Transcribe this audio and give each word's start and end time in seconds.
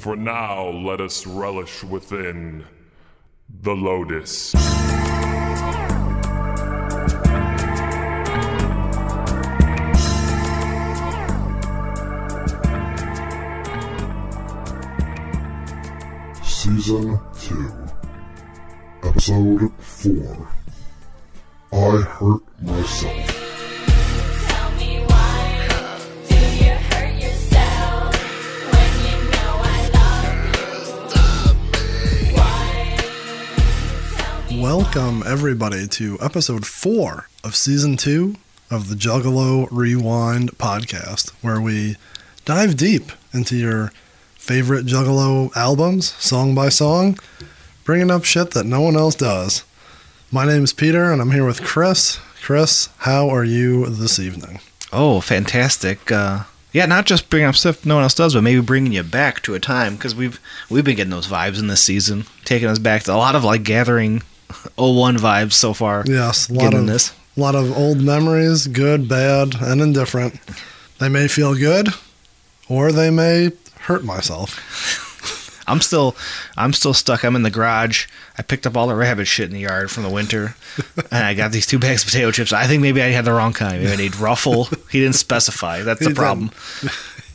For 0.00 0.16
now, 0.16 0.70
let 0.70 0.98
us 1.02 1.26
relish 1.26 1.84
within 1.84 2.64
the 3.60 3.72
lotus. 3.72 4.52
Season 16.42 17.20
2, 17.38 17.72
Episode 19.02 19.70
4 19.80 20.48
I 21.74 21.76
Hurt 22.00 22.62
Myself. 22.62 23.39
Welcome, 34.80 35.22
everybody, 35.26 35.86
to 35.88 36.16
episode 36.22 36.64
four 36.64 37.28
of 37.44 37.54
season 37.54 37.98
two 37.98 38.36
of 38.70 38.88
the 38.88 38.94
Juggalo 38.94 39.68
Rewind 39.70 40.56
podcast, 40.56 41.32
where 41.42 41.60
we 41.60 41.98
dive 42.46 42.78
deep 42.78 43.12
into 43.34 43.56
your 43.56 43.92
favorite 44.36 44.86
Juggalo 44.86 45.54
albums, 45.54 46.14
song 46.14 46.54
by 46.54 46.70
song, 46.70 47.18
bringing 47.84 48.10
up 48.10 48.24
shit 48.24 48.52
that 48.52 48.64
no 48.64 48.80
one 48.80 48.96
else 48.96 49.14
does. 49.14 49.64
My 50.32 50.46
name 50.46 50.64
is 50.64 50.72
Peter, 50.72 51.12
and 51.12 51.20
I'm 51.20 51.32
here 51.32 51.44
with 51.44 51.62
Chris. 51.62 52.18
Chris, 52.40 52.88
how 53.00 53.28
are 53.28 53.44
you 53.44 53.84
this 53.84 54.18
evening? 54.18 54.60
Oh, 54.94 55.20
fantastic! 55.20 56.10
Uh, 56.10 56.44
yeah, 56.72 56.86
not 56.86 57.04
just 57.04 57.28
bringing 57.28 57.50
up 57.50 57.54
stuff 57.54 57.84
no 57.84 57.96
one 57.96 58.04
else 58.04 58.14
does, 58.14 58.32
but 58.32 58.42
maybe 58.42 58.62
bringing 58.62 58.92
you 58.92 59.02
back 59.02 59.42
to 59.42 59.54
a 59.54 59.60
time 59.60 59.96
because 59.96 60.14
we've 60.14 60.40
we've 60.70 60.86
been 60.86 60.96
getting 60.96 61.10
those 61.10 61.28
vibes 61.28 61.58
in 61.58 61.66
this 61.66 61.84
season, 61.84 62.24
taking 62.46 62.68
us 62.68 62.78
back 62.78 63.02
to 63.02 63.12
a 63.12 63.16
lot 63.16 63.34
of 63.34 63.44
like 63.44 63.62
gathering 63.62 64.22
01 64.76 65.16
vibes 65.18 65.52
so 65.54 65.72
far. 65.74 66.04
Yes, 66.06 66.48
a 66.48 66.54
lot 66.54 66.62
Getting 66.64 66.80
of 66.80 66.86
this. 66.86 67.12
a 67.36 67.40
lot 67.40 67.54
of 67.54 67.76
old 67.76 68.00
memories, 68.00 68.66
good, 68.66 69.08
bad, 69.08 69.54
and 69.60 69.80
indifferent. 69.80 70.38
They 70.98 71.08
may 71.08 71.28
feel 71.28 71.54
good, 71.54 71.88
or 72.68 72.92
they 72.92 73.10
may 73.10 73.50
hurt 73.80 74.04
myself. 74.04 74.58
I'm 75.66 75.80
still 75.80 76.16
I'm 76.56 76.72
still 76.72 76.94
stuck. 76.94 77.24
I'm 77.24 77.36
in 77.36 77.42
the 77.44 77.50
garage. 77.50 78.06
I 78.36 78.42
picked 78.42 78.66
up 78.66 78.76
all 78.76 78.88
the 78.88 78.94
rabbit 78.96 79.26
shit 79.26 79.46
in 79.46 79.52
the 79.54 79.60
yard 79.60 79.90
from 79.90 80.02
the 80.02 80.10
winter, 80.10 80.56
and 81.12 81.24
I 81.24 81.34
got 81.34 81.52
these 81.52 81.66
two 81.66 81.78
bags 81.78 82.02
of 82.02 82.08
potato 82.08 82.30
chips. 82.32 82.52
I 82.52 82.66
think 82.66 82.82
maybe 82.82 83.00
I 83.02 83.08
had 83.08 83.24
the 83.24 83.32
wrong 83.32 83.52
kind. 83.52 83.80
Maybe 83.80 83.92
I 83.92 83.96
need 83.96 84.16
Ruffle. 84.16 84.64
He 84.90 85.00
didn't 85.00 85.14
specify. 85.14 85.82
That's 85.82 86.00
the 86.02 86.08
He 86.08 86.14
problem. 86.14 86.50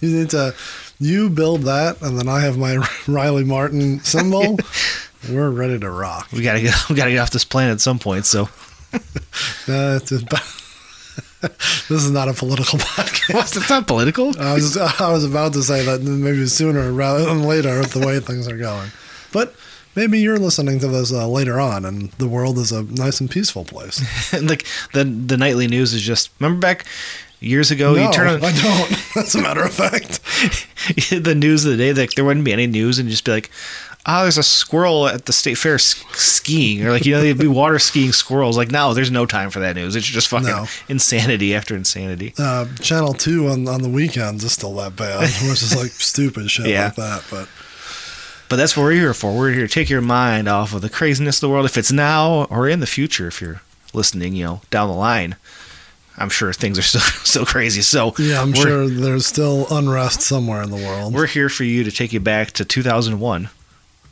You 0.01 0.09
need 0.19 0.29
to 0.31 0.53
you 0.99 1.29
build 1.29 1.61
that, 1.63 2.01
and 2.01 2.17
then 2.19 2.27
I 2.27 2.41
have 2.41 2.57
my 2.57 2.85
Riley 3.07 3.43
Martin 3.45 4.01
symbol. 4.01 4.57
We're 5.29 5.49
ready 5.49 5.79
to 5.79 5.89
rock. 5.89 6.29
We 6.31 6.41
gotta 6.41 6.61
get 6.61 6.75
we 6.89 6.95
gotta 6.95 7.11
get 7.11 7.19
off 7.19 7.31
this 7.31 7.45
planet 7.45 7.73
at 7.73 7.81
some 7.81 7.99
point. 7.99 8.25
So 8.25 8.49
Uh, 9.67 9.99
this 9.99 11.89
is 11.89 12.11
not 12.11 12.27
a 12.29 12.33
political 12.33 12.79
podcast. 12.79 13.33
what's 13.33 13.55
it's 13.55 13.69
not 13.69 13.87
political. 13.87 14.39
I 14.39 14.53
was 14.53 14.77
I 14.77 15.11
was 15.11 15.23
about 15.25 15.53
to 15.53 15.63
say 15.63 15.83
that 15.85 16.01
maybe 16.01 16.45
sooner 16.47 16.91
rather 16.91 17.25
than 17.25 17.43
later 17.43 17.79
with 17.79 17.91
the 17.91 18.05
way 18.05 18.19
things 18.19 18.47
are 18.47 18.57
going, 18.57 18.91
but 19.31 19.53
maybe 19.95 20.19
you're 20.19 20.39
listening 20.39 20.79
to 20.79 20.87
this 20.87 21.11
uh, 21.11 21.27
later 21.27 21.59
on, 21.59 21.85
and 21.85 22.11
the 22.13 22.27
world 22.27 22.57
is 22.57 22.71
a 22.71 22.83
nice 22.83 23.19
and 23.19 23.29
peaceful 23.29 23.65
place. 23.65 24.33
And 24.33 24.49
like 24.49 24.65
the 24.93 25.03
the 25.03 25.37
nightly 25.37 25.67
news 25.67 25.93
is 25.93 26.01
just 26.01 26.29
remember 26.39 26.59
back 26.59 26.85
years 27.41 27.69
ago 27.69 27.93
no, 27.93 28.05
you 28.05 28.11
turn 28.13 28.27
on 28.27 28.43
I 28.43 28.51
don't. 28.51 29.17
As 29.17 29.35
a 29.35 29.41
matter 29.41 29.63
of 29.63 29.73
fact, 29.73 30.21
the 31.09 31.35
news 31.35 31.65
of 31.65 31.71
the 31.71 31.77
day 31.77 31.93
like 31.93 32.13
there 32.13 32.25
wouldn't 32.25 32.45
be 32.45 32.53
any 32.53 32.67
news 32.67 32.97
and 32.97 33.09
just 33.09 33.25
be 33.25 33.31
like 33.31 33.51
oh 34.07 34.21
there's 34.23 34.37
a 34.37 34.43
squirrel 34.43 35.07
at 35.07 35.25
the 35.25 35.33
state 35.33 35.55
fair 35.57 35.77
skiing 35.79 36.85
or 36.85 36.91
like 36.91 37.05
you 37.05 37.13
know 37.13 37.21
they'd 37.21 37.37
be 37.37 37.47
water 37.47 37.79
skiing 37.79 38.11
squirrels 38.11 38.55
like 38.57 38.71
no 38.71 38.93
there's 38.93 39.09
no 39.11 39.25
time 39.25 39.49
for 39.49 39.59
that 39.59 39.75
news 39.75 39.95
it's 39.95 40.05
just 40.05 40.27
fucking 40.27 40.47
No. 40.47 40.67
insanity 40.89 41.55
after 41.55 41.75
insanity 41.75 42.33
uh, 42.37 42.65
Channel 42.81 43.13
Two 43.13 43.47
on 43.47 43.67
on 43.67 43.81
the 43.81 43.89
weekends 43.89 44.43
is 44.43 44.51
still 44.51 44.73
that 44.75 44.95
bad, 44.95 45.21
which 45.49 45.63
is 45.63 45.75
like 45.75 45.91
stupid 45.91 46.49
shit 46.51 46.67
Yeah. 46.67 46.85
like 46.85 46.95
that. 46.95 47.23
But 47.31 47.49
but 48.47 48.57
that's 48.57 48.77
what 48.77 48.83
we're 48.83 48.91
here 48.91 49.13
for 49.15 49.35
we're 49.35 49.51
here 49.51 49.67
to 49.67 49.73
take 49.73 49.89
your 49.89 50.01
mind 50.01 50.47
off 50.47 50.73
of 50.73 50.81
the 50.81 50.89
craziness 50.89 51.37
of 51.37 51.41
the 51.41 51.49
world 51.49 51.65
if 51.65 51.77
it's 51.77 51.91
now 51.91 52.43
or 52.45 52.67
in 52.69 52.79
the 52.79 52.87
future 52.87 53.27
if 53.27 53.41
you're 53.41 53.61
listening 53.93 54.33
you 54.35 54.43
know 54.43 54.61
down 54.69 54.87
the 54.87 54.93
line 54.93 55.35
i'm 56.17 56.29
sure 56.29 56.53
things 56.53 56.77
are 56.77 56.81
still 56.83 57.01
so 57.23 57.43
crazy 57.43 57.81
so 57.81 58.13
yeah, 58.19 58.41
I'm 58.41 58.53
sure 58.53 58.87
there's 58.87 59.25
still 59.25 59.65
unrest 59.71 60.21
somewhere 60.21 60.61
in 60.61 60.69
the 60.69 60.75
world. 60.77 61.13
We're 61.13 61.25
here 61.27 61.49
for 61.49 61.63
you 61.63 61.83
to 61.85 61.91
take 61.91 62.13
you 62.13 62.19
back 62.19 62.51
to 62.51 62.65
2001 62.65 63.49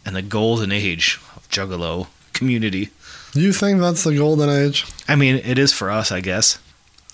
and 0.05 0.15
the 0.15 0.21
golden 0.21 0.71
age 0.71 1.19
of 1.35 1.47
Juggalo 1.49 2.07
community. 2.33 2.89
you 3.33 3.53
think 3.53 3.79
that's 3.79 4.03
the 4.03 4.15
golden 4.15 4.49
age? 4.49 4.85
I 5.07 5.15
mean, 5.15 5.35
it 5.37 5.57
is 5.57 5.71
for 5.73 5.89
us, 5.91 6.11
I 6.11 6.19
guess. 6.21 6.59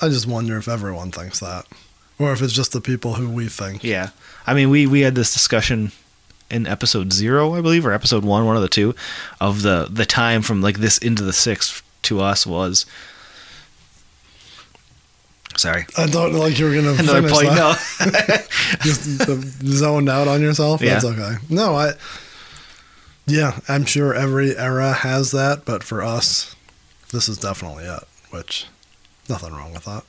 I 0.02 0.08
just 0.10 0.28
wonder 0.28 0.58
if 0.58 0.68
everyone 0.68 1.12
thinks 1.12 1.40
that, 1.40 1.66
or 2.18 2.32
if 2.32 2.42
it's 2.42 2.54
just 2.54 2.72
the 2.72 2.82
people 2.82 3.16
who 3.16 3.30
we 3.30 3.48
think. 3.48 3.84
Yeah. 3.84 4.10
I 4.48 4.54
mean, 4.54 4.70
we 4.70 4.88
we 4.88 5.02
had 5.02 5.16
this 5.16 5.34
discussion 5.34 5.92
in 6.50 6.66
episode 6.66 7.12
zero, 7.14 7.54
I 7.54 7.62
believe, 7.62 7.86
or 7.86 7.92
episode 7.92 8.24
one, 8.24 8.46
one 8.46 8.56
of 8.56 8.62
the 8.62 8.70
two, 8.70 8.96
of 9.42 9.62
the 9.62 9.88
the 9.92 10.06
time 10.06 10.42
from 10.42 10.62
like 10.62 10.78
this 10.80 10.98
into 10.98 11.24
the 11.24 11.34
sixth 11.34 11.84
to 12.04 12.22
us 12.22 12.48
was. 12.48 12.86
Sorry. 15.58 15.86
I 15.98 16.08
thought 16.08 16.32
like 16.32 16.58
you 16.58 16.66
were 16.66 16.74
gonna 16.76 16.92
Another 17.00 17.28
finish 17.28 17.32
point. 17.32 17.50
that. 17.50 18.48
No. 18.78 18.78
just 18.82 19.02
zoned 19.66 20.08
out 20.10 20.28
on 20.28 20.42
yourself. 20.42 20.82
Yeah. 20.82 20.94
That's 21.00 21.06
okay. 21.06 21.36
No, 21.50 21.76
I. 21.76 21.94
Yeah, 23.30 23.60
I'm 23.68 23.86
sure 23.86 24.14
every 24.14 24.58
era 24.58 24.92
has 24.92 25.32
that, 25.32 25.64
but 25.64 25.84
for 25.84 26.02
us, 26.02 26.56
this 27.12 27.30
is 27.30 27.38
definitely 27.38 27.86
it. 27.86 28.04
Which, 28.32 28.66
nothing 29.28 29.54
wrong 29.54 29.72
with 29.74 29.86
that. 29.86 30.04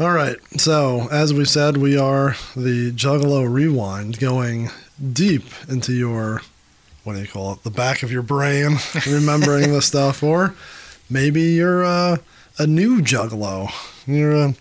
All 0.00 0.12
right. 0.12 0.36
So 0.58 1.08
as 1.10 1.32
we 1.32 1.44
said, 1.44 1.76
we 1.76 1.96
are 1.96 2.36
the 2.56 2.92
Juggalo 2.92 3.48
Rewind, 3.48 4.18
going 4.18 4.70
deep 5.12 5.44
into 5.68 5.92
your, 5.92 6.42
what 7.04 7.14
do 7.14 7.20
you 7.20 7.28
call 7.28 7.52
it, 7.52 7.62
the 7.62 7.70
back 7.70 8.02
of 8.02 8.10
your 8.10 8.22
brain, 8.22 8.78
remembering 9.06 9.72
the 9.72 9.82
stuff, 9.82 10.22
or 10.22 10.54
maybe 11.08 11.42
you're 11.42 11.84
uh, 11.84 12.16
a 12.58 12.66
new 12.66 13.00
Juggalo. 13.00 13.70
You're 14.06 14.34
a 14.34 14.54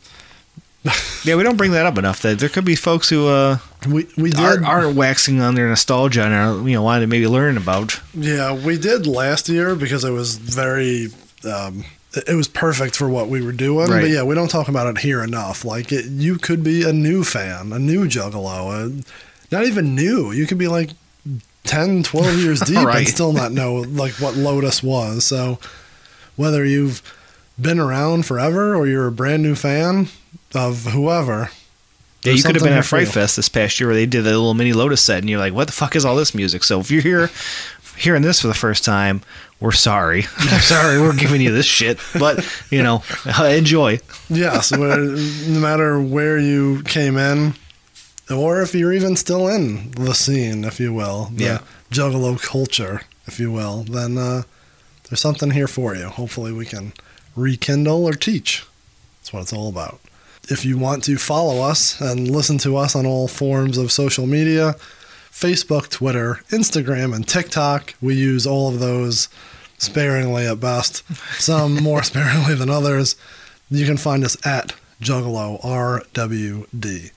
yeah, 1.23 1.35
we 1.35 1.43
don't 1.43 1.57
bring 1.57 1.71
that 1.71 1.85
up 1.85 1.97
enough. 1.97 2.21
That 2.21 2.39
there 2.39 2.49
could 2.49 2.65
be 2.65 2.75
folks 2.75 3.09
who 3.09 3.27
uh, 3.27 3.57
we 3.87 4.07
we 4.17 4.33
are, 4.33 4.63
are 4.63 4.91
waxing 4.91 5.41
on 5.41 5.55
their 5.55 5.67
nostalgia 5.67 6.23
and 6.23 6.33
are 6.33 6.67
you 6.67 6.75
know 6.75 6.83
wanting 6.83 7.01
to 7.01 7.07
maybe 7.07 7.27
learn 7.27 7.57
about. 7.57 7.99
Yeah, 8.13 8.53
we 8.53 8.77
did 8.77 9.07
last 9.07 9.49
year 9.49 9.75
because 9.75 10.03
it 10.03 10.11
was 10.11 10.37
very. 10.37 11.07
Um, 11.43 11.85
it 12.25 12.35
was 12.35 12.47
perfect 12.47 12.95
for 12.95 13.07
what 13.07 13.27
we 13.27 13.45
were 13.45 13.51
doing, 13.51 13.87
but 13.87 14.09
yeah, 14.09 14.23
we 14.23 14.33
don't 14.33 14.47
talk 14.49 14.69
about 14.69 14.87
it 14.87 14.99
here 14.99 15.23
enough. 15.23 15.63
Like, 15.63 15.91
it, 15.91 16.05
you 16.05 16.37
could 16.37 16.63
be 16.63 16.81
a 16.81 16.91
new 16.91 17.23
fan, 17.23 17.71
a 17.71 17.77
new 17.77 18.07
Juggalo, 18.07 19.01
uh, 19.01 19.03
not 19.51 19.65
even 19.65 19.93
new. 19.93 20.31
You 20.31 20.47
could 20.47 20.57
be 20.57 20.67
like 20.67 20.91
10, 21.65 22.03
12 22.03 22.37
years 22.39 22.59
deep 22.65 22.77
and 22.77 23.07
still 23.07 23.33
not 23.33 23.51
know 23.51 23.75
like 23.75 24.13
what 24.13 24.35
Lotus 24.35 24.81
was. 24.81 25.25
So, 25.25 25.59
whether 26.35 26.65
you've 26.65 27.03
been 27.59 27.79
around 27.79 28.25
forever 28.25 28.75
or 28.75 28.87
you're 28.87 29.07
a 29.07 29.11
brand 29.11 29.43
new 29.43 29.55
fan 29.55 30.07
of 30.55 30.83
whoever, 30.85 31.49
Yeah, 32.23 32.33
you 32.33 32.43
could 32.43 32.55
have 32.55 32.63
been 32.63 32.73
at 32.73 32.85
Fright. 32.85 33.07
Fest 33.07 33.35
this 33.35 33.49
past 33.49 33.79
year 33.79 33.87
where 33.89 33.95
they 33.95 34.05
did 34.05 34.23
the 34.23 34.29
little 34.31 34.53
mini 34.53 34.73
Lotus 34.73 35.01
set, 35.01 35.19
and 35.19 35.29
you're 35.29 35.39
like, 35.39 35.53
"What 35.53 35.67
the 35.67 35.73
fuck 35.73 35.95
is 35.95 36.03
all 36.05 36.15
this 36.15 36.33
music?" 36.33 36.63
So 36.63 36.79
if 36.79 36.89
you're 36.91 37.01
here, 37.01 37.29
hearing 37.97 38.21
this 38.21 38.41
for 38.41 38.47
the 38.47 38.53
first 38.53 38.83
time, 38.83 39.21
we're 39.59 39.71
sorry. 39.71 40.25
I'm 40.37 40.59
sorry, 40.61 40.99
we're 41.01 41.15
giving 41.15 41.41
you 41.41 41.51
this 41.51 41.65
shit, 41.65 41.97
but 42.19 42.45
you 42.69 42.83
know, 42.83 43.03
enjoy. 43.39 43.99
Yes, 44.29 44.71
where, 44.71 44.97
no 44.99 45.59
matter 45.59 46.01
where 46.01 46.37
you 46.37 46.83
came 46.83 47.17
in, 47.17 47.53
or 48.31 48.61
if 48.61 48.73
you're 48.75 48.93
even 48.93 49.15
still 49.15 49.47
in 49.47 49.91
the 49.91 50.13
scene, 50.13 50.63
if 50.63 50.79
you 50.79 50.93
will, 50.93 51.29
the 51.33 51.43
Yeah. 51.43 51.59
Juggalo 51.91 52.41
culture, 52.41 53.01
if 53.27 53.39
you 53.39 53.49
will, 53.51 53.83
then 53.83 54.17
uh, 54.17 54.43
there's 55.09 55.21
something 55.21 55.51
here 55.51 55.67
for 55.67 55.95
you. 55.95 56.07
Hopefully, 56.09 56.51
we 56.51 56.65
can 56.65 56.91
rekindle 57.35 58.05
or 58.05 58.13
teach. 58.13 58.65
That's 59.21 59.31
what 59.33 59.41
it's 59.43 59.53
all 59.53 59.69
about. 59.69 59.99
If 60.49 60.63
you 60.65 60.77
want 60.77 61.03
to 61.05 61.17
follow 61.17 61.61
us 61.61 61.99
and 61.99 62.29
listen 62.31 62.57
to 62.59 62.77
us 62.77 62.95
on 62.95 63.05
all 63.05 63.27
forms 63.27 63.77
of 63.77 63.91
social 63.91 64.25
media 64.27 64.75
Facebook, 65.31 65.89
Twitter, 65.89 66.39
Instagram, 66.49 67.13
and 67.15 67.27
TikTok, 67.27 67.93
we 68.01 68.15
use 68.15 68.47
all 68.47 68.69
of 68.69 68.79
those 68.79 69.29
sparingly 69.77 70.47
at 70.47 70.59
best, 70.59 71.03
some 71.39 71.75
more 71.83 72.01
sparingly 72.01 72.55
than 72.55 72.69
others. 72.71 73.15
You 73.69 73.85
can 73.85 73.97
find 73.97 74.23
us 74.23 74.35
at 74.45 74.73
Juggalo 75.01 75.61
RWD. 75.61 77.11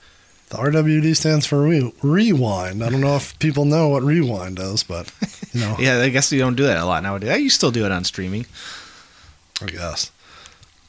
The 0.49 0.57
RWD 0.57 1.15
stands 1.15 1.45
for 1.47 1.61
re- 1.63 1.93
rewind. 2.03 2.83
I 2.83 2.89
don't 2.89 3.01
know 3.01 3.15
if 3.15 3.39
people 3.39 3.65
know 3.65 3.87
what 3.87 4.03
rewind 4.03 4.59
is, 4.59 4.83
but 4.83 5.11
you 5.53 5.61
know, 5.61 5.75
Yeah, 5.79 5.99
I 5.99 6.09
guess 6.09 6.31
you 6.31 6.39
don't 6.39 6.55
do 6.55 6.63
that 6.63 6.77
a 6.77 6.85
lot 6.85 7.01
nowadays. 7.03 7.41
You 7.41 7.49
still 7.49 7.71
do 7.71 7.85
it 7.85 7.91
on 7.91 8.03
streaming. 8.03 8.45
I 9.61 9.65
guess. 9.67 10.11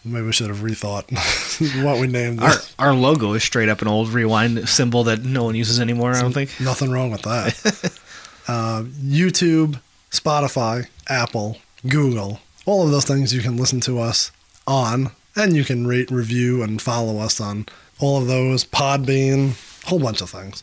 Maybe 0.04 0.26
we 0.26 0.32
should 0.32 0.48
have 0.48 0.58
rethought 0.58 1.04
what 1.84 2.00
we 2.00 2.06
named 2.08 2.40
Our 2.40 2.50
this. 2.50 2.74
our 2.78 2.92
logo 2.94 3.34
is 3.34 3.44
straight 3.44 3.68
up 3.68 3.82
an 3.82 3.88
old 3.88 4.08
rewind 4.08 4.68
symbol 4.68 5.04
that 5.04 5.22
no 5.24 5.44
one 5.44 5.54
uses 5.54 5.78
anymore. 5.78 6.12
I 6.12 6.20
don't 6.22 6.32
think. 6.32 6.50
Nothing 6.60 6.90
wrong 6.90 7.10
with 7.12 7.22
that. 7.22 7.98
uh, 8.48 8.82
YouTube, 8.82 9.80
Spotify, 10.10 10.88
Apple, 11.08 11.58
Google, 11.86 12.40
all 12.66 12.84
of 12.84 12.90
those 12.90 13.04
things 13.04 13.32
you 13.32 13.40
can 13.42 13.56
listen 13.56 13.80
to 13.82 14.00
us 14.00 14.32
on, 14.66 15.12
and 15.36 15.54
you 15.54 15.64
can 15.64 15.86
rate, 15.86 16.10
review, 16.10 16.62
and 16.62 16.82
follow 16.82 17.18
us 17.18 17.40
on 17.40 17.66
all 18.00 18.20
of 18.20 18.26
those. 18.26 18.64
Podbean, 18.64 19.54
whole 19.86 20.00
bunch 20.00 20.20
of 20.20 20.30
things. 20.30 20.62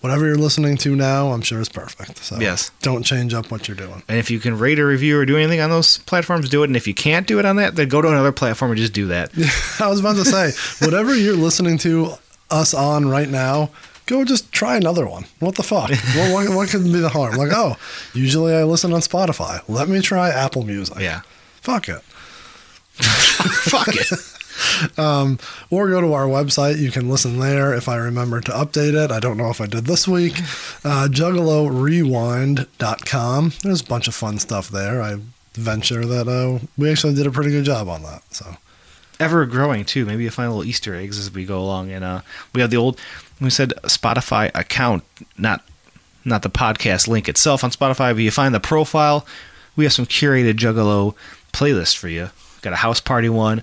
Whatever 0.00 0.26
you're 0.26 0.36
listening 0.36 0.76
to 0.78 0.94
now, 0.94 1.32
I'm 1.32 1.40
sure 1.42 1.60
is 1.60 1.68
perfect. 1.68 2.18
So 2.18 2.38
Yes. 2.38 2.70
don't 2.82 3.02
change 3.02 3.34
up 3.34 3.50
what 3.50 3.66
you're 3.66 3.76
doing. 3.76 4.02
And 4.08 4.18
if 4.18 4.30
you 4.30 4.38
can 4.38 4.56
rate 4.56 4.78
or 4.78 4.86
review 4.86 5.18
or 5.18 5.26
do 5.26 5.36
anything 5.36 5.60
on 5.60 5.70
those 5.70 5.98
platforms, 5.98 6.48
do 6.48 6.62
it. 6.62 6.66
And 6.66 6.76
if 6.76 6.86
you 6.86 6.94
can't 6.94 7.26
do 7.26 7.38
it 7.40 7.44
on 7.44 7.56
that, 7.56 7.74
then 7.74 7.88
go 7.88 8.00
to 8.00 8.08
another 8.08 8.30
platform 8.30 8.70
and 8.70 8.78
just 8.78 8.92
do 8.92 9.06
that. 9.08 9.30
I 9.80 9.88
was 9.88 9.98
about 10.00 10.14
to 10.16 10.24
say, 10.24 10.52
whatever 10.84 11.14
you're 11.16 11.34
listening 11.36 11.78
to 11.78 12.12
us 12.50 12.74
on 12.74 13.08
right 13.08 13.28
now, 13.28 13.70
go 14.06 14.24
just 14.24 14.52
try 14.52 14.76
another 14.76 15.06
one. 15.06 15.24
What 15.40 15.56
the 15.56 15.64
fuck? 15.64 15.90
what, 16.16 16.32
what, 16.32 16.48
what 16.54 16.68
could 16.68 16.84
be 16.84 17.00
the 17.00 17.08
harm? 17.08 17.34
Like, 17.34 17.50
oh, 17.52 17.76
usually 18.14 18.54
I 18.54 18.62
listen 18.62 18.92
on 18.92 19.00
Spotify. 19.00 19.62
Let 19.68 19.88
me 19.88 20.00
try 20.00 20.30
Apple 20.30 20.62
Music. 20.62 20.98
Yeah. 21.00 21.22
Fuck 21.60 21.88
it. 21.88 22.02
Fuck 22.98 23.88
it. 23.88 24.08
Or 25.70 25.88
go 25.88 26.00
to 26.00 26.12
our 26.14 26.26
website. 26.26 26.78
You 26.78 26.90
can 26.90 27.08
listen 27.08 27.38
there 27.38 27.74
if 27.74 27.88
I 27.88 27.96
remember 27.96 28.40
to 28.40 28.52
update 28.52 28.94
it. 28.94 29.10
I 29.10 29.20
don't 29.20 29.36
know 29.36 29.50
if 29.50 29.60
I 29.60 29.66
did 29.66 29.84
this 29.84 30.08
week. 30.08 30.38
Uh, 30.84 31.08
JuggaloRewind.com. 31.10 33.52
There's 33.62 33.80
a 33.80 33.84
bunch 33.84 34.08
of 34.08 34.14
fun 34.14 34.38
stuff 34.38 34.68
there. 34.68 35.02
I 35.02 35.18
venture 35.54 36.04
that 36.06 36.28
uh, 36.28 36.64
we 36.76 36.90
actually 36.90 37.14
did 37.14 37.26
a 37.26 37.30
pretty 37.30 37.50
good 37.50 37.64
job 37.64 37.88
on 37.88 38.02
that. 38.04 38.22
So 38.32 38.56
Ever 39.20 39.44
growing 39.46 39.84
too. 39.84 40.06
Maybe 40.06 40.24
you 40.24 40.30
find 40.30 40.48
little 40.48 40.64
Easter 40.64 40.94
eggs 40.94 41.18
as 41.18 41.32
we 41.32 41.44
go 41.44 41.58
along. 41.58 41.90
And 41.90 42.04
uh, 42.04 42.20
we 42.54 42.60
have 42.60 42.70
the 42.70 42.76
old, 42.76 43.00
we 43.40 43.50
said 43.50 43.72
Spotify 43.84 44.50
account, 44.54 45.02
not 45.36 45.64
not 46.24 46.42
the 46.42 46.50
podcast 46.50 47.08
link 47.08 47.28
itself 47.28 47.64
on 47.64 47.70
Spotify, 47.70 48.12
but 48.12 48.18
you 48.18 48.30
find 48.30 48.54
the 48.54 48.60
profile. 48.60 49.26
We 49.76 49.84
have 49.84 49.92
some 49.92 50.06
curated 50.06 50.54
Juggalo 50.54 51.14
playlist 51.52 51.96
for 51.96 52.08
you. 52.08 52.30
Got 52.60 52.74
a 52.74 52.76
house 52.76 53.00
party 53.00 53.28
one, 53.28 53.62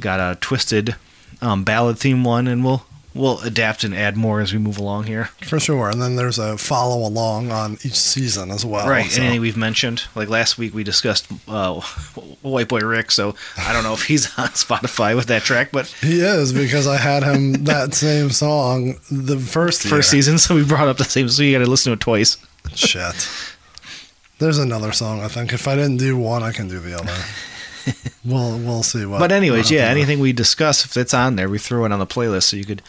got 0.00 0.20
a 0.20 0.36
twisted 0.40 0.96
um, 1.40 1.64
ballad 1.64 1.98
theme 1.98 2.24
one, 2.24 2.46
and 2.46 2.64
we'll 2.64 2.86
we'll 3.14 3.40
adapt 3.40 3.82
and 3.82 3.94
add 3.94 4.14
more 4.14 4.42
as 4.42 4.52
we 4.52 4.58
move 4.58 4.76
along 4.76 5.04
here. 5.04 5.30
for 5.40 5.58
sure. 5.58 5.88
And 5.88 6.02
then 6.02 6.16
there's 6.16 6.38
a 6.38 6.58
follow 6.58 7.06
along 7.08 7.50
on 7.50 7.78
each 7.82 7.98
season 7.98 8.50
as 8.50 8.62
well. 8.64 8.86
Right. 8.86 9.10
So. 9.10 9.22
Anything 9.22 9.40
we've 9.40 9.56
mentioned, 9.56 10.02
like 10.14 10.28
last 10.28 10.58
week 10.58 10.74
we 10.74 10.84
discussed 10.84 11.26
uh, 11.48 11.80
White 12.42 12.68
Boy 12.68 12.80
Rick, 12.80 13.10
so 13.10 13.34
I 13.56 13.72
don't 13.72 13.84
know 13.84 13.94
if 13.94 14.04
he's 14.04 14.26
on 14.38 14.48
Spotify 14.48 15.16
with 15.16 15.26
that 15.28 15.42
track, 15.42 15.70
but 15.72 15.86
He 16.02 16.20
is 16.20 16.52
because 16.52 16.86
I 16.86 16.98
had 16.98 17.22
him 17.22 17.52
that 17.64 17.94
same 17.94 18.30
song 18.30 18.96
the 19.10 19.38
first 19.38 19.84
year. 19.84 19.94
first 19.94 20.10
season, 20.10 20.36
so 20.38 20.54
we 20.54 20.64
brought 20.64 20.88
up 20.88 20.98
the 20.98 21.04
same, 21.04 21.28
so 21.30 21.42
you 21.42 21.52
got 21.58 21.64
to 21.64 21.70
listen 21.70 21.90
to 21.90 21.94
it 21.94 22.00
twice. 22.00 22.36
Shit. 22.74 23.28
There's 24.38 24.58
another 24.58 24.92
song 24.92 25.22
I 25.22 25.28
think. 25.28 25.54
If 25.54 25.66
I 25.66 25.74
didn't 25.76 25.96
do 25.96 26.18
one, 26.18 26.42
I 26.42 26.52
can 26.52 26.68
do 26.68 26.80
the 26.80 26.98
other. 26.98 27.14
We'll 28.26 28.58
we'll 28.58 28.82
see 28.82 29.06
what. 29.06 29.20
But 29.20 29.32
anyways, 29.32 29.70
yeah, 29.70 29.86
anything 29.86 30.18
we 30.18 30.32
discuss, 30.32 30.84
if 30.84 30.96
it's 30.96 31.14
on 31.14 31.36
there, 31.36 31.48
we 31.48 31.58
throw 31.58 31.84
it 31.84 31.92
on 31.92 31.98
the 31.98 32.06
playlist 32.06 32.44
so 32.44 32.56
you 32.56 32.64
could 32.64 32.82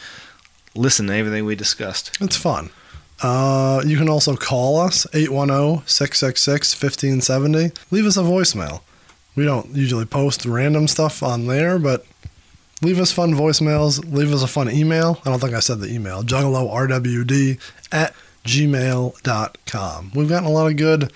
listen 0.74 1.06
to 1.06 1.14
everything 1.14 1.44
we 1.44 1.54
discussed. 1.54 2.16
It's 2.20 2.36
fun. 2.36 2.70
Uh, 3.20 3.82
you 3.84 3.96
can 3.96 4.08
also 4.08 4.36
call 4.36 4.78
us 4.78 5.04
810-666-1570. 5.12 7.76
Leave 7.90 8.06
us 8.06 8.16
a 8.16 8.22
voicemail. 8.22 8.82
We 9.34 9.44
don't 9.44 9.74
usually 9.74 10.04
post 10.04 10.46
random 10.46 10.86
stuff 10.88 11.20
on 11.22 11.46
there, 11.46 11.78
but 11.80 12.06
leave 12.80 13.00
us 13.00 13.10
fun 13.12 13.34
voicemails. 13.34 14.12
Leave 14.12 14.32
us 14.32 14.42
a 14.42 14.46
fun 14.46 14.70
email. 14.70 15.20
I 15.24 15.30
don't 15.30 15.40
think 15.40 15.54
I 15.54 15.60
said 15.60 15.80
the 15.80 15.92
email. 15.92 16.22
juggalorwd 16.22 17.58
at 17.90 18.14
gmail.com. 18.44 20.12
We've 20.14 20.28
gotten 20.28 20.48
a 20.48 20.52
lot 20.52 20.70
of 20.70 20.76
good 20.76 21.12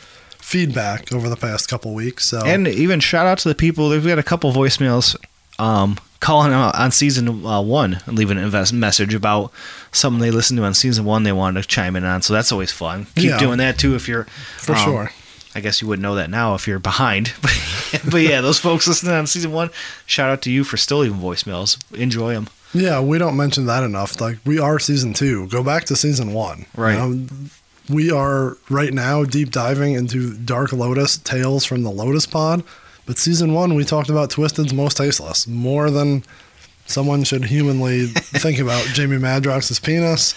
feedback 0.53 1.13
over 1.13 1.29
the 1.29 1.37
past 1.37 1.69
couple 1.69 1.95
weeks. 1.95 2.27
So 2.27 2.45
And 2.45 2.69
even 2.69 3.01
shout 3.01 3.27
out 3.27 3.39
to 3.39 3.49
the 3.49 3.55
people. 3.55 3.89
We've 3.89 4.07
got 4.07 4.19
a 4.19 4.23
couple 4.23 4.53
voicemails 4.53 5.17
um, 5.59 5.97
calling 6.21 6.53
out 6.53 6.75
on 6.79 6.91
season 6.93 7.45
uh, 7.47 7.61
one 7.63 7.99
and 8.07 8.17
leaving 8.19 8.37
a 8.39 8.43
invest- 8.43 8.73
message 8.73 9.15
about 9.15 9.51
something 9.93 10.21
they 10.21 10.31
listened 10.31 10.59
to 10.59 10.65
on 10.65 10.75
season 10.75 11.05
one 11.05 11.23
they 11.23 11.33
wanted 11.33 11.63
to 11.63 11.69
chime 11.69 11.97
in 11.97 12.05
on. 12.05 12.23
So 12.23 12.33
that's 12.35 12.53
always 12.53 12.71
fun. 12.71 13.07
Keep 13.17 13.25
Yeah. 13.31 13.39
doing 13.39 13.59
that 13.59 13.79
too 13.79 13.95
if 13.95 14.07
you're. 14.09 14.25
For 14.59 14.75
um, 14.75 14.85
sure. 14.85 15.11
I 15.55 15.61
guess 15.61 15.83
you 15.83 15.89
wouldn't 15.89 16.03
know 16.03 16.15
that 16.15 16.31
now 16.31 16.55
if 16.55 16.67
you're 16.67 16.79
behind. 16.79 17.33
but 18.11 18.23
yeah, 18.23 18.41
those 18.41 18.59
folks 18.59 18.87
listening 18.89 19.13
on 19.15 19.27
season 19.27 19.53
one, 19.53 19.71
shout 20.07 20.31
out 20.31 20.41
to 20.43 20.51
you 20.51 20.65
for 20.65 20.77
still 20.79 20.99
leaving 20.99 21.19
voicemails. 21.19 21.77
Enjoy 21.99 22.33
them. 22.35 22.49
Yeah, 22.75 23.01
we 23.01 23.19
don't 23.19 23.37
mention 23.37 23.67
that 23.67 23.83
enough. 23.85 24.19
Like 24.19 24.39
we 24.47 24.59
are 24.59 24.79
season 24.79 25.13
two. 25.13 25.47
Go 25.49 25.63
back 25.63 25.85
to 25.87 25.97
season 25.97 26.33
one. 26.33 26.65
Right. 26.75 26.97
know, 26.97 27.27
we 27.89 28.11
are 28.11 28.57
right 28.71 28.93
now 28.93 29.25
deep 29.25 29.51
diving 29.51 29.95
into 29.95 30.35
Dark 30.35 30.73
Lotus 30.73 31.19
Tales 31.19 31.65
from 31.65 31.83
the 31.83 31.91
Lotus 31.91 32.27
Pod. 32.27 32.63
But 33.07 33.19
season 33.19 33.53
one, 33.53 33.75
we 33.75 33.85
talked 33.85 34.09
about 34.11 34.31
Twisted's 34.31 34.73
most 34.73 34.97
tasteless 34.97 35.47
more 35.49 35.91
than 35.91 36.23
someone 36.87 37.25
should 37.25 37.45
humanly 37.47 38.07
think 38.07 38.59
about 38.59 38.85
Jamie 38.87 39.17
Madrox's 39.19 39.81
penis, 39.81 40.35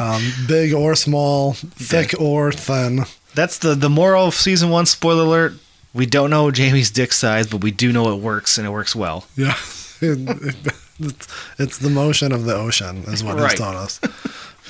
um, 0.00 0.22
big 0.48 0.72
or 0.72 0.94
small, 0.96 1.52
thick 1.54 2.14
or 2.20 2.50
thin. 2.52 3.04
That's 3.34 3.58
the 3.58 3.74
the 3.76 3.88
moral 3.90 4.26
of 4.26 4.34
season 4.34 4.70
one. 4.70 4.86
Spoiler 4.86 5.22
alert: 5.22 5.52
we 5.94 6.04
don't 6.04 6.30
know 6.30 6.50
Jamie's 6.50 6.90
dick 6.90 7.12
size, 7.12 7.46
but 7.46 7.62
we 7.62 7.70
do 7.70 7.92
know 7.92 8.12
it 8.12 8.20
works 8.20 8.58
and 8.58 8.66
it 8.66 8.70
works 8.70 8.96
well. 8.96 9.24
Yeah. 9.36 9.54
it's, 10.00 11.28
it's 11.58 11.78
the 11.78 11.90
motion 11.90 12.32
of 12.32 12.44
the 12.44 12.54
ocean, 12.54 13.04
is 13.06 13.22
what 13.22 13.36
Right. 13.36 13.52
it's 13.52 13.60
taught 13.60 13.76
us. 13.76 14.00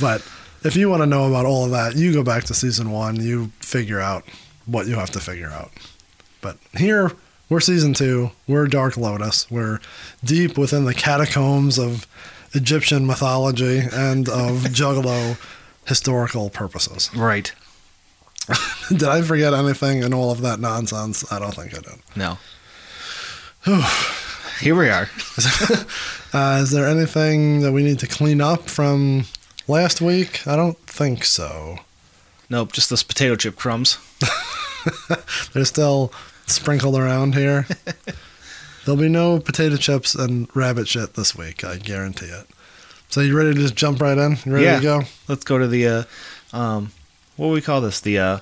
But 0.01 0.23
if 0.65 0.77
you 0.77 0.89
want 0.89 1.03
to 1.03 1.07
know 1.07 1.29
about 1.29 1.47
all 1.47 1.65
of 1.65 1.71
that, 1.71 1.97
you 1.97 2.13
go 2.13 2.23
back 2.23 2.45
to 2.45 2.55
season 2.55 2.91
one, 2.91 3.17
you 3.17 3.47
figure 3.61 4.01
out 4.01 4.25
what 4.67 4.87
you 4.87 4.95
have 4.97 5.11
to 5.11 5.21
figure 5.21 5.49
out. 5.51 5.71
But 6.41 6.59
here, 6.77 7.13
we're 7.49 7.61
season 7.61 7.95
two, 7.95 8.31
we're 8.47 8.67
Dark 8.67 8.97
Lotus, 8.97 9.51
we're 9.51 9.81
deep 10.25 10.57
within 10.57 10.85
the 10.85 10.95
catacombs 10.95 11.79
of 11.79 12.07
Egyptian 12.53 13.07
mythology 13.07 13.81
and 13.93 14.29
of 14.29 14.53
Juggalo 14.65 15.39
historical 15.87 16.51
purposes. 16.51 17.11
Right? 17.15 17.53
Did 18.89 19.05
I 19.05 19.23
forget 19.23 19.55
anything 19.55 20.03
in 20.03 20.13
all 20.13 20.31
of 20.31 20.41
that 20.43 20.61
nonsense? 20.61 21.31
I 21.33 21.39
don't 21.39 21.55
think 21.55 21.75
I 21.75 21.81
did. 21.81 22.01
No. 22.17 22.39
Here 24.61 24.75
we 24.75 24.89
are. 24.89 25.09
Uh, 26.33 26.61
is 26.63 26.71
there 26.71 26.87
anything 26.87 27.61
that 27.61 27.73
we 27.73 27.83
need 27.83 27.99
to 27.99 28.07
clean 28.07 28.41
up 28.41 28.71
from 28.71 29.25
last 29.71 30.01
week? 30.01 30.47
I 30.47 30.57
don't 30.57 30.79
think 30.79 31.25
so. 31.25 31.79
Nope, 32.49 32.73
just 32.73 32.91
those 32.91 33.03
potato 33.03 33.37
chip 33.37 33.57
crumbs. 33.57 33.99
They're 35.53 35.65
still 35.65 36.13
sprinkled 36.47 36.97
around 36.97 37.35
here. 37.35 37.67
There'll 38.85 39.01
be 39.01 39.09
no 39.09 39.39
potato 39.39 39.77
chips 39.77 40.15
and 40.15 40.49
rabbit 40.55 40.89
shit 40.89 41.15
this 41.15 41.37
week. 41.37 41.63
I 41.65 41.77
guarantee 41.77 42.27
it. 42.27 42.47
So 43.09 43.21
you 43.21 43.37
ready 43.37 43.55
to 43.55 43.61
just 43.61 43.77
jump 43.77 44.01
right 44.01 44.19
in? 44.19 44.39
You 44.45 44.53
ready 44.53 44.65
Yeah. 44.65 44.77
to 44.77 44.83
go? 44.83 45.03
Let's 45.29 45.45
go 45.45 45.59
to 45.59 45.69
the 45.69 45.87
uh, 45.87 46.05
um, 46.53 46.93
what 47.37 47.47
do 47.49 47.53
we 47.53 47.61
call 47.61 47.81
this? 47.81 48.01
The 48.01 48.19
uh, 48.19 48.39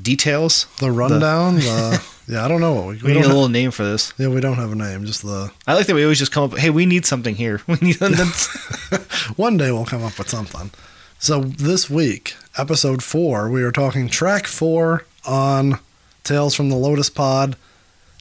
details. 0.00 0.66
The 0.78 0.90
rundown. 0.90 1.56
The, 1.56 2.02
yeah, 2.28 2.44
I 2.44 2.48
don't 2.48 2.60
know 2.60 2.74
what 2.74 2.86
we, 2.86 2.96
We, 2.96 3.02
we 3.02 3.12
need 3.14 3.24
a 3.24 3.28
little 3.28 3.48
name 3.48 3.70
for 3.70 3.84
this. 3.84 4.12
yeah, 4.18 4.28
we 4.28 4.40
don't 4.40 4.56
have 4.56 4.72
a 4.72 4.76
name. 4.76 5.04
Just 5.04 5.22
the 5.22 5.52
I 5.66 5.74
like 5.74 5.86
that 5.86 5.94
we 5.94 6.02
always 6.02 6.18
just 6.18 6.32
come 6.32 6.44
up. 6.52 6.58
Hey, 6.58 6.70
we 6.70 6.86
need 6.86 7.06
something 7.06 7.34
here. 7.34 7.60
We 7.68 7.76
need. 7.80 7.96
one 9.36 9.56
day 9.56 9.72
we'll 9.72 9.86
come 9.86 10.04
up 10.04 10.18
with 10.18 10.28
something. 10.28 10.70
So 11.18 11.40
this 11.40 11.88
week, 11.88 12.34
episode 12.58 13.02
four, 13.02 13.48
we 13.50 13.62
are 13.62 13.72
talking 13.72 14.08
track 14.08 14.46
four 14.46 15.06
on 15.24 15.78
Tales 16.22 16.54
from 16.54 16.68
the 16.68 16.76
Lotus 16.76 17.08
Pod. 17.10 17.56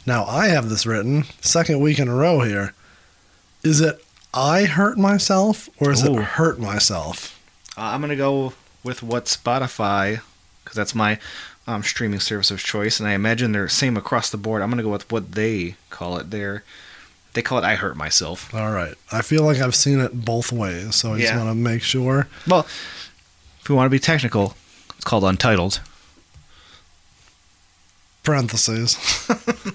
Now 0.06 0.26
I 0.26 0.48
have 0.48 0.70
this 0.70 0.86
written 0.86 1.24
second 1.42 1.80
week 1.80 2.00
in 2.00 2.08
a 2.08 2.16
row 2.16 2.42
here. 2.42 2.74
Is 3.64 3.80
it 3.82 4.04
I 4.34 4.66
hurt 4.66 4.98
myself 4.98 5.70
or 5.80 5.92
is 5.92 6.04
Ooh. 6.06 6.18
it 6.18 6.24
hurt 6.24 6.60
myself? 6.60 7.40
Uh, 7.78 7.82
I'm 7.82 8.02
gonna 8.02 8.16
go 8.16 8.54
with 8.84 9.02
what 9.04 9.26
Spotify, 9.26 10.22
because 10.64 10.76
that's 10.76 10.94
my 10.96 11.20
um, 11.68 11.84
streaming 11.84 12.20
service 12.20 12.52
of 12.52 12.64
choice, 12.64 13.00
and 13.00 13.08
I 13.08 13.14
imagine 13.14 13.52
they're 13.52 13.70
same 13.70 13.96
across 13.98 14.30
the 14.30 14.38
board. 14.38 14.62
I'm 14.62 14.70
gonna 14.70 14.84
go 14.84 14.90
with 14.90 15.10
what 15.12 15.34
they 15.34 15.76
call 15.90 16.18
it. 16.18 16.30
There, 16.32 16.64
they 17.34 17.42
call 17.42 17.58
it 17.60 17.64
"I 17.64 17.76
hurt 17.76 17.96
myself." 17.96 18.54
All 18.54 18.72
right. 18.72 18.96
I 19.12 19.22
feel 19.22 19.44
like 19.44 19.60
I've 19.60 19.76
seen 19.76 20.00
it 20.00 20.26
both 20.26 20.52
ways, 20.52 20.96
so 20.96 21.14
I 21.14 21.20
just 21.20 21.34
want 21.36 21.50
to 21.50 21.56
make 21.56 21.82
sure. 21.82 22.28
Well, 22.48 22.62
if 23.62 23.70
we 23.70 23.76
want 23.76 23.86
to 23.86 23.92
be 23.92 24.00
technical, 24.00 24.56
it's 24.96 25.06
called 25.06 25.24
Untitled. 25.24 25.80
Parentheses. 28.24 28.98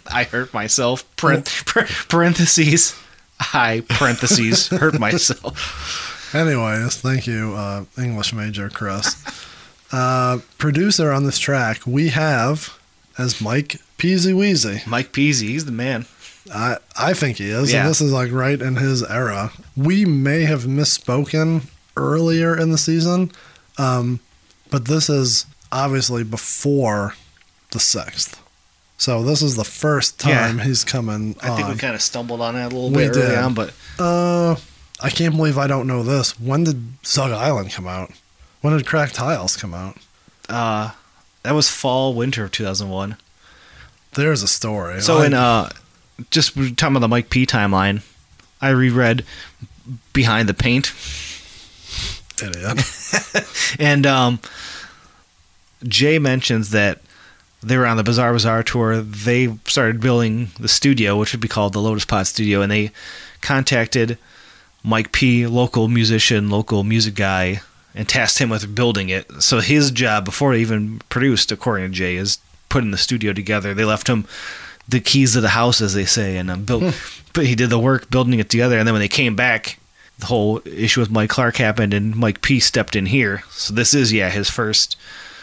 I 0.10 0.24
hurt 0.24 0.54
myself. 0.54 1.04
Parenth- 1.16 1.64
parentheses. 2.08 2.94
I 3.40 3.82
parentheses 3.88 4.68
hurt 4.68 4.98
myself. 4.98 6.14
Anyways, 6.34 6.96
thank 6.96 7.26
you, 7.26 7.54
uh, 7.54 7.84
English 7.96 8.32
major 8.32 8.68
Chris. 8.68 9.14
Uh, 9.90 10.38
producer 10.58 11.10
on 11.12 11.24
this 11.24 11.38
track, 11.38 11.80
we 11.86 12.08
have 12.08 12.78
as 13.16 13.40
Mike 13.40 13.80
Peasy 13.98 14.34
Weezy. 14.34 14.86
Mike 14.86 15.12
Peasy, 15.12 15.48
he's 15.48 15.64
the 15.64 15.72
man. 15.72 16.06
I 16.52 16.76
I 16.96 17.14
think 17.14 17.38
he 17.38 17.50
is, 17.50 17.72
Yeah. 17.72 17.80
and 17.80 17.90
this 17.90 18.00
is 18.00 18.12
like 18.12 18.30
right 18.32 18.60
in 18.60 18.76
his 18.76 19.02
era. 19.02 19.52
We 19.76 20.04
may 20.04 20.42
have 20.42 20.64
misspoken 20.64 21.62
earlier 21.96 22.56
in 22.56 22.70
the 22.70 22.78
season, 22.78 23.32
um, 23.78 24.20
but 24.70 24.84
this 24.86 25.08
is 25.10 25.46
obviously 25.72 26.22
before 26.24 27.14
the 27.72 27.80
sixth. 27.80 28.40
So 28.98 29.22
this 29.22 29.42
is 29.42 29.56
the 29.56 29.64
first 29.64 30.22
Yeah. 30.26 30.38
time 30.46 30.58
he's 30.60 30.84
coming 30.84 31.36
I 31.42 31.54
think 31.56 31.68
we 31.68 31.76
kind 31.76 31.94
of 31.94 32.02
stumbled 32.02 32.40
on 32.40 32.54
that 32.54 32.72
a 32.72 32.74
little 32.74 32.90
We 32.90 33.04
bit 33.08 33.16
early 33.16 33.26
did. 33.28 33.38
on, 33.38 33.54
but 33.54 33.72
uh, 33.98 34.56
I 35.00 35.10
can't 35.10 35.36
believe 35.36 35.56
I 35.58 35.66
don't 35.66 35.86
know 35.86 36.02
this. 36.02 36.38
When 36.40 36.64
did 36.64 36.82
Zug 37.06 37.30
Island 37.30 37.72
come 37.72 37.86
out? 37.86 38.10
When 38.60 38.76
did 38.76 38.86
Cracked 38.86 39.14
Tiles 39.14 39.56
come 39.56 39.74
out? 39.74 39.96
uh, 40.48 40.90
that 41.42 41.52
was 41.54 41.68
fall 41.70 42.14
winter 42.14 42.44
of 42.44 42.50
2001. 42.52 43.16
There's 44.14 44.42
a 44.42 44.48
story. 44.48 45.00
So 45.00 45.18
I- 45.18 45.26
in 45.26 45.34
uh, 45.34 45.68
just 46.30 46.56
we 46.56 46.72
talking 46.72 46.94
about 46.96 47.00
the 47.00 47.08
Mike 47.08 47.30
P 47.30 47.46
timeline, 47.46 48.02
I 48.60 48.70
reread 48.70 49.24
Behind 50.12 50.48
the 50.48 50.54
Paint, 50.54 50.92
idiot. 52.42 52.80
and 53.78 54.06
um, 54.06 54.40
Jay 55.84 56.18
mentions 56.18 56.70
that 56.70 57.00
they 57.62 57.76
were 57.76 57.86
on 57.86 57.96
the 57.96 58.02
Bizarre 58.04 58.32
Bazaar 58.32 58.62
tour. 58.62 59.00
They 59.00 59.56
started 59.66 60.00
building 60.00 60.48
the 60.58 60.68
studio, 60.68 61.16
which 61.18 61.32
would 61.32 61.40
be 61.40 61.48
called 61.48 61.72
the 61.72 61.80
Lotus 61.80 62.04
Pod 62.04 62.26
Studio, 62.26 62.60
and 62.62 62.70
they 62.72 62.90
contacted 63.40 64.18
Mike 64.82 65.12
P, 65.12 65.46
local 65.46 65.88
musician, 65.88 66.50
local 66.50 66.82
music 66.84 67.14
guy, 67.14 67.60
and 67.98 68.08
tasked 68.08 68.38
him 68.38 68.48
with 68.48 68.74
building 68.74 69.10
it. 69.10 69.30
So 69.42 69.58
his 69.60 69.90
job, 69.90 70.24
before 70.24 70.54
they 70.54 70.60
even 70.60 71.00
produced, 71.10 71.52
according 71.52 71.90
to 71.90 71.92
Jay, 71.94 72.16
is 72.16 72.38
putting 72.70 72.92
the 72.92 72.96
studio 72.96 73.32
together. 73.34 73.74
They 73.74 73.84
left 73.84 74.08
him 74.08 74.24
the 74.88 75.00
keys 75.00 75.34
to 75.34 75.40
the 75.42 75.48
house, 75.50 75.80
as 75.82 75.92
they 75.94 76.04
say, 76.06 76.36
and 76.38 76.50
um, 76.50 76.64
built. 76.64 76.94
but 77.34 77.44
he 77.44 77.54
did 77.54 77.68
the 77.70 77.78
work 77.78 78.08
building 78.08 78.38
it 78.38 78.48
together. 78.48 78.78
And 78.78 78.86
then 78.86 78.94
when 78.94 79.00
they 79.00 79.08
came 79.08 79.36
back, 79.36 79.78
the 80.18 80.26
whole 80.26 80.62
issue 80.64 81.00
with 81.00 81.10
Mike 81.10 81.28
Clark 81.30 81.56
happened, 81.56 81.92
and 81.92 82.14
Mike 82.16 82.40
P 82.40 82.60
stepped 82.60 82.96
in 82.96 83.06
here. 83.06 83.42
So 83.50 83.74
this 83.74 83.92
is 83.94 84.12
yeah 84.12 84.30
his 84.30 84.48
first 84.48 84.96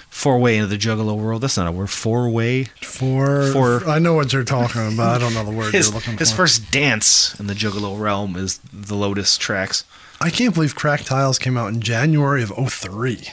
four-way 0.10 0.56
into 0.56 0.68
the 0.68 0.78
Juggalo 0.78 1.18
world. 1.18 1.42
That's 1.42 1.58
not 1.58 1.68
a 1.68 1.72
word. 1.74 1.90
Four-way. 1.90 2.66
For, 2.82 3.52
For- 3.52 3.86
I 3.90 4.00
know 4.00 4.14
what 4.14 4.32
you're 4.32 4.46
talking 4.46 4.94
about. 4.94 5.18
I 5.18 5.20
don't 5.20 5.34
know 5.34 5.44
the 5.44 5.52
word 5.52 5.74
His, 5.74 5.88
you're 5.88 5.96
looking 5.96 6.14
for. 6.14 6.20
his 6.20 6.32
first 6.32 6.72
dance 6.72 7.38
in 7.38 7.48
the 7.48 7.54
Juggalo 7.54 8.00
realm 8.00 8.38
is 8.38 8.60
the 8.72 8.96
Lotus 8.96 9.38
tracks. 9.38 9.84
I 10.22 10.30
can't 10.30 10.54
believe 10.54 10.76
Crack 10.76 11.02
Tiles 11.02 11.38
came 11.38 11.58
out 11.58 11.74
in 11.74 11.82
January 11.82 12.42
of 12.42 12.50
03. 12.50 13.30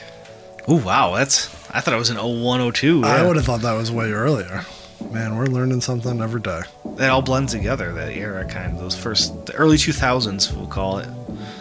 Oh 0.67 0.81
wow, 0.83 1.15
that's 1.15 1.47
I 1.73 1.79
thought 1.81 1.93
it 1.93 1.97
was 1.97 2.09
an 2.09 2.17
0102. 2.17 3.03
I 3.03 3.17
yeah. 3.17 3.27
would 3.27 3.35
have 3.35 3.45
thought 3.45 3.61
that 3.61 3.73
was 3.73 3.91
way 3.91 4.11
earlier. 4.11 4.65
Man, 5.11 5.37
we're 5.37 5.45
learning 5.45 5.81
something 5.81 6.21
every 6.21 6.41
day. 6.41 6.61
It 6.97 7.03
all 7.03 7.21
blends 7.21 7.51
together. 7.51 7.91
That 7.93 8.13
era, 8.13 8.45
kind 8.45 8.73
of 8.73 8.79
those 8.79 8.95
first, 8.95 9.45
the 9.45 9.53
early 9.55 9.75
2000s, 9.75 10.55
we'll 10.55 10.67
call 10.67 10.99
it. 10.99 11.09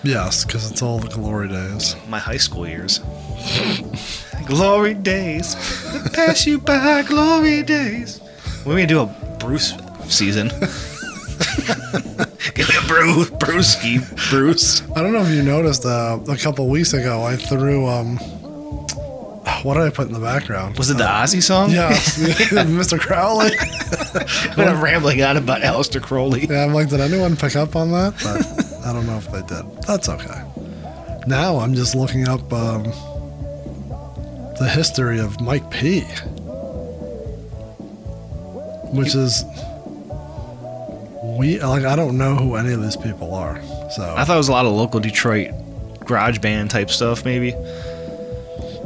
Yes, 0.04 0.44
because 0.44 0.70
it's 0.70 0.82
all 0.82 0.98
the 0.98 1.08
glory 1.08 1.48
days. 1.48 1.96
My 2.08 2.18
high 2.18 2.36
school 2.36 2.68
years. 2.68 3.00
glory 4.46 4.94
days, 4.94 5.54
pass 6.12 6.46
you 6.46 6.58
by. 6.58 7.02
Glory 7.02 7.62
days. 7.62 8.20
We're 8.64 8.74
gonna 8.74 8.86
do 8.86 9.00
a 9.00 9.36
Bruce 9.38 9.74
season. 10.08 10.50
Give 12.54 12.68
me 12.68 12.74
a 12.76 12.86
Bruce, 12.86 13.30
Brewski, 13.30 14.30
Bruce. 14.30 14.82
I 14.96 15.02
don't 15.02 15.12
know 15.12 15.22
if 15.22 15.30
you 15.30 15.42
noticed 15.42 15.84
uh, 15.84 16.18
a 16.28 16.36
couple 16.36 16.68
weeks 16.68 16.92
ago, 16.92 17.22
I 17.22 17.36
threw, 17.36 17.86
um, 17.86 18.16
what 19.62 19.74
did 19.74 19.84
I 19.84 19.90
put 19.90 20.08
in 20.08 20.12
the 20.12 20.20
background? 20.20 20.76
Was 20.76 20.90
it 20.90 20.98
the 20.98 21.04
Ozzy 21.04 21.42
song? 21.42 21.70
Yes, 21.70 22.18
Mr. 22.50 22.98
Crowley. 22.98 23.50
I'm 24.56 24.82
rambling 24.82 25.22
on 25.22 25.36
about 25.36 25.62
Aleister 25.62 26.02
Crowley. 26.02 26.46
Yeah, 26.46 26.64
I'm 26.64 26.74
like, 26.74 26.88
did 26.88 27.00
anyone 27.00 27.36
pick 27.36 27.56
up 27.56 27.76
on 27.76 27.90
that? 27.92 28.14
But 28.22 28.86
I 28.86 28.92
don't 28.92 29.06
know 29.06 29.16
if 29.16 29.30
they 29.30 29.42
did. 29.42 29.82
That's 29.82 30.08
okay. 30.08 30.42
Now 31.26 31.58
I'm 31.58 31.74
just 31.74 31.94
looking 31.94 32.28
up 32.28 32.52
um, 32.52 32.82
the 34.58 34.68
history 34.72 35.20
of 35.20 35.40
Mike 35.40 35.70
P, 35.70 36.00
which 38.92 39.14
is 39.14 39.44
we 41.42 41.58
like. 41.60 41.84
I 41.84 41.96
don't 41.96 42.16
know 42.16 42.36
who 42.36 42.54
any 42.54 42.72
of 42.72 42.80
these 42.82 42.96
people 42.96 43.34
are. 43.34 43.60
So 43.90 44.14
I 44.16 44.24
thought 44.24 44.34
it 44.34 44.38
was 44.38 44.48
a 44.48 44.52
lot 44.52 44.64
of 44.64 44.72
local 44.72 45.00
Detroit 45.00 45.50
garage 46.04 46.38
band 46.38 46.70
type 46.70 46.88
stuff, 46.90 47.24
maybe. 47.24 47.48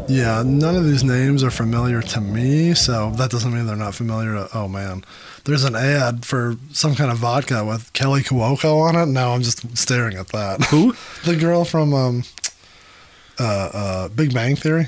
yeah, 0.09 0.43
none 0.45 0.75
of 0.77 0.85
these 0.85 1.05
names 1.05 1.43
are 1.45 1.51
familiar 1.51 2.01
to 2.01 2.21
me. 2.21 2.73
So 2.75 3.11
that 3.13 3.31
doesn't 3.31 3.53
mean 3.53 3.67
they're 3.67 3.77
not 3.77 3.95
familiar 3.95 4.33
to. 4.35 4.49
Oh 4.57 4.69
man, 4.69 5.05
there's 5.45 5.65
an 5.65 5.77
ad 5.77 6.25
for 6.25 6.57
some 6.73 6.95
kind 6.95 7.11
of 7.11 7.19
vodka 7.19 7.63
with 7.65 7.93
Kelly 7.93 8.23
Cuoco 8.23 8.81
on 8.89 8.97
it. 8.97 9.07
Now 9.07 9.33
I'm 9.33 9.43
just 9.43 9.77
staring 9.77 10.17
at 10.17 10.29
that. 10.29 10.65
Who? 10.67 10.95
The 11.25 11.37
girl 11.37 11.65
from 11.65 11.93
um, 11.93 12.23
uh, 13.39 13.71
uh, 13.73 14.09
Big 14.09 14.33
Bang 14.33 14.57
Theory. 14.57 14.87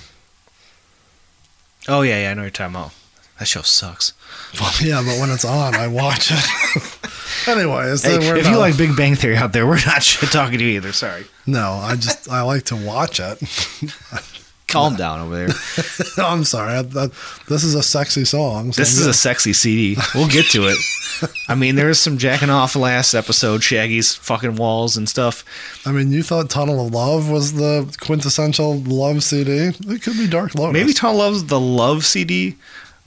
Oh 1.88 2.02
yeah, 2.02 2.22
yeah, 2.22 2.30
I 2.30 2.34
know 2.34 2.42
you're 2.42 2.50
talking 2.50 2.76
about. 2.76 2.92
That 3.38 3.47
show 3.47 3.62
sucks. 3.62 4.12
Well, 4.61 4.73
yeah, 4.83 5.02
but 5.04 5.21
when 5.21 5.30
it's 5.30 5.45
on, 5.45 5.75
I 5.75 5.87
watch 5.87 6.30
it. 6.33 7.49
Anyways, 7.49 8.02
Hey, 8.02 8.16
if 8.16 8.45
not- 8.45 8.52
you 8.52 8.59
like 8.59 8.76
Big 8.76 8.97
Bang 8.97 9.14
Theory 9.14 9.37
out 9.37 9.52
there, 9.52 9.66
we're 9.66 9.85
not 9.87 10.02
shit 10.04 10.30
talking 10.30 10.59
to 10.59 10.64
you 10.64 10.76
either. 10.76 10.92
Sorry. 10.92 11.25
no, 11.47 11.73
I 11.75 11.95
just 11.97 12.28
I 12.30 12.42
like 12.42 12.64
to 12.64 12.76
watch 12.76 13.21
it. 13.21 13.38
Calm 14.66 14.97
down 14.97 15.21
over 15.21 15.47
there. 15.47 15.57
I'm 16.18 16.45
sorry. 16.45 16.75
I, 16.75 16.83
that, 16.83 17.12
this 17.49 17.64
is 17.64 17.75
a 17.75 17.83
sexy 17.83 18.26
song. 18.26 18.73
so 18.73 18.83
This 18.83 18.90
I'm 18.90 18.92
is 18.92 19.00
a 19.00 19.02
gonna- 19.04 19.14
sexy 19.14 19.52
CD. 19.54 19.97
We'll 20.14 20.28
get 20.28 20.45
to 20.50 20.66
it. 20.68 20.76
I 21.49 21.54
mean, 21.54 21.75
there 21.75 21.87
was 21.87 21.99
some 21.99 22.18
jacking 22.18 22.50
off 22.50 22.76
last 22.76 23.14
episode, 23.14 23.62
Shaggy's 23.62 24.14
fucking 24.14 24.57
walls 24.57 24.97
and 24.99 25.09
stuff. 25.09 25.42
I 25.87 25.92
mean, 25.92 26.12
you 26.12 26.23
thought 26.23 26.50
Tunnel 26.50 26.87
of 26.87 26.92
Love 26.92 27.30
was 27.30 27.54
the 27.54 27.92
quintessential 28.00 28.78
love 28.80 29.23
CD. 29.25 29.73
It 29.88 30.02
could 30.02 30.18
be 30.18 30.28
Dark 30.28 30.54
Lotus. 30.54 30.75
Maybe 30.75 30.92
Tom 30.92 31.16
loves 31.16 31.45
the 31.47 31.59
Love 31.59 32.04
CD. 32.04 32.57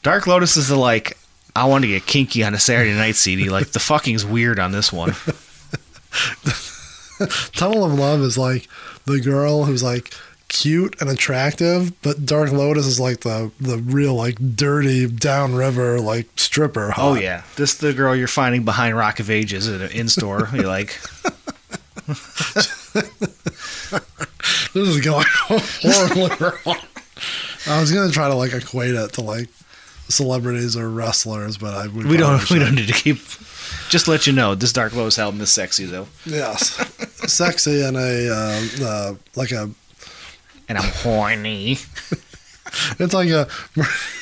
Dark 0.03 0.27
Lotus 0.27 0.57
is 0.57 0.67
the 0.67 0.75
like, 0.75 1.17
I 1.55 1.65
want 1.65 1.83
to 1.83 1.87
get 1.87 2.05
kinky 2.05 2.43
on 2.43 2.53
a 2.53 2.59
Saturday 2.59 2.93
night 2.93 3.15
CD. 3.15 3.49
Like 3.49 3.67
the 3.67 3.79
fucking's 3.79 4.25
weird 4.25 4.59
on 4.59 4.71
this 4.71 4.91
one. 4.91 5.13
Tunnel 7.53 7.85
of 7.85 7.93
Love 7.93 8.21
is 8.21 8.37
like 8.37 8.67
the 9.05 9.19
girl 9.19 9.65
who's 9.65 9.83
like 9.83 10.13
cute 10.47 10.99
and 10.99 11.09
attractive, 11.09 11.99
but 12.01 12.25
Dark 12.25 12.51
Lotus 12.51 12.85
is 12.85 12.99
like 12.99 13.21
the 13.21 13.51
the 13.59 13.77
real 13.77 14.15
like 14.15 14.35
dirty 14.55 15.07
downriver 15.07 15.99
like 15.99 16.27
stripper. 16.35 16.93
Oh 16.97 17.13
yeah, 17.13 17.43
this 17.55 17.75
the 17.75 17.93
girl 17.93 18.15
you're 18.15 18.27
finding 18.27 18.65
behind 18.65 18.97
Rock 18.97 19.19
of 19.19 19.29
Ages 19.29 19.67
an 19.67 19.83
in 19.91 20.09
store. 20.09 20.49
You 20.53 20.63
like? 20.63 20.99
this 24.73 24.73
is 24.73 25.01
going 25.01 25.25
horribly 25.47 26.35
wrong. 26.39 26.77
I 27.67 27.79
was 27.79 27.91
gonna 27.91 28.11
try 28.11 28.27
to 28.27 28.35
like 28.35 28.53
equate 28.53 28.95
it 28.95 29.13
to 29.13 29.21
like 29.21 29.47
celebrities 30.11 30.75
or 30.77 30.89
wrestlers, 30.89 31.57
but 31.57 31.73
I 31.73 31.87
We 31.87 32.17
don't. 32.17 32.49
We 32.49 32.59
don't 32.59 32.75
need 32.75 32.87
to 32.87 32.93
keep. 32.93 33.17
Just 33.89 34.07
let 34.07 34.27
you 34.27 34.33
know, 34.33 34.55
this 34.55 34.71
Dark 34.73 34.93
Lotus 34.93 35.19
album 35.19 35.41
is 35.41 35.51
sexy 35.51 35.85
though, 35.85 36.07
Yes, 36.25 36.75
sexy 37.31 37.81
and 37.83 37.97
a 37.97 38.29
uh, 38.33 38.85
uh, 38.85 39.13
like 39.35 39.51
a 39.51 39.69
and 40.69 40.77
I'm 40.77 40.89
horny. 40.89 41.71
it's 42.99 43.13
like 43.13 43.29
a 43.29 43.47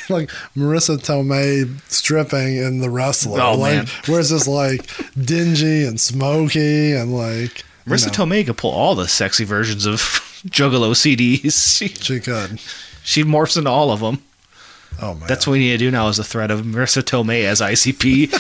like 0.09 0.29
Marisa 0.55 0.97
Tomei 0.97 1.79
stripping 1.91 2.57
in 2.57 2.79
the 2.79 2.89
wrestler. 2.89 3.41
Oh, 3.41 3.55
like 3.55 3.75
man. 3.75 3.87
where's 4.07 4.29
this 4.29 4.47
like 4.47 4.89
dingy 5.15 5.85
and 5.85 5.99
smoky 5.99 6.93
and 6.93 7.15
like 7.15 7.59
you 7.85 7.93
Marisa 7.93 8.07
know, 8.07 8.25
Tomei 8.25 8.45
could 8.45 8.57
pull 8.57 8.71
all 8.71 8.95
the 8.95 9.07
sexy 9.07 9.43
versions 9.43 9.85
of 9.85 9.99
Juggalo 10.47 10.91
CDs. 10.91 11.77
She, 11.77 11.87
she 11.89 12.19
could. 12.19 12.59
she 13.03 13.23
morphs 13.23 13.57
into 13.57 13.69
all 13.69 13.91
of 13.91 13.99
them. 13.99 14.23
Oh 15.01 15.13
man, 15.15 15.27
That's 15.27 15.47
what 15.47 15.53
we 15.53 15.59
need 15.59 15.71
to 15.71 15.77
do 15.77 15.91
now. 15.91 16.07
Is 16.07 16.19
a 16.19 16.23
threat 16.23 16.51
of 16.51 16.61
Marisa 16.61 17.01
Tomei 17.01 17.43
as 17.45 17.61
ICP 17.61 18.31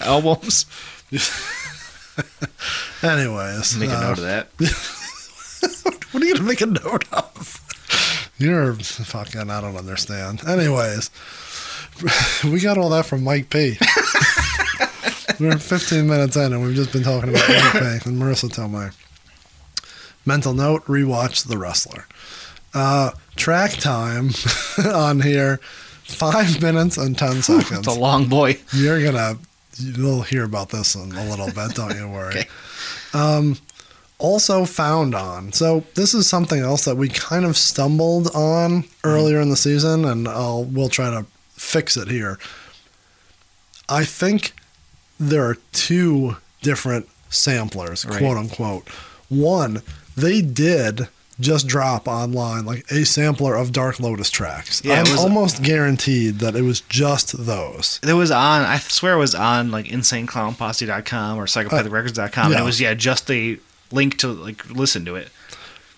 albums. 0.00 0.66
Anyways, 3.02 3.76
Make 3.78 3.90
a 3.90 3.96
uh, 3.96 4.00
note 4.00 4.18
of 4.18 4.24
that. 4.24 4.48
What 6.12 6.22
are 6.24 6.26
you 6.26 6.34
gonna 6.34 6.46
make 6.48 6.60
a 6.60 6.66
note 6.66 7.04
of? 7.12 7.60
You're 8.36 8.74
fucking. 8.74 9.48
I 9.48 9.60
don't 9.60 9.76
understand. 9.76 10.42
Anyways, 10.46 11.08
we 12.44 12.58
got 12.60 12.78
all 12.78 12.88
that 12.90 13.06
from 13.06 13.22
Mike 13.22 13.48
P. 13.48 13.76
We're 15.38 15.56
15 15.56 16.06
minutes 16.08 16.36
in, 16.36 16.52
and 16.52 16.62
we've 16.62 16.74
just 16.74 16.92
been 16.92 17.04
talking 17.04 17.30
about 17.30 17.48
Mike 17.48 17.72
P. 17.72 17.78
and 18.10 18.20
Marisa 18.20 18.48
Tomei. 18.50 18.92
Mental 20.26 20.52
note: 20.52 20.84
rewatch 20.86 21.46
The 21.46 21.56
Wrestler. 21.58 22.06
Uh, 22.74 23.12
track 23.40 23.72
time 23.72 24.30
on 24.94 25.20
here: 25.20 25.58
five 26.04 26.60
minutes 26.62 26.96
and 26.96 27.18
ten 27.18 27.42
seconds. 27.42 27.86
It's 27.86 27.96
a 27.96 27.98
long 27.98 28.26
boy. 28.28 28.58
You're 28.72 29.02
gonna 29.02 29.38
you'll 29.78 30.22
hear 30.22 30.44
about 30.44 30.68
this 30.68 30.94
in 30.94 31.10
a 31.12 31.24
little 31.30 31.46
bit, 31.46 31.74
don't 31.74 31.96
you 31.96 32.08
worry. 32.08 32.34
Okay. 32.44 32.48
Um 33.12 33.58
also 34.18 34.64
found 34.66 35.14
on. 35.14 35.52
So 35.52 35.82
this 35.94 36.12
is 36.14 36.26
something 36.28 36.60
else 36.60 36.84
that 36.84 36.96
we 36.96 37.08
kind 37.08 37.44
of 37.46 37.56
stumbled 37.56 38.28
on 38.34 38.84
earlier 39.02 39.40
in 39.40 39.48
the 39.48 39.56
season 39.56 40.04
and 40.04 40.28
I'll 40.28 40.64
we'll 40.64 40.90
try 40.90 41.08
to 41.10 41.24
fix 41.56 41.96
it 41.96 42.08
here. 42.08 42.38
I 43.88 44.04
think 44.04 44.52
there 45.18 45.44
are 45.44 45.56
two 45.72 46.36
different 46.62 47.08
samplers, 47.30 48.04
Right. 48.04 48.18
quote 48.18 48.36
unquote. 48.36 48.88
One, 49.28 49.82
they 50.16 50.42
did 50.42 51.08
just 51.40 51.66
drop 51.66 52.06
online 52.06 52.64
like 52.64 52.90
a 52.90 53.04
sampler 53.04 53.56
of 53.56 53.72
Dark 53.72 53.98
Lotus 53.98 54.30
tracks. 54.30 54.84
Yeah, 54.84 55.00
I'm 55.00 55.10
was- 55.10 55.20
almost 55.20 55.62
guaranteed 55.62 56.38
that 56.40 56.54
it 56.54 56.62
was 56.62 56.80
just 56.82 57.46
those. 57.46 57.98
It 58.06 58.12
was 58.12 58.30
on. 58.30 58.62
I 58.62 58.78
swear 58.78 59.14
it 59.14 59.18
was 59.18 59.34
on 59.34 59.70
like 59.70 59.86
InsaneClownPosse.com 59.86 61.38
or 61.38 61.46
PsychopathiCRecords.com. 61.46 62.44
And 62.46 62.54
yeah. 62.54 62.60
it 62.60 62.62
uh, 62.62 62.66
was 62.66 62.80
yeah, 62.80 62.94
just 62.94 63.30
a 63.30 63.58
link 63.90 64.18
to 64.18 64.28
like 64.28 64.68
listen 64.70 65.04
to 65.06 65.16
it. 65.16 65.30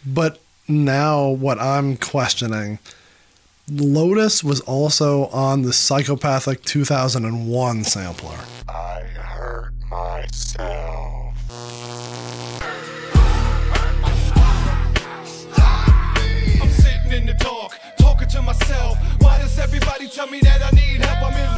But 0.07 0.41
now 0.69 1.29
what 1.29 1.59
I'm 1.59 1.97
questioning 1.97 2.79
Lotus 3.69 4.43
was 4.43 4.61
also 4.61 5.27
on 5.27 5.63
the 5.63 5.73
Psychopathic 5.73 6.63
2001 6.65 7.85
sampler. 7.85 8.39
I 8.69 9.01
hurt 9.03 9.73
myself. 9.89 11.22
Myself. 18.43 18.99
Why 19.21 19.39
does 19.39 19.59
everybody 19.59 20.09
tell 20.09 20.27
me 20.27 20.41
that 20.41 20.63
I 20.63 20.71
need 20.71 21.05
help? 21.05 21.33
I'm 21.33 21.35
in. 21.35 21.53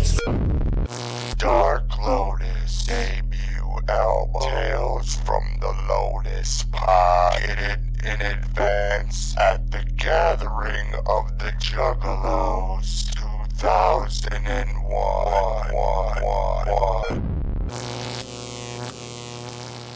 Dark 1.38 1.98
Lotus 1.98 2.84
debut 2.84 3.78
album. 3.88 4.42
Tales 4.42 5.16
from 5.16 5.44
the 5.60 5.74
Lotus 5.88 6.64
Pod. 6.72 7.40
Get 7.40 7.58
it 7.58 7.80
in 8.04 8.20
advance 8.20 9.34
at 9.38 9.70
the 9.70 9.84
gathering 9.96 10.94
of 11.06 11.38
the 11.38 11.52
Juggalos 11.58 13.10
2001. 13.14 14.74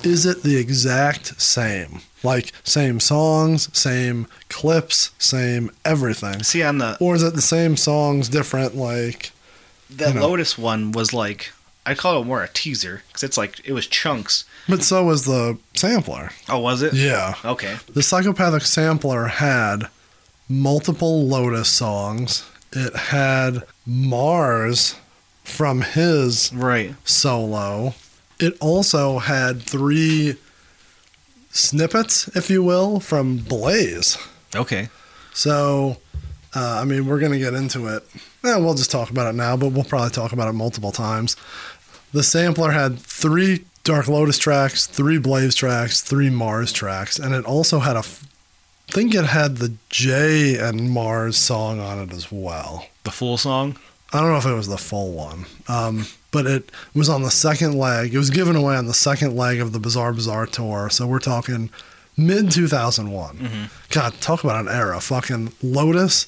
Is 0.09 0.25
it 0.27 0.43
the 0.43 0.57
exact 0.57 1.41
same? 1.41 2.01
Like 2.23 2.53
same 2.65 2.99
songs, 3.01 3.69
same 3.79 4.27
clips, 4.49 5.13
same 5.19 5.71
everything? 5.85 6.43
See 6.43 6.63
on 6.63 6.79
the 6.79 6.97
Or 7.01 7.15
is 7.15 7.23
it 7.23 7.35
the 7.35 7.43
same 7.43 7.77
songs, 7.77 8.29
different 8.29 8.75
like 8.75 9.31
that 9.91 10.09
you 10.15 10.21
know. 10.21 10.29
Lotus 10.29 10.59
one 10.59 10.93
was 10.93 11.13
like 11.13 11.53
I 11.87 11.95
call 11.95 12.21
it 12.21 12.25
more 12.27 12.43
a 12.43 12.49
teaser 12.49 13.03
because 13.09 13.23
it's 13.23 13.39
like 13.39 13.61
it 13.65 13.73
was 13.73 13.87
chunks. 13.87 14.45
but 14.69 14.83
so 14.83 15.05
was 15.05 15.25
the 15.25 15.59
sampler. 15.75 16.31
Oh, 16.49 16.59
was 16.59 16.83
it? 16.83 16.93
Yeah. 16.95 17.35
Okay. 17.45 17.77
The 17.95 18.03
psychopathic 18.03 18.63
sampler 18.63 19.27
had 19.27 19.89
multiple 20.49 21.27
Lotus 21.27 21.69
songs. 21.69 22.45
It 22.73 22.95
had 22.97 23.63
Mars 23.87 24.97
from 25.45 25.81
his 25.81 26.53
Right. 26.53 26.95
solo. 27.05 27.95
It 28.41 28.57
also 28.61 29.19
had 29.19 29.63
three 29.63 30.37
snippets, 31.51 32.29
if 32.37 32.51
you 32.51 32.63
will, 32.63 33.01
from 33.01 33.39
Blaze. 33.39 34.17
Okay. 34.55 34.89
So, 35.35 35.97
uh, 36.55 36.79
I 36.81 36.85
mean, 36.85 37.07
we're 37.07 37.19
going 37.19 37.33
to 37.33 37.39
get 37.39 37.55
into 37.55 37.87
it. 37.89 38.05
Eh, 38.45 38.57
we'll 38.57 38.75
just 38.75 38.91
talk 38.91 39.11
about 39.11 39.33
it 39.33 39.37
now, 39.37 39.57
but 39.57 39.73
we'll 39.73 39.85
probably 39.85 40.11
talk 40.11 40.33
about 40.33 40.49
it 40.49 40.53
multiple 40.53 40.93
times. 40.93 41.37
The 42.13 42.23
sampler 42.23 42.71
had 42.71 42.99
three 42.99 43.65
Dark 43.85 44.09
Lotus 44.09 44.39
tracks, 44.39 44.87
three 44.87 45.19
Blaze 45.19 45.55
tracks, 45.55 46.01
three 46.01 46.31
Mars 46.31 46.73
tracks, 46.73 47.19
and 47.19 47.35
it 47.35 47.45
also 47.45 47.81
had 47.81 47.97
a. 47.97 48.01
f- 48.01 48.27
I 48.89 48.93
think 48.93 49.15
it 49.15 49.27
had 49.27 49.59
the 49.59 49.75
Jay 49.91 50.57
and 50.57 50.91
Mars 50.91 51.37
song 51.37 51.79
on 51.81 51.99
it 51.99 52.13
as 52.13 52.33
well. 52.33 52.87
The 53.05 53.11
full 53.11 53.37
song. 53.37 53.77
I 54.13 54.21
don't 54.21 54.31
know 54.31 54.39
if 54.39 54.47
it 54.47 54.55
was 54.55 54.69
the 54.69 54.79
full 54.79 55.13
one, 55.13 55.45
um, 55.69 56.07
but 56.31 56.47
it 56.47 56.71
was 56.95 57.09
on 57.09 57.23
the 57.23 57.31
second 57.31 57.75
leg. 57.79 58.15
It 58.15 58.19
was 58.19 58.31
given 58.31 58.57
away 58.57 58.77
on 58.77 58.87
the 58.87 58.95
second 58.95 59.37
leg 59.37 59.61
of 59.61 59.73
the 59.73 59.79
Bizarre 59.81 60.13
Bazaar 60.13 60.47
tour. 60.47 60.91
So 60.91 61.07
we're 61.07 61.19
talking 61.21 61.71
mid 62.17 62.51
2001. 62.51 63.37
Mm-hmm. 63.39 63.65
God, 63.91 64.15
talk 64.21 64.45
about 64.45 64.61
an 64.61 64.69
era. 64.69 65.01
Fucking 65.01 65.53
Lotus 65.63 66.27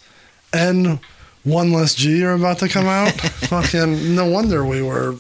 and 0.53 1.01
One 1.45 1.73
Less 1.73 1.95
G 1.95 2.25
are 2.25 2.33
about 2.35 2.59
to 2.59 2.69
come 2.69 2.87
out. 2.87 3.13
Fucking 3.21 4.15
no 4.15 4.27
wonder 4.27 4.65
we 4.65 4.83
were, 4.83 5.17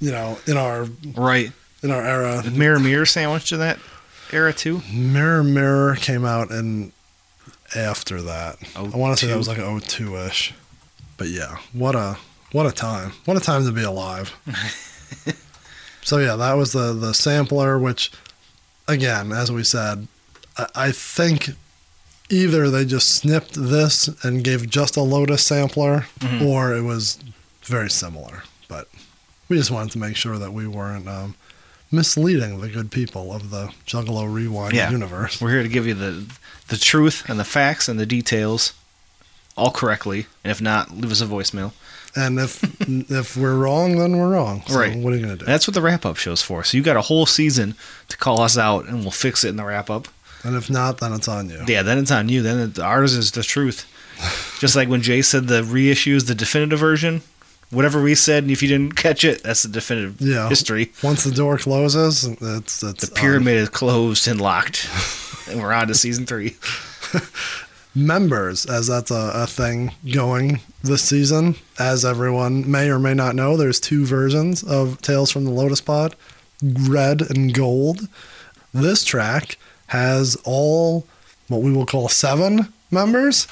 you 0.00 0.10
know, 0.10 0.38
in 0.46 0.56
our 0.56 0.86
Right. 1.14 1.52
in 1.82 1.90
our 1.90 2.02
era. 2.04 2.42
Mirror 2.50 2.80
Mirror 2.80 3.06
sandwich 3.06 3.48
to 3.50 3.56
that 3.58 3.78
era 4.32 4.52
too. 4.52 4.82
Mirror 4.92 5.44
Mirror 5.44 5.96
came 5.96 6.24
out 6.24 6.50
in 6.50 6.92
after 7.74 8.20
that. 8.22 8.56
Oh, 8.76 8.90
I 8.92 8.96
want 8.96 9.16
to 9.16 9.24
say 9.24 9.30
that 9.30 9.38
was 9.38 9.48
like 9.48 9.58
02 9.58 10.16
ish. 10.16 10.54
But 11.16 11.28
yeah, 11.28 11.56
what 11.72 11.94
a 11.94 12.16
what 12.52 12.66
a 12.66 12.72
time. 12.72 13.12
What 13.24 13.36
a 13.36 13.40
time 13.40 13.64
to 13.64 13.72
be 13.72 13.82
alive. 13.82 14.32
so 16.02 16.18
yeah, 16.18 16.36
that 16.36 16.54
was 16.54 16.72
the 16.72 16.92
the 16.92 17.12
sampler 17.14 17.78
which 17.78 18.10
again, 18.88 19.32
as 19.32 19.52
we 19.52 19.62
said, 19.64 20.08
I, 20.56 20.66
I 20.74 20.92
think 20.92 21.50
either 22.28 22.70
they 22.70 22.84
just 22.84 23.14
snipped 23.16 23.54
this 23.54 24.08
and 24.24 24.44
gave 24.44 24.68
just 24.70 24.96
a 24.96 25.02
Lotus 25.02 25.44
sampler 25.44 26.06
or 26.42 26.74
it 26.74 26.82
was 26.82 27.18
very 27.62 27.90
similar. 27.90 28.44
But 28.68 28.88
we 29.48 29.56
just 29.56 29.70
wanted 29.70 29.92
to 29.92 29.98
make 29.98 30.16
sure 30.16 30.38
that 30.38 30.52
we 30.52 30.66
weren't 30.66 31.08
um, 31.08 31.34
misleading 31.90 32.60
the 32.60 32.68
good 32.68 32.90
people 32.92 33.32
of 33.32 33.50
the 33.50 33.72
Juggalo 33.86 34.32
Rewind 34.32 34.74
Yeah. 34.74 34.90
universe. 34.90 35.40
We're 35.40 35.50
here 35.50 35.62
to 35.62 35.68
give 35.68 35.86
you 35.86 35.94
the 35.94 36.26
the 36.68 36.76
truth 36.76 37.28
and 37.28 37.38
the 37.38 37.44
facts 37.44 37.88
and 37.88 37.98
the 37.98 38.06
details 38.06 38.72
all 39.56 39.72
correctly. 39.72 40.26
And 40.44 40.50
if 40.52 40.60
not, 40.62 40.92
leave 40.96 41.10
us 41.10 41.20
a 41.20 41.26
voicemail. 41.26 41.72
And 42.16 42.38
if 42.38 42.62
if 43.10 43.36
we're 43.36 43.56
wrong, 43.56 43.98
then 43.98 44.16
we're 44.16 44.30
wrong. 44.32 44.62
So 44.66 44.78
Right. 44.78 44.96
What 44.96 45.12
are 45.12 45.16
you 45.16 45.22
gonna 45.22 45.36
do? 45.36 45.44
That's 45.44 45.66
what 45.68 45.74
the 45.74 45.82
wrap 45.82 46.04
up 46.04 46.16
show's 46.16 46.42
for. 46.42 46.64
So 46.64 46.76
you 46.76 46.82
got 46.82 46.96
a 46.96 47.02
whole 47.02 47.26
season 47.26 47.74
to 48.08 48.16
call 48.16 48.40
us 48.40 48.58
out, 48.58 48.86
and 48.86 49.00
we'll 49.02 49.10
fix 49.12 49.44
it 49.44 49.48
in 49.50 49.56
the 49.56 49.64
wrap 49.64 49.88
up. 49.90 50.08
And 50.42 50.56
if 50.56 50.70
not, 50.70 50.98
then 50.98 51.12
it's 51.12 51.28
on 51.28 51.50
you. 51.50 51.62
Yeah, 51.68 51.82
then 51.82 51.98
it's 51.98 52.10
on 52.10 52.28
you. 52.30 52.42
Then 52.42 52.58
it, 52.70 52.78
ours 52.78 53.12
is 53.14 53.32
the 53.32 53.42
truth. 53.42 53.86
Just 54.58 54.74
like 54.76 54.88
when 54.88 55.02
Jay 55.02 55.22
said 55.22 55.48
the 55.48 55.62
reissue 55.64 56.14
is 56.16 56.24
the 56.26 56.34
definitive 56.34 56.78
version. 56.78 57.22
Whatever 57.70 58.02
we 58.02 58.16
said, 58.16 58.42
and 58.42 58.50
if 58.50 58.62
you 58.62 58.68
didn't 58.68 58.96
catch 58.96 59.22
it, 59.22 59.42
that's 59.44 59.62
the 59.62 59.68
definitive 59.68 60.20
Yeah. 60.20 60.48
history. 60.48 60.90
Once 61.04 61.22
the 61.22 61.30
door 61.30 61.56
closes, 61.56 62.24
it's 62.24 62.82
it's 62.82 63.06
The 63.06 63.12
pyramid 63.14 63.56
is 63.56 63.68
closed 63.68 64.26
and 64.26 64.40
locked, 64.40 64.88
and 65.48 65.60
we're 65.62 65.72
on 65.72 65.86
to 65.86 65.94
season 65.94 66.26
three. 66.26 66.56
members, 67.94 68.66
as 68.66 68.86
that's 68.86 69.10
a, 69.10 69.32
a 69.34 69.46
thing 69.46 69.92
going 70.12 70.60
this 70.82 71.02
season. 71.02 71.56
As 71.78 72.04
everyone 72.04 72.70
may 72.70 72.88
or 72.90 72.98
may 72.98 73.14
not 73.14 73.34
know, 73.34 73.56
there's 73.56 73.80
two 73.80 74.06
versions 74.06 74.62
of 74.62 75.00
Tales 75.02 75.30
from 75.30 75.44
the 75.44 75.50
Lotus 75.50 75.80
Pod, 75.80 76.14
red 76.62 77.22
and 77.30 77.52
gold. 77.52 78.08
This 78.72 79.04
track 79.04 79.58
has 79.88 80.36
all 80.44 81.06
what 81.48 81.62
we 81.62 81.72
will 81.72 81.86
call 81.86 82.08
seven 82.08 82.72
members. 82.90 83.48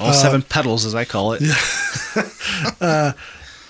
All 0.00 0.12
seven 0.12 0.40
uh, 0.40 0.44
petals, 0.48 0.84
as 0.86 0.94
I 0.94 1.04
call 1.04 1.34
it. 1.34 1.42
Yeah, 1.42 2.22
uh, 2.80 3.12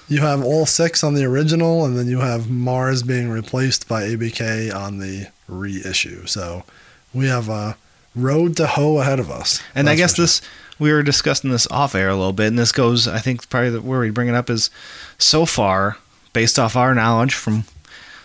You 0.08 0.20
have 0.20 0.44
all 0.44 0.66
six 0.66 1.02
on 1.02 1.14
the 1.14 1.24
original, 1.24 1.84
and 1.84 1.98
then 1.98 2.06
you 2.06 2.20
have 2.20 2.48
Mars 2.50 3.02
being 3.02 3.28
replaced 3.30 3.88
by 3.88 4.02
ABK 4.02 4.72
on 4.74 4.98
the 4.98 5.26
reissue. 5.48 6.26
So 6.26 6.64
we 7.12 7.26
have 7.26 7.48
a 7.48 7.76
road 8.14 8.56
to 8.56 8.66
hoe 8.66 8.98
ahead 8.98 9.18
of 9.18 9.30
us. 9.30 9.62
And 9.74 9.88
I 9.88 9.96
guess 9.96 10.16
sure. 10.16 10.24
this 10.24 10.42
we 10.78 10.92
were 10.92 11.02
discussing 11.02 11.50
this 11.50 11.68
off 11.70 11.94
air 11.94 12.08
a 12.08 12.16
little 12.16 12.32
bit, 12.32 12.48
and 12.48 12.58
this 12.58 12.72
goes. 12.72 13.06
I 13.06 13.18
think 13.18 13.48
probably 13.48 13.70
the, 13.70 13.80
where 13.80 14.00
we 14.00 14.10
bring 14.10 14.28
it 14.28 14.34
up 14.34 14.50
is 14.50 14.70
so 15.18 15.46
far 15.46 15.98
based 16.32 16.58
off 16.58 16.76
our 16.76 16.94
knowledge 16.94 17.34
from 17.34 17.64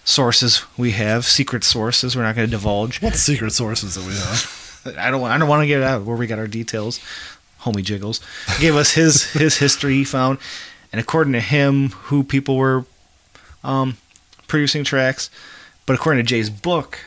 sources 0.04 0.63
we 0.78 0.91
have, 0.91 1.26
secret 1.26 1.63
sources. 1.63 2.15
We're 2.15 2.23
not 2.23 2.36
going 2.36 2.47
to 2.47 2.52
divulge. 2.52 3.02
What 3.02 3.15
secret 3.15 3.52
sources 3.52 3.95
do 3.95 4.02
we 4.02 4.13
have? 4.13 4.95
I 4.97 5.12
don't. 5.12 5.23
I 5.23 5.38
don't 5.38 5.47
want 5.47 5.62
to 5.62 5.67
get 5.67 5.84
out 5.84 6.04
where 6.04 6.17
we 6.17 6.28
got 6.28 6.39
our 6.39 6.47
details. 6.47 7.00
Homie 7.62 7.84
Jiggles 7.84 8.21
gave 8.60 8.76
us 8.76 8.93
his 8.93 9.32
his 9.34 9.58
history 9.58 9.95
he 9.95 10.04
found, 10.04 10.39
and 10.91 11.00
according 11.00 11.34
to 11.34 11.41
him, 11.41 11.89
who 11.89 12.23
people 12.23 12.58
were 12.58 12.86
um, 13.63 13.97
producing 14.47 14.84
tracks, 14.84 15.30
but 15.86 15.93
according 15.93 16.23
to 16.23 16.28
Jay's 16.28 16.50
book, 16.50 17.00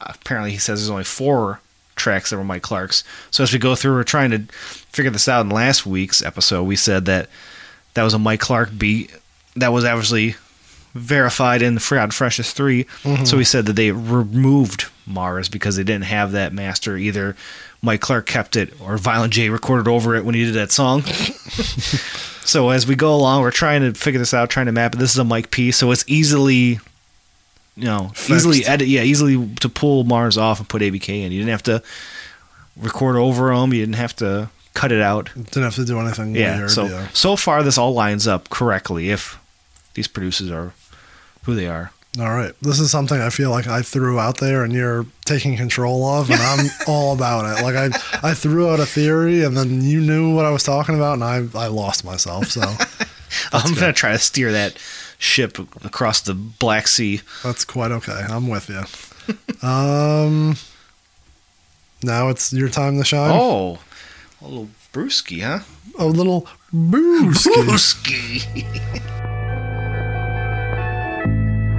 apparently 0.00 0.52
he 0.52 0.58
says 0.58 0.80
there's 0.80 0.90
only 0.90 1.04
four 1.04 1.60
tracks 1.96 2.30
that 2.30 2.36
were 2.36 2.44
Mike 2.44 2.62
Clark's. 2.62 3.04
So 3.30 3.42
as 3.42 3.52
we 3.52 3.58
go 3.58 3.74
through, 3.74 3.94
we're 3.94 4.04
trying 4.04 4.30
to 4.30 4.40
figure 4.50 5.10
this 5.10 5.28
out. 5.28 5.42
In 5.42 5.50
last 5.50 5.86
week's 5.86 6.22
episode, 6.22 6.64
we 6.64 6.76
said 6.76 7.04
that 7.06 7.28
that 7.94 8.02
was 8.02 8.14
a 8.14 8.18
Mike 8.18 8.40
Clark 8.40 8.76
beat 8.76 9.14
that 9.56 9.72
was 9.72 9.84
obviously 9.84 10.36
verified 10.94 11.62
in 11.62 11.74
the 11.74 11.80
Forgotten 11.80 12.10
Freshness 12.10 12.52
3. 12.52 12.84
Mm-hmm. 12.84 13.24
So 13.24 13.36
we 13.36 13.44
said 13.44 13.66
that 13.66 13.74
they 13.74 13.90
removed 13.90 14.86
Mars 15.06 15.48
because 15.48 15.76
they 15.76 15.84
didn't 15.84 16.04
have 16.04 16.32
that 16.32 16.52
master. 16.52 16.96
Either 16.96 17.36
Mike 17.82 18.00
Clark 18.00 18.26
kept 18.26 18.56
it 18.56 18.72
or 18.80 18.96
Violent 18.96 19.32
J 19.32 19.48
recorded 19.48 19.88
over 19.88 20.14
it 20.14 20.24
when 20.24 20.34
he 20.34 20.44
did 20.44 20.54
that 20.54 20.72
song. 20.72 21.02
so 22.44 22.70
as 22.70 22.86
we 22.86 22.94
go 22.94 23.14
along, 23.14 23.42
we're 23.42 23.50
trying 23.50 23.82
to 23.82 23.98
figure 23.98 24.18
this 24.18 24.34
out, 24.34 24.50
trying 24.50 24.66
to 24.66 24.72
map 24.72 24.94
it. 24.94 24.98
This 24.98 25.12
is 25.12 25.18
a 25.18 25.24
Mike 25.24 25.50
P, 25.50 25.70
so 25.70 25.90
it's 25.90 26.04
easily. 26.06 26.78
You 27.76 27.84
know, 27.86 28.12
easily 28.30 28.64
edit, 28.64 28.86
yeah, 28.86 29.02
easily 29.02 29.48
to 29.56 29.68
pull 29.68 30.04
Mars 30.04 30.38
off 30.38 30.60
and 30.60 30.68
put 30.68 30.80
ABK 30.82 31.08
in. 31.24 31.32
You 31.32 31.40
didn't 31.40 31.50
have 31.50 31.62
to 31.64 31.82
record 32.76 33.16
over 33.16 33.54
them. 33.54 33.72
You 33.74 33.80
didn't 33.80 33.96
have 33.96 34.14
to 34.16 34.48
cut 34.74 34.92
it 34.92 35.00
out. 35.02 35.30
Didn't 35.34 35.62
have 35.64 35.74
to 35.76 35.84
do 35.84 35.98
anything 35.98 36.34
Yeah. 36.36 36.58
weird. 36.58 36.70
so 36.70 36.84
yeah. 36.86 37.08
so 37.12 37.34
far, 37.36 37.62
this 37.62 37.76
all 37.78 37.92
lines 37.92 38.26
up 38.28 38.48
correctly 38.50 39.10
if 39.10 39.38
these 39.94 40.06
producers 40.08 40.50
are 40.50 40.72
who 41.44 41.54
they 41.54 41.66
are. 41.66 41.90
All 42.20 42.30
right. 42.32 42.52
This 42.62 42.78
is 42.78 42.92
something 42.92 43.20
I 43.20 43.30
feel 43.30 43.50
like 43.50 43.66
I 43.66 43.82
threw 43.82 44.20
out 44.20 44.38
there 44.38 44.62
and 44.62 44.72
you're 44.72 45.04
taking 45.24 45.56
control 45.56 46.04
of, 46.06 46.30
and 46.30 46.40
I'm 46.40 46.66
all 46.86 47.12
about 47.12 47.58
it. 47.58 47.62
Like 47.64 47.74
I, 47.74 48.28
I 48.30 48.34
threw 48.34 48.70
out 48.70 48.78
a 48.78 48.86
theory, 48.86 49.42
and 49.42 49.56
then 49.56 49.82
you 49.82 50.00
knew 50.00 50.32
what 50.32 50.44
I 50.44 50.50
was 50.50 50.62
talking 50.62 50.94
about, 50.94 51.14
and 51.14 51.24
I, 51.24 51.38
I 51.58 51.66
lost 51.66 52.04
myself. 52.04 52.46
So 52.46 52.60
I'm 53.52 53.74
gonna 53.74 53.92
try 53.92 54.12
to 54.12 54.18
steer 54.18 54.52
that 54.52 54.76
ship 55.24 55.58
across 55.84 56.20
the 56.20 56.34
Black 56.34 56.86
Sea. 56.86 57.22
that's 57.42 57.64
quite 57.64 57.90
okay. 57.90 58.24
I'm 58.28 58.48
with 58.48 58.68
you. 58.68 58.82
Um, 59.62 60.56
now 62.02 62.28
it's 62.28 62.52
your 62.52 62.68
time 62.68 62.98
to 62.98 63.04
shine. 63.04 63.30
Oh, 63.32 63.78
a 64.42 64.44
little 64.44 64.68
brewski, 64.92 65.40
huh? 65.40 65.60
a 65.98 66.04
little 66.04 66.46
boost. 66.70 67.46
Brewski. 67.46 68.44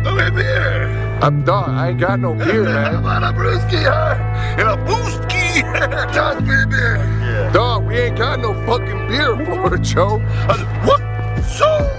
Come 0.03 0.37
here. 0.37 1.19
I'm 1.21 1.43
done. 1.43 1.69
I 1.69 1.89
ain't 1.89 1.99
got 1.99 2.19
no 2.19 2.33
beer, 2.33 2.63
man. 2.73 3.03
want 3.03 3.23
a 3.23 3.27
brewski, 3.27 3.83
huh? 3.83 4.15
And 4.57 4.67
a 4.67 4.77
boostki. 4.89 5.61
Toss 6.13 6.41
me 6.41 6.63
a 6.63 6.67
beer. 6.67 6.95
Yeah. 6.97 7.51
Dog, 7.53 7.85
we 7.85 7.95
ain't 7.97 8.17
got 8.17 8.39
no 8.39 8.53
fucking 8.65 9.07
beer 9.07 9.35
for 9.45 9.75
it, 9.75 9.81
Joe. 9.83 10.17
What? 10.85 11.14
So? 11.47 11.91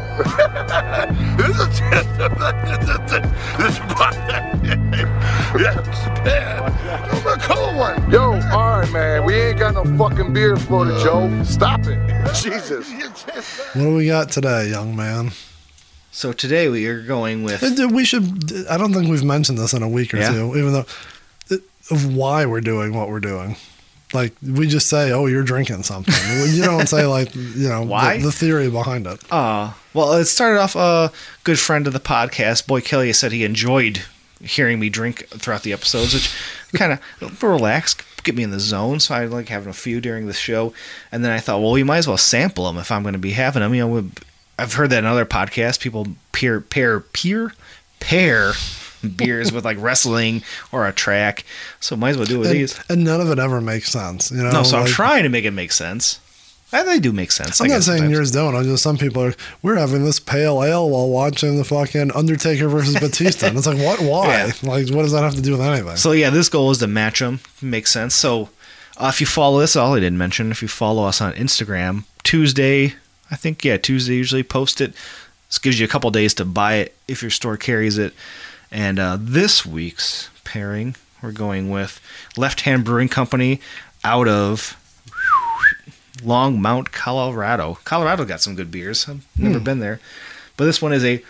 this 1.36 1.58
is 1.58 1.80
this 1.80 3.78
is 3.78 3.78
yeah, 5.56 5.78
it's 5.78 6.04
bad. 6.24 6.72
I'm 7.10 7.26
a 7.26 7.36
cold 7.42 7.76
one. 7.76 8.10
Yo, 8.10 8.32
all 8.52 8.80
right, 8.80 8.90
man. 8.92 9.24
We 9.24 9.34
ain't 9.34 9.58
got 9.58 9.74
no 9.74 9.84
fucking 9.96 10.32
beer 10.32 10.56
for 10.56 10.86
it, 10.88 11.02
Joe. 11.02 11.42
Stop 11.44 11.80
it. 11.86 11.98
Jesus. 12.34 12.90
What 13.74 13.82
do 13.82 13.94
we 13.94 14.06
got 14.06 14.30
today, 14.30 14.68
young 14.70 14.96
man? 14.96 15.32
So 16.10 16.32
today 16.32 16.68
we 16.68 16.86
are 16.86 17.02
going 17.02 17.42
with 17.42 17.62
uh, 17.62 17.88
We 17.88 18.04
should. 18.04 18.66
I 18.70 18.76
don't 18.78 18.92
think 18.94 19.08
we've 19.08 19.24
mentioned 19.24 19.58
this 19.58 19.72
in 19.74 19.82
a 19.82 19.88
week 19.88 20.14
or 20.14 20.18
Yeah. 20.18 20.32
two, 20.32 20.56
even 20.56 20.72
though 20.72 20.86
uh, 21.50 21.56
of 21.90 22.14
why 22.14 22.46
we're 22.46 22.60
doing 22.62 22.94
what 22.94 23.08
we're 23.08 23.20
doing. 23.20 23.56
Like 24.16 24.32
we 24.42 24.66
just 24.66 24.88
say, 24.88 25.12
"Oh, 25.12 25.26
you're 25.26 25.42
drinking 25.44 25.82
something." 25.82 26.14
you 26.48 26.62
don't 26.62 26.88
say 26.88 27.06
like, 27.06 27.34
you 27.34 27.68
know, 27.68 27.82
Why? 27.82 28.16
The, 28.16 28.24
the 28.24 28.32
theory 28.32 28.70
behind 28.70 29.06
it. 29.06 29.20
Uh, 29.30 29.74
well, 29.92 30.14
it 30.14 30.24
started 30.24 30.58
off 30.58 30.74
a 30.74 31.12
good 31.44 31.58
friend 31.58 31.86
of 31.86 31.92
the 31.92 32.00
podcast, 32.00 32.66
Boy 32.66 32.80
Kelly, 32.80 33.12
said 33.12 33.30
he 33.32 33.44
enjoyed 33.44 34.02
hearing 34.40 34.80
me 34.80 34.88
drink 34.88 35.26
throughout 35.28 35.62
the 35.62 35.72
episodes, 35.72 36.14
which 36.14 36.34
kind 36.74 36.98
of 37.20 37.42
relax, 37.42 37.94
get 38.22 38.34
me 38.34 38.42
in 38.42 38.50
the 38.50 38.60
zone. 38.60 39.00
So 39.00 39.14
I 39.14 39.26
like 39.26 39.48
having 39.48 39.68
a 39.68 39.74
few 39.74 40.00
during 40.00 40.26
the 40.26 40.32
show, 40.32 40.72
and 41.12 41.24
then 41.24 41.32
I 41.32 41.38
thought, 41.38 41.60
well, 41.60 41.72
we 41.72 41.82
might 41.82 41.98
as 41.98 42.08
well 42.08 42.16
sample 42.16 42.66
them 42.66 42.78
if 42.78 42.90
I'm 42.90 43.02
going 43.02 43.12
to 43.12 43.18
be 43.18 43.32
having 43.32 43.60
them. 43.60 43.74
You 43.74 43.86
know, 43.86 44.10
I've 44.58 44.74
heard 44.74 44.90
that 44.90 44.98
in 45.00 45.04
other 45.04 45.26
podcasts, 45.26 45.78
people 45.78 46.06
peer 46.32 46.60
pair 46.60 47.00
peer 47.00 47.52
pair 48.00 48.52
beers 49.10 49.52
with 49.52 49.64
like 49.64 49.76
wrestling 49.80 50.42
or 50.72 50.86
a 50.86 50.92
track. 50.92 51.44
So 51.80 51.96
might 51.96 52.10
as 52.10 52.16
well 52.16 52.26
do 52.26 52.36
it 52.36 52.38
with 52.38 52.50
And, 52.50 52.56
these. 52.60 52.80
and 52.88 53.04
none 53.04 53.20
of 53.20 53.30
it 53.30 53.38
ever 53.38 53.60
makes 53.60 53.90
sense. 53.90 54.30
You 54.30 54.42
know. 54.42 54.50
No, 54.50 54.62
so 54.62 54.78
I'm 54.78 54.86
trying 54.86 55.22
to 55.24 55.28
make 55.28 55.44
it 55.44 55.50
make 55.52 55.72
sense. 55.72 56.20
And 56.72 56.88
they 56.88 56.98
do 56.98 57.12
make 57.12 57.30
sense. 57.30 57.60
I'm 57.60 57.66
I 57.70 57.74
not 57.74 57.84
saying 57.84 57.98
sometimes. 57.98 58.12
yours 58.12 58.30
don't. 58.32 58.56
I'm 58.56 58.64
just 58.64 58.82
some 58.82 58.98
people 58.98 59.22
are. 59.22 59.34
We're 59.62 59.76
having 59.76 60.04
this 60.04 60.18
pale 60.18 60.64
ale 60.64 60.90
while 60.90 61.08
watching 61.08 61.56
the 61.58 61.64
fucking 61.64 62.10
Undertaker 62.12 62.68
versus 62.68 62.98
Batista, 62.98 63.46
and 63.46 63.56
it's 63.56 63.68
like, 63.68 63.78
what? 63.78 64.00
Why? 64.10 64.26
Yeah. 64.26 64.52
Like, 64.64 64.88
what 64.90 65.02
does 65.02 65.12
that 65.12 65.22
have 65.22 65.36
to 65.36 65.40
do 65.42 65.52
with 65.52 65.60
anything? 65.60 65.96
So 65.96 66.10
yeah, 66.10 66.30
this 66.30 66.48
goal 66.48 66.72
is 66.72 66.78
to 66.78 66.88
match 66.88 67.20
them. 67.20 67.38
Makes 67.62 67.92
sense. 67.92 68.16
So 68.16 68.48
uh, 68.96 69.10
if 69.14 69.20
you 69.20 69.28
follow 69.28 69.60
this, 69.60 69.76
all 69.76 69.94
I 69.94 70.00
didn't 70.00 70.18
mention, 70.18 70.50
if 70.50 70.60
you 70.60 70.66
follow 70.66 71.04
us 71.04 71.20
on 71.20 71.32
Instagram, 71.34 72.02
Tuesday, 72.24 72.94
I 73.30 73.36
think 73.36 73.64
yeah, 73.64 73.76
Tuesday 73.76 74.14
usually 74.16 74.42
post 74.42 74.80
it. 74.80 74.92
This 75.48 75.58
gives 75.58 75.78
you 75.78 75.84
a 75.84 75.88
couple 75.88 76.10
days 76.10 76.34
to 76.34 76.44
buy 76.44 76.74
it 76.74 76.96
if 77.06 77.22
your 77.22 77.30
store 77.30 77.56
carries 77.56 77.96
it. 77.96 78.12
And 78.70 78.98
uh, 78.98 79.16
this 79.20 79.64
week's 79.64 80.28
pairing, 80.44 80.96
we're 81.22 81.32
going 81.32 81.70
with 81.70 82.00
Left 82.36 82.62
Hand 82.62 82.84
Brewing 82.84 83.08
Company 83.08 83.60
out 84.04 84.28
of 84.28 84.76
Longmont, 86.18 86.92
Colorado. 86.92 87.78
Colorado 87.84 88.24
got 88.24 88.40
some 88.40 88.54
good 88.54 88.70
beers. 88.70 89.08
I've 89.08 89.24
never 89.38 89.60
been 89.60 89.80
there, 89.80 90.00
but 90.56 90.64
this 90.64 90.80
one 90.80 90.92
is 90.92 91.04
a 91.04 91.22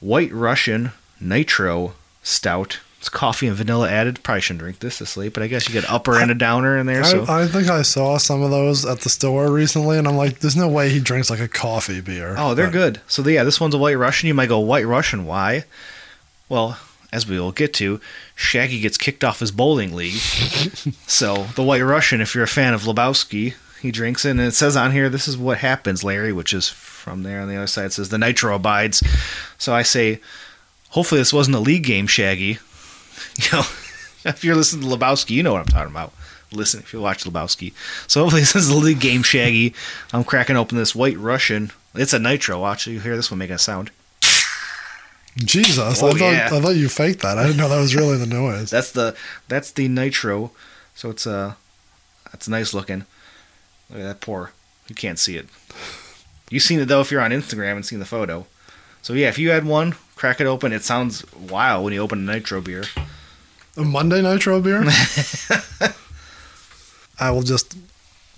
White 0.00 0.32
Russian 0.32 0.92
Nitro 1.20 1.94
Stout. 2.22 2.80
It's 2.98 3.08
coffee 3.08 3.48
and 3.48 3.56
vanilla 3.56 3.90
added. 3.90 4.22
Probably 4.22 4.40
shouldn't 4.40 4.60
drink 4.60 4.78
this 4.78 4.98
this 5.00 5.16
late, 5.16 5.32
but 5.34 5.42
I 5.42 5.48
guess 5.48 5.68
you 5.68 5.72
get 5.72 5.90
upper 5.90 6.16
and 6.20 6.30
a 6.30 6.34
downer 6.36 6.78
in 6.78 6.86
there. 6.86 7.02
So 7.02 7.24
I, 7.24 7.42
I 7.42 7.46
think 7.48 7.68
I 7.68 7.82
saw 7.82 8.16
some 8.16 8.42
of 8.42 8.50
those 8.52 8.84
at 8.86 9.00
the 9.00 9.08
store 9.08 9.50
recently, 9.50 9.98
and 9.98 10.06
I'm 10.06 10.16
like, 10.16 10.38
there's 10.38 10.54
no 10.56 10.68
way 10.68 10.88
he 10.88 11.00
drinks 11.00 11.28
like 11.28 11.40
a 11.40 11.48
coffee 11.48 12.00
beer. 12.00 12.36
Oh, 12.38 12.54
they're 12.54 12.66
But- 12.66 12.72
good. 12.72 13.00
So 13.08 13.26
yeah, 13.26 13.42
this 13.42 13.60
one's 13.60 13.74
a 13.74 13.78
White 13.78 13.98
Russian. 13.98 14.28
You 14.28 14.34
might 14.34 14.48
go 14.48 14.60
White 14.60 14.86
Russian. 14.86 15.26
Why? 15.26 15.64
Well, 16.48 16.78
as 17.12 17.26
we 17.26 17.38
will 17.38 17.52
get 17.52 17.74
to, 17.74 18.00
Shaggy 18.34 18.80
gets 18.80 18.96
kicked 18.96 19.22
off 19.22 19.40
his 19.40 19.50
bowling 19.50 19.94
league. 19.94 20.14
so 21.06 21.44
the 21.54 21.62
White 21.62 21.82
Russian, 21.82 22.20
if 22.20 22.34
you're 22.34 22.44
a 22.44 22.48
fan 22.48 22.74
of 22.74 22.82
Lebowski, 22.82 23.54
he 23.80 23.90
drinks 23.90 24.24
it, 24.24 24.30
and 24.30 24.40
it 24.40 24.54
says 24.54 24.76
on 24.76 24.92
here, 24.92 25.08
"This 25.08 25.26
is 25.26 25.36
what 25.36 25.58
happens, 25.58 26.04
Larry," 26.04 26.32
which 26.32 26.52
is 26.54 26.68
from 26.68 27.24
there 27.24 27.40
on 27.40 27.48
the 27.48 27.56
other 27.56 27.66
side. 27.66 27.86
It 27.86 27.92
says 27.92 28.08
the 28.10 28.18
nitro 28.18 28.54
abides. 28.54 29.02
So 29.58 29.74
I 29.74 29.82
say, 29.82 30.20
hopefully 30.90 31.20
this 31.20 31.32
wasn't 31.32 31.56
a 31.56 31.60
league 31.60 31.84
game, 31.84 32.06
Shaggy. 32.06 32.58
You 33.36 33.50
know, 33.52 33.64
if 34.24 34.42
you're 34.44 34.56
listening 34.56 34.88
to 34.88 34.94
Lebowski, 34.94 35.30
you 35.30 35.42
know 35.42 35.52
what 35.52 35.60
I'm 35.60 35.66
talking 35.66 35.92
about. 35.92 36.12
Listen, 36.52 36.80
if 36.80 36.92
you 36.92 37.00
watch 37.00 37.24
Lebowski. 37.24 37.72
So 38.06 38.20
hopefully 38.22 38.42
this 38.42 38.56
is 38.56 38.68
a 38.68 38.76
league 38.76 39.00
game, 39.00 39.22
Shaggy. 39.22 39.74
I'm 40.12 40.24
cracking 40.24 40.56
open 40.56 40.76
this 40.76 40.94
White 40.94 41.16
Russian. 41.16 41.70
It's 41.94 42.12
a 42.12 42.18
nitro. 42.18 42.60
Watch 42.60 42.86
you 42.86 43.00
hear 43.00 43.16
this 43.16 43.30
one 43.30 43.38
making 43.38 43.54
a 43.54 43.58
sound. 43.58 43.90
Jesus, 45.36 46.02
Oh, 46.02 46.08
I 46.08 46.12
thought 46.12 46.32
yeah. 46.32 46.48
I 46.52 46.60
thought 46.60 46.76
you 46.76 46.88
faked 46.88 47.22
that. 47.22 47.38
I 47.38 47.46
didn't 47.46 47.56
know 47.56 47.68
that 47.68 47.80
was 47.80 47.96
really 47.96 48.18
the 48.18 48.26
noise. 48.26 48.70
That's 48.70 48.92
the 48.92 49.16
that's 49.48 49.72
the 49.72 49.88
nitro. 49.88 50.50
So 50.94 51.10
it's 51.10 51.26
uh 51.26 51.54
that's 52.30 52.48
nice 52.48 52.74
looking. 52.74 53.06
Look 53.90 54.00
at 54.00 54.04
that 54.04 54.20
pour. 54.20 54.52
You 54.88 54.94
can't 54.94 55.18
see 55.18 55.36
it. 55.36 55.48
You've 56.50 56.62
seen 56.62 56.80
it 56.80 56.86
though 56.86 57.00
if 57.00 57.10
you're 57.10 57.20
on 57.22 57.30
Instagram 57.30 57.76
and 57.76 57.86
seen 57.86 57.98
the 57.98 58.04
photo. 58.04 58.46
So 59.00 59.14
yeah, 59.14 59.28
if 59.28 59.38
you 59.38 59.50
had 59.50 59.64
one, 59.64 59.94
crack 60.16 60.40
it 60.40 60.46
open. 60.46 60.72
It 60.72 60.82
sounds 60.82 61.24
wild 61.34 61.84
when 61.84 61.94
you 61.94 62.00
open 62.00 62.28
a 62.28 62.32
nitro 62.34 62.60
beer. 62.60 62.84
A 63.76 63.84
Monday 63.84 64.20
Nitro 64.20 64.60
beer. 64.60 64.84
I 67.18 67.30
will 67.30 67.42
just 67.42 67.74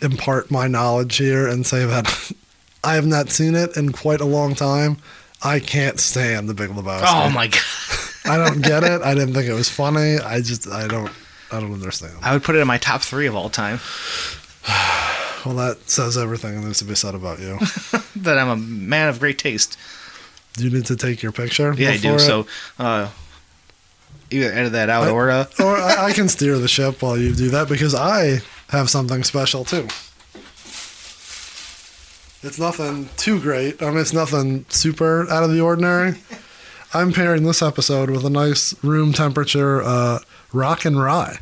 impart 0.00 0.50
my 0.50 0.68
knowledge 0.68 1.16
here 1.16 1.48
and 1.48 1.66
say 1.66 1.85
that 1.85 2.30
I 2.85 2.94
have 2.94 3.07
not 3.07 3.30
seen 3.30 3.57
it 3.57 3.76
in 3.76 3.90
quite 3.90 4.20
a 4.20 4.26
long 4.26 4.54
time. 4.54 4.98
I 5.44 5.61
can't 5.61 6.00
stand 6.00 6.48
the 6.48 6.54
Big 6.54 6.70
Lebowski. 6.70 7.04
Oh 7.07 7.30
my 7.30 7.48
god. 7.48 7.61
I 8.26 8.37
don't 8.38 8.62
get 8.62 8.83
it. 8.85 9.02
I 9.02 9.14
didn't 9.14 9.35
think 9.35 9.46
it 9.48 9.52
was 9.52 9.68
funny. 9.68 10.16
I 10.18 10.40
just 10.40 10.66
I 10.68 10.88
don't 10.88 11.11
I 11.52 11.61
don't 11.61 11.72
understand. 11.72 12.14
I 12.22 12.33
would 12.33 12.42
put 12.42 12.57
it 12.57 12.61
in 12.61 12.66
my 12.66 12.78
top 12.78 13.02
three 13.02 13.26
of 13.26 13.35
all 13.37 13.50
time. 13.50 13.80
Well, 15.44 15.57
that 15.57 15.90
says 15.90 16.16
everything 16.16 16.59
that 16.59 16.66
needs 16.66 16.78
to 16.78 16.87
be 16.87 16.94
said 16.94 17.14
about 17.14 17.38
you. 17.38 17.59
That 18.16 18.38
I'm 18.38 18.48
a 18.48 18.57
man 18.57 19.09
of 19.09 19.20
great 19.20 19.38
taste. 19.38 19.76
you 20.57 20.70
need 20.70 20.87
to 20.87 20.96
take 20.96 21.22
your 21.22 21.33
picture. 21.33 21.74
Yeah, 21.76 21.90
I 21.90 21.96
do. 21.98 22.14
it? 22.14 22.20
So 22.20 22.46
uh 22.78 23.11
either 24.30 24.50
edit 24.50 24.72
that 24.72 24.88
out 24.88 25.09
I- 25.09 25.11
or 25.11 25.30
uh 25.30 25.44
or 25.61 25.76
I, 25.76 26.07
I 26.07 26.12
can 26.14 26.28
steer 26.37 26.57
the 26.59 26.68
ship 26.68 27.02
while 27.02 27.18
you 27.18 27.35
do 27.35 27.50
that 27.50 27.68
because 27.68 27.94
I 27.94 28.38
have 28.70 28.88
something 28.88 29.22
special 29.24 29.64
too. 29.66 29.87
It's 32.44 32.59
nothing 32.59 33.09
too 33.16 33.40
great. 33.40 33.83
I 33.83 33.88
mean, 33.88 33.98
it's 33.98 34.12
nothing 34.12 34.66
super 34.68 35.26
out 35.30 35.44
of 35.44 35.50
the 35.50 35.62
ordinary. 35.62 36.16
I'm 36.92 37.11
pairing 37.11 37.44
this 37.44 37.62
episode 37.62 38.11
with 38.11 38.22
a 38.22 38.30
nice 38.30 38.74
room 38.85 39.14
temperature 39.14 39.83
uh, 39.83 40.18
rock 40.52 40.85
and 40.85 41.00
rye. 41.00 41.38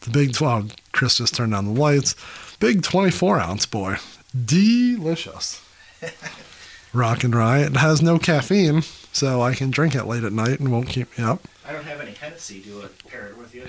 The 0.00 0.10
big 0.10 0.34
12. 0.34 0.72
Chris 0.92 1.16
just 1.16 1.34
turned 1.34 1.54
on 1.54 1.64
the 1.64 1.80
lights. 1.80 2.14
Big 2.60 2.82
24 2.82 3.40
ounce 3.40 3.64
boy. 3.64 3.96
Delicious. 4.44 5.64
rock 6.92 7.24
and 7.24 7.34
rye. 7.34 7.60
It 7.60 7.76
has 7.76 8.02
no 8.02 8.18
caffeine, 8.18 8.82
so 9.12 9.40
I 9.40 9.54
can 9.54 9.70
drink 9.70 9.94
it 9.94 10.04
late 10.04 10.24
at 10.24 10.32
night 10.34 10.60
and 10.60 10.70
won't 10.70 10.90
keep 10.90 11.16
me 11.16 11.24
up. 11.24 11.40
I 11.66 11.72
don't 11.72 11.84
have 11.84 12.02
any 12.02 12.12
Hennessy 12.12 12.60
to 12.60 12.90
pair 13.08 13.28
it 13.28 13.38
with 13.38 13.54
you. 13.54 13.66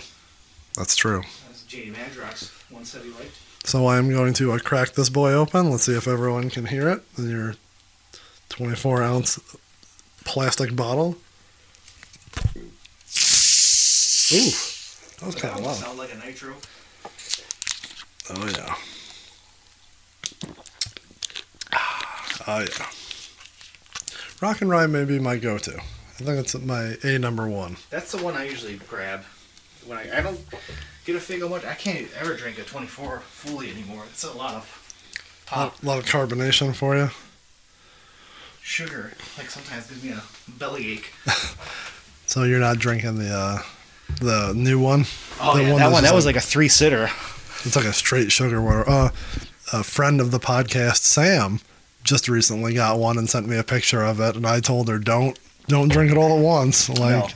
That's 0.75 0.97
true. 0.97 1.23
That's 1.47 1.63
J.D. 1.63 1.91
Madrox 1.91 2.51
one 2.69 2.83
said 2.83 3.03
he 3.03 3.11
liked. 3.11 3.44
So 3.65 3.87
I'm 3.87 4.11
going 4.11 4.33
to 4.33 4.51
uh, 4.51 4.59
crack 4.59 4.91
this 4.91 5.09
boy 5.09 5.33
open. 5.33 5.71
Let's 5.71 5.83
see 5.83 5.97
if 5.97 6.07
everyone 6.07 6.51
can 6.51 6.67
hear 6.67 6.87
it 6.87 7.01
in 7.17 7.29
your 7.29 7.55
24 8.49 9.01
ounce 9.01 9.39
plastic 10.23 10.75
bottle. 10.75 11.15
Ooh, 14.31 14.51
that 15.17 15.25
was 15.25 15.35
kind 15.35 15.57
of 15.57 15.65
loud. 15.65 15.75
Sound 15.77 15.97
like 15.97 16.13
a 16.13 16.17
nitro. 16.17 16.53
Oh 18.29 18.47
yeah. 18.55 18.75
Oh 22.47 22.59
yeah. 22.59 22.85
Rock 24.41 24.61
and 24.61 24.69
Rye 24.69 24.85
may 24.85 25.05
be 25.05 25.17
my 25.17 25.37
go-to. 25.37 25.75
I 25.75 26.23
think 26.23 26.39
it's 26.39 26.53
my 26.59 26.97
A 27.03 27.17
number 27.17 27.47
one. 27.47 27.77
That's 27.89 28.11
the 28.11 28.23
one 28.23 28.35
I 28.35 28.43
usually 28.43 28.75
grab. 28.75 29.23
When 29.87 29.97
I, 29.97 30.19
I 30.19 30.21
don't 30.21 30.39
get 31.05 31.15
a 31.15 31.19
Faygo 31.19 31.49
much, 31.49 31.63
I 31.65 31.73
can't 31.75 32.07
ever 32.19 32.35
drink 32.35 32.57
a 32.59 32.63
24 32.63 33.19
fully 33.19 33.69
anymore. 33.71 34.03
It's 34.09 34.23
a 34.23 34.31
lot 34.31 34.53
of 34.55 35.43
pop. 35.45 35.83
lot, 35.83 35.83
lot 35.83 35.99
of 35.99 36.05
carbonation 36.05 36.73
for 36.75 36.95
you. 36.95 37.09
Sugar, 38.61 39.11
like 39.37 39.49
sometimes 39.49 39.87
gives 39.87 40.03
me 40.03 40.11
a 40.11 40.23
bellyache. 40.47 41.11
So 42.27 42.41
you're 42.41 42.59
not 42.59 42.79
drinking 42.79 43.19
the 43.19 43.29
uh, 43.29 43.59
the 44.19 44.51
new 44.55 44.79
one? 44.79 45.05
Oh 45.39 45.55
The 45.55 45.63
yeah, 45.63 45.71
one 45.73 45.79
that 45.79 45.91
one 45.91 46.03
that 46.03 46.15
was 46.15 46.25
like 46.25 46.35
a 46.35 46.41
three 46.41 46.67
sitter. 46.67 47.03
It's 47.63 47.75
like 47.75 47.85
a 47.85 47.93
straight 47.93 48.31
sugar 48.31 48.59
water. 48.59 48.83
Uh, 48.89 49.09
a 49.71 49.83
friend 49.83 50.19
of 50.19 50.31
the 50.31 50.39
podcast, 50.39 50.97
Sam, 51.03 51.59
just 52.03 52.27
recently 52.27 52.73
got 52.73 52.97
one 52.97 53.19
and 53.19 53.29
sent 53.29 53.47
me 53.47 53.57
a 53.57 53.63
picture 53.63 54.01
of 54.01 54.19
it, 54.19 54.35
and 54.35 54.45
I 54.47 54.59
told 54.59 54.89
her 54.89 54.97
don't 54.97 55.37
don't 55.67 55.89
drink 55.89 56.11
it 56.11 56.17
all 56.17 56.35
at 56.35 56.43
once. 56.43 56.89
Like, 56.89 56.99
No. 56.99 57.27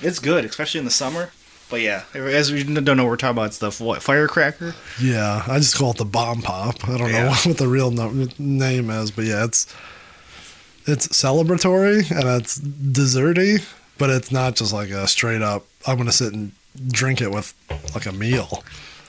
It's 0.00 0.20
good, 0.20 0.44
especially 0.44 0.78
in 0.78 0.84
the 0.84 0.92
summer. 0.92 1.30
But 1.70 1.80
yeah, 1.82 2.02
as 2.14 2.52
we 2.52 2.64
don't 2.64 2.84
know 2.84 3.04
what 3.04 3.10
we're 3.10 3.16
talking 3.16 3.38
about, 3.38 3.46
it's 3.46 3.58
the 3.58 3.70
what, 3.84 4.02
firecracker. 4.02 4.74
yeah, 5.00 5.44
I 5.46 5.58
just 5.58 5.76
call 5.76 5.92
it 5.92 5.98
the 5.98 6.04
bomb 6.04 6.42
pop. 6.42 6.88
I 6.88 6.98
don't 6.98 7.12
know 7.12 7.32
what 7.44 7.58
the 7.58 7.68
real 7.68 7.90
no- 7.90 8.28
name 8.38 8.90
is, 8.90 9.10
but 9.12 9.24
yeah, 9.24 9.44
it's 9.44 9.72
it's 10.86 11.06
celebratory 11.08 12.10
and 12.10 12.40
it's 12.40 12.58
desserty, 12.58 13.64
but 13.98 14.10
it's 14.10 14.32
not 14.32 14.56
just 14.56 14.72
like 14.72 14.90
a 14.90 15.06
straight 15.06 15.42
up. 15.42 15.64
I'm 15.86 15.96
gonna 15.96 16.12
sit 16.12 16.32
and 16.32 16.52
drink 16.88 17.20
it 17.20 17.30
with 17.30 17.54
like 17.94 18.06
a 18.06 18.12
meal. 18.12 18.64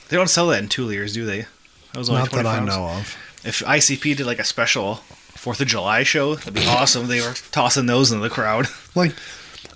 They 0.10 0.17
don't 0.17 0.30
sell 0.30 0.47
that 0.47 0.62
in 0.62 0.69
two 0.69 0.86
liters, 0.86 1.13
do 1.13 1.26
they? 1.26 1.45
That 1.93 2.00
was 2.00 2.10
only 2.10 2.21
Not 2.21 2.32
that 2.32 2.43
20 2.43 2.47
I 2.58 2.60
know 2.65 2.88
of. 2.89 3.17
If 3.43 3.60
ICP 3.60 4.17
did 4.17 4.26
like 4.26 4.39
a 4.39 4.43
special 4.43 4.95
Fourth 5.41 5.60
of 5.60 5.67
July 5.67 6.04
show, 6.04 6.36
that'd 6.36 6.54
be 6.54 6.67
awesome. 6.67 7.08
They 7.08 7.19
were 7.21 7.34
tossing 7.52 7.88
those 7.88 8.12
in 8.12 8.19
the 8.21 8.30
crowd. 8.30 8.67
Like, 8.93 9.13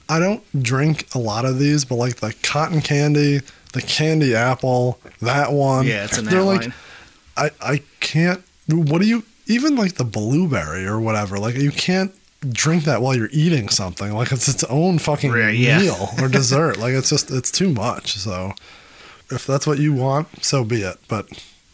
I 0.07 0.19
don't 0.19 0.43
drink 0.61 1.07
a 1.15 1.19
lot 1.19 1.45
of 1.45 1.57
these, 1.59 1.85
but 1.85 1.95
like 1.95 2.17
the 2.17 2.33
cotton 2.43 2.81
candy, 2.81 3.39
the 3.73 3.81
candy 3.81 4.35
apple, 4.35 4.99
that 5.21 5.51
one. 5.51 5.85
Yeah, 5.87 6.05
it's 6.05 6.17
in 6.17 6.25
they're 6.25 6.41
like, 6.43 6.61
line. 6.61 6.73
I 7.37 7.49
I 7.61 7.81
can't. 7.99 8.43
What 8.67 9.01
do 9.01 9.07
you 9.07 9.23
even 9.47 9.75
like 9.75 9.95
the 9.95 10.05
blueberry 10.05 10.85
or 10.85 10.99
whatever? 10.99 11.37
Like 11.39 11.55
you 11.55 11.71
can't 11.71 12.13
drink 12.49 12.83
that 12.83 13.01
while 13.01 13.15
you're 13.15 13.29
eating 13.31 13.69
something. 13.69 14.11
Like 14.13 14.31
it's 14.31 14.47
its 14.47 14.63
own 14.65 14.99
fucking 14.99 15.31
Right, 15.31 15.55
yeah. 15.55 15.79
meal 15.79 16.09
or 16.21 16.27
dessert. 16.39 16.77
like 16.77 16.93
it's 16.93 17.09
just 17.09 17.31
it's 17.31 17.51
too 17.51 17.69
much. 17.69 18.13
So 18.17 18.53
if 19.31 19.45
that's 19.47 19.65
what 19.65 19.79
you 19.79 19.93
want, 19.93 20.43
so 20.43 20.63
be 20.63 20.81
it. 20.83 20.97
But 21.07 21.27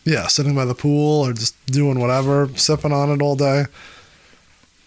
yeah, 0.06 0.28
sitting 0.28 0.56
by 0.56 0.66
the 0.66 0.74
pool 0.76 1.26
or 1.28 1.34
just 1.34 1.56
doing 1.68 2.00
whatever, 2.00 2.50
sipping 2.56 2.94
on 2.94 3.10
it 3.12 3.22
all 3.22 3.36
day. 3.36 3.66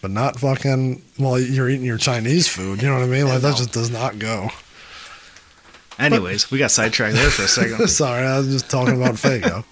But 0.04 0.10
not 0.10 0.38
fucking 0.38 1.00
while 1.16 1.40
you're 1.40 1.70
eating 1.70 1.86
your 1.86 1.96
Chinese 1.96 2.46
food. 2.46 2.82
You 2.82 2.88
know 2.88 2.96
what 2.96 3.04
I 3.04 3.06
mean? 3.06 3.26
Like 3.26 3.40
that 3.40 3.56
just 3.56 3.72
does 3.72 3.90
not 3.90 4.18
go. 4.18 4.50
Anyways, 5.98 6.50
we 6.50 6.58
got 6.58 6.72
sidetracked 6.72 7.14
there 7.14 7.30
for 7.30 7.44
a 7.44 7.48
second. 7.48 7.88
Sorry, 7.88 8.22
I 8.22 8.36
was 8.36 8.48
just 8.48 8.70
talking 8.70 8.96
about 8.96 9.14
Faygo. 9.14 9.64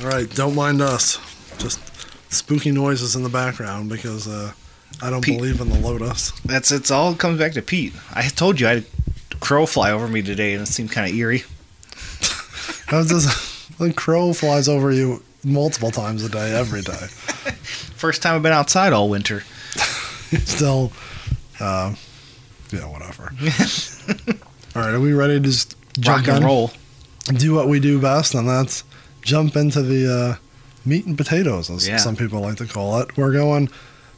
All 0.00 0.08
right, 0.08 0.26
don't 0.34 0.54
mind 0.54 0.80
us. 0.80 1.18
Just 1.58 1.80
spooky 2.32 2.70
noises 2.70 3.14
in 3.14 3.22
the 3.22 3.28
background 3.28 3.90
because 3.90 4.26
uh, 4.26 4.52
I 5.02 5.10
don't 5.10 5.22
Pete. 5.22 5.36
believe 5.36 5.60
in 5.60 5.68
the 5.68 5.80
Lotus. 5.80 6.30
That's 6.40 6.72
it's 6.72 6.90
all 6.90 7.14
comes 7.14 7.38
back 7.38 7.52
to 7.52 7.60
Pete. 7.60 7.92
I 8.14 8.26
told 8.28 8.58
you 8.58 8.68
I 8.68 8.76
had 8.76 8.86
a 9.32 9.36
crow 9.36 9.66
fly 9.66 9.90
over 9.90 10.08
me 10.08 10.22
today, 10.22 10.54
and 10.54 10.62
it 10.62 10.66
seemed 10.66 10.92
kind 10.92 11.10
of 11.10 11.14
eerie. 11.14 11.42
How's 12.86 13.10
this? 13.10 13.52
The 13.78 13.92
crow 13.92 14.32
flies 14.32 14.68
over 14.68 14.92
you 14.92 15.22
multiple 15.42 15.90
times 15.90 16.24
a 16.24 16.28
day, 16.28 16.56
every 16.56 16.82
day. 16.82 17.08
First 18.04 18.20
time 18.20 18.34
I've 18.34 18.42
been 18.42 18.52
outside 18.52 18.92
all 18.92 19.08
winter. 19.08 19.40
Still, 20.44 20.92
uh, 21.58 21.94
yeah, 22.70 22.80
whatever. 22.86 23.32
All 24.76 24.82
right, 24.82 24.92
are 24.92 25.00
we 25.00 25.14
ready 25.14 25.36
to 25.36 25.40
just 25.40 25.74
jump 25.98 26.26
Rock 26.26 26.28
and 26.34 26.42
in? 26.42 26.44
roll. 26.44 26.70
do 27.34 27.54
what 27.54 27.66
we 27.66 27.80
do 27.80 27.98
best, 27.98 28.34
and 28.34 28.46
that's 28.46 28.84
jump 29.22 29.56
into 29.56 29.80
the 29.80 30.12
uh, 30.12 30.36
meat 30.84 31.06
and 31.06 31.16
potatoes, 31.16 31.70
as 31.70 31.88
Yeah. 31.88 31.96
some 31.96 32.14
people 32.14 32.42
like 32.42 32.56
to 32.58 32.66
call 32.66 33.00
it. 33.00 33.16
We're 33.16 33.32
going 33.32 33.70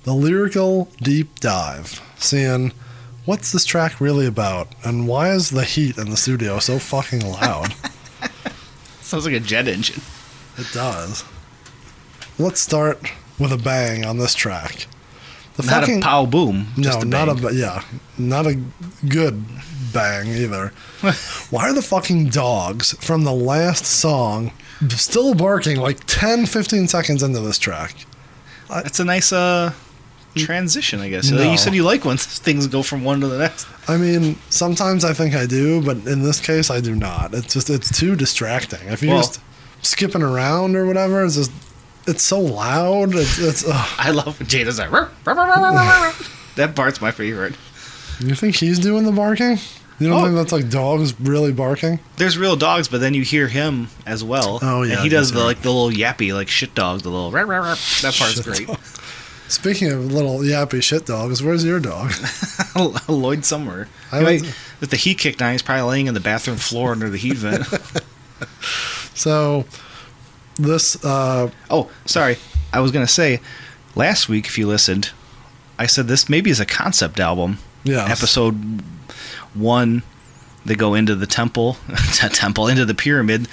the 0.02 0.14
lyrical 0.14 0.88
deep 1.00 1.38
dive, 1.38 2.02
seeing 2.18 2.72
what's 3.24 3.52
this 3.52 3.64
track 3.64 4.00
really 4.00 4.26
about, 4.26 4.66
and 4.82 5.06
why 5.06 5.30
is 5.30 5.50
the 5.50 5.62
heat 5.62 5.96
in 5.96 6.10
the 6.10 6.16
studio 6.16 6.58
so 6.58 6.80
fucking 6.80 7.24
loud? 7.24 7.72
Sounds 9.00 9.24
like 9.26 9.34
a 9.34 9.38
jet 9.38 9.68
engine. 9.68 10.02
it 10.58 10.66
does. 10.72 11.22
Let's 12.36 12.58
start 12.60 13.00
with 13.38 13.52
a 13.52 13.56
bang 13.58 14.04
on 14.04 14.18
this 14.18 14.34
track. 14.34 14.86
The 15.56 15.62
Not 15.62 15.80
fucking 15.80 15.98
a 15.98 16.02
pow 16.02 16.26
boom. 16.26 16.68
no, 16.76 16.82
just 16.82 17.02
a 17.02 17.06
not 17.06 17.28
a 17.42 17.54
yeah, 17.54 17.82
not 18.18 18.46
a 18.46 18.60
good 19.08 19.42
bang 19.92 20.26
either. 20.28 20.68
Why 21.50 21.62
are 21.70 21.72
the 21.72 21.80
fucking 21.82 22.28
dogs 22.28 22.92
from 23.04 23.24
the 23.24 23.32
last 23.32 23.86
song 23.86 24.52
still 24.90 25.34
barking 25.34 25.78
like 25.78 26.00
10, 26.06 26.44
15 26.46 26.88
seconds 26.88 27.22
into 27.22 27.40
this 27.40 27.58
track? 27.58 27.94
That's 28.68 29.00
a 29.00 29.04
nice 29.04 29.32
uh 29.32 29.72
transition, 30.36 31.00
I 31.00 31.08
guess. 31.08 31.30
No. 31.30 31.50
You 31.50 31.56
said 31.56 31.74
you 31.74 31.82
like 31.84 32.04
when 32.04 32.16
things 32.18 32.66
go 32.66 32.82
from 32.82 33.04
one 33.04 33.20
to 33.20 33.26
the 33.28 33.38
next. 33.38 33.66
I 33.88 33.96
mean, 33.96 34.36
sometimes 34.50 35.04
I 35.04 35.14
think 35.14 35.34
I 35.34 35.46
do, 35.46 35.80
but 35.82 35.96
in 36.06 36.22
this 36.22 36.40
case, 36.40 36.70
I 36.70 36.80
do 36.80 36.94
not. 36.94 37.32
It's 37.32 37.54
just 37.54 37.70
it's 37.70 37.96
too 37.98 38.14
distracting. 38.16 38.86
If 38.88 39.02
you're 39.02 39.14
Well- 39.14 39.22
just 39.22 39.40
skipping 39.80 40.22
around 40.22 40.76
or 40.76 40.84
whatever, 40.84 41.24
it's 41.24 41.36
just 41.36 41.52
it's 42.06 42.22
so 42.22 42.40
loud. 42.40 43.14
It's, 43.14 43.38
it's. 43.38 43.64
I 43.68 44.10
love 44.10 44.38
when 44.38 44.48
Jada's 44.48 44.78
like. 44.78 44.90
That 46.56 46.74
part's 46.74 47.00
my 47.00 47.10
favorite. 47.10 47.54
you 48.20 48.34
think 48.34 48.56
he's 48.56 48.78
doing 48.78 49.04
the 49.04 49.12
barking? 49.12 49.58
You 49.98 50.08
don't 50.08 50.20
Oh. 50.20 50.24
think 50.24 50.36
that's 50.36 50.52
like 50.52 50.68
dogs 50.70 51.18
really 51.20 51.52
barking? 51.52 52.00
There's 52.16 52.36
real 52.36 52.56
dogs, 52.56 52.88
but 52.88 53.00
then 53.00 53.14
you 53.14 53.22
hear 53.22 53.48
him 53.48 53.88
as 54.06 54.22
well. 54.22 54.58
Oh, 54.62 54.82
yeah, 54.82 54.94
and 54.94 55.00
he 55.02 55.08
does 55.08 55.32
the 55.32 55.38
right. 55.40 55.46
like 55.46 55.62
the 55.62 55.70
little 55.70 55.90
yappy 55.90 56.34
like 56.34 56.48
shit 56.48 56.74
dog, 56.74 57.00
the 57.00 57.08
little. 57.10 57.30
"Ruh, 57.30 57.44
ruh, 57.44 57.58
ruh." 57.60 57.74
That 58.02 58.14
part's 58.18 58.34
Shit 58.34 58.44
great. 58.44 58.66
dog. 58.66 58.78
Speaking 59.48 59.92
of 59.92 60.12
little 60.12 60.40
yappy 60.40 60.82
shit 60.82 61.06
dogs, 61.06 61.42
where's 61.42 61.64
your 61.64 61.78
dog? 61.80 62.12
Lloyd 63.08 63.44
somewhere. 63.44 63.88
I 64.12 64.18
He 64.18 64.24
might- 64.24 64.40
was- 64.42 64.54
with 64.80 64.90
the 64.90 64.96
heat 64.96 65.16
kicked 65.18 65.40
on, 65.40 65.52
he's 65.52 65.62
probably 65.62 65.82
laying 65.84 66.06
in 66.06 66.12
the 66.14 66.20
bathroom 66.20 66.58
floor 66.58 66.92
under 66.92 67.08
the 67.08 67.16
heat 67.18 67.36
vent. 67.36 67.66
So 69.14 69.64
this 70.56 71.02
uh 71.04 71.50
oh, 71.70 71.90
sorry. 72.04 72.36
I 72.72 72.80
was 72.80 72.90
gonna 72.90 73.06
say, 73.06 73.40
last 73.94 74.28
week 74.28 74.46
if 74.46 74.58
you 74.58 74.66
listened, 74.66 75.10
I 75.78 75.86
said 75.86 76.08
this 76.08 76.28
maybe 76.28 76.50
is 76.50 76.60
a 76.60 76.66
concept 76.66 77.20
album. 77.20 77.58
yeah 77.84 78.06
Episode 78.08 78.82
one, 79.54 80.02
they 80.64 80.74
go 80.74 80.94
into 80.94 81.14
the 81.14 81.26
temple, 81.26 81.76
temple 82.14 82.68
into 82.68 82.84
the 82.84 82.94
pyramid, 82.94 83.48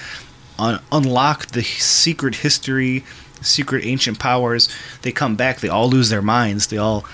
un- 0.59 0.81
unlock 0.91 1.47
the 1.47 1.63
secret 1.63 2.35
history, 2.35 3.03
secret 3.41 3.85
ancient 3.85 4.19
powers. 4.19 4.69
They 5.01 5.11
come 5.11 5.35
back. 5.35 5.59
They 5.59 5.69
all 5.69 5.89
lose 5.89 6.09
their 6.09 6.21
minds. 6.21 6.67
They 6.67 6.77
all 6.77 7.05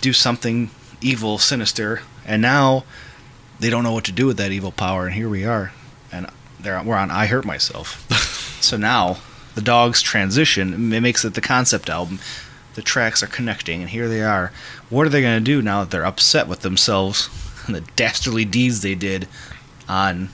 do 0.00 0.12
something 0.12 0.70
evil, 1.00 1.38
sinister, 1.38 2.02
and 2.26 2.40
now 2.40 2.84
they 3.58 3.70
don't 3.70 3.82
know 3.82 3.92
what 3.92 4.04
to 4.04 4.12
do 4.12 4.26
with 4.26 4.36
that 4.38 4.52
evil 4.52 4.72
power. 4.72 5.06
And 5.06 5.14
here 5.14 5.28
we 5.28 5.44
are, 5.44 5.72
and 6.12 6.28
they're 6.58 6.82
we're 6.82 6.96
on 6.96 7.10
I 7.10 7.26
hurt 7.26 7.44
myself. 7.44 8.06
so 8.60 8.76
now 8.76 9.18
the 9.54 9.60
dogs 9.60 10.02
transition. 10.02 10.92
It 10.92 11.00
makes 11.00 11.24
it 11.24 11.34
the 11.34 11.40
concept 11.40 11.88
album. 11.90 12.18
The 12.74 12.82
tracks 12.82 13.22
are 13.22 13.26
connecting, 13.26 13.80
and 13.80 13.90
here 13.90 14.08
they 14.08 14.22
are. 14.22 14.52
What 14.88 15.06
are 15.06 15.10
they 15.10 15.22
going 15.22 15.38
to 15.38 15.44
do 15.44 15.60
now 15.60 15.80
that 15.80 15.90
they're 15.90 16.06
upset 16.06 16.46
with 16.48 16.60
themselves 16.60 17.28
and 17.66 17.74
the 17.74 17.80
dastardly 17.96 18.44
deeds 18.44 18.80
they 18.80 18.94
did 18.94 19.28
on 19.88 20.30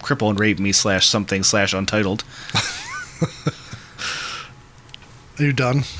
Cripple 0.00 0.30
and 0.30 0.38
Rape 0.38 0.58
Me 0.58 0.72
slash 0.72 1.06
something 1.06 1.42
slash 1.42 1.72
Untitled? 1.72 2.24
are 5.38 5.44
you 5.44 5.52
done? 5.52 5.82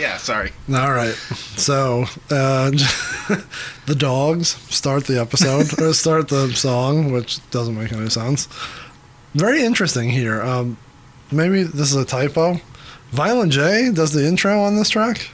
Yeah, 0.00 0.16
sorry. 0.16 0.52
All 0.72 0.92
right. 0.92 1.14
So 1.56 2.06
uh 2.30 2.70
the 3.86 3.94
dogs 3.94 4.48
start 4.74 5.04
the 5.04 5.20
episode 5.20 5.78
or 5.78 5.92
start 5.92 6.28
the 6.28 6.50
song, 6.54 7.12
which 7.12 7.38
doesn't 7.50 7.76
make 7.78 7.92
any 7.92 8.08
sense. 8.08 8.48
Very 9.34 9.62
interesting 9.62 10.08
here. 10.08 10.40
Um 10.40 10.78
maybe 11.32 11.62
this 11.62 11.90
is 11.90 11.96
a 11.96 12.04
typo. 12.04 12.60
Violent 13.10 13.52
J 13.52 13.90
does 13.92 14.12
the 14.12 14.26
intro 14.26 14.60
on 14.62 14.76
this 14.76 14.88
track. 14.90 15.30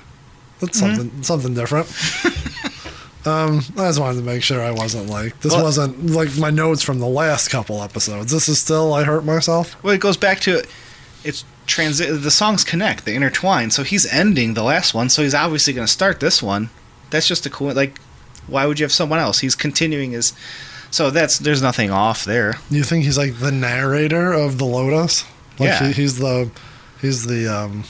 That's 0.60 0.80
Mm-hmm. 0.80 0.96
something 0.96 1.22
something 1.22 1.54
different. 1.54 1.86
um, 3.26 3.58
I 3.76 3.88
just 3.88 3.98
wanted 4.00 4.18
to 4.18 4.24
make 4.24 4.42
sure 4.42 4.62
I 4.62 4.70
wasn't 4.70 5.08
like 5.10 5.38
this 5.40 5.52
Well- 5.52 5.64
wasn't 5.64 6.06
like 6.10 6.36
my 6.38 6.50
notes 6.50 6.82
from 6.82 6.98
the 7.00 7.06
last 7.06 7.48
couple 7.48 7.82
episodes. 7.82 8.32
This 8.32 8.48
is 8.48 8.60
still 8.60 8.94
I 8.94 9.04
hurt 9.04 9.24
myself. 9.24 9.82
Well, 9.82 9.94
it 9.94 10.00
goes 10.00 10.16
back 10.16 10.40
to 10.40 10.62
it's 11.24 11.44
transit. 11.66 12.22
The 12.22 12.30
songs 12.30 12.62
connect, 12.64 13.04
they 13.04 13.14
intertwine. 13.14 13.70
So 13.70 13.82
he's 13.82 14.06
ending 14.06 14.54
the 14.54 14.62
last 14.62 14.94
one, 14.94 15.08
so 15.10 15.22
he's 15.22 15.34
obviously 15.34 15.72
going 15.72 15.86
to 15.86 15.92
start 15.92 16.20
this 16.20 16.42
one. 16.42 16.70
That's 17.10 17.26
just 17.28 17.44
a 17.46 17.50
cool. 17.50 17.72
Like, 17.72 17.98
why 18.46 18.64
would 18.66 18.78
you 18.78 18.84
have 18.84 18.92
someone 18.92 19.18
else? 19.18 19.40
He's 19.40 19.54
continuing 19.56 20.12
his. 20.12 20.32
So 20.90 21.10
that's 21.10 21.38
there's 21.38 21.60
nothing 21.60 21.90
off 21.90 22.24
there. 22.24 22.54
You 22.70 22.84
think 22.84 23.04
he's 23.04 23.18
like 23.18 23.40
the 23.40 23.52
narrator 23.52 24.32
of 24.32 24.58
the 24.58 24.64
Lotus? 24.64 25.24
Like 25.58 25.68
Yeah. 25.68 25.86
he, 25.88 25.92
he's 25.92 26.18
the 26.18 26.50
he's 27.00 27.26
the 27.26 27.46
um 27.48 27.84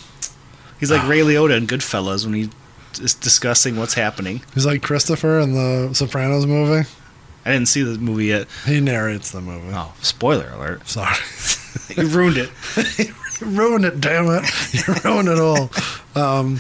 He's 0.79 0.91
like 0.91 1.07
Ray 1.09 1.21
Liotta 1.21 1.57
in 1.57 1.67
Goodfellas 1.67 2.25
when 2.27 2.35
he 2.35 2.51
is 3.03 3.15
discussing 3.15 3.77
what's 3.77 3.95
happening. 3.95 4.43
He's 4.55 4.67
like 4.67 4.83
Christopher 4.83 5.39
in 5.41 5.55
the 5.55 5.95
Sopranos 5.95 6.47
movie. 6.47 6.87
I 7.47 7.53
didn't 7.53 7.69
see 7.69 7.83
the 7.83 7.99
movie 7.99 8.27
yet. 8.27 8.47
He 8.67 8.81
narrates 8.81 9.31
the 9.31 9.41
movie. 9.41 9.69
Oh, 9.73 9.95
spoiler 10.03 10.51
alert! 10.55 10.87
Sorry. 10.89 11.17
You 11.97 12.09
ruined 12.09 12.39
it. 12.39 12.51
you 12.99 13.47
ruined 13.47 13.85
it, 13.85 14.01
damn 14.01 14.27
it. 14.29 14.45
You 14.73 14.95
ruined 15.05 15.29
it 15.29 15.39
all. 15.39 15.71
Um, 16.15 16.59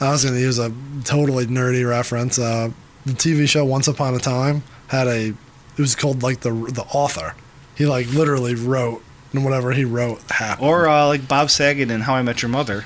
I 0.00 0.10
was 0.10 0.24
going 0.24 0.34
to 0.34 0.40
use 0.40 0.58
a 0.58 0.72
totally 1.04 1.46
nerdy 1.46 1.88
reference. 1.88 2.38
Uh, 2.38 2.70
the 3.06 3.12
TV 3.12 3.48
show 3.48 3.64
Once 3.64 3.86
Upon 3.88 4.14
a 4.14 4.18
Time 4.18 4.62
had 4.88 5.06
a. 5.06 5.28
It 5.28 5.78
was 5.78 5.94
called 5.94 6.22
like 6.24 6.40
the 6.40 6.50
the 6.50 6.82
author. 6.92 7.34
He 7.76 7.86
like 7.86 8.12
literally 8.12 8.54
wrote 8.56 9.02
and 9.32 9.44
whatever 9.44 9.72
he 9.72 9.84
wrote 9.84 10.20
happened. 10.30 10.66
Or 10.68 10.88
uh, 10.88 11.06
like 11.06 11.28
Bob 11.28 11.50
Saget 11.50 11.90
in 11.90 12.02
How 12.02 12.14
I 12.14 12.22
Met 12.22 12.42
Your 12.42 12.48
Mother. 12.50 12.84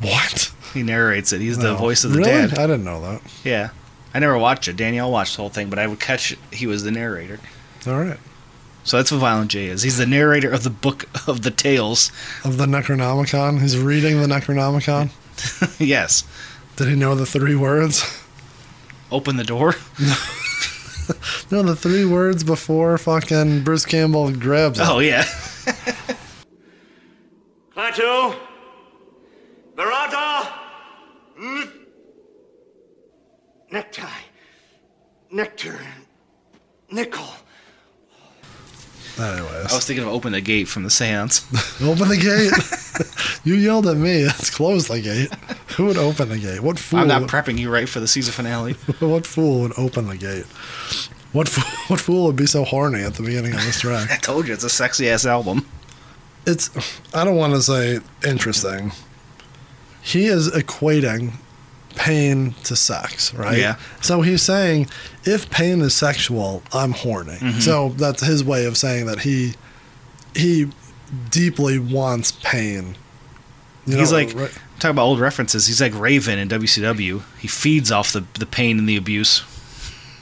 what? 0.00 0.52
He 0.74 0.82
narrates 0.82 1.32
it. 1.32 1.40
He's 1.40 1.56
the 1.58 1.72
No. 1.72 1.76
voice 1.76 2.04
of 2.04 2.12
the 2.12 2.18
really? 2.18 2.30
dad. 2.30 2.58
I 2.58 2.66
didn't 2.66 2.84
know 2.84 3.00
that. 3.00 3.22
Yeah. 3.44 3.70
I 4.12 4.18
never 4.18 4.36
watched 4.36 4.68
it. 4.68 4.76
Danielle 4.76 5.10
watched 5.10 5.36
the 5.36 5.42
whole 5.42 5.48
thing, 5.50 5.70
but 5.70 5.78
I 5.78 5.86
would 5.86 6.00
catch 6.00 6.32
it. 6.32 6.38
he 6.52 6.66
was 6.66 6.82
the 6.84 6.90
narrator. 6.90 7.38
All 7.86 7.98
right. 7.98 8.18
So 8.84 8.96
that's 8.98 9.10
what 9.10 9.18
Violent 9.18 9.50
J 9.50 9.66
is. 9.66 9.82
He's 9.82 9.96
the 9.98 10.06
narrator 10.06 10.50
of 10.50 10.62
the 10.64 10.70
book 10.70 11.06
of 11.28 11.42
the 11.42 11.50
tales. 11.50 12.12
Of 12.44 12.56
the 12.58 12.66
Necronomicon, 12.66 13.60
he's 13.60 13.76
reading 13.78 14.20
the 14.20 14.26
Necronomicon. 14.28 15.10
yes. 15.80 16.24
Did 16.76 16.88
he 16.88 16.94
know 16.94 17.14
the 17.14 17.26
three 17.26 17.54
words? 17.56 18.04
Open 19.10 19.36
the 19.38 19.44
door. 19.44 19.74
No, 21.52 21.62
the 21.62 21.76
three 21.76 22.04
words 22.04 22.42
before 22.42 22.98
fucking 22.98 23.62
Bruce 23.62 23.86
Campbell 23.86 24.32
grabs 24.32 24.80
it. 24.80 24.86
Oh 24.88 24.98
yeah. 24.98 25.24
Klaatu, 27.74 28.34
Barada, 29.74 30.48
mm, 31.38 31.70
necktie, 33.70 34.22
nectar, 35.30 35.78
nickel. 36.90 37.26
Anyways, 39.18 39.72
I 39.72 39.74
was 39.74 39.86
thinking 39.86 40.04
of 40.04 40.12
open 40.12 40.32
the 40.32 40.42
gate 40.42 40.68
from 40.68 40.82
the 40.82 40.90
seance. 40.90 41.42
open 41.82 42.08
the 42.08 42.18
gate. 42.18 42.52
you 43.44 43.54
yelled 43.54 43.86
at 43.86 43.96
me. 43.96 44.24
Let's 44.26 44.50
close 44.50 44.88
the 44.88 45.00
gate. 45.00 45.32
Who 45.76 45.86
would 45.86 45.96
open 45.96 46.28
the 46.28 46.38
gate? 46.38 46.60
What 46.60 46.78
fool? 46.78 47.00
I'm 47.00 47.08
not 47.08 47.22
prepping 47.22 47.58
you 47.58 47.70
right 47.70 47.88
for 47.88 47.98
the 47.98 48.08
season 48.08 48.32
finale. 48.32 48.72
what 49.00 49.26
fool 49.26 49.62
would 49.62 49.72
open 49.78 50.06
the 50.08 50.18
gate? 50.18 50.44
What 51.36 51.50
fool, 51.50 51.64
what 51.88 52.00
fool 52.00 52.26
would 52.28 52.36
be 52.36 52.46
so 52.46 52.64
horny 52.64 53.02
at 53.02 53.14
the 53.14 53.22
beginning 53.22 53.52
of 53.52 53.62
this 53.62 53.80
track? 53.80 54.10
I 54.10 54.16
told 54.16 54.48
you 54.48 54.54
it's 54.54 54.64
a 54.64 54.70
sexy 54.70 55.10
ass 55.10 55.26
album. 55.26 55.68
it's 56.46 56.70
I 57.14 57.24
don't 57.24 57.36
want 57.36 57.52
to 57.52 57.60
say 57.60 58.00
interesting. 58.26 58.92
He 60.00 60.26
is 60.26 60.48
equating 60.48 61.34
pain 61.94 62.54
to 62.64 62.74
sex, 62.74 63.34
right? 63.34 63.58
Yeah. 63.58 63.76
So 64.00 64.22
he's 64.22 64.40
saying 64.40 64.88
if 65.24 65.50
pain 65.50 65.82
is 65.82 65.94
sexual, 65.94 66.62
I'm 66.72 66.92
horny. 66.92 67.34
Mm-hmm. 67.34 67.60
So 67.60 67.90
that's 67.90 68.24
his 68.24 68.42
way 68.42 68.64
of 68.64 68.78
saying 68.78 69.04
that 69.04 69.20
he 69.20 69.56
he 70.34 70.70
deeply 71.30 71.78
wants 71.78 72.32
pain. 72.32 72.96
You 73.84 73.98
He's 73.98 74.10
know, 74.10 74.16
like 74.16 74.34
right- 74.34 74.58
talk 74.78 74.90
about 74.90 75.04
old 75.04 75.20
references. 75.20 75.66
He's 75.66 75.82
like 75.82 75.92
Raven 75.94 76.38
in 76.38 76.48
WCW. 76.48 77.22
He 77.38 77.46
feeds 77.46 77.92
off 77.92 78.14
the 78.14 78.24
the 78.38 78.46
pain 78.46 78.78
and 78.78 78.88
the 78.88 78.96
abuse. 78.96 79.42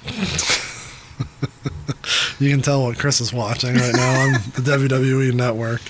you 2.38 2.50
can 2.50 2.62
tell 2.62 2.82
what 2.82 2.98
Chris 2.98 3.20
is 3.20 3.32
watching 3.32 3.74
right 3.74 3.94
now 3.94 4.20
on 4.22 4.32
the 4.32 4.62
WWE 4.62 5.32
network. 5.34 5.82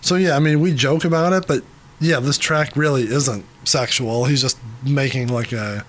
So 0.00 0.16
yeah, 0.16 0.36
I 0.36 0.38
mean 0.38 0.60
we 0.60 0.74
joke 0.74 1.04
about 1.04 1.32
it, 1.32 1.46
but 1.46 1.62
yeah, 2.00 2.20
this 2.20 2.38
track 2.38 2.76
really 2.76 3.02
isn't 3.04 3.44
sexual. 3.64 4.24
He's 4.26 4.42
just 4.42 4.58
making 4.84 5.28
like 5.28 5.52
a 5.52 5.84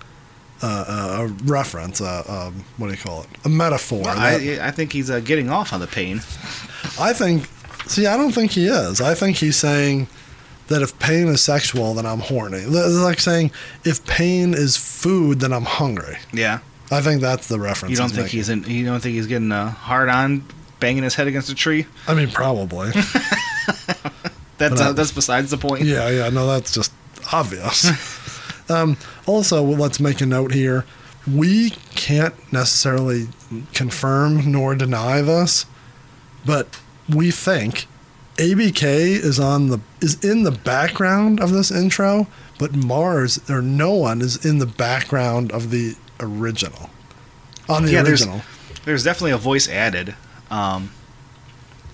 a, 0.62 1.28
reference, 1.44 2.00
um 2.00 2.64
what 2.78 2.86
do 2.86 2.92
you 2.94 2.98
call 2.98 3.22
it? 3.22 3.28
A 3.44 3.48
metaphor. 3.48 4.04
that- 4.04 4.16
I 4.16 4.66
I 4.68 4.70
think 4.70 4.92
he's 4.92 5.10
uh, 5.10 5.20
getting 5.20 5.50
off 5.50 5.72
on 5.72 5.80
the 5.80 5.86
pain. 5.86 6.18
I 6.98 7.12
think. 7.12 7.48
See, 7.86 8.06
I 8.06 8.16
don't 8.16 8.32
think 8.32 8.52
he 8.52 8.66
is. 8.66 9.00
I 9.00 9.14
think 9.14 9.36
he's 9.36 9.56
saying 9.56 10.08
that 10.68 10.82
if 10.82 10.98
pain 10.98 11.28
is 11.28 11.40
sexual, 11.42 11.94
then 11.94 12.04
I'm 12.04 12.18
horny. 12.18 12.58
It's 12.58 12.96
like 12.96 13.20
saying 13.20 13.52
if 13.84 14.04
pain 14.06 14.54
is 14.54 14.76
food, 14.76 15.38
then 15.40 15.52
I'm 15.52 15.64
hungry. 15.64 16.16
Yeah. 16.32 16.60
I 16.90 17.00
think 17.00 17.20
that's 17.20 17.48
the 17.48 17.58
reference. 17.58 17.90
You 17.90 17.96
don't 17.96 18.08
he's 18.08 18.16
think 18.16 18.26
making. 18.26 18.38
he's 18.38 18.48
in? 18.48 18.64
You 18.64 18.84
don't 18.84 19.00
think 19.00 19.14
he's 19.14 19.26
getting 19.26 19.50
uh, 19.52 19.70
hard 19.70 20.08
on, 20.08 20.44
banging 20.80 21.02
his 21.02 21.14
head 21.14 21.26
against 21.26 21.48
a 21.48 21.54
tree? 21.54 21.86
I 22.06 22.14
mean, 22.14 22.30
probably. 22.30 22.90
That's 24.58 24.80
uh, 24.80 24.92
that's 24.94 25.12
besides 25.12 25.50
the 25.50 25.58
point. 25.58 25.84
yeah, 25.84 26.08
yeah. 26.08 26.30
No, 26.30 26.46
that's 26.46 26.72
just 26.72 26.90
obvious. 27.30 28.70
um, 28.70 28.96
also, 29.26 29.62
let's 29.62 30.00
make 30.00 30.20
a 30.22 30.26
note 30.26 30.52
here. 30.52 30.86
We 31.30 31.70
can't 31.94 32.34
necessarily 32.52 33.26
confirm 33.74 34.50
nor 34.50 34.74
deny 34.74 35.20
this, 35.20 35.66
but 36.46 36.80
we 37.08 37.30
think 37.30 37.86
ABK 38.36 38.82
is 38.84 39.38
on 39.38 39.68
the 39.68 39.80
is 40.00 40.22
in 40.24 40.44
the 40.44 40.52
background 40.52 41.38
of 41.40 41.52
this 41.52 41.70
intro, 41.70 42.26
but 42.58 42.74
Mars 42.74 43.38
or 43.50 43.60
no 43.60 43.92
one 43.92 44.22
is 44.22 44.42
in 44.44 44.58
the 44.58 44.66
background 44.66 45.52
of 45.52 45.70
the 45.70 45.96
original. 46.20 46.90
On 47.68 47.84
the 47.84 47.92
Yeah, 47.92 48.02
there's- 48.02 48.22
original. 48.22 48.42
There's 48.84 49.02
definitely 49.02 49.32
a 49.32 49.36
voice 49.38 49.68
added. 49.68 50.14
Um, 50.50 50.90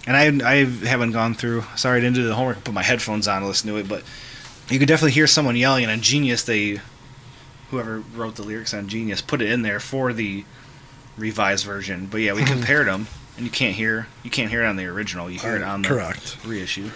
and 0.06 0.16
I 0.16 0.50
I 0.52 0.64
haven't 0.86 1.12
gone 1.12 1.34
through. 1.34 1.64
Sorry, 1.76 1.98
I 1.98 2.00
didn't 2.00 2.16
do 2.16 2.26
the 2.26 2.34
homework. 2.34 2.56
and 2.56 2.64
Put 2.64 2.74
my 2.74 2.82
headphones 2.82 3.26
on 3.28 3.40
to 3.42 3.46
listen 3.48 3.68
to 3.70 3.76
it, 3.78 3.88
but 3.88 4.02
you 4.68 4.78
could 4.78 4.88
definitely 4.88 5.12
hear 5.12 5.26
someone 5.26 5.56
yelling. 5.56 5.84
And 5.84 5.92
on 5.92 6.00
Genius, 6.02 6.42
they 6.42 6.80
whoever 7.70 8.00
wrote 8.14 8.34
the 8.36 8.42
lyrics 8.42 8.74
on 8.74 8.88
Genius 8.88 9.22
put 9.22 9.40
it 9.40 9.50
in 9.50 9.62
there 9.62 9.80
for 9.80 10.12
the 10.12 10.44
revised 11.16 11.64
version. 11.64 12.06
But 12.10 12.18
yeah, 12.20 12.34
we 12.34 12.44
compared 12.44 12.86
them, 12.88 13.06
and 13.38 13.46
you 13.46 13.50
can't 13.50 13.74
hear 13.74 14.08
you 14.22 14.30
can't 14.30 14.50
hear 14.50 14.62
it 14.62 14.66
on 14.66 14.76
the 14.76 14.84
original. 14.86 15.30
You 15.30 15.38
hear 15.38 15.56
it 15.56 15.62
on 15.62 15.80
the 15.82 15.88
Correct. 15.88 16.36
reissue. 16.44 16.90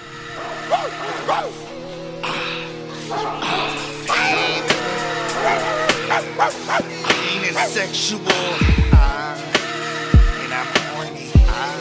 Sexual. 7.69 8.21
Ah, 8.25 9.37
and 10.41 10.55
I'm 10.55 10.67
horny. 10.95 11.31
Ah, 11.45 11.77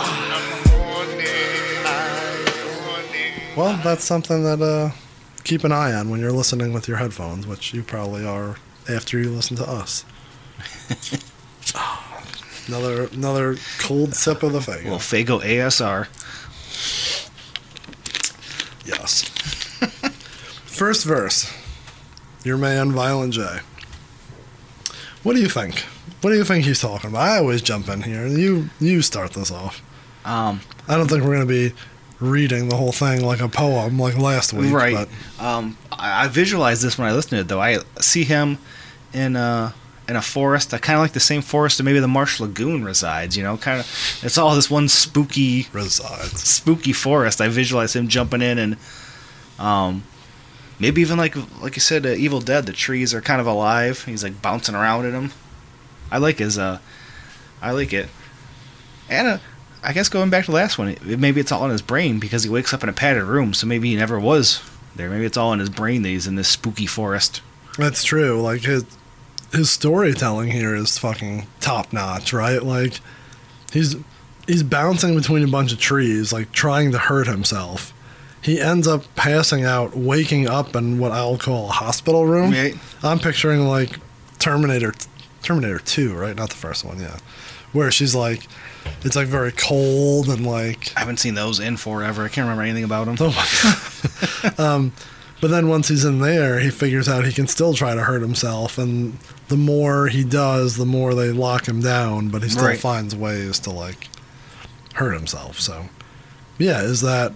I'm 0.00 0.68
horny. 0.70 1.28
I'm 1.84 2.46
horny. 2.80 3.56
Well, 3.56 3.78
that's 3.84 4.04
something 4.04 4.42
that 4.44 4.62
uh, 4.62 4.92
keep 5.44 5.64
an 5.64 5.72
eye 5.72 5.92
on 5.92 6.08
when 6.08 6.18
you're 6.18 6.32
listening 6.32 6.72
with 6.72 6.88
your 6.88 6.96
headphones, 6.96 7.46
which 7.46 7.74
you 7.74 7.82
probably 7.82 8.24
are 8.24 8.56
after 8.88 9.18
you 9.18 9.28
listen 9.28 9.58
to 9.58 9.68
us. 9.68 10.06
another 12.68 13.08
another 13.08 13.56
cold 13.80 14.14
sip 14.14 14.42
of 14.42 14.52
the 14.52 14.58
Well, 14.86 14.98
Faygo. 14.98 15.42
Faygo 15.42 15.42
ASR. 15.42 16.08
Yes. 18.86 19.24
First 20.64 21.04
verse. 21.04 21.63
Your 22.44 22.58
man, 22.58 22.92
Violent 22.92 23.32
J. 23.34 23.60
What 25.22 25.34
do 25.34 25.40
you 25.40 25.48
think? 25.48 25.80
What 26.20 26.30
do 26.30 26.36
you 26.36 26.44
think 26.44 26.64
he's 26.64 26.80
talking 26.80 27.10
about? 27.10 27.22
I 27.22 27.38
always 27.38 27.62
jump 27.62 27.88
in 27.88 28.02
here. 28.02 28.26
You 28.26 28.68
you 28.80 29.02
start 29.02 29.32
this 29.32 29.50
off. 29.50 29.82
Um, 30.24 30.60
I 30.88 30.96
don't 30.96 31.08
think 31.08 31.22
we're 31.24 31.32
gonna 31.32 31.46
be 31.46 31.72
reading 32.20 32.68
the 32.68 32.76
whole 32.76 32.92
thing 32.92 33.24
like 33.24 33.40
a 33.40 33.48
poem 33.48 33.98
like 33.98 34.16
last 34.18 34.52
week. 34.52 34.72
right. 34.72 35.08
But 35.38 35.44
Um, 35.44 35.76
I, 35.92 36.24
I 36.24 36.28
visualize 36.28 36.82
this 36.82 36.96
when 36.98 37.08
I 37.08 37.12
listen 37.12 37.30
to 37.30 37.38
it, 37.38 37.48
though. 37.48 37.60
I 37.60 37.78
see 38.00 38.24
him 38.24 38.58
in 39.12 39.36
a 39.36 39.74
in 40.08 40.16
a 40.16 40.22
forest. 40.22 40.74
I 40.74 40.78
kind 40.78 40.96
of 40.98 41.02
like 41.02 41.12
the 41.12 41.20
same 41.20 41.40
forest 41.40 41.78
that 41.78 41.84
maybe 41.84 41.98
the 42.00 42.08
Marsh 42.08 42.38
Lagoon 42.40 42.84
resides. 42.84 43.36
You 43.36 43.42
know, 43.42 43.56
kind 43.56 43.80
of. 43.80 44.20
It's 44.22 44.36
all 44.36 44.54
this 44.54 44.70
one 44.70 44.88
spooky, 44.88 45.68
resides. 45.72 46.42
spooky 46.42 46.92
forest. 46.92 47.40
I 47.40 47.48
visualize 47.48 47.96
him 47.96 48.08
jumping 48.08 48.42
in 48.42 48.58
and, 48.58 48.76
um, 49.58 50.04
maybe 50.84 51.00
even 51.00 51.16
like 51.16 51.34
like 51.62 51.76
you 51.76 51.80
said, 51.80 52.04
uh, 52.04 52.10
Evil 52.10 52.40
Dead. 52.40 52.66
The 52.66 52.72
trees 52.72 53.14
are 53.14 53.22
kind 53.22 53.40
of 53.40 53.46
alive. 53.46 54.04
He's 54.04 54.22
like 54.22 54.42
bouncing 54.42 54.74
around 54.74 55.06
in 55.06 55.12
them. 55.12 55.32
I 56.10 56.18
like 56.18 56.38
his. 56.38 56.58
Uh, 56.58 56.78
I 57.62 57.70
like 57.70 57.94
it. 57.94 58.10
And 59.08 59.26
uh, 59.26 59.38
I 59.82 59.94
guess 59.94 60.10
going 60.10 60.28
back 60.28 60.44
to 60.44 60.50
the 60.50 60.56
last 60.56 60.76
one, 60.76 60.88
it, 60.88 61.18
maybe 61.18 61.40
it's 61.40 61.50
all 61.50 61.64
in 61.64 61.70
his 61.70 61.80
brain 61.80 62.18
because 62.18 62.44
he 62.44 62.50
wakes 62.50 62.74
up 62.74 62.82
in 62.82 62.90
a 62.90 62.92
padded 62.92 63.22
room. 63.22 63.54
So 63.54 63.66
maybe 63.66 63.88
he 63.88 63.96
never 63.96 64.20
was 64.20 64.62
there. 64.94 65.08
Maybe 65.08 65.24
it's 65.24 65.38
all 65.38 65.54
in 65.54 65.58
his 65.58 65.70
brain 65.70 66.02
that 66.02 66.10
he's 66.10 66.26
in 66.26 66.34
this 66.34 66.48
spooky 66.48 66.86
forest. 66.86 67.40
That's 67.78 68.04
true. 68.04 68.42
Like 68.42 68.62
his 68.62 68.84
his 69.52 69.70
storytelling 69.70 70.50
here 70.50 70.74
is 70.74 70.98
fucking 70.98 71.46
top 71.60 71.94
notch, 71.94 72.34
right? 72.34 72.62
Like 72.62 73.00
he's 73.72 73.96
he's 74.46 74.62
bouncing 74.62 75.16
between 75.16 75.44
a 75.44 75.48
bunch 75.48 75.72
of 75.72 75.80
trees, 75.80 76.30
like 76.30 76.52
trying 76.52 76.92
to 76.92 76.98
hurt 76.98 77.26
himself. 77.26 77.93
He 78.44 78.60
ends 78.60 78.86
up 78.86 79.02
passing 79.16 79.64
out, 79.64 79.96
waking 79.96 80.46
up 80.48 80.76
in 80.76 80.98
what 80.98 81.12
I'll 81.12 81.38
call 81.38 81.70
a 81.70 81.72
hospital 81.72 82.26
room. 82.26 82.52
Right. 82.52 82.74
I'm 83.02 83.18
picturing 83.18 83.66
like 83.66 83.98
Terminator 84.38 84.92
Terminator 85.42 85.78
2, 85.78 86.14
right? 86.14 86.36
Not 86.36 86.50
the 86.50 86.56
first 86.56 86.84
one, 86.84 87.00
yeah. 87.00 87.16
Where 87.72 87.90
she's 87.90 88.14
like 88.14 88.46
it's 89.02 89.16
like 89.16 89.28
very 89.28 89.50
cold 89.52 90.28
and 90.28 90.46
like 90.46 90.92
I 90.94 91.00
haven't 91.00 91.18
seen 91.20 91.34
those 91.34 91.58
in 91.58 91.78
forever. 91.78 92.24
I 92.24 92.28
can't 92.28 92.44
remember 92.44 92.62
anything 92.64 92.84
about 92.84 93.06
them. 93.06 93.16
Oh 93.18 93.30
my 93.30 94.50
god. 94.52 94.60
um, 94.60 94.92
but 95.40 95.48
then 95.48 95.68
once 95.68 95.88
he's 95.88 96.04
in 96.04 96.20
there, 96.20 96.60
he 96.60 96.70
figures 96.70 97.08
out 97.08 97.24
he 97.24 97.32
can 97.32 97.46
still 97.46 97.74
try 97.74 97.94
to 97.94 98.02
hurt 98.02 98.22
himself, 98.22 98.78
and 98.78 99.18
the 99.48 99.56
more 99.56 100.06
he 100.08 100.22
does, 100.24 100.76
the 100.76 100.86
more 100.86 101.14
they 101.14 101.30
lock 101.32 101.66
him 101.66 101.80
down. 101.80 102.28
But 102.28 102.42
he 102.42 102.48
still 102.48 102.64
Right. 102.64 102.78
finds 102.78 103.14
ways 103.16 103.58
to 103.60 103.70
like 103.70 104.08
hurt 104.94 105.12
himself. 105.12 105.60
So, 105.60 105.88
yeah, 106.58 106.82
is 106.82 107.00
that 107.02 107.32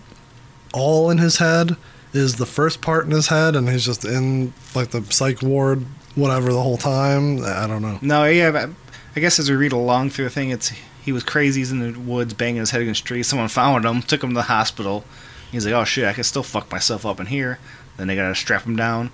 all 0.73 1.11
in 1.11 1.19
his 1.19 1.39
head? 1.39 1.77
is 2.13 2.37
the 2.37 2.47
first 2.47 2.81
part 2.81 3.05
in 3.05 3.11
his 3.11 3.29
head, 3.29 3.55
and 3.57 3.69
he's 3.69 3.85
just 3.85 4.05
in 4.05 4.53
like 4.75 4.91
the 4.91 5.03
psych 5.13 5.43
ward, 5.43 5.85
whatever, 6.15 6.53
the 6.53 6.63
whole 6.63 6.77
time. 6.77 7.45
I 7.45 7.67
don't 7.67 7.83
know. 7.83 7.99
No, 8.01 8.25
yeah, 8.25 8.69
I 9.15 9.21
guess 9.21 9.39
as 9.39 9.51
we 9.51 9.57
read 9.57 9.73
along 9.73 10.11
through 10.11 10.25
the 10.25 10.31
thing, 10.31 10.51
it's 10.51 10.73
he 11.03 11.13
was 11.13 11.23
crazy. 11.23 11.61
He's 11.61 11.73
in 11.73 11.93
the 11.93 11.99
woods, 11.99 12.35
banging 12.35 12.61
his 12.61 12.71
head 12.71 12.83
against 12.83 13.05
trees. 13.05 13.27
Someone 13.27 13.49
found 13.49 13.85
him, 13.85 14.03
took 14.03 14.23
him 14.23 14.31
to 14.31 14.35
the 14.35 14.43
hospital. 14.43 15.05
He's 15.51 15.65
like, 15.65 15.75
"Oh 15.75 15.85
shit, 15.85 16.07
I 16.07 16.13
can 16.13 16.25
still 16.25 16.43
fuck 16.43 16.71
myself 16.71 17.05
up 17.05 17.21
in 17.21 17.27
here." 17.27 17.59
Then 17.97 18.07
they 18.07 18.17
gotta 18.17 18.35
strap 18.35 18.63
him 18.63 18.77
down. 18.77 19.11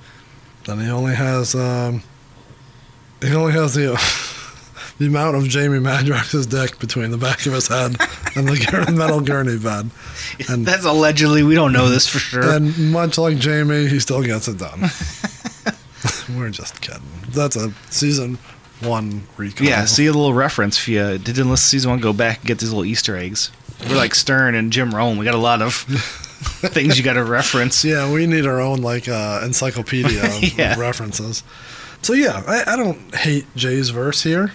Then 0.66 0.80
he 0.80 0.88
only 0.88 1.14
has 1.14 1.54
um, 1.54 2.02
he 3.22 3.34
only 3.34 3.52
has 3.52 3.74
the 3.74 3.94
the 4.98 5.06
amount 5.06 5.36
of 5.36 5.44
Jamie 5.48 5.78
Madrox's 5.80 6.46
dick 6.46 6.78
between 6.78 7.10
the 7.10 7.18
back 7.18 7.44
of 7.46 7.52
his 7.52 7.68
head 7.68 7.96
and 8.36 8.46
the 8.48 8.92
metal 8.96 9.20
gurney 9.20 9.58
bed. 9.58 9.90
And- 10.48 10.64
That's 10.66 10.84
allegedly. 10.84 11.42
We 11.42 11.54
don't 11.54 11.72
know 11.72 11.88
this 11.88 12.06
for 12.06 12.18
sure. 12.18 12.48
And 12.54 12.92
much 12.92 13.18
like 13.18 13.38
Jamie, 13.38 13.88
he 13.88 13.98
still 14.00 14.22
gets 14.22 14.46
it 14.48 14.58
done. 14.58 14.82
We're 16.36 16.50
just 16.50 16.80
kidding. 16.80 17.02
That's 17.30 17.56
a 17.56 17.72
season 17.90 18.38
one 18.80 19.26
recall. 19.36 19.66
yeah, 19.66 19.84
see 19.84 20.06
a 20.06 20.12
little 20.12 20.34
reference 20.34 20.78
if 20.78 20.88
you 20.88 20.98
didn't 21.18 21.48
listen 21.48 21.54
to 21.54 21.56
season 21.56 21.90
one. 21.90 22.00
Go 22.00 22.12
back 22.12 22.38
and 22.40 22.46
get 22.48 22.58
these 22.58 22.70
little 22.70 22.84
Easter 22.84 23.16
eggs. 23.16 23.50
We're 23.88 23.96
like 23.96 24.14
Stern 24.14 24.54
and 24.54 24.72
Jim 24.72 24.94
Rome. 24.94 25.16
We 25.18 25.24
got 25.24 25.34
a 25.34 25.38
lot 25.38 25.62
of 25.62 25.74
things 25.74 26.98
you 26.98 27.04
got 27.04 27.14
to 27.14 27.24
reference. 27.24 27.84
Yeah, 27.84 28.12
we 28.12 28.26
need 28.26 28.46
our 28.46 28.60
own 28.60 28.82
like 28.82 29.08
uh, 29.08 29.40
encyclopedia 29.44 30.24
of 30.24 30.58
Yeah. 30.58 30.78
references. 30.78 31.42
So 32.02 32.12
yeah, 32.12 32.42
I, 32.46 32.72
I 32.74 32.76
don't 32.76 33.14
hate 33.14 33.46
Jay's 33.56 33.88
verse 33.90 34.22
here. 34.22 34.52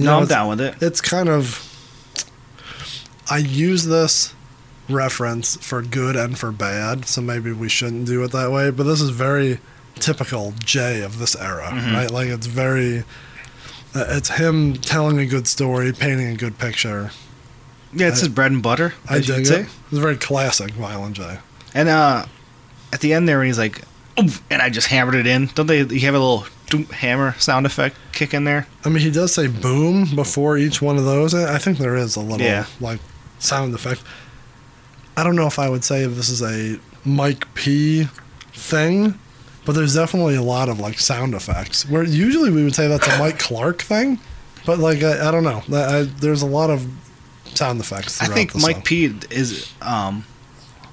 No, 0.00 0.12
know, 0.16 0.18
I'm 0.22 0.26
down 0.26 0.48
with 0.48 0.60
it. 0.60 0.74
It's 0.80 1.00
kind 1.00 1.28
of 1.28 1.66
I 3.30 3.38
use 3.38 3.84
this 3.86 4.34
reference 4.88 5.56
for 5.56 5.82
good 5.82 6.16
and 6.16 6.36
for 6.38 6.50
bad, 6.50 7.06
so 7.06 7.20
maybe 7.20 7.52
we 7.52 7.68
shouldn't 7.68 8.06
do 8.06 8.22
it 8.24 8.32
that 8.32 8.50
way. 8.50 8.70
But 8.70 8.84
this 8.84 9.00
is 9.00 9.10
very 9.10 9.60
typical 9.96 10.52
Jay 10.64 11.02
of 11.02 11.18
this 11.18 11.36
era, 11.36 11.68
Mm-hmm. 11.72 11.94
right? 11.94 12.10
Like 12.10 12.28
it's 12.28 12.46
very. 12.46 13.04
Uh, 13.92 14.04
it's 14.10 14.28
him 14.30 14.74
telling 14.74 15.18
a 15.18 15.26
good 15.26 15.48
story, 15.48 15.92
painting 15.92 16.28
a 16.28 16.36
good 16.36 16.58
picture. 16.58 17.10
Yeah, 17.92 18.06
it's 18.08 18.20
his 18.20 18.28
bread 18.28 18.52
and 18.52 18.62
butter. 18.62 18.94
I 19.08 19.18
dig 19.18 19.46
it. 19.48 19.66
It's 19.90 19.98
very 19.98 20.16
classic 20.16 20.70
Violent 20.72 21.16
J. 21.16 21.38
And 21.74 21.88
uh, 21.88 22.26
at 22.92 23.00
the 23.00 23.12
end 23.12 23.28
there, 23.28 23.38
when 23.38 23.48
he's 23.48 23.58
like, 23.58 23.82
and 24.16 24.62
I 24.62 24.70
just 24.70 24.86
hammered 24.86 25.16
it 25.16 25.26
in. 25.26 25.46
Don't 25.54 25.66
they? 25.66 25.82
You 25.82 26.00
have 26.02 26.14
a 26.14 26.18
little 26.20 26.46
doom 26.70 26.84
hammer 26.86 27.34
sound 27.38 27.66
effect 27.66 27.96
kick 28.12 28.32
in 28.32 28.44
there. 28.44 28.66
I 28.84 28.88
mean, 28.88 29.02
he 29.02 29.10
does 29.10 29.34
say 29.34 29.46
boom 29.46 30.06
before 30.14 30.56
each 30.56 30.80
one 30.80 30.96
of 30.96 31.04
those. 31.04 31.34
I 31.34 31.58
think 31.58 31.76
there 31.78 31.96
is 31.96 32.16
a 32.16 32.20
little 32.20 32.40
Yeah. 32.46 32.64
like 32.80 33.00
sound 33.38 33.74
effect. 33.74 34.02
I 35.16 35.24
don't 35.24 35.36
know 35.36 35.46
if 35.46 35.58
I 35.58 35.68
would 35.68 35.84
say 35.84 36.02
if 36.04 36.14
this 36.16 36.28
is 36.30 36.40
a 36.42 36.78
Mike 37.04 37.52
P 37.54 38.08
thing, 38.54 39.18
but 39.64 39.72
there's 39.74 39.94
definitely 39.94 40.36
a 40.36 40.42
lot 40.42 40.68
of 40.68 40.78
like 40.80 40.98
sound 40.98 41.34
effects. 41.34 41.86
Where 41.88 42.02
usually 42.04 42.50
we 42.50 42.64
would 42.64 42.74
say 42.74 42.88
that's 42.88 43.06
a 43.06 43.18
Mike 43.18 43.38
Clark 43.48 43.82
thing, 43.82 44.18
but 44.64 44.78
like 44.78 45.02
I, 45.02 45.28
I 45.28 45.30
don't 45.30 45.44
know. 45.44 45.62
I, 45.72 45.98
I, 45.98 46.02
there's 46.04 46.42
a 46.42 46.46
lot 46.46 46.70
of 46.70 46.86
sound 47.54 47.80
effects. 47.80 48.22
I 48.22 48.26
think 48.26 48.54
Mike 48.54 48.76
song. 48.76 48.82
P 48.84 49.04
is 49.30 49.72
um 49.82 50.24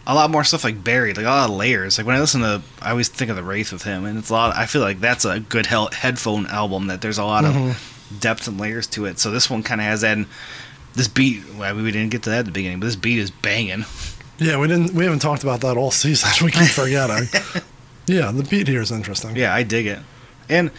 a 0.08 0.16
lot 0.16 0.32
more 0.32 0.44
stuff 0.44 0.64
like 0.64 0.84
buried, 0.84 1.18
like 1.18 1.26
a 1.26 1.30
lot 1.30 1.50
of 1.50 1.56
layers. 1.56 1.98
Like 1.98 2.08
when 2.08 2.16
I 2.16 2.20
listen 2.20 2.42
to, 2.42 2.62
I 2.82 2.92
always 2.92 3.10
think 3.10 3.30
of 3.30 3.36
the 3.36 3.44
Wraith 3.44 3.72
with 3.74 3.84
him, 3.84 4.06
and 4.06 4.18
it's 4.18 4.30
a 4.30 4.34
lot. 4.34 4.56
I 4.56 4.66
feel 4.66 4.82
like 4.82 5.00
that's 5.02 5.26
a 5.26 5.40
good 5.42 5.66
hel- 5.68 5.92
headphone 5.92 6.48
album 6.48 6.88
that 6.88 7.02
there's 7.02 7.18
a 7.20 7.26
lot 7.26 7.44
Mm-hmm. 7.44 7.70
of 7.72 8.20
depth 8.22 8.48
and 8.48 8.58
layers 8.60 8.88
to 8.88 9.04
it. 9.06 9.20
So 9.20 9.30
this 9.32 9.50
one 9.50 9.64
kind 9.64 9.82
of 9.82 9.86
has 9.86 10.02
that. 10.02 10.16
And 10.18 10.28
this 10.96 11.10
beat, 11.10 11.44
well, 11.56 11.76
we 11.76 11.92
didn't 11.92 12.10
get 12.12 12.24
to 12.24 12.30
that 12.30 12.40
at 12.40 12.46
the 12.46 12.52
beginning, 12.52 12.80
but 12.80 12.86
this 12.88 12.96
beat 12.96 13.20
is 13.20 13.30
banging. 13.32 13.84
Yeah, 14.40 14.58
we 14.60 14.68
didn't. 14.68 14.94
We 14.94 15.04
haven't 15.04 15.20
talked 15.20 15.44
about 15.44 15.60
that 15.62 15.76
all 15.78 15.92
season. 15.92 16.30
We 16.46 16.52
keep 16.52 16.70
forgetting. 16.70 17.28
yeah, 18.08 18.32
the 18.32 18.44
beat 18.44 18.68
here 18.70 18.82
is 18.82 18.92
interesting. 18.92 19.36
Yeah, 19.36 19.54
I 19.54 19.64
dig 19.64 19.88
it. 19.88 20.00
And 20.48 20.72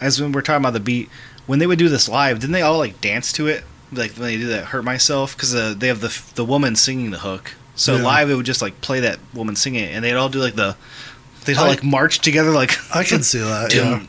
as 0.00 0.20
when 0.20 0.30
we're 0.30 0.42
talking 0.42 0.62
about 0.62 0.74
the 0.74 0.80
beat, 0.80 1.08
when 1.46 1.58
they 1.58 1.66
would 1.66 1.78
do 1.80 1.88
this 1.88 2.08
live, 2.08 2.38
didn't 2.38 2.52
they 2.52 2.62
all 2.62 2.78
like 2.78 3.00
dance 3.00 3.32
to 3.32 3.48
it? 3.48 3.64
Like 3.90 4.12
when 4.12 4.28
they 4.28 4.36
do 4.36 4.46
that 4.48 4.66
"Hurt 4.66 4.84
Myself" 4.84 5.34
because 5.36 5.52
uh, 5.54 5.74
they 5.76 5.88
have 5.88 6.00
the 6.00 6.16
the 6.36 6.44
woman 6.44 6.76
singing 6.76 7.10
the 7.10 7.18
hook. 7.18 7.54
So 7.74 7.96
Yeah. 7.96 8.02
live, 8.02 8.30
it 8.30 8.34
would 8.34 8.46
just 8.46 8.62
like 8.62 8.80
play 8.80 9.00
that 9.00 9.18
woman 9.34 9.56
singing 9.56 9.84
it, 9.84 9.92
and 9.94 10.04
they'd 10.04 10.14
all 10.14 10.28
do 10.28 10.38
like 10.40 10.54
the 10.54 10.76
they'd 11.44 11.56
all 11.56 11.64
I- 11.64 11.68
like 11.68 11.82
march 11.84 12.18
together 12.20 12.50
like 12.50 12.72
I 12.94 13.02
can 13.04 13.22
see 13.22 13.38
that. 13.40 13.72
Yeah, 13.74 14.00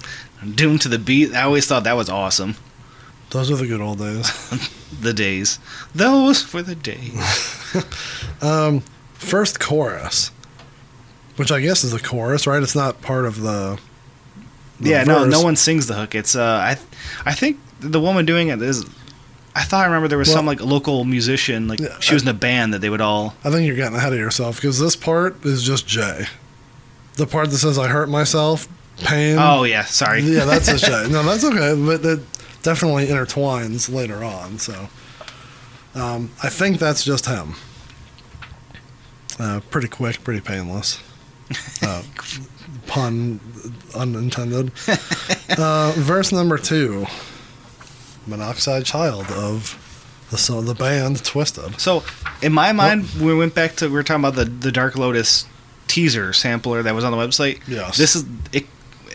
doom 0.42 0.56
doom 0.56 0.80
to 0.80 0.90
the 0.90 1.00
beat. 1.00 1.34
I 1.34 1.44
always 1.44 1.66
thought 1.66 1.84
that 1.86 1.96
was 1.96 2.10
awesome. 2.10 2.56
those 3.30 3.50
are 3.50 3.56
the 3.56 3.66
good 3.68 3.82
old 3.82 4.00
days. 4.00 4.70
The 5.02 5.12
days, 5.14 5.58
those 5.96 6.54
were 6.54 6.62
the 6.62 6.76
days. 6.76 7.20
first 9.14 9.60
chorus, 9.60 10.32
which 11.36 11.52
I 11.52 11.60
guess 11.62 11.84
is 11.84 11.92
the 11.92 12.00
chorus, 12.00 12.46
right? 12.48 12.62
It's 12.62 12.76
not 12.76 13.02
part 13.02 13.26
of 13.26 13.42
the. 13.42 13.80
the 14.80 14.90
yeah, 14.90 15.04
no, 15.04 15.26
no 15.26 15.42
one 15.42 15.56
sings 15.56 15.88
the 15.88 15.96
hook. 15.96 16.16
It's 16.16 16.36
uh, 16.36 16.44
I, 16.44 16.78
I 17.26 17.34
think 17.34 17.60
the 17.80 18.00
woman 18.00 18.26
doing 18.26 18.50
it 18.50 18.62
is. 18.62 18.86
I 19.56 19.64
thought 19.64 19.82
I 19.84 19.86
remember 19.86 20.08
there 20.08 20.18
was 20.18 20.30
Well- 20.30 20.38
some 20.38 20.46
like 20.48 20.62
local 20.62 21.06
musician, 21.06 21.68
like 21.68 21.80
Yeah, 21.80 22.00
she 22.00 22.14
was 22.14 22.24
in 22.24 22.30
a 22.30 22.34
band 22.34 22.74
that 22.74 22.80
they 22.82 22.90
would 22.90 23.02
all. 23.02 23.36
I 23.44 23.52
think 23.52 23.68
you're 23.68 23.76
getting 23.76 23.96
ahead 23.96 24.12
of 24.14 24.20
yourself 24.20 24.56
because 24.58 24.80
this 24.80 24.96
part 24.96 25.46
is 25.46 25.62
just 25.64 25.86
Jay. 25.88 26.26
The 27.18 27.28
part 27.28 27.52
that 27.52 27.58
says 27.60 27.78
"I 27.78 27.88
hurt 27.88 28.10
myself," 28.10 28.68
pain. 29.04 29.38
Oh 29.40 29.64
yeah, 29.64 29.86
sorry. 29.86 30.22
yeah, 30.22 30.46
that's 30.46 30.66
just 30.68 30.86
Jay. 30.86 31.08
No, 31.12 31.22
that's 31.24 31.44
okay, 31.44 31.76
but 31.80 32.04
it 32.04 32.20
definitely 32.64 33.06
intertwines 33.08 33.94
later 33.94 34.24
on. 34.24 34.58
So, 34.58 34.90
um, 35.94 36.32
I 36.42 36.50
think 36.50 36.80
that's 36.80 37.04
just 37.04 37.28
him. 37.28 37.54
Uh, 39.40 39.60
pretty 39.70 39.88
quick, 39.88 40.24
pretty 40.24 40.42
painless. 40.42 41.00
Uh, 41.82 42.02
pun 42.88 43.40
unintended. 43.96 44.72
Uh, 45.58 45.92
verse 45.98 46.32
number 46.32 46.58
two. 46.58 47.06
Monoxide 48.28 48.86
Child 48.86 49.28
of 49.32 49.80
the 50.32 50.38
song, 50.38 50.66
the 50.66 50.74
band 50.76 51.18
Twiztid. 51.18 51.80
So, 51.80 52.04
in 52.42 52.54
my 52.54 52.72
mind, 52.72 53.06
when 53.18 53.26
we 53.28 53.36
went 53.36 53.54
back 53.54 53.76
to 53.78 53.88
we 53.88 53.94
were 53.94 54.04
talking 54.04 54.24
about 54.24 54.36
the 54.36 54.46
the 54.46 54.72
Dark 54.72 54.98
Lotus 54.98 55.46
teaser 55.88 56.34
sampler 56.34 56.82
that 56.82 56.96
was 56.96 57.04
on 57.04 57.12
the 57.12 57.18
website. 57.18 57.60
Yes. 57.68 57.98
This 57.98 58.16
is 58.16 58.26
it. 58.52 58.66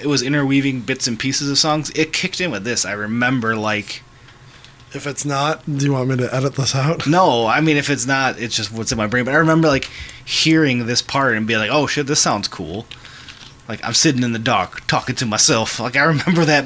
It 0.01 0.07
was 0.07 0.23
interweaving 0.23 0.83
bits 0.83 1.09
and 1.09 1.19
pieces 1.19 1.51
of 1.51 1.59
songs. 1.59 1.91
It 1.91 2.13
kicked 2.13 2.41
in 2.41 2.53
with 2.53 2.63
this. 2.63 2.85
I 2.85 2.93
remember 2.93 3.57
like 3.57 4.03
If 4.95 5.07
it's 5.09 5.25
not, 5.25 5.65
do 5.67 5.85
you 5.85 5.93
want 5.93 6.09
me 6.09 6.17
to 6.19 6.33
edit 6.33 6.55
this 6.55 6.75
out? 6.75 7.05
no, 7.07 7.47
I 7.47 7.61
mean 7.61 7.77
if 7.77 7.91
it's 7.91 8.07
not, 8.07 8.39
it's 8.39 8.55
just 8.55 8.71
what's 8.73 8.93
in 8.93 8.99
my 8.99 9.09
brain. 9.09 9.25
But 9.25 9.35
I 9.35 9.39
remember 9.39 9.67
like 9.67 9.89
hearing 10.25 10.87
this 10.87 11.03
part 11.03 11.37
and 11.37 11.47
being 11.49 11.59
like, 11.59 11.71
oh 11.73 11.87
shit, 11.89 12.07
this 12.07 12.21
sounds 12.21 12.47
cool. 12.47 12.87
Like 13.69 13.85
I'm 13.85 13.93
sitting 13.95 14.23
in 14.23 14.33
the 14.33 14.39
dark 14.39 14.87
talking 14.87 15.17
to 15.17 15.27
myself. 15.27 15.81
Like 15.81 15.97
I 15.97 16.05
remember 16.05 16.45
that 16.45 16.65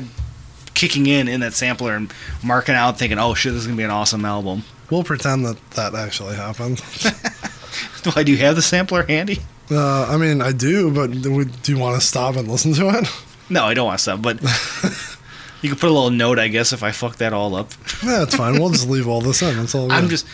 kicking 0.74 1.06
in 1.06 1.28
in 1.28 1.40
that 1.40 1.52
sampler 1.52 1.94
and 1.94 2.12
marking 2.42 2.74
out, 2.74 2.98
thinking, 2.98 3.18
oh 3.18 3.34
shit, 3.34 3.52
this 3.52 3.62
is 3.62 3.66
gonna 3.66 3.76
be 3.76 3.84
an 3.84 3.90
awesome 3.90 4.24
album. 4.24 4.64
We'll 4.90 5.04
pretend 5.04 5.46
that 5.46 5.70
that 5.72 5.94
actually 5.94 6.36
happened. 6.36 6.80
Why 8.14 8.22
do 8.22 8.32
you 8.32 8.38
have 8.38 8.56
the 8.56 8.62
sampler 8.62 9.04
handy? 9.04 9.38
Uh, 9.70 10.06
I 10.06 10.16
mean, 10.16 10.42
I 10.42 10.52
do, 10.52 10.92
but 10.92 11.10
do 11.10 11.72
you 11.72 11.78
want 11.78 11.98
to 12.00 12.06
stop 12.06 12.36
and 12.36 12.48
listen 12.48 12.74
to 12.74 12.88
it? 12.90 13.08
No, 13.48 13.64
I 13.64 13.74
don't 13.74 13.86
want 13.86 13.98
to 13.98 14.02
stop, 14.02 14.22
but 14.22 14.40
you 15.62 15.70
could 15.70 15.78
put 15.78 15.88
a 15.88 15.92
little 15.92 16.10
note, 16.10 16.38
I 16.38 16.48
guess, 16.48 16.72
if 16.72 16.82
I 16.82 16.90
fuck 16.90 17.16
that 17.16 17.32
all 17.32 17.54
up. 17.54 17.70
Yeah, 18.04 18.24
it's 18.24 18.34
fine. 18.34 18.54
We'll 18.54 18.70
just 18.70 18.88
leave 18.88 19.08
all 19.08 19.20
this 19.20 19.40
in. 19.40 19.56
That's 19.56 19.74
all 19.74 19.88
good. 19.88 19.94
I'm 19.94 20.08
just 20.08 20.26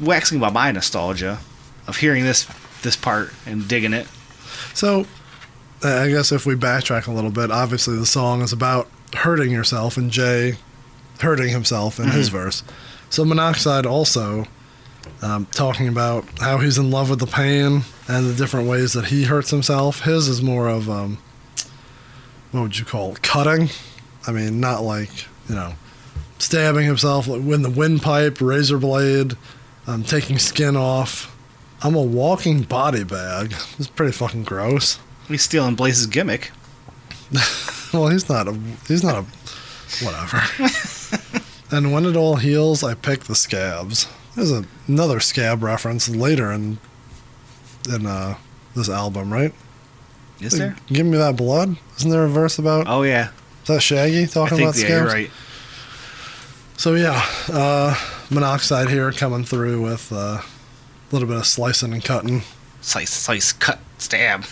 waxing 0.00 0.38
about 0.38 0.52
my 0.52 0.70
nostalgia 0.72 1.38
of 1.86 1.96
hearing 1.96 2.24
this 2.24 2.46
this 2.82 2.96
part 2.96 3.32
and 3.44 3.66
digging 3.66 3.92
it. 3.92 4.06
So, 4.74 5.06
I 5.82 6.08
guess 6.08 6.32
if 6.32 6.46
we 6.46 6.54
backtrack 6.54 7.06
a 7.06 7.12
little 7.12 7.30
bit, 7.30 7.50
obviously 7.50 7.96
the 7.96 8.06
song 8.06 8.42
is 8.42 8.52
about 8.52 8.88
hurting 9.16 9.50
yourself 9.50 9.96
and 9.96 10.10
Jay 10.10 10.56
hurting 11.20 11.48
himself 11.48 11.98
in 11.98 12.10
his 12.10 12.28
verse. 12.28 12.62
So, 13.08 13.24
Monoxide 13.24 13.86
also 13.86 14.46
um, 15.22 15.46
talking 15.46 15.88
about 15.88 16.24
how 16.40 16.58
he's 16.58 16.78
in 16.78 16.90
love 16.90 17.10
with 17.10 17.20
the 17.20 17.26
pain 17.26 17.82
and 18.08 18.26
the 18.26 18.34
different 18.34 18.68
ways 18.68 18.92
that 18.92 19.06
he 19.06 19.24
hurts 19.24 19.50
himself. 19.50 20.02
His 20.02 20.28
is 20.28 20.42
more 20.42 20.68
of, 20.68 20.90
um, 20.90 21.18
what 22.50 22.62
would 22.62 22.78
you 22.78 22.84
call 22.84 23.12
it? 23.12 23.22
Cutting. 23.22 23.70
I 24.26 24.32
mean, 24.32 24.60
not 24.60 24.82
like, 24.82 25.26
you 25.48 25.54
know, 25.54 25.74
stabbing 26.38 26.84
himself 26.84 27.28
like 27.28 27.42
with 27.42 27.62
the 27.62 27.70
windpipe, 27.70 28.40
razor 28.40 28.78
blade, 28.78 29.36
um, 29.86 30.02
taking 30.02 30.38
skin 30.38 30.76
off. 30.76 31.32
I'm 31.82 31.94
a 31.94 32.02
walking 32.02 32.62
body 32.62 33.04
bag. 33.04 33.54
It's 33.78 33.88
pretty 33.88 34.12
fucking 34.12 34.44
gross. 34.44 34.98
He's 35.28 35.42
stealing 35.42 35.74
Blaze's 35.74 36.06
gimmick. 36.06 36.50
Well, 38.00 38.08
he's 38.08 38.28
not 38.28 38.48
a. 38.48 38.52
He's 38.88 39.02
not 39.02 39.16
a. 39.16 39.26
Whatever. 40.04 40.42
and 41.70 41.92
when 41.92 42.04
it 42.04 42.16
all 42.16 42.36
heals, 42.36 42.82
I 42.82 42.94
pick 42.94 43.24
the 43.24 43.34
scabs. 43.34 44.08
There's 44.34 44.50
a, 44.52 44.64
another 44.88 45.20
scab 45.20 45.62
reference 45.62 46.08
later 46.08 46.52
in 46.52 46.78
in 47.88 48.06
uh, 48.06 48.36
this 48.74 48.88
album, 48.88 49.32
right? 49.32 49.54
Is 50.40 50.58
there? 50.58 50.76
Give 50.88 51.06
me 51.06 51.16
that 51.18 51.36
blood. 51.36 51.76
Isn't 51.96 52.10
there 52.10 52.24
a 52.24 52.28
verse 52.28 52.58
about? 52.58 52.86
Oh 52.88 53.02
yeah, 53.02 53.30
Is 53.62 53.68
that 53.68 53.80
Shaggy 53.82 54.26
talking 54.26 54.58
think 54.58 54.68
about 54.70 54.80
yeah, 54.80 54.88
you're 54.88 55.08
scabs? 55.08 55.12
right. 55.14 55.30
So 56.76 56.94
yeah, 56.94 57.24
uh, 57.50 57.94
monoxide 58.30 58.90
here 58.90 59.10
coming 59.12 59.44
through 59.44 59.80
with 59.82 60.12
uh, 60.12 60.16
a 60.16 60.44
little 61.10 61.26
bit 61.26 61.38
of 61.38 61.46
slicing 61.46 61.92
and 61.94 62.04
cutting. 62.04 62.42
Slice, 62.82 63.10
slice, 63.10 63.52
cut. 63.52 63.78
stab. 63.98 64.44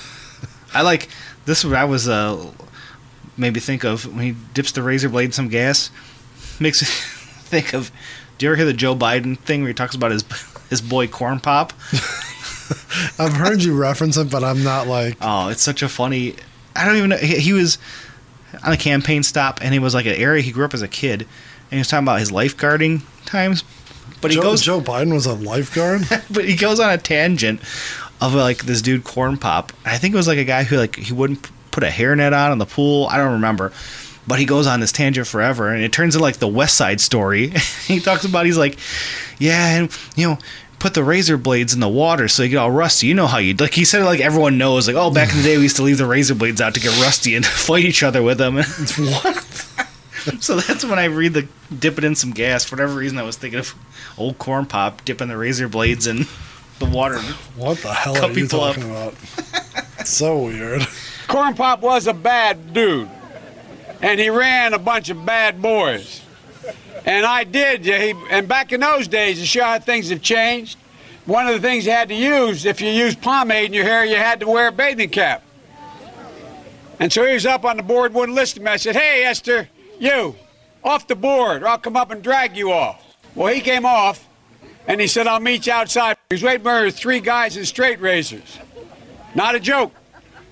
I 0.74 0.80
like 0.82 1.08
this. 1.44 1.64
I 1.64 1.84
was 1.84 2.08
uh, 2.08 2.50
maybe 3.38 3.60
think 3.60 3.84
of 3.84 4.04
when 4.06 4.24
he 4.24 4.34
dips 4.54 4.72
the 4.72 4.82
razor 4.82 5.08
blade 5.08 5.26
in 5.26 5.32
some 5.32 5.48
gas. 5.48 5.90
Makes 6.60 6.82
me 6.82 6.88
think 7.48 7.72
of. 7.72 7.90
Do 8.36 8.46
you 8.46 8.50
ever 8.50 8.56
hear 8.56 8.66
the 8.66 8.72
Joe 8.72 8.94
Biden 8.94 9.38
thing 9.38 9.62
where 9.62 9.68
he 9.68 9.74
talks 9.74 9.94
about 9.94 10.10
his 10.10 10.24
his 10.70 10.80
boy 10.80 11.06
Corn 11.06 11.40
Pop? 11.40 11.72
I've 13.18 13.32
heard 13.32 13.62
you 13.62 13.76
reference 13.76 14.16
it, 14.16 14.30
but 14.30 14.44
I'm 14.44 14.62
not 14.62 14.86
like. 14.86 15.16
Oh, 15.20 15.48
it's 15.48 15.62
such 15.62 15.82
a 15.82 15.88
funny. 15.88 16.36
I 16.76 16.84
don't 16.84 16.96
even 16.96 17.10
know. 17.10 17.16
He, 17.16 17.38
he 17.40 17.52
was 17.52 17.78
on 18.64 18.72
a 18.72 18.76
campaign 18.76 19.22
stop, 19.22 19.60
and 19.62 19.72
he 19.72 19.78
was 19.78 19.94
like 19.94 20.06
an 20.06 20.14
area 20.14 20.42
he 20.42 20.52
grew 20.52 20.64
up 20.64 20.74
as 20.74 20.82
a 20.82 20.88
kid, 20.88 21.22
and 21.22 21.70
he 21.70 21.78
was 21.78 21.88
talking 21.88 22.04
about 22.04 22.20
his 22.20 22.30
lifeguarding 22.30 23.02
times. 23.24 23.64
But 24.20 24.30
he 24.30 24.36
Joe, 24.36 24.42
goes, 24.42 24.62
Joe 24.62 24.80
Biden 24.80 25.12
was 25.12 25.26
a 25.26 25.34
lifeguard. 25.34 26.02
but 26.30 26.44
he 26.44 26.56
goes 26.56 26.80
on 26.80 26.90
a 26.90 26.98
tangent 26.98 27.60
of 28.20 28.34
like 28.34 28.64
this 28.64 28.82
dude 28.82 29.04
Corn 29.04 29.36
Pop. 29.36 29.72
I 29.84 29.98
think 29.98 30.14
it 30.14 30.16
was 30.16 30.28
like 30.28 30.38
a 30.38 30.44
guy 30.44 30.64
who 30.64 30.76
like 30.76 30.96
he 30.96 31.12
wouldn't 31.12 31.48
put 31.78 31.86
a 31.86 31.90
hairnet 31.90 32.32
on 32.32 32.50
in 32.50 32.58
the 32.58 32.66
pool. 32.66 33.06
I 33.06 33.18
don't 33.18 33.34
remember. 33.34 33.72
But 34.26 34.38
he 34.38 34.44
goes 34.44 34.66
on 34.66 34.80
this 34.80 34.92
tangent 34.92 35.26
forever, 35.26 35.72
and 35.72 35.82
it 35.82 35.92
turns 35.92 36.14
into 36.14 36.22
like 36.22 36.36
the 36.36 36.48
West 36.48 36.76
Side 36.76 37.00
Story. 37.00 37.48
he 37.86 38.00
talks 38.00 38.24
about 38.24 38.46
he's 38.46 38.58
like, 38.58 38.78
yeah, 39.38 39.78
and 39.78 39.98
you 40.16 40.28
know, 40.28 40.38
put 40.80 40.94
the 40.94 41.04
razor 41.04 41.36
blades 41.36 41.72
in 41.72 41.80
the 41.80 41.88
water 41.88 42.28
so 42.28 42.42
you 42.42 42.50
get 42.50 42.58
all 42.58 42.70
rusty. 42.70 43.06
You 43.06 43.14
know 43.14 43.28
how 43.28 43.38
you 43.38 43.54
like. 43.54 43.74
He 43.74 43.84
said 43.84 44.04
like 44.04 44.20
everyone 44.20 44.58
knows. 44.58 44.88
Like, 44.88 44.96
oh, 44.96 45.10
back 45.10 45.30
in 45.30 45.38
the 45.38 45.42
day 45.44 45.56
we 45.56 45.62
used 45.62 45.76
to 45.76 45.82
leave 45.82 45.98
the 45.98 46.06
razor 46.06 46.34
blades 46.34 46.60
out 46.60 46.74
to 46.74 46.80
get 46.80 47.00
rusty 47.00 47.36
and 47.36 47.46
fight 47.46 47.84
each 47.84 48.02
other 48.02 48.22
with 48.22 48.38
them. 48.38 48.56
what? 48.56 50.42
so 50.42 50.56
that's 50.56 50.84
when 50.84 50.98
I 50.98 51.04
read 51.04 51.34
the 51.34 51.48
dip 51.74 51.96
it 51.96 52.04
in 52.04 52.16
some 52.16 52.32
gas. 52.32 52.64
For 52.64 52.74
whatever 52.76 52.94
reason, 52.94 53.18
I 53.18 53.22
was 53.22 53.36
thinking 53.36 53.60
of 53.60 53.74
old 54.18 54.38
Corn 54.38 54.66
Pop 54.66 55.04
dipping 55.04 55.28
the 55.28 55.38
razor 55.38 55.68
blades 55.68 56.08
in 56.08 56.26
the 56.80 56.86
water. 56.86 57.20
What 57.56 57.78
the 57.78 57.94
hell 57.94 58.16
are 58.18 58.28
you 58.28 58.34
people 58.34 58.62
up. 58.62 58.74
talking 58.74 58.90
about? 58.90 59.14
so 60.06 60.38
weird. 60.38 60.82
Corn 61.28 61.54
Pop 61.54 61.82
was 61.82 62.06
a 62.06 62.14
bad 62.14 62.72
dude, 62.72 63.08
and 64.00 64.18
he 64.18 64.30
ran 64.30 64.72
a 64.72 64.78
bunch 64.78 65.10
of 65.10 65.24
bad 65.24 65.60
boys. 65.60 66.22
And 67.04 67.24
I 67.24 67.44
did. 67.44 67.84
He, 67.84 68.14
and 68.30 68.48
back 68.48 68.72
in 68.72 68.80
those 68.80 69.06
days, 69.06 69.38
to 69.38 69.46
show 69.46 69.62
how 69.62 69.78
things 69.78 70.08
have 70.08 70.22
changed, 70.22 70.78
one 71.26 71.46
of 71.46 71.52
the 71.52 71.60
things 71.60 71.84
you 71.84 71.92
had 71.92 72.08
to 72.08 72.14
use, 72.14 72.64
if 72.64 72.80
you 72.80 72.88
used 72.88 73.20
pomade 73.20 73.66
in 73.66 73.72
your 73.74 73.84
hair, 73.84 74.04
you 74.04 74.16
had 74.16 74.40
to 74.40 74.46
wear 74.46 74.68
a 74.68 74.72
bathing 74.72 75.10
cap. 75.10 75.42
And 76.98 77.12
so 77.12 77.24
he 77.26 77.34
was 77.34 77.46
up 77.46 77.64
on 77.64 77.76
the 77.76 77.82
board, 77.82 78.14
wouldn't 78.14 78.34
listen 78.34 78.60
to 78.60 78.64
me. 78.64 78.72
I 78.72 78.76
said, 78.76 78.96
Hey, 78.96 79.24
Esther, 79.24 79.68
you, 80.00 80.34
off 80.82 81.06
the 81.06 81.14
board, 81.14 81.62
or 81.62 81.68
I'll 81.68 81.78
come 81.78 81.96
up 81.96 82.10
and 82.10 82.22
drag 82.22 82.56
you 82.56 82.72
off. 82.72 83.04
Well, 83.34 83.52
he 83.52 83.60
came 83.60 83.84
off, 83.84 84.26
and 84.86 85.00
he 85.00 85.06
said, 85.06 85.26
I'll 85.26 85.40
meet 85.40 85.66
you 85.66 85.72
outside. 85.72 86.16
He 86.30 86.34
was 86.34 86.42
waiting 86.42 86.64
for 86.64 86.90
three 86.90 87.20
guys 87.20 87.56
in 87.56 87.66
straight 87.66 88.00
razors. 88.00 88.58
Not 89.34 89.54
a 89.54 89.60
joke. 89.60 89.92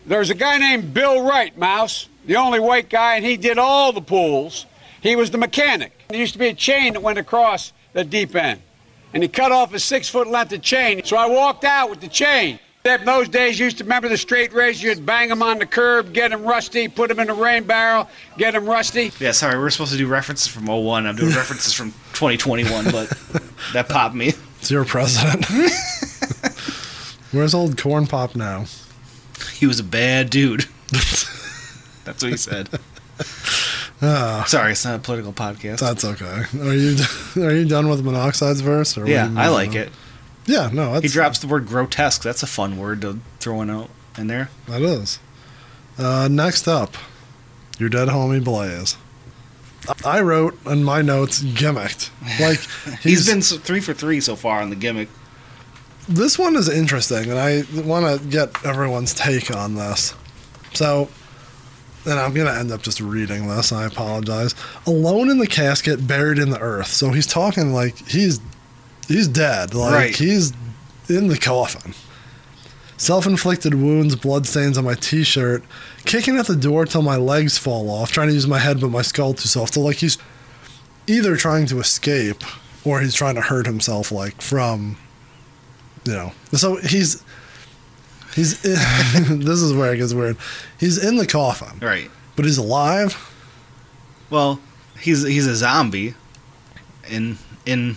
There's 0.07 0.31
a 0.31 0.35
guy 0.35 0.59
named 0.59 0.95
Bill 0.95 1.25
Wright, 1.25 1.57
Mouse, 1.59 2.09
the 2.27 2.37
only 2.37 2.61
white 2.61 2.89
guy, 2.89 3.17
and 3.17 3.25
he 3.25 3.37
did 3.37 3.59
all 3.59 3.93
the 3.93 4.01
pools. 4.01 4.67
He 5.01 5.17
was 5.17 5.33
the 5.33 5.39
mechanic. 5.39 5.93
There 6.09 6.19
used 6.19 6.33
to 6.35 6.39
be 6.39 6.47
a 6.47 6.55
chain 6.55 6.93
that 6.93 7.03
went 7.03 7.19
across 7.19 7.73
the 7.93 8.05
deep 8.05 8.37
end, 8.37 8.61
and 9.13 9.23
he 9.23 9.29
cut 9.29 9.51
off 9.51 9.75
a 9.75 9.81
six 9.81 10.09
foot 10.09 10.29
length 10.29 10.53
of 10.53 10.63
chain. 10.63 11.03
So 11.05 11.17
I 11.17 11.27
walked 11.27 11.65
out 11.65 11.91
with 11.91 12.01
the 12.01 12.09
chain. 12.09 12.61
In 12.85 13.05
those 13.05 13.29
days, 13.29 13.59
you 13.59 13.65
used 13.65 13.79
to 13.79 13.85
remember 13.85 14.09
the 14.09 14.17
straight 14.17 14.53
razor. 14.53 14.87
You'd 14.87 15.05
bang 15.05 15.29
them 15.29 15.43
on 15.43 15.59
the 15.59 15.67
curb, 15.67 16.13
get 16.13 16.31
them 16.31 16.45
rusty, 16.45 16.87
put 16.87 17.09
them 17.09 17.19
in 17.19 17.29
a 17.29 17.35
rain 17.35 17.65
barrel, 17.65 18.09
get 18.39 18.53
them 18.53 18.65
rusty. 18.65 19.11
Yeah, 19.19 19.33
sorry, 19.33 19.59
we're 19.59 19.71
supposed 19.71 19.91
to 19.91 19.99
do 19.99 20.07
references 20.07 20.47
from 20.47 20.67
01. 20.67 21.05
I'm 21.05 21.17
doing 21.17 21.35
references 21.35 21.73
from 21.73 21.91
2021, 22.13 22.85
but 22.93 23.13
that 23.73 23.89
popped 23.89 24.15
me. 24.15 24.35
It's 24.61 24.71
your 24.71 24.85
president. 24.85 25.47
Where's 27.33 27.55
old 27.55 27.77
Corn 27.77 28.07
Pop 28.07 28.37
now? 28.37 28.67
He 29.57 29.67
was 29.67 29.81
a 29.81 29.85
bad 29.85 30.31
dude. 30.31 30.67
That's 30.91 32.23
what 32.23 32.31
he 32.31 32.37
said. 32.37 32.69
Ah, 34.03 34.45
Sorry, 34.47 34.73
it's 34.73 34.85
not 34.85 34.97
a 34.97 34.99
political 34.99 35.33
podcast. 35.33 35.79
that's 35.79 36.05
okay. 36.05 36.43
Are 36.61 36.75
you 36.75 36.97
are 37.43 37.55
you 37.55 37.65
done 37.67 37.89
with 37.89 38.05
Monoxide's 38.05 38.61
verse? 38.61 38.99
Or 38.99 39.07
yeah, 39.09 39.33
I 39.35 39.49
like 39.49 39.71
on? 39.71 39.77
it. 39.77 39.93
Yeah, 40.45 40.69
no, 40.71 40.93
that's, 40.93 41.05
He 41.05 41.09
drops 41.09 41.39
the 41.39 41.47
word 41.47 41.67
grotesque. 41.67 42.23
That's 42.23 42.43
a 42.43 42.47
fun 42.47 42.77
word 42.77 43.01
to 43.01 43.21
throw 43.41 43.63
in 43.63 43.71
out 43.71 43.89
in 44.19 44.27
there. 44.27 44.51
That 44.69 44.83
is. 44.83 45.19
Uh, 45.97 46.29
next 46.31 46.69
up, 46.69 46.95
your 47.79 47.89
dead 47.89 48.09
homie 48.09 48.45
Blaze. 48.45 48.99
I 50.05 50.21
wrote 50.21 50.59
in 50.67 50.85
my 50.85 51.01
notes 51.01 51.43
gimmicked. 51.43 52.11
Like 52.39 53.01
he's 53.01 53.27
been 53.27 53.41
three 53.41 53.81
for 53.81 53.95
three 53.95 54.21
so 54.21 54.37
far 54.37 54.61
on 54.61 54.69
the 54.69 54.77
gimmick. 54.77 55.09
This 56.09 56.39
one 56.39 56.57
is 56.57 56.69
interesting, 56.69 57.31
and 57.31 57.39
I 57.39 57.63
want 57.83 58.21
to 58.21 58.27
get 58.29 58.65
everyone's 58.65 59.13
take 59.15 59.55
on 59.55 59.75
this. 59.75 60.15
So, 60.75 61.09
and 62.05 62.15
I'm 62.19 62.33
gonna 62.35 62.53
end 62.53 62.71
up 62.71 62.83
just 62.83 63.01
reading 63.01 63.49
this. 63.49 63.73
I 63.73 63.85
apologize. 63.87 64.55
Alone 64.87 65.31
in 65.31 65.39
the 65.39 65.47
casket, 65.47 66.07
buried 66.07 66.39
in 66.39 66.51
the 66.51 66.61
earth. 66.61 66.89
So 66.89 67.11
he's 67.11 67.27
talking 67.27 67.73
like 67.73 67.97
he's 68.09 68.41
he's 69.09 69.27
dead. 69.29 69.75
Like 69.75 69.93
Right. 69.95 70.15
he's 70.17 70.53
in 71.09 71.29
the 71.29 71.39
coffin. 71.39 71.95
Self-inflicted 72.99 73.75
wounds, 73.75 74.17
bloodstains 74.17 74.79
on 74.79 74.85
my 74.85 74.95
T-shirt, 74.95 75.63
kicking 76.07 76.39
at 76.39 76.47
the 76.47 76.57
door 76.57 76.87
till 76.87 77.03
my 77.03 77.17
legs 77.17 77.59
fall 77.59 77.91
off, 77.91 78.11
trying 78.11 78.29
to 78.29 78.35
use 78.35 78.47
my 78.47 78.59
head 78.59 78.81
but 78.81 78.89
my 78.91 79.03
skull 79.03 79.35
too 79.35 79.49
soft. 79.49 79.75
So 79.75 79.83
like 79.83 79.97
he's 79.97 80.17
either 81.07 81.37
trying 81.37 81.67
to 81.67 81.79
escape 81.79 82.43
or 82.85 83.01
he's 83.01 83.15
trying 83.15 83.35
to 83.35 83.43
hurt 83.43 83.67
himself, 83.67 84.11
like 84.11 84.41
from 84.41 84.97
you 86.07 86.13
know. 86.13 86.33
So 86.53 86.77
he's 86.77 87.23
he's 88.35 88.61
this 88.63 89.61
is 89.61 89.73
where 89.73 89.93
it 89.95 89.99
gets 89.99 90.15
weird. 90.15 90.37
He's 90.79 91.03
in 91.03 91.17
the 91.17 91.27
coffin, 91.27 91.79
Right. 91.81 92.11
but 92.37 92.45
he's 92.45 92.59
alive. 92.59 93.33
Well, 94.31 94.61
he's 95.01 95.23
he's 95.27 95.47
a 95.47 95.55
zombie 95.57 96.15
in 97.09 97.39
in 97.65 97.97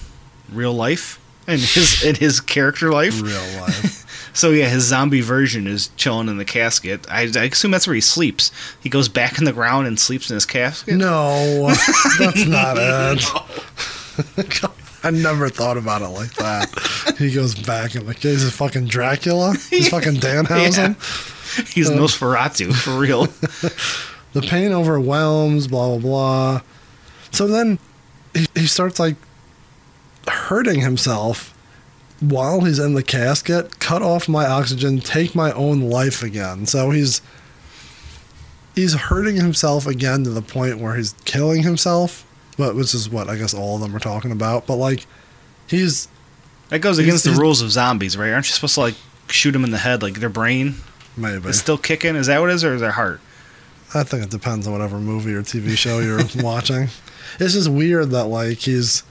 real 0.52 0.74
life 0.74 1.20
in 1.48 1.60
his 1.60 2.04
in 2.04 2.16
his 2.16 2.40
character 2.40 2.92
life. 2.92 3.22
Real 3.22 3.62
life. 3.62 4.06
So 4.32 4.52
yeah, 4.52 4.70
his 4.70 4.84
zombie 4.84 5.22
version 5.22 5.66
is 5.66 5.90
chilling 5.98 6.30
in 6.30 6.38
the 6.38 6.46
casket. 6.46 7.06
I, 7.10 7.22
I 7.36 7.46
assume 7.46 7.72
that's 7.72 7.88
where 7.88 7.96
he 7.96 8.00
sleeps. 8.00 8.52
He 8.80 8.88
goes 8.88 9.10
back 9.10 9.40
in 9.40 9.44
the 9.44 9.52
ground 9.52 9.88
and 9.88 10.00
sleeps 10.00 10.30
in 10.30 10.36
his 10.36 10.46
casket. 10.46 10.96
no, 10.96 11.68
that's 12.20 12.46
not 12.46 12.78
it. 12.80 13.24
I 15.04 15.12
never 15.12 15.50
thought 15.50 15.78
about 15.78 16.02
it 16.02 16.10
like 16.10 16.34
that. 16.36 17.16
He 17.18 17.32
goes 17.32 17.56
back 17.56 17.96
and 17.96 18.06
like 18.06 18.20
he's 18.20 18.46
a 18.46 18.52
fucking 18.52 18.86
Dracula. 18.86 19.56
He's 19.70 19.90
fucking 19.90 20.16
Danhausen. 20.16 20.96
He's 21.74 21.90
uh, 21.90 21.94
Nosferatu 21.94 22.74
for 22.74 22.98
real. 23.00 23.26
the 24.34 24.42
pain 24.42 24.72
overwhelms, 24.72 25.68
blah 25.68 25.90
blah 25.90 26.00
blah. 26.00 26.62
So 27.32 27.48
then 27.48 27.80
he, 28.34 28.46
he 28.56 28.68
starts 28.68 29.00
like 29.00 29.16
hurting 30.28 30.82
himself 30.82 31.56
while 32.20 32.62
he's 32.62 32.80
in 32.80 32.94
the 32.94 33.04
casket, 33.04 33.80
cut 33.80 34.02
off 34.02 34.28
my 34.28 34.46
oxygen, 34.46 35.00
take 35.00 35.34
my 35.36 35.52
own 35.54 35.82
life 35.82 36.22
again. 36.22 36.66
So 36.66 36.92
he's 36.92 37.22
he's 38.76 38.94
hurting 38.94 39.36
himself 39.36 39.88
again 39.88 40.24
to 40.24 40.30
the 40.30 40.42
point 40.42 40.80
where 40.80 40.96
he's 40.96 41.14
killing 41.26 41.64
himself, 41.64 42.26
but 42.60 42.76
which 42.76 42.94
is 42.94 43.10
what 43.10 43.30
I 43.30 43.38
guess 43.38 43.54
all 43.54 43.76
of 43.76 43.82
them 43.82 43.96
are 43.96 44.00
talking 44.00 44.32
about. 44.32 44.68
But 44.68 44.76
like 44.76 45.08
he's 45.68 46.10
That 46.68 46.80
goes 46.80 47.00
against 47.00 47.24
the 47.24 47.32
rules 47.32 47.62
of 47.62 47.72
zombies, 47.72 48.18
right? 48.18 48.32
Aren't 48.32 48.48
you 48.48 48.54
supposed 48.54 48.76
to 48.76 48.82
like 48.82 48.96
shoot 49.30 49.52
them 49.54 49.64
in 49.64 49.72
the 49.72 49.78
head, 49.78 50.04
like 50.04 50.16
their 50.16 50.30
brain 50.30 50.76
maybe 51.16 51.48
is 51.48 51.58
still 51.58 51.78
kicking? 51.78 52.18
Is 52.18 52.28
that 52.28 52.40
what 52.42 52.50
it 52.50 52.54
is, 52.54 52.64
or 52.66 52.76
is 52.76 52.82
their 52.82 52.92
heart? 52.92 53.22
I 53.96 54.04
think 54.04 54.24
it 54.24 54.30
depends 54.30 54.68
on 54.68 54.74
whatever 54.74 55.00
movie 55.00 55.34
or 55.34 55.42
TV 55.42 55.76
show 55.78 56.00
you're 56.00 56.20
watching. 56.44 56.90
It's 57.40 57.54
just 57.54 57.70
weird 57.70 58.12
that 58.12 58.26
like 58.26 58.60
he's. 58.60 59.04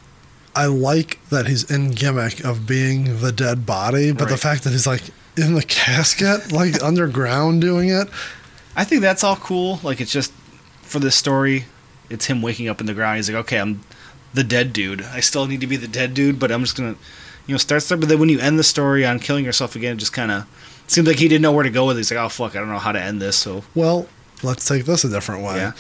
I 0.55 0.67
like 0.67 1.19
that 1.31 1.47
he's 1.47 1.71
in 1.71 1.93
gimmick 1.93 2.45
of 2.45 2.67
being 2.67 3.21
the 3.21 3.33
dead 3.33 3.65
body, 3.65 4.13
but 4.13 4.29
the 4.29 4.37
fact 4.37 4.65
that 4.65 4.71
he's 4.71 4.87
like 4.87 5.03
in 5.37 5.55
the 5.55 5.63
casket, 5.63 6.53
like 6.53 6.83
underground 6.83 7.61
doing 7.63 7.89
it. 7.89 8.09
I 8.77 8.85
think 8.85 9.01
that's 9.01 9.25
all 9.25 9.37
cool. 9.37 9.81
Like 9.83 10.01
it's 10.01 10.13
just 10.13 10.33
for 10.83 10.99
this 10.99 11.15
story, 11.17 11.65
it's 12.11 12.27
him 12.27 12.43
waking 12.43 12.69
up 12.69 12.81
in 12.81 12.87
the 12.87 12.95
ground. 12.95 13.17
He's 13.17 13.29
like, 13.31 13.41
okay, 13.45 13.59
I'm 13.59 13.81
the 14.35 14.45
dead 14.45 14.73
dude. 14.73 15.03
I 15.03 15.21
still 15.21 15.47
need 15.47 15.61
to 15.61 15.67
be 15.67 15.77
the 15.77 15.89
dead 15.89 16.15
dude, 16.15 16.39
but 16.39 16.51
I'm 16.51 16.63
just 16.63 16.77
gonna, 16.77 16.97
you 17.47 17.55
know, 17.55 17.59
start 17.59 17.83
start. 17.83 18.01
But 18.01 18.09
then 18.09 18.19
when 18.19 18.29
you 18.29 18.39
end 18.41 18.59
the 18.59 18.65
story 18.65 19.05
on 19.07 19.19
killing 19.19 19.45
yourself 19.45 19.75
again, 19.77 19.95
it 19.97 19.99
just 19.99 20.13
kind 20.13 20.31
of 20.31 20.47
seems 20.87 21.07
like 21.07 21.19
he 21.19 21.29
didn't 21.29 21.43
know 21.43 21.53
where 21.53 21.65
to 21.65 21.71
go 21.71 21.87
with. 21.87 21.97
it. 21.97 22.01
He's 22.01 22.11
like, 22.11 22.21
oh 22.21 22.29
fuck, 22.29 22.57
I 22.57 22.61
don't 22.61 22.69
know 22.71 22.79
how 22.79 22.93
to 22.93 23.01
end 23.01 23.21
this. 23.23 23.37
So 23.37 23.65
Well, 23.75 24.09
let's 24.43 24.67
take 24.67 24.85
this 24.85 25.05
a 25.05 25.09
different 25.09 25.45
way. 25.45 25.57
Yeah. 25.57 25.73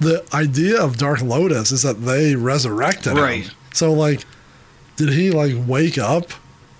The 0.00 0.24
idea 0.34 0.82
of 0.82 0.96
Dark 0.96 1.22
Lotus 1.22 1.70
is 1.70 1.82
that 1.82 2.02
they 2.04 2.34
resurrected 2.34 3.12
him. 3.12 3.18
Right. 3.18 3.50
So 3.72 3.92
like, 3.92 4.24
did 4.96 5.10
he 5.10 5.30
like 5.30 5.54
wake 5.66 5.98
up 5.98 6.30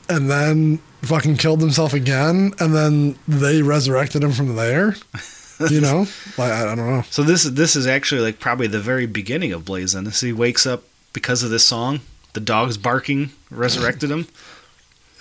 and 0.09 0.31
then 0.31 0.79
fucking 1.03 1.37
killed 1.37 1.61
himself 1.61 1.93
again, 1.95 2.53
and 2.59 2.75
then 2.75 3.19
they 3.29 3.63
resurrected 3.63 4.23
him 4.25 4.33
from 4.33 4.57
there? 4.57 4.97
You 5.73 5.81
know, 5.81 6.07
like 6.39 6.53
I, 6.53 6.73
I 6.73 6.75
don't 6.75 6.87
know. 6.91 7.05
so 7.11 7.23
this 7.23 7.45
this 7.45 7.77
is 7.77 7.87
actually 7.87 8.21
like 8.23 8.39
probably 8.41 8.67
the 8.67 8.81
very 8.81 9.07
beginning 9.07 9.53
of 9.53 9.65
Blazing. 9.65 10.05
This 10.05 10.21
he 10.21 10.33
wakes 10.33 10.67
up 10.67 10.83
because 11.13 11.43
of 11.43 11.51
this 11.51 11.65
song. 11.65 12.01
The 12.35 12.41
dog's 12.41 12.77
barking 12.79 13.31
resurrected 13.51 14.11
him. 14.11 14.27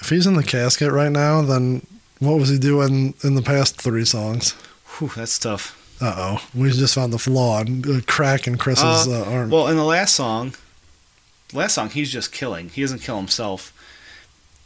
If 0.02 0.10
he's 0.10 0.28
in 0.28 0.34
the 0.34 0.44
casket 0.44 0.92
right 0.92 1.12
now, 1.12 1.42
then 1.44 1.86
What 2.20 2.38
was 2.38 2.50
he 2.50 2.58
doing 2.60 3.14
in 3.24 3.36
the 3.36 3.42
past 3.42 3.80
three 3.82 4.04
songs? 4.04 4.52
Whew, 4.98 5.10
that's 5.16 5.40
tough. 5.40 5.80
Uh 6.02 6.14
oh. 6.18 6.48
We 6.54 6.70
just 6.72 6.96
found 6.96 7.14
the 7.14 7.18
flaw 7.20 7.62
and 7.62 7.88
uh, 7.88 8.02
crack 8.06 8.46
in 8.46 8.58
Chris's 8.58 9.08
Uh, 9.08 9.24
uh, 9.26 9.32
arm. 9.32 9.50
Well, 9.50 9.70
in 9.70 9.78
the 9.78 9.86
last 9.86 10.14
song, 10.16 10.56
last 11.54 11.76
song 11.76 11.90
he's 11.90 12.12
just 12.12 12.34
killing. 12.34 12.68
He 12.70 12.82
doesn't 12.82 13.00
kill 13.00 13.16
himself. 13.16 13.72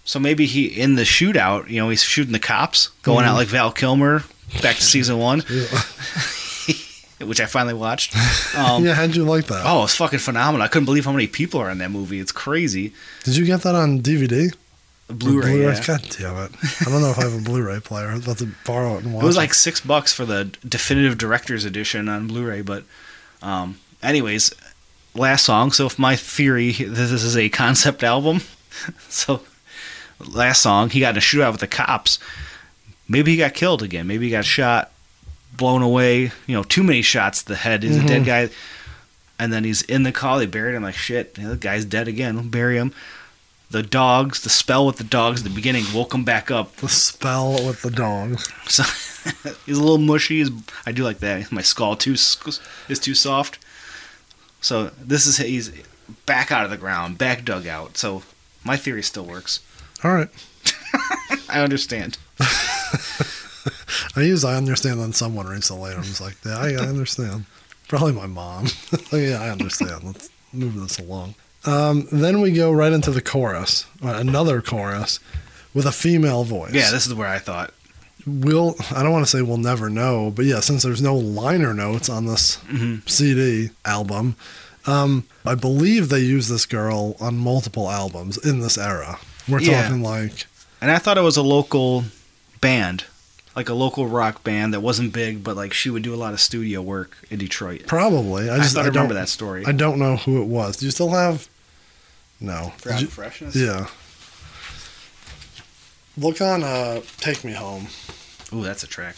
So 0.05 0.19
maybe 0.19 0.47
he 0.47 0.65
in 0.65 0.95
the 0.95 1.03
shootout, 1.03 1.69
you 1.69 1.79
know, 1.81 1.89
he's 1.89 2.01
shooting 2.01 2.33
the 2.33 2.39
cops, 2.39 2.87
going 3.03 3.25
out 3.25 3.33
Mhm. 3.35 3.37
like 3.37 3.47
Val 3.49 3.71
Kilmer 3.71 4.23
back 4.61 4.75
to 4.77 4.83
season 4.83 5.17
one, 5.17 5.39
which 7.21 7.39
I 7.41 7.45
finally 7.45 7.73
watched. 7.73 8.15
Um, 8.57 8.83
yeah, 8.85 8.95
how'd 8.95 9.15
you 9.15 9.23
like 9.23 9.45
that? 9.47 9.63
Oh, 9.65 9.83
it's 9.83 9.95
fucking 9.95 10.17
phenomenal! 10.17 10.65
I 10.65 10.67
couldn't 10.67 10.85
believe 10.85 11.05
how 11.05 11.11
many 11.11 11.27
people 11.27 11.59
are 11.61 11.69
in 11.69 11.77
that 11.77 11.91
movie. 11.91 12.19
It's 12.19 12.31
crazy. 12.31 12.91
Did 13.23 13.35
you 13.37 13.45
get 13.45 13.61
that 13.61 13.75
on 13.75 14.01
DVD? 14.01 14.51
Blu-ray. 15.09 15.51
Blu-ray? 15.51 15.75
yeah. 15.75 15.83
God 15.85 16.01
damn 16.17 16.37
it. 16.37 16.51
I 16.81 16.89
don't 16.89 17.01
know 17.01 17.11
if 17.11 17.19
I 17.19 17.23
have 17.23 17.35
a 17.39 17.43
Blu-ray 17.43 17.81
player. 17.81 18.07
I 18.07 18.15
was 18.15 18.23
about 18.23 18.39
to 18.39 18.49
borrow 18.65 18.95
it 18.97 19.03
and 19.03 19.13
watch 19.13 19.23
It 19.23 19.27
was 19.27 19.37
like 19.37 19.53
six 19.53 19.79
bucks 19.79 20.11
for 20.11 20.25
the 20.25 20.45
definitive 20.67 21.17
director's 21.19 21.65
edition 21.65 22.09
on 22.09 22.27
Blu-ray, 22.27 22.61
but 22.61 22.83
um, 23.43 23.79
anyways, 24.01 24.53
last 25.13 25.45
song. 25.45 25.71
So 25.71 25.85
if 25.85 25.99
my 25.99 26.15
theory, 26.15 26.71
this 26.71 27.11
is 27.11 27.37
a 27.37 27.49
concept 27.49 28.03
album. 28.03 28.41
so 29.09 29.41
last 30.19 30.61
song, 30.61 30.89
he 30.89 30.99
got 30.99 31.11
in 31.11 31.17
a 31.17 31.21
shootout 31.21 31.51
with 31.51 31.61
the 31.61 31.67
cops. 31.67 32.17
Maybe 33.09 33.31
he 33.31 33.37
got 33.37 33.53
killed 33.53 33.81
again. 33.83 34.07
Maybe 34.07 34.25
he 34.25 34.31
got 34.31 34.45
shot, 34.45 34.91
blown 35.55 35.81
away. 35.81 36.31
You 36.45 36.55
know, 36.55 36.63
too 36.63 36.83
many 36.83 37.01
shots 37.01 37.41
to 37.43 37.49
the 37.49 37.55
head. 37.55 37.83
He's 37.83 37.97
a 37.97 38.05
dead 38.05 38.23
Mhm. 38.23 38.25
guy. 38.25 38.49
And 39.39 39.53
then 39.53 39.63
he's 39.63 39.81
in 39.83 40.03
the 40.03 40.11
car. 40.11 40.39
They 40.39 40.45
buried 40.47 40.75
him 40.75 40.83
like 40.83 40.95
shit. 40.95 41.35
The 41.35 41.55
guy's 41.55 41.85
dead 41.85 42.07
again. 42.07 42.35
We'll 42.35 42.43
bury 42.45 42.77
him. 42.77 42.91
The 43.69 43.83
dogs, 43.83 44.41
the 44.41 44.49
spell 44.49 44.85
with 44.85 44.95
the 44.97 45.03
dogs 45.03 45.41
at 45.41 45.43
the 45.43 45.53
beginning 45.53 45.85
woke 45.93 46.13
him 46.13 46.23
back 46.23 46.49
up. 46.49 46.75
The 46.77 46.87
spell 46.89 47.51
with 47.65 47.81
the 47.81 47.91
dogs. 47.91 48.49
So 48.67 48.83
he's 49.65 49.77
a 49.77 49.81
little 49.81 49.97
mushy. 49.97 50.39
His, 50.39 50.51
I 50.85 50.91
do 50.91 51.03
like 51.03 51.19
that. 51.19 51.51
My 51.51 51.61
skull 51.61 51.95
too 51.95 52.13
is 52.13 52.99
too 52.99 53.13
soft. 53.13 53.59
So 54.61 54.91
this 54.99 55.27
is 55.27 55.37
he's 55.37 55.71
back 56.25 56.51
out 56.51 56.63
of 56.65 56.71
the 56.71 56.77
ground, 56.77 57.17
back 57.17 57.43
dug 57.45 57.67
out. 57.67 57.97
So 57.97 58.23
my 58.63 58.75
theory 58.77 59.03
still 59.03 59.25
works. 59.25 59.59
All 60.03 60.13
right. 60.13 60.29
I 61.49 61.59
understand. 61.61 62.17
I 64.15 64.21
use 64.21 64.43
I 64.45 64.55
understand 64.55 64.99
on 64.99 65.13
someone 65.13 65.47
recently. 65.47 65.91
and 65.91 65.97
I 65.99 66.01
was 66.01 66.21
like, 66.21 66.37
yeah, 66.45 66.57
I, 66.57 66.69
I 66.73 66.87
understand. 66.87 67.45
Probably 67.87 68.13
my 68.13 68.27
mom. 68.27 68.67
Yeah, 69.11 69.41
I 69.41 69.49
understand. 69.49 70.03
Let's 70.03 70.29
move 70.53 70.75
this 70.79 70.99
along. 70.99 71.35
Um, 71.65 72.07
then 72.11 72.41
we 72.41 72.51
go 72.51 72.71
right 72.71 72.91
into 72.93 73.11
the 73.11 73.21
chorus, 73.21 73.85
uh, 74.03 74.09
another 74.09 74.61
chorus 74.61 75.19
with 75.73 75.85
a 75.85 75.91
female 75.91 76.43
voice. 76.43 76.73
Yeah, 76.73 76.91
this 76.91 77.07
is 77.07 77.13
where 77.13 77.27
I 77.27 77.39
thought. 77.39 77.73
we'll 78.25 78.75
I 78.91 79.03
don't 79.03 79.11
want 79.11 79.25
to 79.25 79.29
say 79.31 79.41
we'll 79.41 79.57
never 79.57 79.89
know, 79.89 80.31
but 80.31 80.45
yeah, 80.45 80.59
since 80.59 80.83
there's 80.83 81.01
no 81.01 81.15
liner 81.15 81.73
notes 81.73 82.09
on 82.09 82.25
this 82.25 82.57
Mhm. 82.69 83.07
CD 83.09 83.69
album, 83.85 84.35
um, 84.85 85.25
I 85.45 85.55
believe 85.55 86.09
they 86.09 86.19
use 86.19 86.47
this 86.47 86.65
girl 86.65 87.15
on 87.19 87.37
multiple 87.37 87.89
albums 87.89 88.37
in 88.37 88.59
this 88.59 88.77
era. 88.77 89.19
We're 89.47 89.61
Yeah. 89.61 89.83
talking 89.83 90.01
like 90.03 90.45
And 90.81 90.91
I 90.91 90.99
thought 90.99 91.17
it 91.17 91.21
was 91.21 91.37
a 91.37 91.41
local 91.41 92.05
band, 92.67 93.05
like 93.55 93.69
a 93.69 93.73
local 93.73 94.07
rock 94.07 94.43
band 94.43 94.73
that 94.73 94.81
wasn't 94.81 95.13
big, 95.13 95.41
but 95.43 95.55
like 95.55 95.71
she 95.73 95.89
would 95.89 96.03
do 96.03 96.13
a 96.13 96.19
lot 96.25 96.33
of 96.33 96.39
studio 96.41 96.81
work 96.81 97.17
in 97.29 97.39
Detroit. 97.39 97.83
probably. 97.87 98.49
I 98.49 98.55
I, 98.55 98.57
just 98.59 98.73
thought 98.75 98.81
I, 98.81 98.85
I 98.85 98.87
remember 98.89 99.13
don't- 99.13 99.21
that 99.23 99.29
story. 99.29 99.65
I 99.65 99.71
don't 99.71 99.99
know 99.99 100.17
who 100.17 100.41
it 100.41 100.47
was. 100.47 100.77
Do 100.77 100.85
you 100.85 100.91
still 100.91 101.11
have? 101.11 101.47
No. 102.41 102.73
Did 102.83 103.01
you- 103.01 103.07
Freshness? 103.07 103.55
Yeah. 103.55 103.87
Look 106.17 106.41
on 106.41 106.63
uh, 106.63 107.01
"Take 107.17 107.43
Me 107.43 107.53
Home." 107.53 107.87
Ooh, 108.53 108.63
that's 108.63 108.83
a 108.83 108.87
track. 108.87 109.15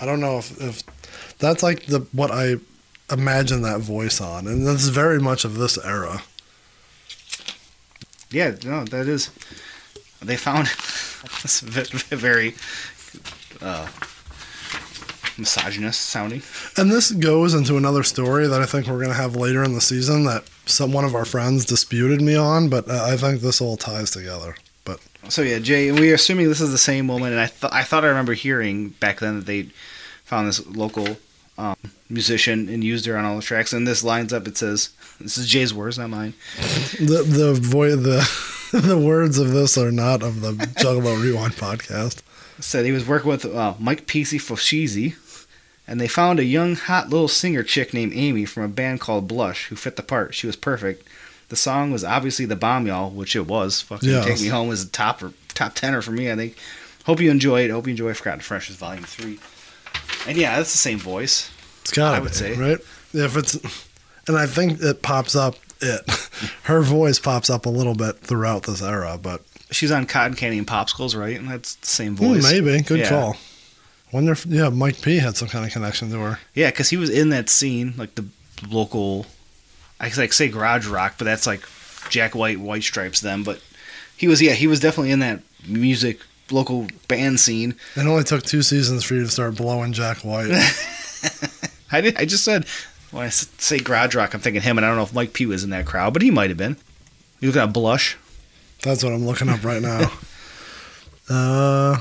I 0.00 0.06
don't 0.06 0.20
know 0.20 0.38
if, 0.38 0.60
if 0.60 0.82
that's 1.38 1.62
like 1.62 1.86
the 1.86 2.00
what 2.12 2.30
I 2.30 2.56
imagine 3.10 3.62
that 3.62 3.80
voice 3.80 4.20
on, 4.20 4.46
and 4.46 4.66
that's 4.66 4.88
very 4.88 5.20
much 5.20 5.44
of 5.44 5.54
this 5.56 5.78
era. 5.84 6.22
Yeah, 8.30 8.56
no, 8.64 8.84
that 8.84 9.06
is. 9.08 9.30
They 10.22 10.36
found 10.36 10.68
ve- 11.28 12.16
very 12.16 12.54
uh, 13.60 13.88
misogynist 15.38 16.00
sounding. 16.00 16.42
And 16.76 16.90
this 16.90 17.10
goes 17.10 17.54
into 17.54 17.76
another 17.76 18.02
story 18.02 18.46
that 18.46 18.60
I 18.60 18.66
think 18.66 18.86
we're 18.86 18.96
going 18.98 19.08
to 19.08 19.14
have 19.14 19.36
later 19.36 19.62
in 19.62 19.74
the 19.74 19.80
season 19.80 20.24
that 20.24 20.44
some 20.66 20.92
one 20.92 21.04
of 21.04 21.14
our 21.14 21.24
friends 21.24 21.64
disputed 21.64 22.20
me 22.20 22.34
on, 22.34 22.68
but 22.68 22.88
uh, 22.88 23.04
I 23.06 23.16
think 23.16 23.40
this 23.40 23.60
all 23.60 23.76
ties 23.76 24.10
together. 24.10 24.56
But 24.84 25.00
So 25.28 25.42
yeah, 25.42 25.58
Jay, 25.58 25.92
we're 25.92 26.14
assuming 26.14 26.48
this 26.48 26.60
is 26.60 26.72
the 26.72 26.78
same 26.78 27.08
woman, 27.08 27.32
and 27.32 27.40
I 27.40 27.46
thought 27.46 27.72
I 27.72 27.82
thought 27.82 28.04
I 28.04 28.08
remember 28.08 28.34
hearing 28.34 28.90
back 28.90 29.20
then 29.20 29.36
that 29.38 29.46
they 29.46 29.68
found 30.24 30.48
this 30.48 30.64
local 30.66 31.16
um, 31.58 31.76
musician 32.08 32.68
and 32.68 32.82
used 32.84 33.06
her 33.06 33.16
on 33.16 33.24
all 33.24 33.36
the 33.36 33.42
tracks. 33.42 33.72
And 33.72 33.86
this 33.86 34.04
lines 34.04 34.32
up. 34.32 34.46
It 34.46 34.56
says, 34.56 34.90
"This 35.20 35.38
is 35.38 35.46
Jay's 35.48 35.74
words, 35.74 35.98
not 35.98 36.10
mine." 36.10 36.34
the 37.00 37.24
the 37.26 37.54
voice 37.54 37.96
the 37.96 38.20
the 38.72 38.98
words 38.98 39.38
of 39.38 39.52
this 39.52 39.76
are 39.78 39.92
not 39.92 40.22
of 40.22 40.40
the 40.40 40.52
Juggalo 40.52 41.20
Rewind 41.22 41.54
podcast. 41.54 42.22
Said 42.58 42.84
he 42.86 42.92
was 42.92 43.06
working 43.06 43.28
with 43.30 43.44
uh, 43.44 43.74
Mike 43.78 44.06
Pesey 44.06 44.38
Foshizi, 44.40 45.14
and 45.86 46.00
they 46.00 46.08
found 46.08 46.38
a 46.40 46.44
young, 46.44 46.74
hot 46.74 47.10
little 47.10 47.28
singer 47.28 47.62
chick 47.62 47.92
named 47.92 48.12
Amy 48.14 48.44
from 48.44 48.62
a 48.64 48.68
band 48.68 49.00
called 49.00 49.28
Blush 49.28 49.66
who 49.66 49.76
fit 49.76 49.96
the 49.96 50.02
part. 50.02 50.34
She 50.34 50.46
was 50.46 50.56
perfect. 50.56 51.06
The 51.48 51.56
song 51.56 51.92
was 51.92 52.02
obviously 52.02 52.44
the 52.44 52.56
bomb, 52.56 52.86
y'all, 52.86 53.10
which 53.10 53.36
it 53.36 53.46
was. 53.46 53.80
Fucking 53.82 54.08
Yes. 54.08 54.24
Take 54.26 54.40
Me 54.40 54.48
Home 54.48 54.68
was 54.68 54.82
a 54.84 54.88
top 54.88 55.22
or 55.22 55.32
top 55.50 55.74
tenor 55.74 56.02
for 56.02 56.10
me. 56.12 56.30
I 56.30 56.34
think. 56.34 56.56
Hope 57.04 57.20
you 57.20 57.30
enjoy 57.30 57.60
it. 57.62 57.70
Hope 57.70 57.86
you 57.86 57.92
enjoy 57.92 58.14
Forgotten 58.14 58.40
Fresh 58.40 58.68
Volume 58.70 59.04
Three. 59.04 59.38
And 60.26 60.36
yeah, 60.36 60.56
that's 60.56 60.72
the 60.72 60.78
same 60.78 60.98
voice. 60.98 61.50
It's 61.82 61.92
got 61.92 62.14
I 62.14 62.18
would 62.18 62.30
be 62.30 62.34
say. 62.34 62.54
right 62.56 62.78
if 63.12 63.36
it's, 63.36 63.54
and 64.26 64.36
I 64.36 64.46
think 64.46 64.80
it 64.82 65.02
pops 65.02 65.36
up. 65.36 65.54
It 65.86 66.10
her 66.64 66.82
voice 66.82 67.18
pops 67.18 67.48
up 67.50 67.66
a 67.66 67.70
little 67.70 67.94
bit 67.94 68.18
throughout 68.18 68.64
this 68.64 68.82
era, 68.82 69.18
but 69.20 69.42
She's 69.70 69.90
on 69.90 70.06
Cotton 70.06 70.36
Candy 70.36 70.58
and 70.58 70.66
Popsicles, 70.66 71.18
right? 71.18 71.36
And 71.38 71.50
that's 71.50 71.74
the 71.76 71.86
same 71.86 72.16
hmm, 72.16 72.34
voice. 72.34 72.52
maybe 72.52 72.80
good 72.82 73.00
Yeah. 73.00 73.08
call. 73.08 73.36
Wonder 74.12 74.32
if 74.32 74.46
yeah 74.46 74.68
Mike 74.68 75.02
P 75.02 75.18
had 75.18 75.36
some 75.36 75.48
kind 75.48 75.64
of 75.64 75.72
connection 75.72 76.10
to 76.10 76.18
her. 76.20 76.38
Yeah, 76.54 76.70
because 76.70 76.90
he 76.90 76.96
was 76.96 77.10
in 77.10 77.30
that 77.30 77.48
scene, 77.50 77.94
like 77.96 78.14
the 78.14 78.24
local, 78.68 79.26
I 80.00 80.10
like 80.16 80.32
say 80.32 80.48
garage 80.48 80.86
rock, 80.86 81.14
but 81.18 81.24
that's 81.24 81.46
like 81.46 81.62
Jack 82.08 82.34
White, 82.34 82.60
White 82.60 82.84
Stripes, 82.84 83.20
them. 83.20 83.42
But 83.42 83.60
he 84.16 84.28
was, 84.28 84.40
yeah, 84.40 84.52
he 84.52 84.68
was 84.68 84.78
definitely 84.78 85.10
in 85.10 85.18
that 85.20 85.40
music 85.66 86.20
local 86.52 86.86
band 87.08 87.40
scene. 87.40 87.74
It 87.96 88.06
only 88.06 88.22
took 88.22 88.44
two 88.44 88.62
seasons 88.62 89.02
for 89.02 89.14
you 89.14 89.24
to 89.24 89.30
start 89.30 89.56
blowing 89.56 89.92
Jack 89.92 90.18
White. 90.18 90.50
I 91.90 92.00
did, 92.00 92.16
I 92.16 92.24
just 92.24 92.44
said 92.44 92.66
when 93.10 93.24
I 93.24 93.28
say 93.28 93.78
garage 93.78 94.14
rock, 94.14 94.34
I'm 94.34 94.40
thinking 94.40 94.62
him, 94.62 94.76
and 94.78 94.84
I 94.84 94.88
don't 94.88 94.96
know 94.98 95.04
if 95.04 95.14
Mike 95.14 95.32
P 95.32 95.46
was 95.46 95.64
in 95.64 95.70
that 95.70 95.86
crowd, 95.86 96.12
but 96.12 96.22
he 96.22 96.30
might 96.30 96.50
have 96.50 96.56
been. 96.58 96.76
You 97.40 97.48
looking 97.48 97.62
at 97.62 97.72
Blush? 97.72 98.16
That's 98.82 99.02
what 99.04 99.12
I'm 99.12 99.26
looking 99.26 99.48
up 99.48 99.64
right 99.64 99.82
now. 99.82 100.10
uh, 101.28 102.00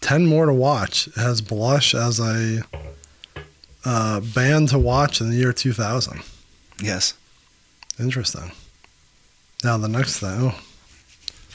ten 0.00 0.26
more 0.26 0.46
to 0.46 0.52
watch. 0.52 1.08
It 1.08 1.14
has 1.16 1.40
Blush 1.40 1.94
as 1.94 2.20
a 2.20 2.62
uh, 3.84 4.20
band 4.20 4.68
to 4.70 4.78
watch 4.78 5.20
in 5.20 5.30
the 5.30 5.36
year 5.36 5.52
2000. 5.52 6.20
Yes. 6.82 7.14
Interesting. 7.98 8.52
Now 9.64 9.76
the 9.78 9.88
next 9.88 10.20
thing. 10.20 10.30
Oh, 10.52 10.60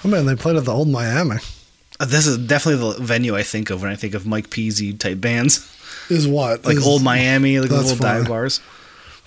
oh 0.03 0.07
man, 0.07 0.25
they 0.25 0.35
played 0.35 0.55
at 0.55 0.65
the 0.65 0.73
old 0.73 0.87
Miami. 0.89 1.37
Uh, 1.99 2.05
This 2.05 2.27
is 2.27 2.37
definitely 2.37 2.93
the 2.99 3.03
venue 3.03 3.35
I 3.35 3.43
think 3.43 3.69
of 3.69 3.81
when 3.81 3.91
I 3.91 3.95
think 3.95 4.13
of 4.13 4.25
Mike 4.27 4.49
Peasy 4.49 4.97
type 4.97 5.19
bands, 5.21 5.67
Is 6.09 6.27
what 6.27 6.65
like 6.65 6.77
Is- 6.77 6.85
old 6.85 7.03
Miami, 7.03 7.59
like 7.59 7.71
little 7.71 7.95
dive 7.95 8.27
bars. 8.27 8.59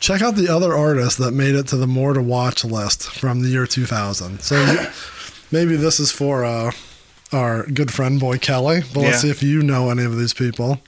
Check 0.01 0.23
out 0.23 0.37
the 0.37 0.49
other 0.49 0.75
artists 0.75 1.19
that 1.19 1.33
made 1.33 1.55
it 1.55 1.67
to 1.69 1.77
the 1.77 1.87
more 1.87 2.13
to 2.15 2.23
watch 2.23 2.65
list 2.65 3.11
from 3.11 3.43
the 3.43 3.49
year 3.49 3.67
2000. 3.67 4.41
So 4.41 4.63
you- 4.65 4.87
maybe 5.51 5.77
this 5.77 5.99
is 5.99 6.13
for 6.13 6.45
uh, 6.45 6.71
our 7.33 7.65
good 7.67 7.93
friend 7.93 8.21
boy 8.21 8.39
Kelly, 8.39 8.83
but 8.95 9.01
let's 9.01 9.17
Yeah. 9.17 9.19
see 9.21 9.31
if 9.31 9.43
you 9.43 9.63
know 9.63 9.91
any 9.91 10.05
of 10.05 10.17
these 10.17 10.33
people. 10.33 10.81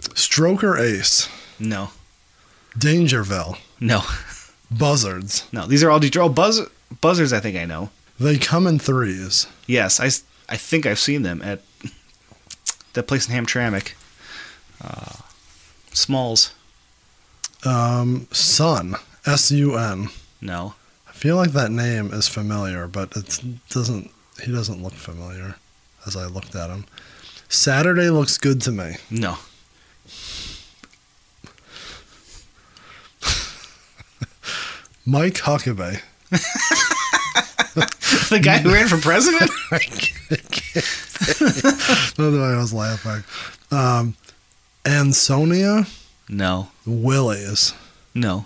Stroker 0.00 0.78
Ace, 0.80 1.28
No, 1.58 1.90
Dangerville, 2.76 3.58
no, 3.80 4.02
Buzzards. 4.70 5.44
no. 5.52 5.66
These 5.66 5.82
are 5.82 5.90
all 5.90 6.00
Detroit 6.00 6.30
oh, 6.30 6.32
buzz, 6.32 6.60
buzzards, 7.00 7.32
I 7.32 7.40
think 7.40 7.56
I 7.56 7.64
know. 7.64 7.90
They 8.18 8.38
come 8.38 8.66
in 8.66 8.78
threes. 8.78 9.46
Yes, 9.66 10.00
I, 10.00 10.06
I 10.52 10.56
think 10.56 10.86
I've 10.86 10.98
seen 10.98 11.22
them 11.22 11.40
at 11.42 11.62
that 12.94 13.04
place 13.04 13.28
in 13.28 13.34
Hamtramck. 13.34 13.92
Uh, 14.82 15.16
Smalls. 15.92 16.52
Um, 17.64 18.26
Sun, 18.32 18.96
S 19.26 19.50
U 19.50 19.76
N. 19.76 20.08
No. 20.40 20.74
I 21.08 21.12
feel 21.12 21.36
like 21.36 21.52
that 21.52 21.70
name 21.70 22.12
is 22.12 22.28
familiar, 22.28 22.86
but 22.86 23.14
it 23.16 23.40
doesn't. 23.68 24.10
He 24.42 24.50
doesn't 24.50 24.82
look 24.82 24.94
familiar 24.94 25.56
as 26.06 26.16
I 26.16 26.24
looked 26.26 26.54
at 26.54 26.70
him. 26.70 26.86
Saturday 27.48 28.08
looks 28.08 28.38
good 28.38 28.62
to 28.62 28.72
me. 28.72 28.94
No. 29.10 29.32
Mike 35.04 35.34
Huckabee. 35.34 36.00
the 38.30 38.40
guy 38.40 38.58
who 38.58 38.72
ran 38.72 38.88
for 38.88 38.98
president. 38.98 39.50
That's 39.70 40.12
why 42.16 42.54
I 42.54 42.56
was 42.56 42.72
laughing. 42.72 43.24
Um, 43.70 44.16
Ansonia 44.86 45.86
no, 46.30 46.68
Willies. 46.90 47.72
no. 48.14 48.44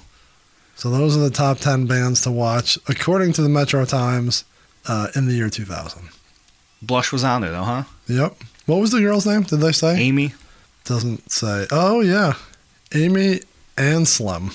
So 0.77 0.91
those 0.91 1.17
are 1.17 1.21
the 1.21 1.31
top 1.31 1.59
10 1.59 1.87
bands 1.87 2.23
to 2.23 2.33
watch 2.33 2.77
according 2.89 3.33
to 3.35 3.43
the 3.43 3.49
Metro 3.49 3.85
Times 3.85 4.45
uh, 4.89 5.07
in 5.15 5.27
the 5.27 5.33
year 5.35 5.49
2000. 5.49 6.09
Blush 6.83 7.13
was 7.13 7.23
on 7.23 7.43
there 7.43 7.53
though, 7.53 7.63
huh? 7.63 7.85
Yep. 8.09 8.35
What 8.67 8.81
was 8.81 8.91
the 8.91 9.01
girl's 9.01 9.25
name? 9.25 9.43
Did 9.43 9.61
they 9.61 9.71
say? 9.73 9.97
Amy. 10.01 10.35
Doesn't 10.85 11.31
say. 11.31 11.67
Oh, 11.71 12.01
yeah. 12.01 12.35
Amy 12.95 13.41
Anslem, 13.77 14.51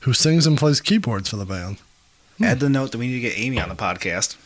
who 0.00 0.12
sings 0.12 0.46
and 0.46 0.58
plays 0.58 0.80
keyboards 0.80 1.30
for 1.30 1.36
the 1.36 1.46
band. 1.46 1.78
Add 2.42 2.60
the 2.60 2.68
note 2.68 2.92
that 2.92 2.98
we 2.98 3.06
need 3.06 3.14
to 3.14 3.20
get 3.20 3.38
Amy 3.38 3.58
on 3.60 3.68
the 3.68 3.74
podcast. 3.74 4.36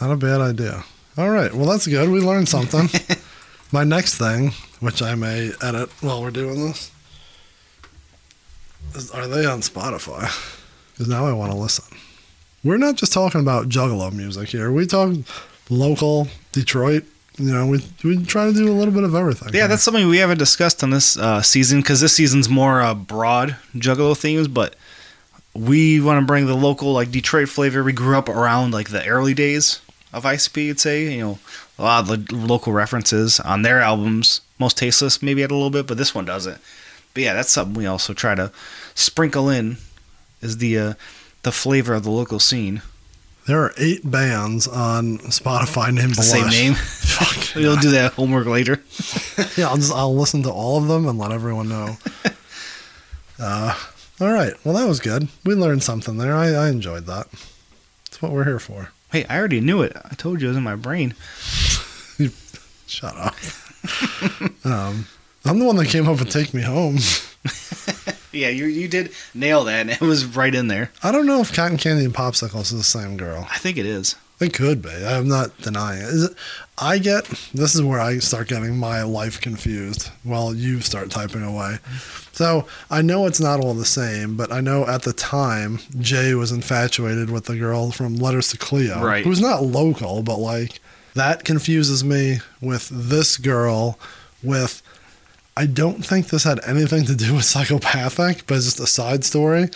Not 0.00 0.10
a 0.12 0.16
bad 0.16 0.40
idea. 0.40 0.84
All 1.16 1.30
right. 1.30 1.52
Well, 1.54 1.66
that's 1.66 1.86
good. 1.86 2.10
We 2.10 2.20
learned 2.20 2.48
something. 2.48 2.88
My 3.72 3.84
next 3.84 4.16
thing, 4.18 4.52
which 4.80 5.00
I 5.02 5.14
may 5.14 5.52
edit 5.62 5.88
while 6.02 6.20
we're 6.22 6.30
doing 6.30 6.66
this, 6.66 6.90
is 6.90 6.91
are 9.14 9.26
they 9.26 9.46
on 9.46 9.60
Spotify? 9.60 10.30
Because 10.92 11.08
now 11.08 11.26
I 11.26 11.32
want 11.32 11.52
to 11.52 11.58
listen. 11.58 11.96
We're 12.64 12.78
not 12.78 12.96
just 12.96 13.12
talking 13.12 13.40
about 13.40 13.68
Juggalo 13.68 14.12
music 14.12 14.50
here. 14.50 14.70
We 14.70 14.86
talk 14.86 15.16
local 15.68 16.28
Detroit. 16.52 17.04
You 17.38 17.52
know, 17.52 17.66
we 17.66 17.82
we 18.04 18.22
try 18.24 18.46
to 18.46 18.52
do 18.52 18.70
a 18.70 18.74
little 18.74 18.92
bit 18.92 19.04
of 19.04 19.14
everything. 19.14 19.54
Yeah, 19.54 19.66
that's 19.66 19.82
something 19.82 20.06
we 20.06 20.18
haven't 20.18 20.38
discussed 20.38 20.82
on 20.84 20.90
this 20.90 21.16
uh, 21.16 21.40
season 21.40 21.80
because 21.80 22.00
this 22.00 22.14
season's 22.14 22.48
more 22.48 22.82
uh, 22.82 22.94
broad 22.94 23.56
Juggalo 23.74 24.16
themes, 24.16 24.48
but 24.48 24.76
we 25.54 26.00
want 26.00 26.20
to 26.20 26.26
bring 26.26 26.46
the 26.46 26.54
local 26.54 26.92
like 26.92 27.10
Detroit 27.10 27.48
flavor. 27.48 27.82
We 27.82 27.92
grew 27.94 28.16
up 28.16 28.28
around 28.28 28.72
like 28.72 28.90
the 28.90 29.04
early 29.06 29.32
days 29.34 29.80
of 30.12 30.24
ICP. 30.24 30.66
You'd 30.66 30.80
say 30.80 31.14
you 31.14 31.20
know 31.20 31.38
a 31.78 31.82
lot 31.82 32.10
of 32.10 32.28
the 32.28 32.36
local 32.36 32.72
references 32.72 33.40
on 33.40 33.62
their 33.62 33.80
albums. 33.80 34.42
Most 34.58 34.76
tasteless 34.76 35.22
maybe 35.22 35.40
had 35.40 35.50
a 35.50 35.54
little 35.54 35.70
bit, 35.70 35.86
but 35.86 35.96
this 35.96 36.14
one 36.14 36.26
doesn't. 36.26 36.60
But 37.14 37.22
yeah, 37.22 37.34
that's 37.34 37.50
something 37.50 37.74
we 37.74 37.86
also 37.86 38.14
try 38.14 38.34
to 38.34 38.52
sprinkle 38.94 39.48
in 39.48 39.76
is 40.40 40.58
the 40.58 40.78
uh, 40.78 40.94
the 41.42 41.52
flavor 41.52 41.94
of 41.94 42.04
the 42.04 42.10
local 42.10 42.38
scene. 42.38 42.82
There 43.46 43.60
are 43.60 43.72
eight 43.76 44.08
bands 44.08 44.68
on 44.68 45.18
Spotify 45.18 45.92
named 45.92 46.14
The 46.14 46.22
same 46.22 46.48
name. 46.48 46.74
Fuck. 46.76 47.56
We'll 47.56 47.76
do 47.76 47.90
that 47.90 48.12
homework 48.12 48.46
later. 48.46 48.82
yeah, 49.56 49.68
I'll 49.68 49.76
just 49.76 49.92
I'll 49.92 50.14
listen 50.14 50.44
to 50.44 50.50
all 50.50 50.78
of 50.78 50.86
them 50.86 51.08
and 51.08 51.18
let 51.18 51.32
everyone 51.32 51.68
know. 51.68 51.96
uh, 53.40 53.76
all 54.20 54.32
right. 54.32 54.52
Well, 54.64 54.74
that 54.74 54.86
was 54.86 55.00
good. 55.00 55.28
We 55.44 55.54
learned 55.54 55.82
something 55.82 56.18
there. 56.18 56.36
I, 56.36 56.50
I 56.50 56.68
enjoyed 56.68 57.06
that. 57.06 57.28
That's 58.04 58.22
what 58.22 58.30
we're 58.30 58.44
here 58.44 58.60
for. 58.60 58.90
Hey, 59.10 59.24
I 59.24 59.38
already 59.38 59.60
knew 59.60 59.82
it. 59.82 59.96
I 60.04 60.14
told 60.14 60.40
you 60.40 60.46
it 60.46 60.50
was 60.50 60.56
in 60.56 60.62
my 60.62 60.76
brain. 60.76 61.14
Shut 62.86 63.16
up. 63.16 63.34
um, 64.64 65.06
I'm 65.44 65.58
the 65.58 65.64
one 65.64 65.76
that 65.76 65.86
came 65.88 66.08
up 66.08 66.18
with 66.18 66.30
"Take 66.30 66.54
Me 66.54 66.62
Home." 66.62 66.98
Yeah, 68.34 68.48
you 68.48 68.64
you 68.64 68.88
did 68.88 69.12
nail 69.34 69.64
that. 69.64 69.80
and 69.82 69.90
It 69.90 70.00
was 70.00 70.24
right 70.24 70.54
in 70.54 70.68
there. 70.68 70.90
I 71.02 71.12
don't 71.12 71.26
know 71.26 71.42
if 71.42 71.52
Cotton 71.54 71.76
Candy 71.76 72.06
and 72.06 72.14
Popsicles 72.14 72.72
is 72.72 72.78
the 72.78 72.82
same 72.82 73.18
girl. 73.18 73.46
I 73.50 73.58
think 73.58 73.76
it 73.76 73.84
is. 73.84 74.16
It 74.40 74.54
could 74.54 74.80
be. 74.80 74.88
I'm 74.88 75.28
not 75.28 75.56
denying 75.60 76.00
it. 76.00 76.08
Is 76.08 76.24
it. 76.30 76.36
I 76.78 76.96
get 76.96 77.26
this 77.52 77.74
is 77.74 77.82
where 77.82 78.00
I 78.00 78.18
start 78.20 78.48
getting 78.48 78.78
my 78.78 79.02
life 79.02 79.38
confused 79.38 80.08
while 80.24 80.54
you 80.54 80.80
start 80.80 81.10
typing 81.10 81.42
away. 81.42 81.76
So 82.32 82.66
I 82.90 83.02
know 83.02 83.26
it's 83.26 83.38
not 83.38 83.60
all 83.60 83.74
the 83.74 83.84
same, 83.84 84.34
but 84.34 84.50
I 84.50 84.62
know 84.62 84.86
at 84.86 85.02
the 85.02 85.12
time 85.12 85.80
Jay 86.00 86.32
was 86.34 86.52
infatuated 86.52 87.28
with 87.28 87.44
the 87.44 87.56
girl 87.58 87.90
from 87.90 88.14
Letters 88.16 88.48
to 88.52 88.56
Cleo, 88.56 89.04
Right. 89.04 89.24
who's 89.26 89.42
not 89.42 89.62
local, 89.62 90.22
but 90.22 90.38
like 90.38 90.80
that 91.12 91.44
confuses 91.44 92.02
me 92.02 92.38
with 92.62 92.88
this 92.90 93.36
girl. 93.36 93.98
With 94.42 94.81
I 95.56 95.66
don't 95.66 96.04
think 96.04 96.28
this 96.28 96.44
had 96.44 96.60
anything 96.66 97.04
to 97.06 97.14
do 97.14 97.34
with 97.34 97.44
psychopathic, 97.44 98.46
but 98.46 98.56
it's 98.56 98.64
just 98.64 98.80
a 98.80 98.86
side 98.86 99.24
story. 99.24 99.68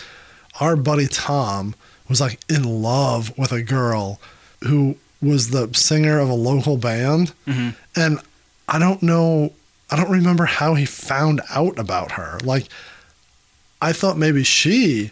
Our 0.59 0.75
buddy 0.75 1.07
Tom 1.07 1.75
was 2.09 2.19
like 2.21 2.39
in 2.49 2.63
love 2.63 3.37
with 3.37 3.51
a 3.51 3.61
girl 3.61 4.19
who 4.63 4.97
was 5.21 5.49
the 5.51 5.69
singer 5.73 6.19
of 6.19 6.29
a 6.29 6.33
local 6.33 6.77
band. 6.77 7.33
Mhm. 7.47 7.75
And 7.95 8.19
I 8.67 8.79
don't 8.79 9.03
know, 9.03 9.53
I 9.91 9.95
don't 9.97 10.09
remember 10.09 10.45
how 10.45 10.73
he 10.73 10.85
found 10.85 11.41
out 11.51 11.77
about 11.77 12.13
her. 12.13 12.39
Like, 12.43 12.67
I 13.81 13.93
thought 13.93 14.17
maybe 14.17 14.43
she 14.43 15.11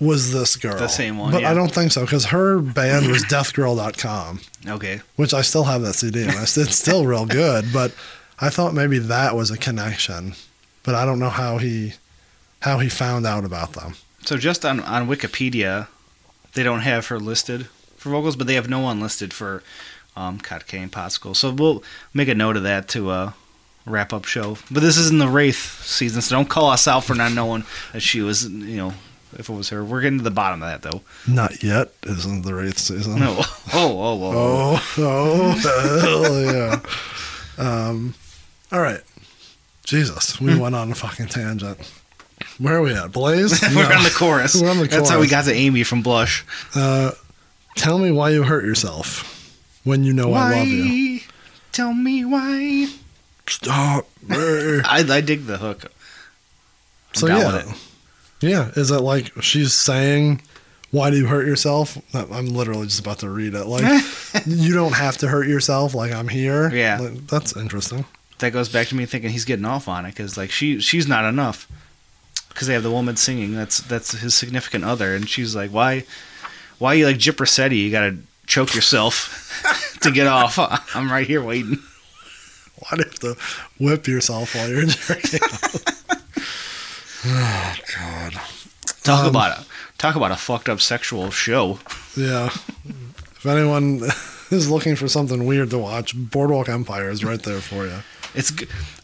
was 0.00 0.32
this 0.32 0.56
girl. 0.56 0.76
The 0.76 0.88
same 0.88 1.18
one, 1.18 1.30
But 1.30 1.42
yeah. 1.42 1.50
I 1.52 1.54
don't 1.54 1.72
think 1.72 1.92
so 1.92 2.00
because 2.00 2.26
her 2.26 2.58
band 2.58 3.06
was 3.08 3.22
deathgirl.com, 3.34 4.40
Okay. 4.66 5.00
which 5.14 5.32
I 5.32 5.42
still 5.42 5.64
have 5.64 5.82
that 5.82 5.94
CD 5.94 6.22
and 6.22 6.32
it's 6.32 6.76
still 6.76 7.06
real 7.06 7.26
good. 7.26 7.72
But 7.72 7.92
I 8.40 8.50
thought 8.50 8.74
maybe 8.74 8.98
that 8.98 9.34
was 9.36 9.50
a 9.50 9.58
connection. 9.58 10.34
But 10.82 10.94
I 10.94 11.04
don't 11.06 11.18
know 11.18 11.30
how 11.30 11.58
he 11.58 11.94
how 12.60 12.78
he 12.78 12.88
found 12.88 13.26
out 13.26 13.44
about 13.44 13.72
them. 13.72 13.94
So 14.24 14.36
just 14.36 14.64
on 14.64 14.80
on 14.80 15.08
Wikipedia, 15.08 15.88
they 16.52 16.62
don't 16.62 16.80
have 16.80 17.06
her 17.08 17.18
listed 17.18 17.68
for 17.96 18.10
vocals, 18.10 18.36
but 18.36 18.46
they 18.46 18.54
have 18.54 18.68
no 18.68 18.80
one 18.80 19.00
listed 19.00 19.32
for 19.32 19.62
um, 20.16 20.38
Candy 20.38 20.90
Popsicle. 20.90 21.34
So 21.34 21.50
we'll 21.50 21.82
make 22.12 22.28
a 22.28 22.34
note 22.34 22.56
of 22.56 22.62
that 22.62 22.86
to 22.88 23.10
uh, 23.10 23.32
wrap 23.86 24.12
up 24.12 24.24
show. 24.26 24.58
But 24.70 24.82
this 24.82 24.96
isn't 24.98 25.18
the 25.18 25.28
Wraith 25.28 25.82
season, 25.82 26.20
so 26.22 26.36
don't 26.36 26.48
call 26.48 26.70
us 26.70 26.86
out 26.86 27.04
for 27.04 27.14
not 27.14 27.32
knowing 27.32 27.64
that 27.92 28.00
she 28.00 28.20
was, 28.20 28.48
you 28.48 28.76
know, 28.76 28.94
if 29.38 29.48
it 29.48 29.52
was 29.52 29.70
her. 29.70 29.82
We're 29.84 30.02
getting 30.02 30.18
to 30.18 30.24
the 30.24 30.30
bottom 30.30 30.62
of 30.62 30.68
that 30.68 30.88
though. 30.88 31.00
Not 31.26 31.62
yet, 31.62 31.92
isn't 32.04 32.42
the 32.42 32.54
Wraith 32.54 32.78
season. 32.78 33.18
No. 33.20 33.42
Oh, 33.76 33.98
oh, 33.98 34.20
oh. 34.22 34.94
Oh, 34.98 35.60
oh, 35.64 36.00
hell 36.00 36.42
yeah. 36.42 36.80
Um, 37.88 38.14
all 38.72 38.80
right. 38.80 39.00
Jesus, 39.84 40.40
we 40.40 40.58
went 40.58 40.74
on 40.74 40.90
a 40.90 40.94
fucking 40.94 41.26
tangent. 41.26 41.78
Where 42.58 42.76
are 42.76 42.82
we 42.82 42.94
at? 42.94 43.12
Blaze? 43.12 43.60
We're 43.74 43.88
No. 43.88 43.96
on 43.96 44.02
the 44.04 44.10
chorus. 44.14 44.60
We're 44.60 44.70
on 44.70 44.78
the 44.78 44.86
That's 44.86 45.08
how 45.10 45.16
we 45.20 45.26
chorus. 45.28 45.30
got 45.30 45.44
to 45.46 45.54
Amy 45.54 45.82
from 45.82 46.02
Blush. 46.02 46.44
Uh, 46.74 47.12
tell 47.76 47.98
me 47.98 48.10
why 48.10 48.30
you 48.30 48.42
hurt 48.44 48.64
yourself 48.64 49.30
when 49.84 50.02
you 50.04 50.12
know 50.12 50.32
I 50.32 50.58
love 50.58 50.66
you. 50.66 51.20
Tell 51.72 51.92
me 51.92 52.24
why. 52.24 52.86
Stop. 53.48 54.06
I, 54.30 55.04
I 55.08 55.20
dig 55.20 55.46
the 55.46 55.58
hook. 55.58 55.84
I'm 55.84 55.90
so 57.14 57.26
down 57.28 57.40
yeah, 57.40 57.52
with 57.52 57.70
it. 58.42 58.48
yeah. 58.48 58.70
Is 58.76 58.90
it 58.90 59.00
like 59.00 59.32
she's 59.42 59.74
saying, 59.74 60.40
"Why 60.92 61.10
do 61.10 61.16
you 61.18 61.26
hurt 61.26 61.46
yourself?" 61.46 61.98
I'm 62.14 62.46
literally 62.46 62.86
just 62.86 63.00
about 63.00 63.18
to 63.18 63.28
read 63.28 63.54
it. 63.54 63.66
Like, 63.66 64.02
you 64.46 64.72
don't 64.72 64.94
have 64.94 65.18
to 65.18 65.28
hurt 65.28 65.46
yourself. 65.46 65.94
Like 65.94 66.12
I'm 66.12 66.28
here. 66.28 66.70
Yeah. 66.74 66.98
Like, 67.00 67.26
that's 67.26 67.54
interesting. 67.56 68.04
That 68.38 68.52
goes 68.52 68.68
back 68.68 68.88
to 68.88 68.94
me 68.94 69.06
thinking 69.06 69.30
he's 69.30 69.44
getting 69.44 69.64
off 69.64 69.88
on 69.88 70.04
it 70.04 70.10
because 70.10 70.36
like 70.36 70.50
she 70.50 70.80
she's 70.80 71.06
not 71.06 71.24
enough 71.24 71.68
because 72.48 72.66
they 72.66 72.74
have 72.74 72.82
the 72.82 72.90
woman 72.90 73.16
singing 73.16 73.54
that's 73.54 73.78
that's 73.80 74.12
his 74.12 74.34
significant 74.34 74.84
other 74.84 75.14
and 75.14 75.28
she's 75.28 75.54
like 75.56 75.70
why 75.70 76.04
why 76.78 76.94
you 76.94 77.06
like 77.06 77.16
Gyp 77.16 77.72
you 77.76 77.90
gotta 77.90 78.16
choke 78.46 78.74
yourself 78.74 79.96
to 80.02 80.10
get 80.10 80.26
off 80.26 80.58
I'm 80.96 81.10
right 81.10 81.26
here 81.26 81.42
waiting 81.42 81.78
Why 82.78 82.96
do 82.96 83.04
you 83.04 83.04
have 83.04 83.18
to 83.20 83.36
whip 83.78 84.06
yourself 84.08 84.54
while 84.54 84.68
you're 84.68 84.82
jerking? 84.86 85.40
oh 87.26 87.74
God. 87.96 88.32
talk 89.02 89.20
Um, 89.24 89.26
about 89.30 89.60
it 89.60 89.66
talk 89.98 90.16
about 90.16 90.32
a 90.32 90.36
fucked 90.36 90.68
up 90.68 90.80
sexual 90.80 91.30
show 91.30 91.78
Yeah. 92.16 92.46
If 92.86 93.46
anyone 93.46 94.02
is 94.50 94.70
looking 94.70 94.96
for 94.96 95.06
something 95.08 95.44
weird 95.46 95.70
to 95.70 95.78
watch, 95.78 96.14
Boardwalk 96.16 96.68
Empire 96.68 97.10
is 97.10 97.24
right 97.24 97.42
there 97.42 97.60
for 97.60 97.84
you. 97.86 97.98
It's 98.34 98.52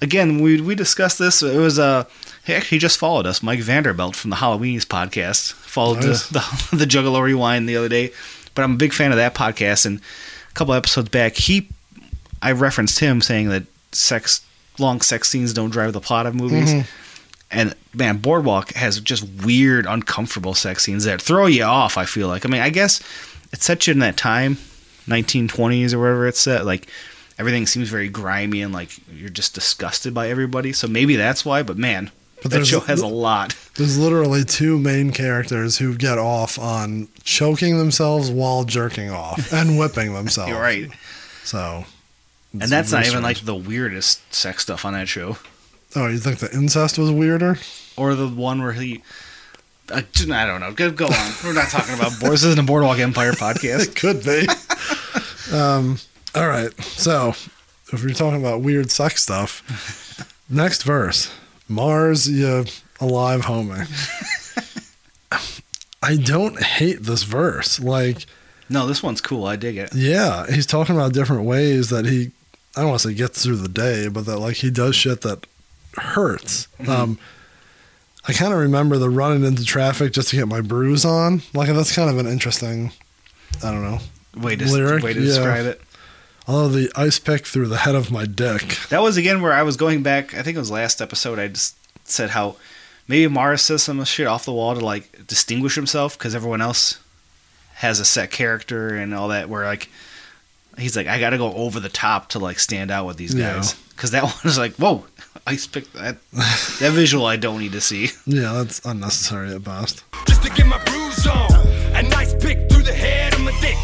again 0.00 0.40
we 0.40 0.60
we 0.60 0.74
discussed 0.74 1.18
this 1.18 1.42
it 1.42 1.58
was 1.58 1.78
uh 1.78 2.04
he 2.46 2.54
actually 2.54 2.78
just 2.78 2.98
followed 2.98 3.26
us 3.26 3.42
Mike 3.42 3.60
Vanderbilt 3.60 4.16
from 4.16 4.30
the 4.30 4.36
Halloweenies 4.36 4.84
podcast 4.86 5.52
followed 5.52 6.04
Nice. 6.04 6.28
the, 6.28 6.38
the 6.70 6.76
the 6.78 6.84
Juggalo 6.86 7.22
Rewind 7.22 7.68
the 7.68 7.76
other 7.76 7.88
day 7.88 8.12
but 8.54 8.62
I'm 8.62 8.72
a 8.74 8.76
big 8.76 8.92
fan 8.92 9.10
of 9.12 9.16
that 9.16 9.34
podcast 9.34 9.86
and 9.86 9.98
a 10.00 10.52
couple 10.54 10.74
episodes 10.74 11.08
back 11.08 11.34
he 11.36 11.68
I 12.42 12.52
referenced 12.52 12.98
him 13.00 13.20
saying 13.20 13.48
that 13.50 13.64
sex 13.92 14.40
long 14.78 15.00
sex 15.02 15.28
scenes 15.28 15.52
don't 15.52 15.70
drive 15.70 15.92
the 15.92 16.00
plot 16.00 16.24
of 16.26 16.34
movies. 16.34 16.72
Mhm. 16.72 16.86
And 17.52 17.74
man, 17.92 18.16
Boardwalk 18.18 18.72
has 18.74 18.98
just 19.00 19.24
weird, 19.44 19.84
uncomfortable 19.84 20.54
sex 20.54 20.84
scenes 20.84 21.04
that 21.04 21.20
throw 21.20 21.46
you 21.46 21.64
off. 21.64 21.98
I 21.98 22.06
feel 22.06 22.28
like. 22.28 22.46
I 22.46 22.48
mean, 22.48 22.62
I 22.62 22.70
guess 22.70 23.00
it 23.52 23.60
sets 23.62 23.86
you 23.86 23.92
in 23.92 23.98
that 23.98 24.16
time, 24.16 24.56
1920s 25.06 25.92
or 25.92 25.98
wherever 25.98 26.26
it's 26.28 26.40
set. 26.40 26.64
Like 26.64 26.86
everything 27.40 27.66
seems 27.66 27.88
very 27.88 28.08
grimy 28.08 28.60
and 28.62 28.72
like 28.72 28.90
you're 29.12 29.30
just 29.30 29.54
disgusted 29.54 30.12
by 30.14 30.28
everybody. 30.28 30.72
So 30.72 30.86
maybe 30.86 31.16
that's 31.16 31.44
why. 31.44 31.62
But 31.62 31.78
man, 31.78 32.10
But 32.42 32.52
that 32.52 32.66
show 32.66 32.80
has 32.80 33.00
a 33.00 33.06
lot. 33.06 33.56
There's 33.76 33.98
literally 33.98 34.44
two 34.44 34.78
main 34.78 35.10
characters 35.10 35.78
who 35.78 35.96
get 35.96 36.18
off 36.18 36.58
on 36.58 37.08
choking 37.24 37.78
themselves 37.78 38.30
while 38.30 38.64
jerking 38.64 39.10
off 39.10 39.52
and 39.52 39.78
whipping 39.80 40.12
themselves. 40.12 40.50
You're 40.50 40.60
right. 40.60 40.90
So. 41.44 41.86
And 42.52 42.62
that's 42.62 42.92
not 42.92 43.06
even 43.06 43.22
like 43.22 43.40
the 43.40 43.54
weirdest 43.54 44.34
sex 44.34 44.62
stuff 44.62 44.84
on 44.84 44.92
that 44.92 45.08
show. 45.08 45.38
Oh, 45.96 46.08
you 46.08 46.18
think 46.18 46.38
the 46.40 46.52
incest 46.52 46.98
was 46.98 47.10
weirder? 47.10 47.58
Or 47.96 48.14
the 48.14 48.28
one 48.28 48.60
where 48.62 48.72
he, 48.72 49.02
Uh, 49.90 50.02
I 50.32 50.46
don't 50.46 50.60
know. 50.60 50.72
Go, 50.72 50.90
go 50.90 51.06
on. 51.06 51.32
We're 51.44 51.52
not 51.52 51.68
talking 51.68 51.94
about. 51.94 52.12
This 52.20 52.44
isn't 52.44 52.58
a 52.58 52.62
Boardwalk 52.64 52.98
Empire 52.98 53.32
podcast. 53.46 53.88
It 53.88 53.94
could 53.96 54.22
be. 54.24 54.46
um, 55.56 55.98
all 56.34 56.48
right. 56.48 56.72
So, 56.82 57.30
if 57.92 58.02
you're 58.02 58.14
talking 58.14 58.40
about 58.40 58.60
weird 58.62 58.90
sex 58.90 59.22
stuff, 59.22 60.26
next 60.48 60.82
verse 60.84 61.32
Mars, 61.68 62.28
you 62.28 62.64
alive 63.00 63.42
homie. 63.42 63.86
I 66.02 66.16
don't 66.16 66.60
hate 66.60 67.02
this 67.02 67.22
verse. 67.24 67.78
Like, 67.78 68.26
No, 68.68 68.86
this 68.86 69.02
one's 69.02 69.20
cool. 69.20 69.44
I 69.44 69.56
dig 69.56 69.76
it. 69.76 69.94
yeah, 69.94 70.46
he's 70.50 70.66
talking 70.66 70.94
about 70.96 71.12
different 71.12 71.44
ways 71.44 71.90
that 71.90 72.06
he, 72.06 72.30
I 72.76 72.80
don't 72.80 72.90
want 72.90 73.02
to 73.02 73.08
say 73.08 73.14
gets 73.14 73.42
through 73.44 73.56
the 73.56 73.68
day, 73.68 74.08
but 74.08 74.26
that 74.26 74.38
like 74.38 74.56
he 74.56 74.70
does 74.70 74.96
shit 74.96 75.20
that 75.22 75.46
hurts. 75.96 76.68
Um, 76.88 77.18
I 78.26 78.32
kind 78.32 78.52
of 78.52 78.58
remember 78.60 78.98
the 78.98 79.10
running 79.10 79.44
into 79.44 79.64
traffic 79.64 80.12
just 80.12 80.28
to 80.30 80.36
get 80.36 80.48
my 80.48 80.60
bruise 80.60 81.04
on. 81.04 81.42
Like, 81.54 81.68
that's 81.68 81.94
kind 81.94 82.10
of 82.10 82.18
an 82.18 82.26
interesting, 82.26 82.92
I 83.62 83.70
don't 83.70 83.82
know, 83.82 83.98
Way 84.36 84.56
to 84.56 84.64
Lyric, 84.66 85.02
way 85.02 85.12
to 85.14 85.20
yeah. 85.20 85.26
describe 85.26 85.66
it. 85.66 85.80
Although 86.50 86.68
the 86.80 86.90
ice 86.96 87.20
pick 87.20 87.46
through 87.46 87.68
the 87.68 87.76
head 87.78 87.94
of 87.94 88.10
my 88.10 88.26
dick. 88.26 88.76
That 88.88 89.02
was 89.02 89.16
again 89.16 89.40
where 89.40 89.52
I 89.52 89.62
was 89.62 89.76
going 89.76 90.02
back. 90.02 90.34
I 90.34 90.42
think 90.42 90.56
it 90.56 90.58
was 90.58 90.68
last 90.70 91.00
episode. 91.00 91.38
I 91.38 91.46
just 91.46 91.76
said 92.02 92.30
how 92.30 92.56
maybe 93.06 93.32
Mars 93.32 93.62
says 93.62 93.84
some 93.84 94.02
shit 94.02 94.26
off 94.26 94.46
the 94.46 94.52
wall 94.52 94.74
to 94.74 94.84
like 94.84 95.28
distinguish 95.28 95.76
himself 95.76 96.18
because 96.18 96.34
everyone 96.34 96.60
else 96.60 96.98
has 97.74 98.00
a 98.00 98.04
set 98.04 98.32
character 98.32 98.96
and 98.96 99.14
all 99.14 99.28
that. 99.28 99.48
Where 99.48 99.64
like 99.64 99.90
he's 100.76 100.96
like, 100.96 101.06
I 101.06 101.20
got 101.20 101.30
to 101.30 101.38
go 101.38 101.52
over 101.52 101.78
the 101.78 101.88
top 101.88 102.30
to 102.30 102.40
like 102.40 102.58
stand 102.58 102.90
out 102.90 103.06
with 103.06 103.16
these 103.16 103.32
guys 103.32 103.74
because 103.90 104.10
that 104.10 104.24
one 104.24 104.32
is 104.42 104.58
like, 104.58 104.72
whoa, 104.74 105.04
ice 105.46 105.68
pick 105.68 105.92
that 105.92 106.16
that 106.32 106.90
visual 106.92 107.26
I 107.26 107.36
don't 107.36 107.60
need 107.60 107.72
to 107.72 107.80
see. 107.80 108.08
Yeah, 108.26 108.54
that's 108.54 108.84
unnecessary 108.84 109.54
at 109.54 109.62
best. 109.62 110.02
just 110.26 110.42
to 110.42 110.50
get 110.50 110.66
my 110.66 110.82
bruise 110.82 111.28
on. 111.28 111.52
A 111.94 112.02
nice 112.02 112.34
pick 112.34 112.68
through 112.68 112.82
the 112.82 112.92
head 112.92 113.34
of 113.34 113.40
my 113.42 113.56
dick. 113.60 113.76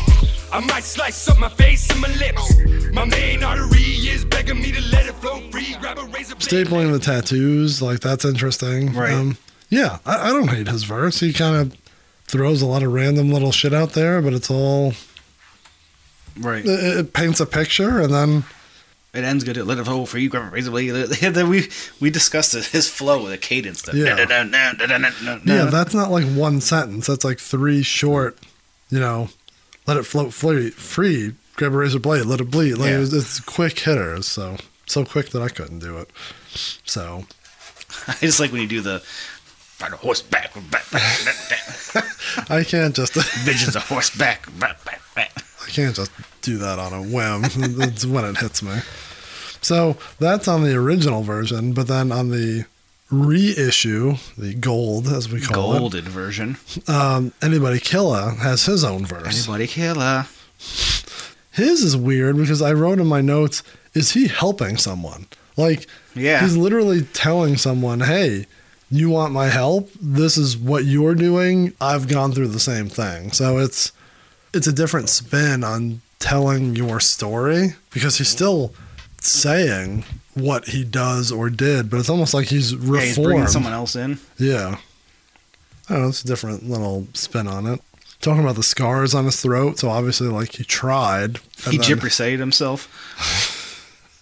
I 0.57 0.61
might 0.61 0.85
slice 0.85 1.29
up 1.29 1.39
my 1.39 1.51
face 1.51 1.91
and 1.91 2.01
my 2.01 2.09
lips. 2.17 2.57
My 2.93 3.05
main 3.05 3.45
artery 3.45 3.83
is 3.83 4.25
begging 4.25 4.57
me 4.63 4.73
to 4.73 4.81
let 4.91 5.07
it 5.07 5.13
flow 5.17 5.39
free. 5.51 5.75
Grab 5.81 5.99
a 5.99 6.05
razor 6.05 6.35
blade. 6.35 6.49
Stapling 6.49 6.93
the 6.93 6.99
tattoos, 6.99 7.83
like 7.83 8.01
that's 8.01 8.25
interesting. 8.25 8.95
Right. 8.95 9.13
Um, 9.13 9.37
yeah, 9.69 9.99
I, 10.07 10.31
I 10.31 10.33
don't 10.33 10.49
hate 10.49 10.69
his 10.69 10.85
verse. 10.85 11.21
He 11.21 11.35
kind 11.35 11.57
of 11.57 11.79
throws 12.27 12.63
a 12.63 12.67
lot 12.67 12.83
of 12.83 12.91
random 12.93 13.31
little 13.31 13.53
shit 13.53 13.75
out 13.75 13.91
there, 13.93 14.23
but 14.23 14.33
it's 14.33 14.51
all 14.51 14.95
Right. 16.39 16.65
it, 16.65 16.99
it 16.99 17.13
paints 17.13 17.39
a 17.41 17.47
picture, 17.47 18.01
and 18.01 18.13
then 18.15 18.45
It 19.13 19.25
ends 19.25 19.45
good. 19.45 19.59
It 19.59 19.65
let 19.67 19.77
it 19.77 19.85
flow 19.85 20.07
free. 20.07 20.27
Grab 20.29 20.45
a 20.49 20.51
razor 20.55 20.71
blade. 20.71 20.93
Then 21.21 21.51
we 21.51 21.69
we 22.01 22.09
discussed 22.09 22.55
it, 22.55 22.65
his 22.65 22.89
flow 22.89 23.25
with 23.25 23.33
a 23.35 23.39
cadence. 23.39 23.83
The 23.83 23.95
Yeah. 23.95 25.37
yeah, 25.45 25.65
that's 25.67 25.93
not 25.93 26.11
like 26.11 26.25
one 26.27 26.63
sentence. 26.63 27.09
That's 27.09 27.25
like 27.25 27.39
three 27.41 27.83
short. 27.83 28.39
You 28.89 29.01
know, 29.01 29.29
let 29.87 29.97
it 29.97 30.05
float 30.05 30.33
free. 30.33 30.71
Free. 30.71 31.35
Grab 31.57 31.73
a 31.73 31.77
razor 31.79 31.99
blade. 31.99 32.27
Let 32.27 32.41
it 32.41 32.51
bleed. 32.51 32.75
Like 32.75 32.91
Yeah. 32.91 33.01
it's, 33.01 33.13
it's 33.13 33.41
quick 33.41 33.79
hitters. 33.79 34.27
So 34.27 34.57
so 34.87 35.05
quick 35.05 35.31
that 35.31 35.43
I 35.43 35.49
couldn't 35.49 35.79
do 35.81 35.99
it. 35.99 36.11
So 36.85 37.25
I 38.09 38.15
just 38.21 38.41
like 38.41 38.53
when 38.53 38.61
you 38.63 38.69
do 38.69 38.81
the 38.81 39.03
ride 39.81 39.93
a 39.93 39.97
horseback, 39.97 40.55
back, 40.55 40.91
back, 40.91 41.25
back, 41.25 41.49
back. 41.95 42.51
I 42.51 42.65
can't 42.65 42.95
just. 42.95 43.15
visions 43.45 43.77
of 43.77 43.83
horseback, 43.89 44.47
back, 44.59 44.85
back, 44.85 45.01
back. 45.15 45.33
I 45.67 45.71
can't 45.71 45.95
just 45.97 46.11
do 46.43 46.59
that 46.59 46.79
on 46.79 46.93
a 46.93 47.03
whim. 47.03 47.43
That's 47.79 48.05
when 48.07 48.25
it 48.25 48.37
hits 48.39 48.63
me. 48.63 48.79
So 49.63 49.97
that's 50.21 50.47
on 50.47 50.63
the 50.63 50.77
original 50.77 51.23
version, 51.23 51.73
but 51.73 51.89
then 51.89 52.13
on 52.13 52.29
the 52.31 52.67
reissue, 53.11 54.17
the 54.37 54.55
gold 54.55 55.07
as 55.09 55.31
we 55.31 55.41
call 55.41 55.75
it. 55.75 55.79
Golded 55.79 56.05
version. 56.09 56.57
um, 56.89 57.33
Anybody 57.43 57.79
Killa 57.81 58.35
has 58.41 58.67
his 58.67 58.85
own 58.85 59.07
verse. 59.07 59.47
Anybody 59.47 59.67
Killa? 59.67 60.29
His 61.53 61.83
is 61.83 61.97
weird 61.97 62.37
because 62.37 62.61
I 62.61 62.73
wrote 62.73 62.99
in 62.99 63.07
my 63.07 63.21
notes, 63.21 63.63
is 63.95 64.13
he 64.13 64.29
helping 64.29 64.77
someone? 64.77 65.27
Like 65.57 65.87
Yeah. 66.15 66.41
he's 66.43 66.57
literally 66.57 67.03
telling 67.03 67.57
someone, 67.57 68.01
"Hey, 68.01 68.47
you 68.91 69.09
want 69.09 69.33
my 69.33 69.49
help? 69.49 69.91
This 70.01 70.37
is 70.37 70.57
what 70.57 70.85
you're 70.85 71.15
doing. 71.15 71.73
I've 71.81 72.09
gone 72.09 72.33
through 72.33 72.49
the 72.49 72.61
same 72.61 72.89
thing." 72.91 73.33
So 73.33 73.59
it's 73.59 73.93
it's 74.53 74.67
a 74.67 74.73
different 74.73 75.09
spin 75.09 75.65
on 75.65 76.01
telling 76.19 76.77
your 76.77 77.01
story 77.01 77.75
because 77.91 78.19
he's 78.19 78.29
still 78.29 78.75
saying 79.27 80.05
what 80.35 80.69
he 80.69 80.85
does 80.85 81.33
or 81.33 81.49
did, 81.51 81.89
but 81.91 81.99
it's 82.01 82.11
almost 82.11 82.35
like 82.35 82.49
he's 82.49 82.73
Yeah, 82.73 83.01
he's 83.01 83.19
bringing 83.19 83.47
someone 83.47 83.73
else 83.73 83.97
in. 83.97 84.19
Yeah. 84.39 84.79
I 85.89 85.93
don't 85.93 86.03
know, 86.03 86.09
it's 86.09 86.23
a 86.25 86.27
different 86.27 86.69
little 86.69 87.07
spin 87.15 87.47
on 87.47 87.67
it. 87.67 87.81
Talking 88.21 88.43
about 88.43 88.57
the 88.57 88.63
scars 88.63 89.15
on 89.15 89.25
his 89.27 89.41
throat, 89.41 89.79
so 89.79 89.89
obviously 89.89 90.27
like 90.29 90.53
he 90.57 90.65
tried. 90.65 91.39
He 91.69 91.79
then- 91.79 91.99
Gyp 91.99 92.39
himself. 92.39 92.89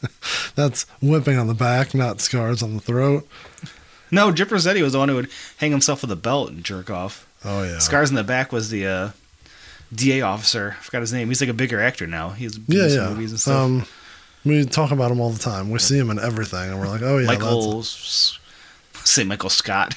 That's 0.55 0.85
whipping 1.01 1.39
on 1.39 1.47
the 1.47 1.55
back, 1.55 1.95
not 1.95 2.21
scars 2.21 2.63
on 2.63 2.75
the 2.75 2.81
throat. 2.81 3.27
No, 4.11 4.31
Gyp 4.31 4.47
Rosetti 4.47 4.83
was 4.83 4.93
the 4.93 4.99
one 4.99 5.09
who 5.09 5.15
would 5.17 5.31
hang 5.57 5.71
himself 5.71 6.03
with 6.03 6.11
a 6.13 6.17
belt 6.17 6.51
and 6.51 6.63
jerk 6.63 6.91
off. 6.91 7.27
Oh 7.45 7.63
yeah. 7.65 7.79
Scars 7.79 8.11
in 8.11 8.17
the 8.17 8.23
back 8.25 8.53
was 8.53 8.71
the 8.71 8.87
uh, 8.87 9.11
DA 9.93 10.21
officer. 10.21 10.77
I 10.79 10.83
forgot 10.83 11.01
his 11.01 11.13
name. 11.13 11.29
He's 11.29 11.41
like 11.41 11.51
a 11.51 11.55
bigger 11.55 11.81
actor 11.81 12.07
now. 12.07 12.31
He's 12.31 12.59
Yeah, 12.69 12.87
yeah. 12.87 13.09
movies 13.09 13.31
and 13.31 13.41
stuff. 13.41 13.57
Um, 13.61 13.87
we 14.45 14.65
talk 14.65 14.91
about 14.91 15.11
him 15.11 15.21
all 15.21 15.31
the 15.31 15.39
time. 15.39 15.71
We 15.71 15.79
see 15.79 15.99
him 15.99 16.11
in 16.11 16.19
everything, 16.19 16.71
and 16.71 16.79
we're 16.81 16.89
like, 16.89 17.03
oh 17.03 17.19
yeah, 17.19 17.27
Michael, 17.27 17.81
S- 17.81 18.39
say 19.05 19.25
Michael 19.25 19.51
Scott. 19.51 19.95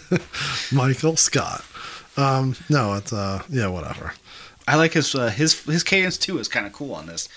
Michael 0.72 1.16
Scott. 1.16 1.64
Um, 2.16 2.56
no, 2.68 2.94
it's 2.94 3.12
uh, 3.12 3.42
yeah, 3.48 3.66
whatever. 3.68 4.12
I 4.68 4.76
like 4.76 4.92
his 4.94 5.14
uh, 5.14 5.28
his 5.28 5.62
his 5.64 5.82
cadence 5.82 6.16
too. 6.18 6.38
Is 6.38 6.48
kind 6.48 6.66
of 6.66 6.72
cool 6.72 6.94
on 6.94 7.06
this. 7.06 7.28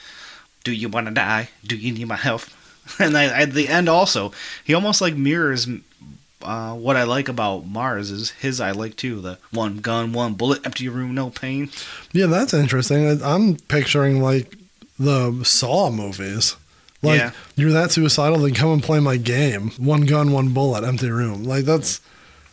Do 0.63 0.71
you 0.71 0.89
want 0.89 1.07
to 1.07 1.13
die? 1.13 1.49
Do 1.65 1.75
you 1.77 1.93
need 1.93 2.07
my 2.07 2.15
help? 2.15 2.41
And 2.97 3.15
I, 3.15 3.25
at 3.25 3.53
the 3.53 3.67
end 3.67 3.87
also, 3.87 4.31
he 4.63 4.73
almost 4.73 4.99
like 4.99 5.15
mirrors 5.15 5.67
uh, 6.41 6.73
what 6.73 6.95
I 6.95 7.03
like 7.03 7.29
about 7.29 7.67
Mars. 7.67 8.09
Is 8.09 8.31
his 8.31 8.59
I 8.59 8.71
like 8.71 8.95
too. 8.95 9.21
The 9.21 9.37
one 9.51 9.77
gun, 9.77 10.11
one 10.11 10.33
bullet, 10.33 10.65
empty 10.65 10.89
room, 10.89 11.13
no 11.13 11.29
pain. 11.29 11.69
Yeah, 12.13 12.25
that's 12.25 12.51
interesting. 12.51 13.21
I'm 13.21 13.57
picturing 13.57 14.23
like 14.23 14.55
the 14.99 15.43
Saw 15.43 15.89
movies. 15.89 16.55
Like 17.01 17.19
Yeah. 17.19 17.31
you're 17.55 17.71
that 17.71 17.91
suicidal, 17.91 18.39
then 18.39 18.53
come 18.53 18.71
and 18.73 18.83
play 18.83 18.99
my 18.99 19.15
game. 19.17 19.71
One 19.77 20.01
gun, 20.05 20.31
one 20.33 20.49
bullet, 20.49 20.83
empty 20.83 21.09
room. 21.09 21.43
Like 21.45 21.65
that's. 21.65 22.01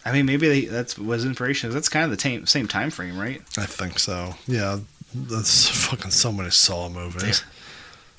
I 0.05 0.13
mean, 0.13 0.25
maybe 0.25 0.47
they, 0.49 0.65
that's 0.67 0.97
was 0.97 1.25
inspiration. 1.25 1.71
That's 1.73 1.89
kind 1.89 2.05
of 2.05 2.17
the 2.17 2.21
same 2.21 2.47
same 2.47 2.69
time 2.69 2.91
frame, 2.91 3.19
right? 3.19 3.43
I 3.59 3.67
think 3.67 3.99
so. 3.99 4.35
Yeah, 4.47 4.79
that's 5.13 5.69
fucking 5.69 6.13
so 6.13 6.31
many 6.33 6.51
Saw 6.51 6.89
movies. 6.89 7.45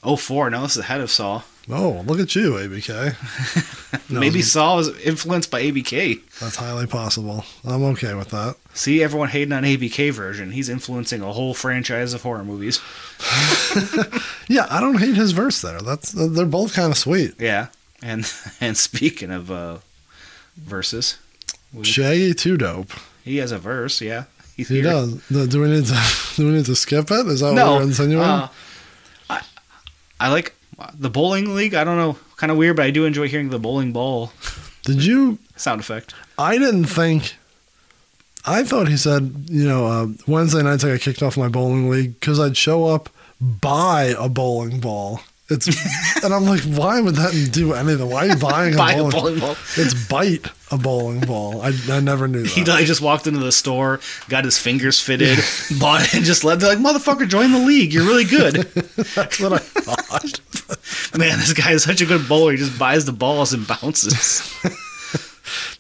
Oh 0.04 0.16
four. 0.16 0.50
Now 0.50 0.62
this 0.62 0.74
is 0.74 0.84
ahead 0.84 1.02
of 1.02 1.10
Saw. 1.10 1.42
Oh, 1.70 2.01
look 2.07 2.20
at 2.20 2.34
you, 2.36 2.53
ABK. 2.53 3.15
No, 4.09 4.22
maybe 4.22 4.41
Saw 4.41 4.78
was 4.78 4.97
influenced 5.01 5.51
by 5.51 5.61
ABK. 5.63 6.22
That's 6.39 6.55
highly 6.55 6.88
possible. 6.88 7.43
I'm 7.65 7.84
okay 7.86 8.13
with 8.13 8.30
that. 8.30 8.55
See, 8.74 9.03
everyone 9.03 9.28
hating 9.28 9.51
on 9.51 9.63
ABK 9.63 10.13
version. 10.13 10.51
He's 10.51 10.70
influencing 10.70 11.22
a 11.22 11.34
whole 11.34 11.53
franchise 11.53 12.13
of 12.13 12.22
horror 12.22 12.43
movies. 12.45 12.80
Yeah, 14.49 14.65
I 14.70 14.80
don't 14.80 14.97
hate 14.99 15.15
his 15.15 15.34
verse 15.34 15.61
there. 15.61 15.82
That's 15.82 16.13
they're 16.13 16.45
both 16.45 16.74
kind 16.74 16.89
of 16.91 16.97
sweet. 16.97 17.34
Yeah, 17.38 17.68
and 18.01 18.32
and 18.61 18.78
speaking 18.78 19.30
of 19.32 19.51
uh, 19.51 19.80
verses, 20.55 21.18
we- 21.74 21.84
Shaggy 21.84 22.34
2 22.34 22.55
Dope. 22.57 22.91
he 23.26 23.38
has 23.38 23.51
a 23.51 23.57
verse. 23.59 23.99
Yeah, 23.99 24.24
He's 24.55 24.70
He 24.70 24.76
here. 24.76 24.84
does. 24.86 25.22
Do 25.28 25.45
do 25.47 25.61
we 25.61 25.70
need 25.70 25.86
to 25.86 25.99
do 26.38 26.45
we 26.47 26.53
need 26.53 26.65
to 26.65 26.76
skip 26.78 27.11
it? 27.11 27.28
Is 27.28 27.41
that 27.41 27.47
what 27.47 27.55
No, 27.55 27.76
we're 27.76 27.82
insinuating? 27.84 28.30
uh, 28.32 28.47
I, 29.30 29.41
I 30.22 30.30
like 30.30 30.55
the 30.94 31.10
bowling 31.10 31.56
league. 31.56 31.74
I 31.74 31.84
don't 31.84 31.98
know, 31.98 32.18
kind 32.38 32.52
of 32.52 32.58
weird, 32.58 32.76
but 32.76 32.86
I 32.86 32.92
do 32.92 33.06
enjoy 33.06 33.28
hearing 33.28 33.50
the 33.50 33.60
bowling 33.60 33.92
ball 33.94 34.32
Did 34.84 35.04
you? 35.04 35.38
sound 35.56 35.82
effect. 35.82 36.14
I 36.38 36.58
didn't 36.58 36.86
think. 36.86 37.36
I 38.46 38.64
thought 38.64 38.88
he 38.88 38.96
said, 38.96 39.46
you 39.50 39.68
know, 39.68 39.88
uh, 39.88 40.08
Wednesday 40.28 40.62
nights 40.64 40.84
I 40.86 40.92
got 40.92 41.02
kicked 41.02 41.22
off 41.22 41.36
my 41.36 41.50
bowling 41.50 41.90
league 41.90 42.20
because 42.20 42.40
I'd 42.40 42.56
show 42.56 42.86
up, 42.86 43.10
buy 43.42 44.16
a 44.18 44.30
bowling 44.30 44.80
ball. 44.80 45.20
It's 45.50 45.68
and 46.24 46.34
I'm 46.34 46.46
like, 46.46 46.62
why 46.62 47.02
would 47.02 47.16
that 47.16 47.50
do 47.52 47.74
anything? 47.74 48.10
Why 48.10 48.28
are 48.28 48.30
you 48.32 48.36
buying 48.38 48.74
a 48.74 48.78
Buy 48.78 48.94
a 48.94 48.98
bowling? 48.98 49.12
bowling 49.12 49.40
ball. 49.40 49.56
It's 49.76 50.08
bite 50.08 50.48
a 50.72 50.78
bowling 50.78 51.22
ball. 51.22 51.61
I, 51.61 51.74
I 51.89 51.99
never 51.99 52.28
knew 52.28 52.43
That. 52.43 52.49
He 52.49 52.63
like, 52.65 52.86
just 52.86 53.01
walked 53.01 53.28
into 53.28 53.39
the 53.39 53.51
store, 53.51 53.99
got 54.30 54.45
his 54.45 54.57
fingers 54.57 54.99
fitted, 54.99 55.39
bought 55.80 56.01
it, 56.03 56.13
and 56.13 56.26
just 56.26 56.43
led. 56.43 56.59
They're 56.59 56.76
like, 56.76 56.80
"Motherfucker, 56.80 57.28
join 57.28 57.51
the 57.51 57.59
league. 57.59 57.93
You're 57.93 58.05
really 58.05 58.26
good." 58.26 58.55
That's 59.15 59.39
what 59.39 59.53
I 59.53 59.57
thought. 59.59 60.41
Man, 61.18 61.38
this 61.39 61.53
guy 61.53 61.72
is 61.72 61.84
such 61.84 62.01
a 62.01 62.05
good 62.05 62.28
bowler. 62.28 62.51
He 62.51 62.57
just 62.57 62.78
buys 62.78 63.05
the 63.05 63.13
balls 63.13 63.53
and 63.53 63.68
bounces. 63.68 64.53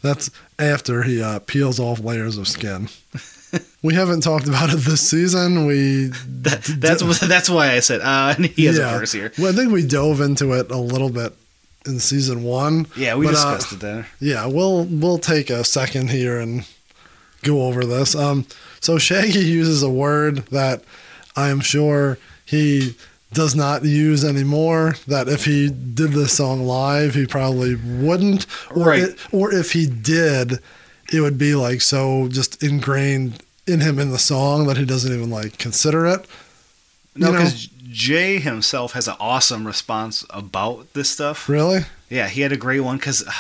That's 0.01 0.29
after 0.57 1.03
he 1.03 1.21
uh, 1.21 1.39
peels 1.39 1.79
off 1.79 1.99
layers 1.99 2.37
of 2.37 2.47
skin. 2.47 2.87
We 3.81 3.93
haven't 3.93 4.21
talked 4.21 4.47
about 4.47 4.73
it 4.73 4.77
this 4.77 5.07
season. 5.09 5.65
We 5.65 6.07
That, 6.07 6.63
that's 6.79 7.19
that's 7.19 7.49
why 7.49 7.71
I 7.71 7.79
said 7.79 8.01
uh, 8.01 8.35
he 8.35 8.65
has 8.65 8.77
a 8.77 8.83
verse 8.83 9.11
here. 9.11 9.31
Well, 9.37 9.51
I 9.51 9.55
think 9.55 9.71
we 9.71 9.85
dove 9.85 10.21
into 10.21 10.53
it 10.53 10.71
a 10.71 10.77
little 10.77 11.09
bit 11.09 11.33
in 11.87 11.99
season 11.99 12.43
one. 12.43 12.87
Yeah, 12.95 13.15
we 13.15 13.25
but, 13.25 13.35
uh, 13.35 13.55
discussed 13.55 13.73
it 13.73 13.79
there. 13.79 14.07
Yeah, 14.19 14.45
we'll 14.45 14.83
we'll 14.85 15.17
take 15.19 15.49
a 15.49 15.63
second 15.63 16.09
here 16.09 16.39
and 16.39 16.65
go 17.43 17.63
over 17.67 17.85
this. 17.85 18.15
Um, 18.15 18.45
so 18.79 18.97
Shaggy 18.97 19.39
uses 19.39 19.81
a 19.83 19.89
word 19.89 20.37
that 20.47 20.83
I 21.35 21.49
am 21.49 21.59
sure 21.61 22.17
he 22.45 22.95
does 23.33 23.55
not 23.55 23.83
use 23.83 24.23
anymore. 24.23 24.95
That 25.07 25.27
if 25.27 25.45
he 25.45 25.69
did 25.69 26.11
this 26.11 26.33
song 26.33 26.63
live, 26.65 27.13
he 27.15 27.25
probably 27.25 27.75
wouldn't. 27.75 28.45
Or 28.71 28.85
Right. 28.87 29.03
it- 29.03 29.17
or 29.31 29.53
if 29.53 29.71
he 29.73 29.85
did, 29.85 30.59
it 31.11 31.21
would 31.21 31.37
be 31.37 31.55
like 31.55 31.81
so 31.81 32.27
just 32.29 32.61
ingrained 32.63 33.43
in 33.65 33.81
him 33.81 33.99
in 33.99 34.11
the 34.11 34.19
song 34.19 34.65
that 34.67 34.77
he 34.77 34.85
doesn't 34.85 35.13
even 35.13 35.29
like 35.29 35.57
consider 35.57 36.05
it. 36.07 36.25
No, 37.15 37.31
because 37.31 37.67
Jay 37.97 38.37
himself 38.39 38.93
has 38.93 39.07
an 39.07 39.15
awesome 39.19 39.65
response 39.65 40.23
about 40.29 40.93
this 40.93 41.09
stuff. 41.09 41.49
Really? 41.49 41.81
Yeah, 42.09 42.27
he 42.27 42.41
had 42.41 42.51
a 42.51 42.57
great 42.57 42.81
one 42.81 42.97
because 42.97 43.27
uh, 43.27 43.31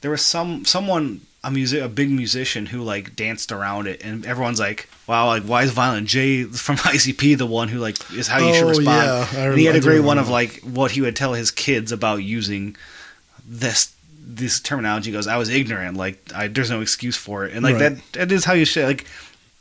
there 0.00 0.10
was 0.10 0.22
some 0.24 0.64
someone 0.64 1.20
a 1.44 1.50
music 1.50 1.82
a 1.82 1.88
big 1.88 2.10
musician 2.10 2.66
who 2.66 2.80
like 2.82 3.14
danced 3.14 3.52
around 3.52 3.86
it, 3.86 4.02
and 4.02 4.24
everyone's 4.24 4.58
like, 4.58 4.88
"Wow, 5.06 5.26
like 5.26 5.42
why 5.42 5.64
is 5.64 5.72
Violent 5.72 6.08
J 6.08 6.44
from 6.44 6.76
ICP 6.94 7.36
the 7.36 7.44
one 7.46 7.68
who 7.68 7.78
like 7.78 7.98
is 8.12 8.28
how 8.28 8.38
you 8.38 8.54
should 8.54 8.64
Oh, 8.64 8.68
respond?" 8.68 8.86
yeah, 8.88 9.28
I 9.42 9.46
and 9.48 9.58
he 9.58 9.66
had 9.66 9.76
a 9.76 9.80
great 9.80 10.00
one 10.00 10.18
of 10.18 10.28
like 10.30 10.60
what 10.60 10.92
he 10.92 11.02
would 11.02 11.14
tell 11.14 11.34
his 11.34 11.50
kids 11.50 11.92
about 11.92 12.16
using 12.24 12.74
this 13.46 13.92
this 14.24 14.58
terminology. 14.60 15.10
He 15.10 15.12
goes, 15.16 15.26
"I 15.26 15.36
was 15.36 15.50
ignorant, 15.50 15.98
like 15.98 16.16
I, 16.34 16.48
there's 16.48 16.70
no 16.70 16.80
excuse 16.80 17.16
for 17.16 17.44
it," 17.44 17.52
and 17.52 17.62
like 17.62 17.74
Right. 17.74 17.96
that 17.96 18.12
that 18.12 18.32
is 18.32 18.44
how 18.46 18.54
you 18.54 18.64
should 18.64 18.86
like. 18.86 19.04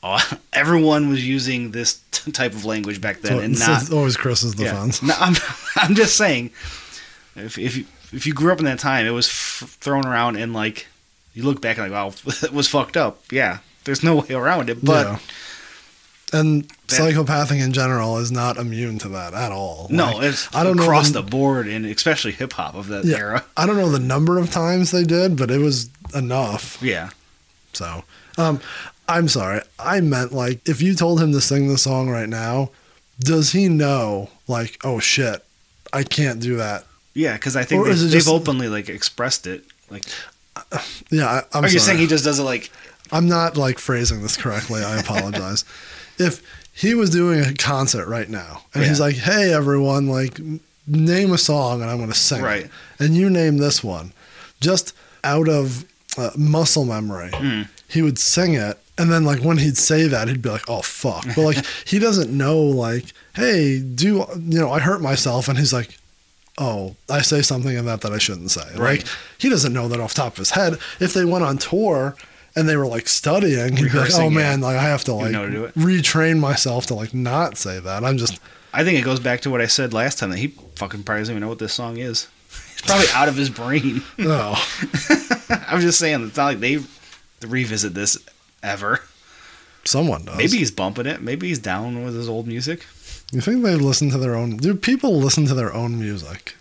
Oh, 0.04 0.20
everyone 0.54 1.10
was 1.10 1.28
using 1.28 1.72
this 1.72 2.02
t- 2.12 2.32
type 2.32 2.54
of 2.54 2.66
language 2.66 3.00
back 3.02 3.22
then, 3.22 3.34
So 3.34 3.40
and 3.40 3.60
not 3.60 3.92
always 3.92 4.18
Chris's 4.18 4.56
yeah. 4.60 4.72
defense. 4.72 5.02
No, 5.04 5.14
I'm, 5.20 5.36
I'm 5.76 5.96
just 5.96 6.18
saying, 6.18 6.52
if 7.36 7.58
if 7.58 7.78
you, 7.78 7.86
if 8.12 8.26
you 8.26 8.34
grew 8.34 8.52
up 8.52 8.60
in 8.60 8.66
that 8.66 8.80
time, 8.80 9.06
it 9.06 9.12
was 9.12 9.28
f- 9.28 9.78
thrown 9.80 10.06
around 10.08 10.38
and 10.38 10.54
like 10.54 10.88
you 11.34 11.44
look 11.44 11.62
back 11.62 11.78
and 11.78 11.92
like, 11.92 11.94
wow, 11.94 12.14
it 12.44 12.52
was 12.54 12.68
fucked 12.68 12.98
up. 12.98 13.22
Yeah, 13.32 13.60
there's 13.84 14.04
no 14.04 14.16
way 14.18 14.32
around 14.36 14.70
it. 14.70 14.84
But 14.84 15.06
Yeah. 15.08 15.20
And 16.34 16.64
That- 16.88 16.96
psychopathic 16.96 17.60
in 17.60 17.74
general 17.74 18.18
is 18.18 18.32
not 18.32 18.56
immune 18.58 18.98
to 19.00 19.10
that 19.10 19.34
at 19.34 19.52
all. 19.52 19.88
no, 19.92 20.14
Like, 20.14 20.24
it's 20.24 20.48
I 20.56 20.64
don't 20.64 20.78
know 20.78 20.84
across 20.84 21.10
the- 21.10 21.22
the 21.22 21.30
board, 21.30 21.68
and 21.68 21.86
especially 21.86 22.32
hip 22.32 22.54
hop 22.54 22.74
of 22.76 22.88
that 22.88 23.04
Yeah, 23.04 23.18
era. 23.18 23.46
I 23.58 23.66
don't 23.66 23.76
know 23.76 23.90
the 23.90 24.00
number 24.00 24.38
of 24.40 24.50
times 24.50 24.92
they 24.92 25.04
did, 25.04 25.36
but 25.36 25.52
it 25.52 25.58
was 25.60 25.90
enough. 26.16 26.78
Yeah, 26.82 27.10
So, 27.74 28.04
um, 28.38 28.62
I'm 29.12 29.28
sorry. 29.28 29.62
I 29.80 30.02
meant 30.02 30.32
like 30.34 30.68
if 30.68 30.82
you 30.82 30.94
told 30.96 31.22
him 31.22 31.32
to 31.34 31.42
sing 31.42 31.68
the 31.68 31.78
song 31.78 32.10
right 32.10 32.30
now, 32.30 32.72
does 33.20 33.52
he 33.52 33.68
know 33.70 34.30
like, 34.48 34.78
oh 34.84 35.00
shit, 35.00 35.44
I 35.94 36.04
can't 36.04 36.40
do 36.40 36.56
that? 36.58 36.86
yeah, 37.14 37.34
because 37.34 37.56
I 37.58 37.64
think 37.64 37.84
they, 37.86 37.92
they've 37.94 38.12
just- 38.12 38.28
openly 38.30 38.70
like 38.70 38.90
expressed 38.90 39.46
it. 39.48 39.64
Like, 39.90 40.06
Yeah, 41.12 41.28
I, 41.28 41.58
I'm 41.58 41.66
are 41.66 41.70
you 41.70 41.80
saying 41.80 41.98
he 42.00 42.08
just 42.08 42.24
does 42.24 42.40
it 42.40 42.44
like? 42.44 42.72
I'm 43.12 43.28
not 43.28 43.58
like 43.58 43.78
phrasing 43.80 44.22
this 44.22 44.38
correctly. 44.38 44.82
I 44.84 44.98
apologize. 45.00 45.66
if 46.18 46.42
he 46.74 46.94
was 46.96 47.10
doing 47.10 47.42
a 47.42 47.54
concert 47.54 48.08
right 48.08 48.30
now 48.30 48.64
and 48.74 48.84
he's 48.86 49.00
like, 49.02 49.16
"Hey 49.16 49.54
everyone, 49.54 50.08
like 50.08 50.40
name 50.88 51.32
a 51.34 51.38
song 51.38 51.82
and 51.82 51.90
I'm 51.92 51.98
going 51.98 52.10
to 52.10 52.16
sing 52.16 52.42
Right. 52.42 52.66
it." 52.66 52.72
And 53.00 53.16
you 53.16 53.30
name 53.30 53.58
this 53.58 53.84
one. 53.84 54.14
Just 54.62 54.96
out 55.26 55.50
of 55.50 55.84
uh, 56.18 56.30
muscle 56.38 56.86
memory, 56.86 57.32
Hmm. 57.34 57.64
he 57.90 58.02
would 58.02 58.18
sing 58.18 58.54
it 58.54 58.78
and 59.02 59.12
then 59.12 59.26
like 59.26 59.40
when 59.42 59.58
he'd 59.58 59.78
say 59.78 60.08
that, 60.08 60.28
he'd 60.28 60.42
be 60.42 60.50
like, 60.50 60.70
"Oh 60.70 60.82
fuck." 60.82 61.26
But 61.36 61.42
like 61.42 61.66
he 61.86 62.00
doesn't 62.00 62.36
know 62.36 62.60
like, 62.62 63.06
"Hey, 63.36 63.80
do 63.80 64.26
you 64.38 64.60
know, 64.60 64.72
I 64.72 64.80
hurt 64.80 65.02
myself." 65.02 65.48
And 65.48 65.58
he's 65.58 65.74
like, 65.74 65.98
oh, 66.58 66.96
I 67.10 67.22
say 67.22 67.42
something 67.42 67.76
in 67.76 67.86
that 67.86 68.02
that 68.02 68.12
I 68.12 68.18
shouldn't 68.18 68.52
say. 68.52 68.68
Right. 68.78 69.00
Like 69.00 69.08
he 69.38 69.50
doesn't 69.50 69.74
know 69.74 69.88
that 69.88 70.00
off 70.00 70.14
the 70.14 70.22
top 70.22 70.34
of 70.34 70.38
his 70.38 70.52
head. 70.52 70.78
If 71.00 71.14
they 71.14 71.26
went 71.26 71.44
on 71.44 71.58
tour 71.58 72.16
and 72.56 72.68
they 72.68 72.76
were 72.76 72.88
like 72.88 73.08
studying, 73.08 73.78
he'd 73.78 73.84
be 73.84 73.90
like, 73.90 73.94
oh, 73.94 74.00
Rehearsing, 74.00 74.22
oh 74.26 74.30
yeah. 74.30 74.36
man, 74.36 74.62
like 74.62 74.78
I 74.78 74.84
have 74.84 75.04
to 75.06 75.12
You 75.12 75.18
like 75.18 75.32
know 75.32 75.50
to 75.50 75.74
retrain 75.80 76.40
myself 76.40 76.86
to 76.88 76.94
like 76.94 77.14
not 77.14 77.58
say 77.58 77.80
that. 77.80 78.04
I'm 78.04 78.18
just 78.18 78.40
I 78.74 78.84
think 78.84 79.00
it 79.00 79.04
goes 79.04 79.20
back 79.20 79.42
to 79.42 79.50
what 79.50 79.62
I 79.62 79.68
said 79.68 79.94
last 79.94 80.20
time 80.20 80.30
that 80.30 80.38
he 80.38 80.48
fucking 80.76 81.04
probably 81.04 81.22
doesn't 81.22 81.34
even 81.34 81.42
know 81.42 81.50
what 81.50 81.60
this 81.60 81.74
song 81.74 81.98
is. 81.98 82.28
It's 82.74 82.90
probably 82.90 83.08
out 83.14 83.28
of 83.28 83.36
his 83.36 83.50
brain. 83.52 84.02
oh 84.20 84.56
I'm 85.68 85.82
just 85.82 86.00
saying, 86.00 86.26
it's 86.26 86.38
not 86.38 86.46
like 86.46 86.60
they 86.62 86.80
revisit 87.46 87.94
this 87.94 88.18
ever. 88.64 89.02
someone 89.84 90.26
does. 90.26 90.38
Maybe 90.38 90.58
he's 90.58 90.72
bumping 90.72 91.06
it. 91.06 91.22
Maybe 91.22 91.48
he's 91.48 91.60
down 91.60 92.04
with 92.04 92.16
his 92.16 92.30
old 92.30 92.48
music. 92.48 92.86
you 93.32 93.42
think 93.42 93.64
they 93.64 93.76
listen 93.76 94.10
to 94.12 94.18
their 94.18 94.36
own? 94.36 94.58
Do 94.58 94.76
people 94.76 95.18
listen 95.18 95.46
to 95.48 95.54
their 95.54 95.74
own 95.74 96.00
music? 96.00 96.56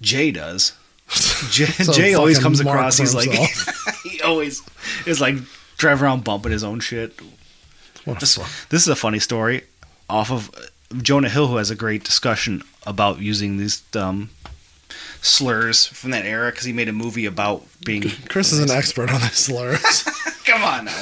Jay 0.00 0.30
does. 0.30 0.72
Jay, 1.50 1.66
So 1.66 1.92
Jay 1.92 2.14
always 2.14 2.38
comes 2.38 2.60
across. 2.60 2.98
He's 2.98 3.14
like, 3.14 3.30
he 4.04 4.20
always 4.22 4.62
is 5.06 5.20
like 5.20 5.36
driving 5.76 6.04
around 6.04 6.24
bumping 6.24 6.52
his 6.52 6.64
own 6.64 6.80
shit. 6.80 7.20
What 8.04 8.20
This, 8.20 8.36
this 8.68 8.82
is 8.82 8.88
a 8.88 8.96
funny 8.96 9.18
story 9.18 9.62
off 10.08 10.30
of 10.30 10.50
Jonah 11.02 11.28
Hill, 11.28 11.48
who 11.48 11.56
has 11.56 11.70
a 11.70 11.74
great 11.76 12.04
discussion 12.04 12.62
about 12.86 13.20
using 13.20 13.56
these 13.58 13.82
um, 13.96 14.30
slurs 15.22 15.86
from 15.86 16.10
that 16.10 16.26
era 16.26 16.50
because 16.50 16.64
he 16.64 16.72
made 16.72 16.88
a 16.88 16.92
movie 16.92 17.24
about 17.24 17.64
being. 17.84 18.02
Chris 18.28 18.52
is 18.52 18.58
an 18.58 18.70
expert 18.70 19.10
on 19.12 19.20
these 19.20 19.32
slurs. 19.32 20.02
Come 20.44 20.62
on 20.62 20.84
now. 20.86 21.00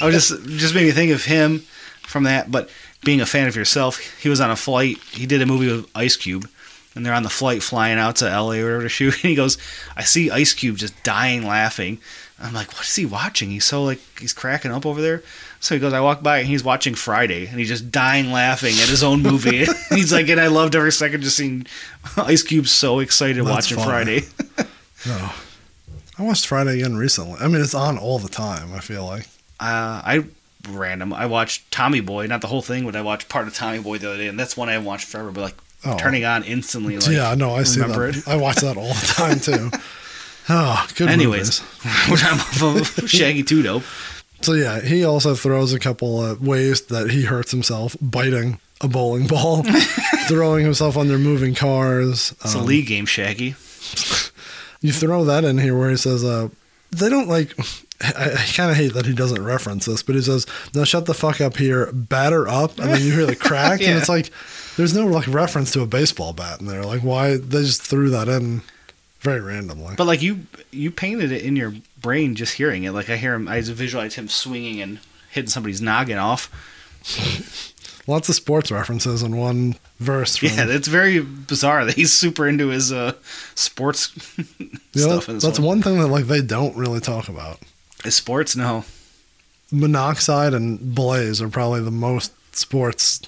I 0.00 0.06
was 0.06 0.14
just 0.14 0.44
just 0.46 0.74
made 0.74 0.86
me 0.86 0.92
think 0.92 1.12
of 1.12 1.24
him 1.24 1.60
from 2.02 2.22
that, 2.24 2.50
but 2.50 2.70
being 3.04 3.20
a 3.20 3.26
fan 3.26 3.48
of 3.48 3.56
yourself, 3.56 3.98
he 4.22 4.28
was 4.28 4.40
on 4.40 4.50
a 4.50 4.56
flight. 4.56 4.98
He 5.12 5.26
did 5.26 5.42
a 5.42 5.46
movie 5.46 5.70
with 5.70 5.90
Ice 5.94 6.16
Cube, 6.16 6.48
and 6.94 7.04
they're 7.04 7.14
on 7.14 7.24
the 7.24 7.28
flight 7.28 7.62
flying 7.62 7.98
out 7.98 8.16
to 8.16 8.24
LA 8.24 8.54
or 8.54 8.64
whatever 8.64 8.82
to 8.82 8.88
shoot. 8.88 9.14
And 9.22 9.30
he 9.30 9.34
goes, 9.34 9.58
"I 9.96 10.04
see 10.04 10.30
Ice 10.30 10.54
Cube 10.54 10.76
just 10.76 11.02
dying 11.02 11.44
laughing." 11.44 11.98
I'm 12.40 12.54
like, 12.54 12.72
"What 12.72 12.84
is 12.84 12.94
he 12.94 13.04
watching? 13.04 13.50
He's 13.50 13.64
so 13.64 13.82
like 13.82 14.00
he's 14.18 14.32
cracking 14.32 14.70
up 14.70 14.86
over 14.86 15.02
there." 15.02 15.22
So 15.60 15.74
he 15.74 15.80
goes, 15.80 15.92
"I 15.92 16.00
walk 16.00 16.22
by 16.22 16.38
and 16.38 16.46
he's 16.46 16.62
watching 16.62 16.94
Friday, 16.94 17.46
and 17.46 17.58
he's 17.58 17.68
just 17.68 17.90
dying 17.90 18.30
laughing 18.32 18.74
at 18.80 18.88
his 18.88 19.02
own 19.02 19.22
movie." 19.22 19.64
he's 19.90 20.12
like, 20.12 20.28
and 20.28 20.40
I 20.40 20.46
loved 20.48 20.76
every 20.76 20.92
second 20.92 21.22
just 21.22 21.36
seeing 21.36 21.66
Ice 22.16 22.42
Cube 22.42 22.68
so 22.68 23.00
excited 23.00 23.44
That's 23.44 23.70
watching 23.70 23.78
funny. 23.78 24.20
Friday. 24.20 24.68
no. 25.06 25.30
I 26.18 26.22
watched 26.22 26.46
Friday 26.46 26.80
again 26.80 26.96
recently. 26.96 27.38
I 27.40 27.48
mean, 27.48 27.60
it's 27.60 27.74
on 27.74 27.96
all 27.98 28.18
the 28.18 28.28
time. 28.28 28.72
I 28.72 28.80
feel 28.80 29.04
like. 29.04 29.24
Uh, 29.60 30.02
I 30.04 30.24
random. 30.68 31.12
I 31.12 31.26
watched 31.26 31.70
Tommy 31.70 32.00
Boy, 32.00 32.26
not 32.26 32.40
the 32.40 32.48
whole 32.48 32.62
thing, 32.62 32.84
but 32.84 32.96
I 32.96 33.02
watched 33.02 33.28
part 33.28 33.46
of 33.46 33.54
Tommy 33.54 33.78
Boy 33.80 33.98
the 33.98 34.08
other 34.08 34.18
day, 34.18 34.26
and 34.28 34.38
that's 34.38 34.56
one 34.56 34.68
I 34.68 34.78
watched 34.78 35.06
forever. 35.08 35.30
But 35.30 35.40
like 35.42 35.54
Oh. 35.84 35.96
turning 35.96 36.24
on 36.24 36.42
instantly, 36.42 36.98
like 36.98 37.08
yeah, 37.08 37.36
no, 37.36 37.54
I 37.54 37.62
see 37.62 37.80
remember 37.80 38.10
that. 38.10 38.26
it. 38.26 38.28
I 38.28 38.34
watch 38.36 38.56
that 38.56 38.76
all 38.76 38.88
the 38.88 39.12
time 39.16 39.38
too. 39.38 39.70
oh, 40.48 40.88
good 40.96 41.08
Anyways, 41.08 41.62
we're 42.10 42.16
talking 42.16 42.40
about 42.60 43.08
Shaggy 43.08 43.44
2 43.44 43.62
Dope. 43.62 43.84
So 44.40 44.52
yeah, 44.52 44.80
he 44.80 45.04
also 45.04 45.34
throws 45.34 45.72
a 45.72 45.78
couple 45.78 46.24
of 46.24 46.46
ways 46.46 46.82
that 46.86 47.10
he 47.10 47.22
hurts 47.24 47.50
himself, 47.50 47.96
biting 48.00 48.60
a 48.80 48.88
bowling 48.88 49.26
ball, 49.26 49.62
throwing 50.28 50.64
himself 50.64 50.96
under 50.96 51.18
moving 51.18 51.54
cars. 51.54 52.32
It's 52.44 52.54
a 52.54 52.58
Um, 52.58 52.66
league 52.66 52.86
game, 52.86 53.06
Shaggy. 53.06 53.54
You 54.80 54.92
throw 54.92 55.24
that 55.24 55.42
in 55.44 55.58
here 55.58 55.76
where 55.76 55.90
he 55.90 55.96
says, 55.96 56.22
uh, 56.22 56.50
they 56.92 57.08
don't 57.08 57.26
like. 57.28 57.52
I, 58.00 58.30
I 58.34 58.46
kind 58.54 58.70
of 58.70 58.76
hate 58.76 58.94
that 58.94 59.06
he 59.06 59.12
doesn't 59.12 59.42
reference 59.44 59.86
this, 59.86 60.04
but 60.04 60.14
he 60.14 60.22
says, 60.22 60.46
"Now 60.72 60.84
shut 60.84 61.06
the 61.06 61.14
fuck 61.14 61.40
up 61.40 61.56
here, 61.56 61.90
batter 61.92 62.46
up," 62.46 62.78
and 62.78 62.92
then 62.92 63.02
you 63.02 63.12
hear 63.12 63.26
the 63.26 63.34
crack, 63.48 63.80
Yeah. 63.80 63.88
and 63.88 63.98
it's 63.98 64.08
like 64.08 64.30
there's 64.76 64.94
no 64.94 65.04
like 65.08 65.26
reference 65.26 65.72
to 65.72 65.80
a 65.82 65.86
baseball 65.88 66.32
bat 66.32 66.60
in 66.60 66.66
there. 66.66 66.84
Like 66.84 67.00
why 67.02 67.38
they 67.38 67.62
just 67.62 67.82
threw 67.82 68.08
that 68.10 68.28
in 68.28 68.62
very 69.18 69.40
randomly. 69.40 69.96
But 69.96 70.06
like 70.06 70.22
you, 70.22 70.46
you 70.70 70.92
painted 70.92 71.32
it 71.32 71.42
in 71.42 71.56
your 71.56 71.74
brain 72.00 72.34
just 72.34 72.54
hearing 72.54 72.84
it. 72.84 72.92
Like 72.92 73.08
I 73.10 73.16
hear 73.16 73.34
him, 73.34 73.48
I 73.48 73.60
visualize 73.60 74.14
him 74.14 74.28
swinging 74.28 74.80
and 74.80 75.00
hitting 75.30 75.48
somebody's 75.50 75.80
noggin 75.80 76.18
off. 76.18 76.50
Lots 78.06 78.28
of 78.30 78.34
sports 78.34 78.70
references 78.72 79.22
in 79.22 79.36
one 79.36 79.76
verse. 80.00 80.36
From, 80.36 80.48
Yeah, 80.48 80.66
it's 80.68 80.88
very 80.88 81.20
bizarre 81.20 81.84
that 81.84 81.94
he's 81.94 82.12
super 82.12 82.48
into 82.48 82.68
his 82.68 82.90
uh, 82.90 83.12
sports 83.54 84.16
know, 84.38 84.64
stuff. 84.94 85.28
in 85.28 85.34
this 85.34 85.44
that's 85.44 85.58
one. 85.58 85.66
one 85.66 85.82
thing 85.82 85.98
that 86.00 86.08
like 86.08 86.24
they 86.26 86.40
don't 86.40 86.74
really 86.76 87.00
talk 87.00 87.28
about. 87.28 87.58
Is 88.04 88.14
sports, 88.14 88.56
no. 88.56 88.84
Monoxide 89.70 90.54
and 90.54 90.94
Blaze 90.94 91.42
are 91.42 91.48
probably 91.48 91.82
the 91.82 91.90
most 91.90 92.32
sports. 92.56 93.20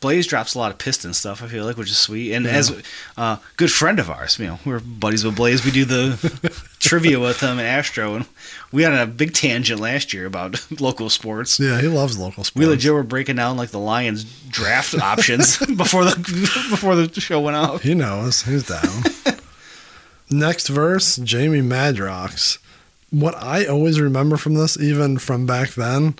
Blaze 0.00 0.28
drops 0.28 0.54
a 0.54 0.58
lot 0.58 0.70
of 0.70 0.78
piston 0.78 1.12
stuff. 1.12 1.42
I 1.42 1.48
feel 1.48 1.64
like, 1.64 1.76
which 1.76 1.90
is 1.90 1.98
sweet. 1.98 2.32
And 2.32 2.46
as 2.46 2.70
a 2.70 2.82
uh, 3.16 3.36
good 3.56 3.72
friend 3.72 3.98
of 3.98 4.08
ours, 4.08 4.38
you 4.38 4.46
know, 4.46 4.58
we're 4.64 4.78
buddies 4.78 5.24
with 5.24 5.34
Blaze. 5.34 5.64
We 5.64 5.72
do 5.72 5.84
the 5.84 6.70
trivia 6.78 7.18
with 7.18 7.40
him 7.40 7.58
and 7.58 7.66
Astro, 7.66 8.14
and 8.14 8.26
we 8.70 8.84
had 8.84 8.92
a 8.92 9.06
big 9.06 9.34
tangent 9.34 9.80
last 9.80 10.12
year 10.12 10.26
about 10.26 10.70
local 10.80 11.10
sports. 11.10 11.58
Yeah, 11.58 11.80
he 11.80 11.88
loves 11.88 12.16
local 12.16 12.44
sports. 12.44 12.54
We 12.54 12.66
legit 12.66 12.92
were 12.92 13.02
breaking 13.02 13.36
down 13.36 13.56
like 13.56 13.70
the 13.70 13.80
Lions 13.80 14.24
draft 14.48 14.94
options 15.00 15.58
before 15.58 16.04
the 16.04 16.16
before 16.70 16.94
the 16.94 17.20
show 17.20 17.40
went 17.40 17.56
out. 17.56 17.80
He 17.80 17.94
knows. 17.94 18.42
He's 18.42 18.66
down. 18.66 19.02
Next 20.30 20.68
verse, 20.68 21.16
Jamie 21.16 21.62
Madrox. 21.62 22.58
What 23.10 23.34
I 23.36 23.64
always 23.64 23.98
remember 23.98 24.36
from 24.36 24.54
this, 24.54 24.78
even 24.78 25.16
from 25.18 25.46
back 25.46 25.70
then, 25.70 26.16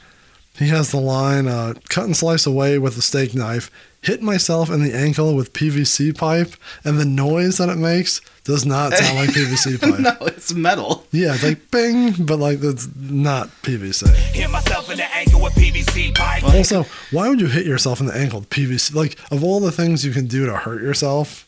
he 0.59 0.69
has 0.69 0.91
the 0.91 1.01
line, 1.01 1.47
uh, 1.47 1.75
cut 1.89 2.05
and 2.05 2.17
slice 2.17 2.47
away 2.47 2.79
with 2.79 2.97
a 2.99 3.03
steak 3.03 3.35
knife. 3.35 3.71
hit 4.01 4.23
myself 4.23 4.71
in 4.71 4.83
the 4.83 4.95
ankle 4.97 5.35
with 5.35 5.53
PVC 5.53 6.17
pipe, 6.17 6.55
and 6.85 6.99
the 6.99 7.05
noise 7.05 7.59
that 7.59 7.69
it 7.69 7.77
makes 7.77 8.21
does 8.45 8.65
not 8.65 8.93
sound 8.93 9.17
like 9.19 9.31
PVC 9.35 9.81
pipe. 9.81 9.99
no, 10.01 10.27
it's 10.27 10.55
metal. 10.55 11.05
Yeah, 11.13 11.35
it's 11.35 11.43
like 11.43 11.71
bing, 11.71 12.13
but 12.25 12.39
like 12.39 12.59
it's 12.63 12.89
not 12.97 13.49
PVC. 13.63 14.09
Hit 14.35 14.51
myself 14.51 14.91
in 14.91 14.97
the 14.99 15.15
ankle 15.17 15.43
with 15.43 15.53
PVC 15.55 16.15
pipe. 16.15 16.45
Also, 16.45 16.85
why 17.11 17.29
would 17.29 17.41
you 17.41 17.49
hit 17.49 17.67
yourself 17.67 18.01
in 18.01 18.07
the 18.07 18.17
ankle 18.17 18.41
with 18.41 18.51
PVC? 18.51 18.95
Like, 18.95 19.19
of 19.33 19.43
all 19.45 19.61
the 19.61 19.73
things 19.73 20.05
you 20.05 20.13
can 20.13 20.27
do 20.27 20.47
to 20.47 20.55
hurt 20.57 20.81
yourself, 20.83 21.47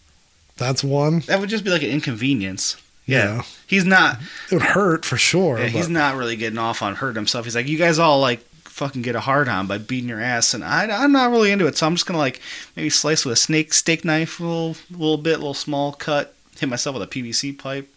that's 0.57 0.83
one. 0.85 1.21
That 1.21 1.41
would 1.41 1.49
just 1.49 1.65
be 1.65 1.71
like 1.71 1.83
an 1.83 1.91
inconvenience. 1.91 2.77
Yeah. 3.07 3.37
Yeah. 3.37 3.43
He's 3.67 3.85
not 3.85 4.19
It 4.51 4.55
would 4.57 4.63
hurt 4.63 5.05
for 5.05 5.17
sure. 5.17 5.59
yeah, 5.59 5.67
he's 5.67 5.89
not 5.89 6.17
really 6.17 6.37
getting 6.37 6.59
off 6.59 6.83
on 6.83 6.95
hurting 6.97 7.17
himself. 7.17 7.45
He's 7.45 7.55
like, 7.57 7.67
you 7.67 7.79
guys 7.79 7.99
all 7.99 8.21
like 8.21 8.45
fucking 8.81 9.03
get 9.03 9.15
a 9.15 9.21
hard 9.21 9.47
on 9.47 9.67
by 9.67 9.77
beating 9.77 10.09
your 10.09 10.23
ass, 10.23 10.55
and 10.55 10.65
I, 10.65 10.87
I'm 11.05 11.13
not 11.13 11.31
really 11.31 11.53
into 11.53 11.67
it. 11.67 11.77
So 11.77 11.87
I'm 11.87 11.95
just 11.95 12.07
gonna 12.07 12.19
like 12.19 12.41
maybe 12.77 12.89
slice 12.89 13.27
with 13.27 13.35
a 13.35 13.37
snake 13.37 13.75
steak 13.75 14.07
knife, 14.07 14.41
a 14.41 14.43
little, 14.43 14.77
little 14.91 15.19
bit, 15.19 15.37
little 15.37 15.53
small 15.53 15.93
cut, 15.93 16.35
hit 16.59 16.67
myself 16.69 16.95
with 16.95 17.03
a 17.03 17.07
PVC 17.07 17.57
pipe. 17.59 17.89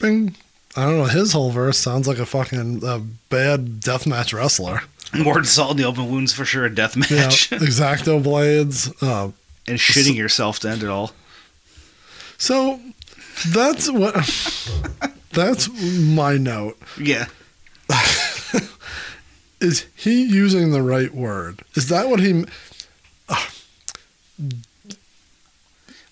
Bing. 0.00 0.34
I 0.74 0.82
don't 0.84 0.98
know. 0.98 1.04
His 1.04 1.32
whole 1.32 1.50
verse 1.52 1.78
sounds 1.78 2.06
like 2.08 2.18
a 2.18 2.26
fucking 2.26 2.84
uh, 2.84 3.00
bad 3.30 3.80
deathmatch 3.80 4.34
wrestler. 4.34 4.82
More 5.16 5.42
salt 5.44 5.70
in 5.70 5.76
the 5.76 5.84
open 5.84 6.10
wounds 6.10 6.32
for 6.32 6.44
sure. 6.44 6.64
A 6.66 6.74
death 6.74 6.96
Yeah, 6.96 7.16
match 7.26 7.48
exacto 7.50 8.20
blades. 8.22 8.90
Uh, 9.00 9.30
and 9.68 9.78
shitting 9.78 10.16
yourself 10.16 10.58
to 10.60 10.68
end 10.68 10.82
it 10.82 10.88
all. 10.90 11.12
so 12.36 12.80
that's 13.48 13.88
what. 13.90 14.14
that's 15.32 15.68
my 16.10 16.36
note. 16.36 16.76
Yeah. 17.00 17.26
Is 19.66 19.86
he 19.96 20.22
using 20.22 20.70
the 20.70 20.82
right 20.82 21.12
word? 21.14 21.62
Is 21.74 21.88
that 21.88 22.08
what 22.08 22.20
he? 22.20 22.44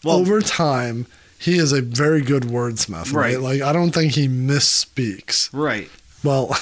Well, 0.03 0.17
over 0.17 0.41
time, 0.41 1.07
he 1.39 1.57
is 1.57 1.73
a 1.73 1.81
very 1.81 2.21
good 2.21 2.43
wordsmith, 2.45 3.13
right? 3.13 3.35
Right. 3.37 3.41
Like 3.41 3.63
I 3.63 3.73
don't 3.73 3.91
think 3.93 4.13
he 4.13 4.29
misspeaks. 4.29 5.49
right. 5.53 5.89
Well, 6.23 6.49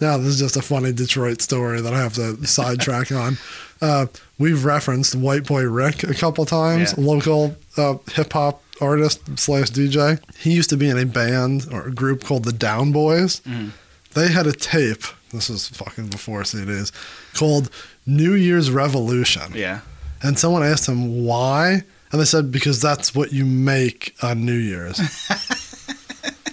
now 0.00 0.18
this 0.18 0.26
is 0.28 0.38
just 0.40 0.56
a 0.56 0.62
funny 0.62 0.92
Detroit 0.92 1.40
story 1.40 1.80
that 1.80 1.94
I 1.94 1.98
have 2.00 2.14
to 2.14 2.44
sidetrack 2.46 3.10
on. 3.24 3.38
Uh, 3.80 4.06
we've 4.38 4.64
referenced 4.64 5.14
White 5.14 5.46
Boy 5.46 5.62
Rick 5.64 6.02
a 6.04 6.14
couple 6.14 6.44
times, 6.44 6.94
Yeah. 6.96 7.04
local 7.04 7.56
uh, 7.76 7.94
hip 8.12 8.32
hop 8.32 8.62
artist 8.80 9.38
slash 9.38 9.70
DJ. 9.70 10.20
He 10.38 10.52
used 10.52 10.70
to 10.70 10.76
be 10.76 10.88
in 10.88 10.98
a 10.98 11.06
band 11.06 11.66
or 11.72 11.86
a 11.86 11.92
group 11.92 12.22
called 12.24 12.44
the 12.44 12.52
Down 12.52 12.92
Boys. 12.92 13.40
Mm-hmm. 13.40 13.68
They 14.14 14.28
had 14.30 14.46
a 14.46 14.52
tape. 14.52 15.02
This 15.32 15.48
was 15.48 15.68
fucking 15.68 16.08
before 16.08 16.42
CDs 16.42 16.92
called 17.34 17.70
New 18.06 18.34
Year's 18.34 18.70
Revolution. 18.70 19.52
Yeah. 19.54 19.80
And 20.22 20.38
someone 20.38 20.62
asked 20.62 20.88
him 20.88 21.24
why, 21.24 21.82
and 22.12 22.20
they 22.20 22.24
said 22.24 22.52
because 22.52 22.80
that's 22.80 23.14
what 23.14 23.32
you 23.32 23.44
make 23.44 24.14
on 24.22 24.44
New 24.44 24.58
Year's. 24.58 24.98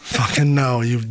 Fucking 0.02 0.56
no, 0.56 0.82
you 0.82 1.02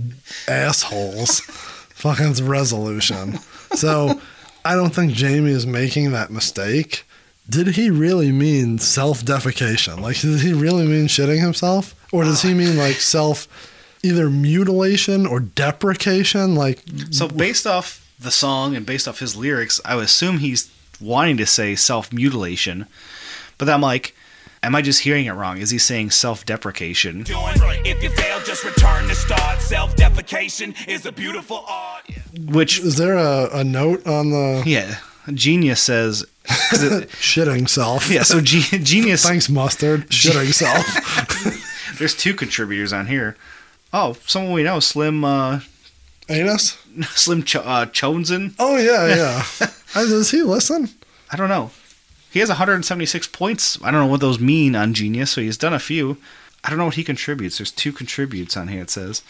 assholes. 0.49 1.41
Fucking 1.41 2.31
it's 2.31 2.41
resolution. 2.41 3.39
So 3.75 4.21
I 4.65 4.75
don't 4.75 4.95
think 4.95 5.13
Jamie 5.13 5.53
is 5.53 5.67
making 5.67 6.13
that 6.13 6.31
mistake. 6.31 7.05
Did 7.49 7.69
he 7.69 7.91
really 7.91 8.33
mean 8.33 8.79
self 8.79 9.25
defecation? 9.25 10.01
Like, 10.01 10.21
did 10.21 10.41
he 10.41 10.53
really 10.53 10.87
mean 10.87 11.07
shitting 11.07 11.41
himself? 11.41 11.95
Or 12.13 12.25
does 12.25 12.43
he 12.43 12.55
mean 12.55 12.77
like 12.77 12.97
self 12.97 13.49
either 14.03 14.29
mutilation 14.31 15.27
or 15.27 15.41
deprecation? 15.41 16.55
Like, 16.55 16.83
So 17.11 17.29
based 17.29 17.67
off 17.67 18.05
the 18.19 18.31
song 18.31 18.75
and 18.77 18.85
based 18.85 19.07
off 19.09 19.19
his 19.21 19.37
lyrics, 19.37 19.81
I 19.85 19.95
would 19.97 20.05
assume 20.05 20.39
he's 20.39 20.71
wanting 21.01 21.37
to 21.39 21.47
say 21.47 21.75
self 21.77 22.13
mutilation. 22.13 22.87
But 23.59 23.65
then 23.67 23.75
I'm 23.75 23.81
like, 23.83 24.15
am 24.63 24.75
I 24.75 24.83
just 24.83 25.03
hearing 25.03 25.27
it 25.27 25.33
wrong? 25.33 25.59
Is 25.59 25.71
he 25.71 25.79
saying 25.79 26.11
self 26.11 26.45
deprecation? 26.47 27.25
If 27.29 28.03
you 28.03 28.11
fail, 28.11 28.41
just 28.45 28.65
return 28.65 29.07
to 29.09 29.15
start. 29.15 29.61
Self 29.61 29.95
defecation 29.97 30.75
is 30.89 31.07
a 31.07 31.13
beautiful 31.13 31.65
art. 31.69 32.05
Which, 32.47 32.79
is 32.81 32.97
there 32.97 33.17
a, 33.17 33.49
a 33.53 33.65
note 33.65 34.07
on 34.07 34.31
the 34.31 34.63
yeah, 34.67 34.97
Genius 35.33 35.81
says 35.83 36.23
it- 36.23 36.29
shitting 37.11 37.69
self? 37.69 38.09
yeah, 38.11 38.23
so 38.23 38.41
Ge- 38.41 38.71
Genius, 38.83 39.25
Thanks, 39.25 39.49
mustard. 39.49 40.09
Shitting 40.09 40.53
self. 40.53 40.87
there's 41.99 42.15
two 42.17 42.35
contributors 42.35 42.93
on 42.93 43.07
here. 43.07 43.37
Oh, 43.93 44.17
someone 44.27 44.53
we 44.53 44.63
know, 44.63 44.81
Slim, 44.81 45.25
uh, 45.25 45.61
Anus? 46.29 46.77
Slim 47.15 47.43
Ch- 47.43 47.57
uh, 47.57 47.87
Chosen. 47.87 48.55
Oh 48.59 48.77
yeah, 48.77 49.07
yeah. 49.17 49.45
Uh, 49.95 50.05
Does 50.07 50.31
he 50.31 50.43
listen? 50.43 50.91
I 51.33 51.37
don't 51.37 51.49
know. 51.49 51.71
He 52.31 52.41
has 52.41 52.49
176 52.51 53.27
points. 53.29 53.79
I 53.83 53.91
don't 53.91 54.01
know 54.01 54.07
what 54.07 54.21
those 54.21 54.39
mean 54.39 54.77
on 54.77 54.93
Genius, 54.95 55.31
so 55.31 55.41
he's 55.41 55.57
done 55.57 55.73
a 55.73 55.79
few. 55.79 56.19
I 56.63 56.69
don't 56.69 56.79
know 56.79 56.85
what 56.87 56.95
he 56.97 57.05
contributes. 57.05 57.59
There's 57.59 57.71
two 57.71 57.93
contributes 57.93 58.57
on 58.57 58.69
here, 58.69 58.83
it 58.83 58.91
says. 58.91 59.23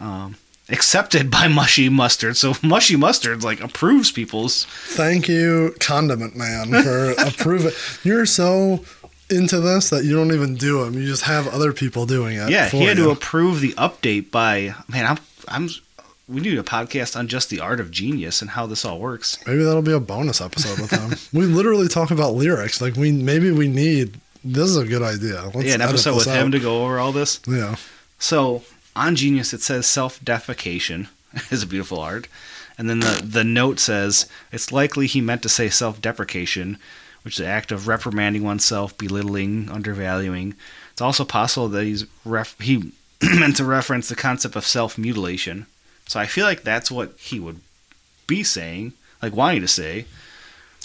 Um, 0.00 0.36
accepted 0.70 1.30
by 1.30 1.46
Mushy 1.48 1.88
Mustard. 1.90 2.36
So 2.38 2.54
Mushy 2.62 2.96
Mustard, 2.96 3.42
like, 3.44 3.60
approves 3.60 4.10
people's. 4.12 4.64
Thank 4.64 5.28
you, 5.28 5.74
Condiment 5.78 6.34
Man, 6.36 6.82
for 6.82 7.10
approving. 7.18 7.72
You're 8.02 8.26
so 8.26 8.84
into 9.30 9.60
this 9.60 9.90
that 9.90 10.04
you 10.04 10.14
don't 10.14 10.32
even 10.32 10.54
do 10.54 10.84
them. 10.84 10.94
You 10.94 11.06
just 11.06 11.22
have 11.22 11.48
other 11.48 11.72
people 11.72 12.06
doing 12.06 12.36
it. 12.36 12.50
Yeah, 12.50 12.68
he 12.68 12.84
had 12.84 12.98
you. 12.98 13.04
to 13.04 13.10
approve 13.10 13.60
the 13.60 13.72
update 13.72 14.30
by. 14.30 14.74
Man, 14.88 15.06
I'm. 15.06 15.18
I'm. 15.48 15.68
We 16.28 16.40
need 16.40 16.58
a 16.58 16.64
podcast 16.64 17.16
on 17.16 17.28
just 17.28 17.50
the 17.50 17.60
art 17.60 17.78
of 17.78 17.92
genius 17.92 18.42
and 18.42 18.50
how 18.50 18.66
this 18.66 18.84
all 18.84 18.98
works. 18.98 19.38
Maybe 19.46 19.62
that'll 19.62 19.82
be 19.82 19.92
a 19.92 20.00
bonus 20.00 20.40
episode 20.40 20.80
with 20.80 20.90
him. 20.90 21.16
we 21.38 21.46
literally 21.46 21.86
talk 21.86 22.10
about 22.10 22.34
lyrics. 22.34 22.80
Like 22.80 22.96
we 22.96 23.12
maybe 23.12 23.50
we 23.52 23.68
need. 23.68 24.20
This 24.44 24.68
is 24.68 24.76
a 24.76 24.84
good 24.84 25.02
idea. 25.02 25.50
Let's 25.54 25.68
yeah, 25.68 25.74
an 25.74 25.82
episode 25.82 26.16
with 26.16 26.26
him 26.26 26.52
to 26.52 26.60
go 26.60 26.84
over 26.84 26.98
all 26.98 27.12
this. 27.12 27.40
Yeah. 27.46 27.76
So 28.18 28.62
on 28.94 29.14
Genius, 29.16 29.52
it 29.52 29.60
says 29.60 29.86
self-defecation 29.86 31.08
is 31.50 31.62
a 31.62 31.66
beautiful 31.66 32.00
art, 32.00 32.28
and 32.78 32.88
then 32.88 33.00
the 33.00 33.22
the 33.24 33.44
note 33.44 33.78
says 33.78 34.28
it's 34.50 34.72
likely 34.72 35.06
he 35.06 35.20
meant 35.20 35.42
to 35.42 35.48
say 35.48 35.68
self-deprecation, 35.68 36.78
which 37.26 37.40
is 37.40 37.44
the 37.44 37.50
act 37.50 37.72
of 37.72 37.88
reprimanding 37.88 38.44
oneself, 38.44 38.96
belittling, 38.96 39.68
undervaluing. 39.68 40.54
It's 40.92 41.02
also 41.02 41.24
possible 41.24 41.68
that 41.70 41.82
he's 41.82 42.06
ref- 42.24 42.58
he 42.60 42.92
meant 43.20 43.56
to 43.56 43.64
reference 43.64 44.08
the 44.08 44.14
concept 44.14 44.54
of 44.54 44.64
self-mutilation. 44.64 45.66
So 46.06 46.20
I 46.20 46.26
feel 46.26 46.46
like 46.46 46.62
that's 46.62 46.88
what 46.88 47.14
he 47.18 47.40
would 47.40 47.58
be 48.28 48.44
saying, 48.44 48.92
like 49.20 49.34
wanting 49.34 49.60
to 49.62 49.66
say. 49.68 50.06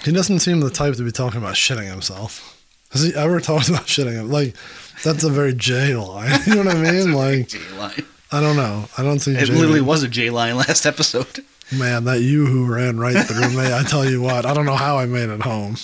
He 0.03 0.11
doesn't 0.11 0.39
seem 0.39 0.61
the 0.61 0.71
type 0.71 0.95
to 0.95 1.03
be 1.03 1.11
talking 1.11 1.39
about 1.39 1.53
shitting 1.53 1.87
himself. 1.87 2.59
Has 2.91 3.03
he 3.03 3.13
ever 3.13 3.39
talked 3.39 3.69
about 3.69 3.85
shitting 3.85 4.13
him? 4.13 4.31
Like, 4.31 4.55
that's 5.03 5.23
a 5.23 5.29
very 5.29 5.53
J 5.53 5.95
line. 5.95 6.39
You 6.47 6.55
know 6.55 6.63
what 6.63 6.75
I 6.75 6.91
mean? 6.91 7.13
Like, 7.13 7.49
J 7.49 7.59
line. 7.77 8.03
I 8.31 8.41
don't 8.41 8.55
know. 8.55 8.85
I 8.97 9.03
don't 9.03 9.19
see. 9.19 9.35
It 9.35 9.45
Jamie- 9.45 9.59
literally 9.59 9.81
was 9.81 10.01
a 10.01 10.07
J 10.07 10.31
line 10.31 10.55
last 10.65 10.87
episode. 10.87 11.45
Man, 11.77 12.03
that 12.03 12.21
you 12.21 12.45
who 12.45 12.65
ran 12.71 12.99
right 12.99 13.15
through 13.25 13.49
me. 13.51 13.73
I 13.73 13.83
tell 13.83 14.09
you 14.09 14.21
what, 14.21 14.45
I 14.45 14.53
don't 14.53 14.65
know 14.65 14.75
how 14.75 14.97
I 14.97 15.05
made 15.05 15.29
it 15.29 15.41
home. 15.41 15.77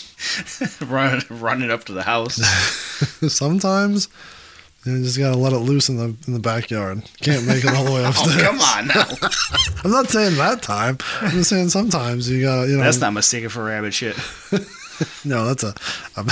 running 0.82 1.24
running 1.30 1.72
up 1.72 1.86
to 1.86 1.94
the 1.94 2.04
house. 2.04 2.36
Sometimes 3.34 4.10
you 4.86 5.02
just 5.04 5.18
gotta 5.18 5.38
let 5.38 5.54
it 5.54 5.60
loose 5.60 5.88
in 5.90 5.98
the 5.98 6.16
in 6.28 6.34
the 6.34 6.40
backyard. 6.40 7.04
Can't 7.22 7.46
make 7.48 7.64
it 7.64 7.74
all 7.74 7.86
the 7.86 7.92
way 7.92 8.02
oh, 8.06 8.10
upstairs. 8.10 8.42
come 8.42 8.60
on 8.60 8.88
now. 8.88 9.06
I'm 9.84 9.92
not 9.92 10.10
saying 10.10 10.36
that 10.36 10.62
time. 10.62 10.98
I'm 11.22 11.32
just 11.32 11.50
saying 11.50 11.70
sometimes 11.70 12.30
you 12.30 12.42
gotta, 12.42 12.70
you 12.70 12.78
know. 12.78 12.84
That's 12.84 13.00
not 13.00 13.14
mistaken 13.14 13.50
for 13.50 13.64
rabbit 13.64 13.94
shit. 13.94 14.18
No, 15.24 15.46
that's 15.46 15.64
a, 15.64 15.74
a 16.18 16.24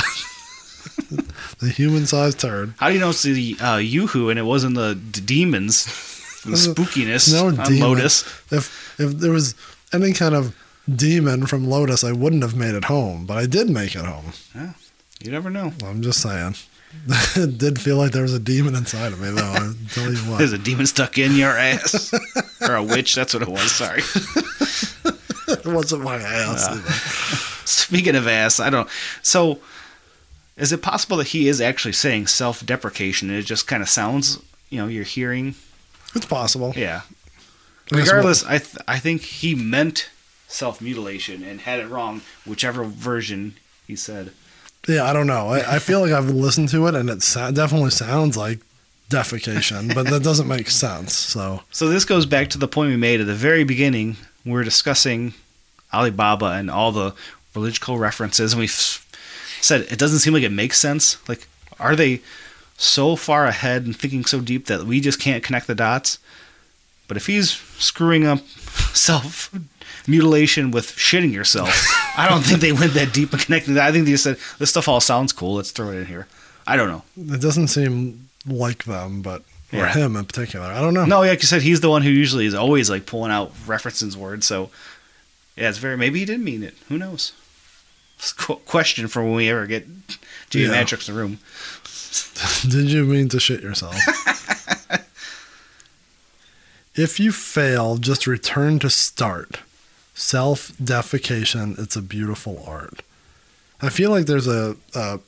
the 1.59 1.69
human-sized 1.69 2.39
turd. 2.39 2.73
How 2.77 2.87
do 2.87 2.93
you 2.93 2.99
know 2.99 3.09
it's 3.09 3.23
the 3.23 3.57
uh, 3.61 3.77
Yoo-Hoo 3.77 4.29
and 4.29 4.39
it 4.39 4.43
wasn't 4.43 4.75
the 4.75 4.95
d- 4.95 5.21
demons? 5.21 5.85
The 6.45 6.51
spookiness 6.51 7.31
No 7.31 7.47
on 7.47 7.55
demon. 7.55 7.79
Lotus. 7.79 8.23
If 8.51 8.99
if 8.99 9.11
there 9.13 9.31
was 9.31 9.55
any 9.93 10.13
kind 10.13 10.35
of 10.35 10.55
demon 10.93 11.45
from 11.47 11.67
Lotus, 11.67 12.03
I 12.03 12.11
wouldn't 12.11 12.43
have 12.43 12.55
made 12.55 12.75
it 12.75 12.85
home, 12.85 13.25
but 13.25 13.37
I 13.37 13.45
did 13.45 13.69
make 13.69 13.95
it 13.95 14.05
home. 14.05 14.33
Yeah, 14.53 14.73
You 15.23 15.31
never 15.31 15.49
know. 15.49 15.73
I'm 15.83 16.01
just 16.01 16.21
saying. 16.21 16.55
it 17.35 17.57
did 17.57 17.81
feel 17.81 17.97
like 17.97 18.11
there 18.11 18.21
was 18.21 18.33
a 18.33 18.39
demon 18.39 18.75
inside 18.75 19.11
of 19.11 19.19
me, 19.19 19.29
though. 19.29 19.41
I 19.41 19.73
tell 19.91 20.11
you 20.11 20.17
what. 20.29 20.37
There's 20.39 20.53
a 20.53 20.57
demon 20.57 20.85
stuck 20.85 21.17
in 21.17 21.35
your 21.35 21.51
ass. 21.51 22.13
or 22.61 22.75
a 22.75 22.83
witch, 22.83 23.15
that's 23.15 23.33
what 23.33 23.43
it 23.43 23.49
was, 23.49 23.71
sorry. 23.71 24.01
it 25.47 25.65
wasn't 25.65 26.03
my 26.03 26.15
ass. 26.15 26.65
Ah. 26.67 26.73
either. 26.73 26.91
Speaking 27.67 28.15
of 28.15 28.27
ass, 28.27 28.59
I 28.59 28.69
don't. 28.69 28.89
So, 29.21 29.59
is 30.57 30.71
it 30.71 30.81
possible 30.81 31.17
that 31.17 31.27
he 31.27 31.47
is 31.47 31.59
actually 31.59 31.93
saying 31.93 32.27
self-deprecation? 32.27 33.29
It 33.29 33.41
just 33.43 33.67
kind 33.67 33.83
of 33.83 33.89
sounds, 33.89 34.39
you 34.69 34.79
know, 34.79 34.87
you're 34.87 35.03
hearing. 35.03 35.55
It's 36.15 36.25
possible. 36.25 36.73
Yeah. 36.75 37.01
Regardless, 37.91 38.43
I 38.45 38.57
th- 38.57 38.77
I 38.87 38.97
think 38.99 39.21
he 39.21 39.53
meant 39.53 40.09
self-mutilation 40.47 41.43
and 41.43 41.61
had 41.61 41.79
it 41.79 41.87
wrong, 41.87 42.21
whichever 42.45 42.83
version 42.83 43.55
he 43.85 43.95
said. 43.95 44.31
Yeah, 44.87 45.03
I 45.03 45.13
don't 45.13 45.27
know. 45.27 45.49
I, 45.49 45.75
I 45.75 45.79
feel 45.79 45.99
like 46.01 46.11
I've 46.11 46.29
listened 46.29 46.69
to 46.69 46.87
it, 46.87 46.95
and 46.95 47.09
it 47.09 47.21
sa- 47.23 47.51
definitely 47.51 47.89
sounds 47.91 48.37
like 48.37 48.59
defecation, 49.09 49.93
but 49.93 50.07
that 50.07 50.23
doesn't 50.23 50.47
make 50.47 50.69
sense. 50.69 51.13
So 51.13 51.61
So 51.71 51.87
this 51.89 52.05
goes 52.05 52.25
back 52.25 52.49
to 52.49 52.57
the 52.57 52.67
point 52.67 52.89
we 52.89 52.97
made 52.97 53.21
at 53.21 53.27
the 53.27 53.35
very 53.35 53.63
beginning. 53.63 54.17
We 54.45 54.51
were 54.53 54.63
discussing 54.63 55.33
Alibaba 55.93 56.51
and 56.53 56.69
all 56.71 56.91
the 56.91 57.13
religious 57.53 57.87
references, 57.87 58.53
and 58.53 58.59
we've 58.59 59.05
said 59.61 59.81
it 59.91 59.99
doesn't 59.99 60.19
seem 60.19 60.33
like 60.33 60.43
it 60.43 60.51
makes 60.51 60.79
sense. 60.79 61.17
Like, 61.27 61.47
are 61.79 61.95
they 61.95 62.21
so 62.77 63.15
far 63.15 63.45
ahead 63.45 63.85
and 63.85 63.95
thinking 63.95 64.25
so 64.25 64.41
deep 64.41 64.65
that 64.67 64.83
we 64.85 64.99
just 64.99 65.19
can't 65.19 65.43
connect 65.43 65.67
the 65.67 65.75
dots? 65.75 66.19
But 67.07 67.17
if 67.17 67.27
he's 67.27 67.51
screwing 67.51 68.25
up 68.25 68.39
self 68.93 69.53
mutilation 70.07 70.71
with 70.71 70.91
shitting 70.91 71.31
yourself, 71.33 71.69
I 72.17 72.27
don't 72.29 72.41
think 72.41 72.59
they 72.61 72.71
went 72.71 72.93
that 72.93 73.13
deep 73.13 73.33
in 73.33 73.39
connecting 73.39 73.75
that. 73.75 73.87
I 73.87 73.91
think 73.91 74.05
they 74.05 74.11
just 74.11 74.23
said 74.23 74.37
this 74.59 74.69
stuff 74.71 74.87
all 74.87 74.99
sounds 75.01 75.31
cool. 75.31 75.55
Let's 75.55 75.71
throw 75.71 75.91
it 75.91 75.97
in 75.97 76.05
here. 76.05 76.27
I 76.67 76.75
don't 76.77 76.89
know. 76.89 77.03
It 77.35 77.41
doesn't 77.41 77.67
seem 77.67 78.29
like 78.47 78.85
them, 78.85 79.21
but 79.21 79.43
or 79.71 79.79
Yeah. 79.79 79.93
him 79.93 80.15
in 80.15 80.25
particular. 80.25 80.65
I 80.67 80.81
don't 80.81 80.93
know. 80.93 81.05
No, 81.05 81.19
like 81.21 81.41
you 81.41 81.47
said, 81.47 81.61
he's 81.61 81.81
the 81.81 81.89
one 81.89 82.01
who 82.01 82.09
usually 82.09 82.45
is 82.45 82.53
always 82.55 82.89
like 82.89 83.05
pulling 83.05 83.31
out 83.31 83.51
references 83.67 84.15
words. 84.17 84.45
So 84.47 84.69
yeah, 85.55 85.69
it's 85.69 85.77
very 85.77 85.95
maybe 85.97 86.19
he 86.19 86.25
didn't 86.25 86.43
mean 86.43 86.63
it. 86.63 86.73
Who 86.89 86.97
knows? 86.97 87.33
It's 88.17 88.31
a 88.31 88.35
qu- 88.35 88.55
question 88.65 89.07
for 89.07 89.23
when 89.23 89.33
we 89.35 89.49
ever 89.49 89.67
get 89.67 89.85
Jamie 90.49 90.73
Madrox 90.73 91.07
in 91.07 91.13
the 91.15 91.21
room. 91.21 91.39
Did 92.69 92.89
you 92.89 93.05
mean 93.05 93.29
to 93.29 93.39
shit 93.39 93.61
yourself? 93.61 93.95
if 96.95 97.19
you 97.19 97.31
fail, 97.31 97.97
just 97.97 98.27
return 98.27 98.79
to 98.79 98.89
start. 98.89 99.59
Self 100.13 100.71
defecation, 100.77 101.77
it's 101.77 101.95
a 101.95 102.01
beautiful 102.01 102.63
art. 102.65 103.01
I 103.81 103.89
feel 103.89 104.11
like 104.11 104.27
there's 104.27 104.47
a, 104.47 104.77
a 104.93 105.19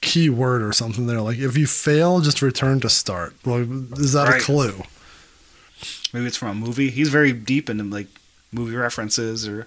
key 0.00 0.30
word 0.30 0.62
or 0.62 0.72
something 0.72 1.06
there. 1.06 1.20
Like, 1.20 1.38
if 1.38 1.56
you 1.58 1.66
fail, 1.66 2.20
just 2.20 2.40
return 2.40 2.80
to 2.80 2.88
start. 2.88 3.34
Well, 3.44 3.60
is 3.98 4.14
that 4.14 4.28
Right. 4.28 4.40
a 4.40 4.44
clue? 4.44 4.82
Maybe 6.12 6.26
it's 6.26 6.38
from 6.38 6.48
a 6.48 6.54
movie. 6.54 6.88
He's 6.90 7.10
very 7.10 7.32
deep 7.32 7.68
into 7.68 7.84
like 7.84 8.06
movie 8.50 8.76
references 8.76 9.46
or 9.46 9.66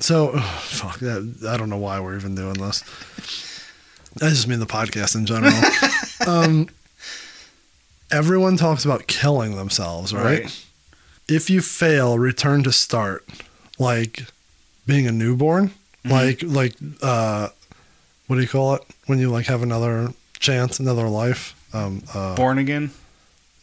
So, 0.00 0.38
fuck 0.60 0.98
that. 1.00 1.46
I 1.46 1.58
don't 1.58 1.68
know 1.68 1.76
why 1.76 2.00
we're 2.00 2.16
even 2.16 2.34
doing 2.34 2.54
this. 2.54 2.82
I 4.22 4.28
just 4.30 4.48
mean 4.48 4.58
the 4.60 4.66
podcast 4.66 5.14
in 5.14 5.26
general. 5.26 5.52
um, 6.26 6.68
everyone 8.10 8.56
talks 8.56 8.84
about 8.84 9.06
killing 9.06 9.56
themselves, 9.56 10.12
right? 10.12 10.42
Right. 10.44 10.64
If 11.28 11.50
you 11.50 11.60
fail, 11.60 12.18
return 12.18 12.62
to 12.64 12.72
start, 12.72 13.26
like 13.78 14.24
being 14.86 15.06
a 15.06 15.12
newborn, 15.12 15.72
Mm-hmm. 16.04 16.10
like 16.12 16.42
like 16.44 16.74
uh, 17.02 17.48
what 18.28 18.36
do 18.36 18.42
you 18.42 18.46
call 18.48 18.74
it 18.76 18.82
when 19.06 19.18
you 19.18 19.30
like 19.30 19.46
have 19.46 19.62
another 19.64 20.10
chance, 20.38 20.78
another 20.78 21.08
life? 21.08 21.54
Um, 21.74 22.02
uh, 22.14 22.36
Born 22.36 22.56
Again. 22.58 22.92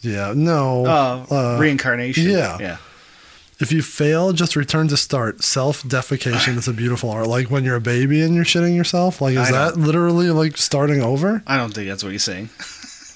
yeah, 0.02 0.34
no, 0.36 0.86
Uh, 0.86 1.26
uh, 1.32 1.58
reincarnation. 1.60 2.30
yeah. 2.30 2.58
yeah. 2.60 2.78
If 3.60 3.72
you 3.72 3.82
fail, 3.82 4.34
just 4.34 4.56
return 4.58 4.90
to 4.90 4.98
start. 4.98 5.42
Self 5.44 5.82
defecation 5.84 6.58
is 6.58 6.68
a 6.68 6.74
beautiful 6.74 7.10
art. 7.10 7.28
Like 7.28 7.50
when 7.50 7.64
you're 7.64 7.78
a 7.78 7.82
baby 7.82 8.22
and 8.22 8.36
you're 8.36 8.44
shitting 8.44 8.76
yourself. 8.76 9.22
Like 9.22 9.36
is 9.36 9.48
I 9.50 9.52
that 9.52 9.78
literally 9.78 10.30
like 10.30 10.58
starting 10.58 11.02
over? 11.02 11.42
I 11.48 11.56
don't 11.58 11.74
think 11.74 11.88
that's 11.88 12.04
what 12.04 12.12
he's 12.12 12.24
saying. 12.24 12.50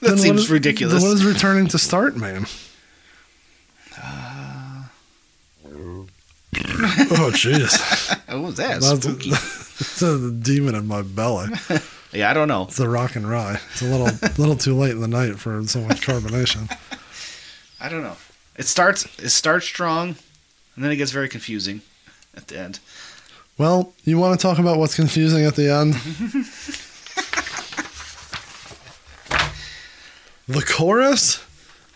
that 0.02 0.10
Then 0.12 0.18
seems 0.18 0.42
is- 0.44 0.50
ridiculous. 0.50 1.04
What 1.04 1.10
does 1.10 1.26
returning 1.26 1.68
to 1.68 1.78
start 1.78 2.16
mean? 2.16 2.46
Uh. 4.02 4.84
oh 5.76 7.32
jeez, 7.34 8.18
what 8.30 8.42
was 8.42 8.56
that? 8.58 8.82
That's- 8.82 9.04
Spooky. 9.04 9.30
it's 9.32 10.02
a 10.02 10.32
demon 10.32 10.76
in 10.76 10.88
my 10.88 11.02
belly. 11.02 11.50
yeah, 12.14 12.30
I 12.30 12.34
don't 12.34 12.48
know. 12.48 12.64
It's 12.64 12.78
the 12.78 12.88
rock 12.90 13.16
and 13.16 13.30
rye. 13.30 13.60
It's 13.72 13.82
a 13.82 13.86
little 13.86 14.08
little 14.38 14.56
too 14.56 14.74
late 14.76 14.92
in 14.92 15.02
the 15.02 15.08
night 15.08 15.38
for 15.38 15.62
so 15.68 15.82
much 15.82 16.02
carbonation. 16.06 16.72
I 17.82 17.90
don't 17.90 18.04
know. 18.04 18.16
It 18.56 18.66
starts 18.68 19.06
it 19.20 19.30
starts 19.30 19.66
strong, 19.66 20.16
and 20.80 20.86
then 20.86 20.94
it 20.94 20.96
gets 20.96 21.12
very 21.12 21.28
confusing 21.28 21.82
at 22.34 22.48
the 22.48 22.58
end. 22.58 22.80
Well, 23.58 23.94
you 24.06 24.18
want 24.18 24.40
to 24.40 24.42
talk 24.42 24.60
about 24.60 24.78
what's 24.78 24.96
confusing 24.96 25.44
at 25.44 25.58
the 25.58 25.70
end? 25.70 25.94
the 30.48 30.66
chorus 30.66 31.46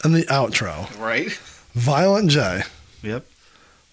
and 0.03 0.13
the 0.13 0.23
outro. 0.23 0.99
Right. 0.99 1.31
Violent 1.73 2.29
J. 2.29 2.63
Yep. 3.03 3.25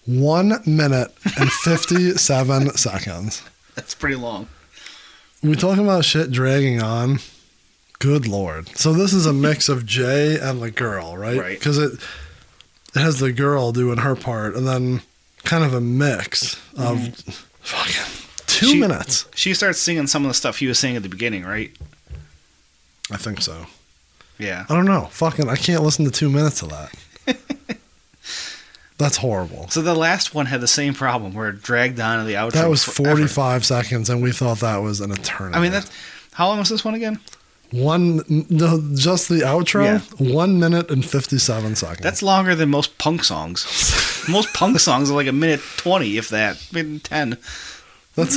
One 0.05 0.61
minute 0.65 1.13
and 1.39 1.49
57 1.49 2.71
seconds. 2.75 3.43
That's 3.75 3.95
pretty 3.95 4.17
long. 4.17 4.49
We 5.41 5.55
talking 5.55 5.85
about 5.85 6.03
shit 6.03 6.31
dragging 6.31 6.83
on. 6.83 7.19
Good 7.99 8.27
lord. 8.27 8.77
So 8.77 8.91
this 8.91 9.13
is 9.13 9.25
a 9.25 9.31
mix 9.31 9.69
of 9.69 9.85
Jay 9.85 10.37
and 10.37 10.61
the 10.61 10.69
girl, 10.69 11.15
right? 11.15 11.39
Right. 11.39 11.57
Because 11.57 11.77
it 11.77 11.93
it 12.95 12.99
has 12.99 13.19
the 13.19 13.31
girl 13.31 13.71
doing 13.71 13.99
her 13.99 14.15
part 14.15 14.55
and 14.55 14.67
then 14.67 15.01
kind 15.43 15.63
of 15.63 15.73
a 15.73 15.81
mix 15.81 16.55
of 16.77 16.97
mm-hmm. 16.97 17.31
fucking 17.61 18.27
two 18.47 18.67
She- 18.67 18.79
minutes. 18.79 19.25
She 19.35 19.53
starts 19.53 19.79
singing 19.79 20.07
some 20.07 20.23
of 20.23 20.29
the 20.29 20.33
stuff 20.33 20.57
he 20.57 20.67
was 20.67 20.79
saying 20.79 20.95
at 20.95 21.03
the 21.03 21.09
beginning, 21.09 21.43
right? 21.43 21.71
I 23.11 23.17
think 23.17 23.41
so. 23.41 23.65
Yeah. 24.37 24.65
I 24.69 24.75
don't 24.75 24.85
know. 24.85 25.05
Fucking 25.11 25.49
I 25.49 25.55
can't 25.55 25.83
listen 25.83 26.05
to 26.05 26.11
two 26.11 26.29
minutes 26.29 26.61
of 26.61 26.69
that. 26.69 27.37
That's 28.97 29.17
horrible. 29.17 29.67
So 29.69 29.81
the 29.81 29.95
last 29.95 30.35
one 30.35 30.45
had 30.45 30.61
the 30.61 30.67
same 30.67 30.93
problem 30.93 31.33
where 31.33 31.49
it 31.49 31.63
dragged 31.63 31.99
on 31.99 32.19
to 32.19 32.23
the 32.25 32.35
outro. 32.35 32.51
That 32.51 32.69
was 32.69 32.83
forever. 32.83 33.17
45 33.17 33.65
seconds 33.65 34.09
and 34.09 34.21
we 34.21 34.31
thought 34.31 34.59
that 34.59 34.77
was 34.77 35.01
an 35.01 35.11
eternity. 35.11 35.57
I 35.57 35.61
mean, 35.61 35.71
that's 35.71 35.91
how 36.33 36.47
long 36.47 36.59
was 36.59 36.69
this 36.69 36.85
one 36.85 36.93
again? 36.93 37.19
One, 37.71 38.21
no, 38.49 38.81
just 38.95 39.29
the 39.29 39.41
outro, 39.41 39.85
Yeah. 39.85 39.99
one 40.33 40.59
minute 40.59 40.91
and 40.91 41.05
57 41.05 41.75
seconds. 41.75 42.01
That's 42.01 42.21
longer 42.21 42.53
than 42.53 42.69
most 42.69 42.97
punk 42.97 43.23
songs. 43.23 43.65
most 44.29 44.53
punk 44.53 44.79
songs 44.79 45.09
are 45.09 45.13
like 45.15 45.27
a 45.27 45.31
minute 45.31 45.61
twenty, 45.77 46.17
if 46.17 46.29
that, 46.29 46.65
maybe 46.73 46.99
ten. 46.99 47.37
That's 48.15 48.35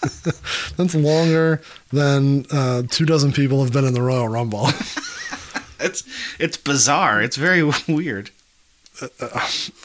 that's 0.76 0.94
longer 0.94 1.60
than 1.92 2.46
uh, 2.52 2.82
two 2.88 3.04
dozen 3.04 3.32
people 3.32 3.62
have 3.62 3.72
been 3.72 3.84
in 3.84 3.92
the 3.94 4.02
Royal 4.02 4.28
Rumble. 4.28 4.68
It's 5.82 6.04
it's 6.38 6.58
bizarre. 6.58 7.22
It's 7.22 7.36
very 7.36 7.62
weird. 7.88 8.30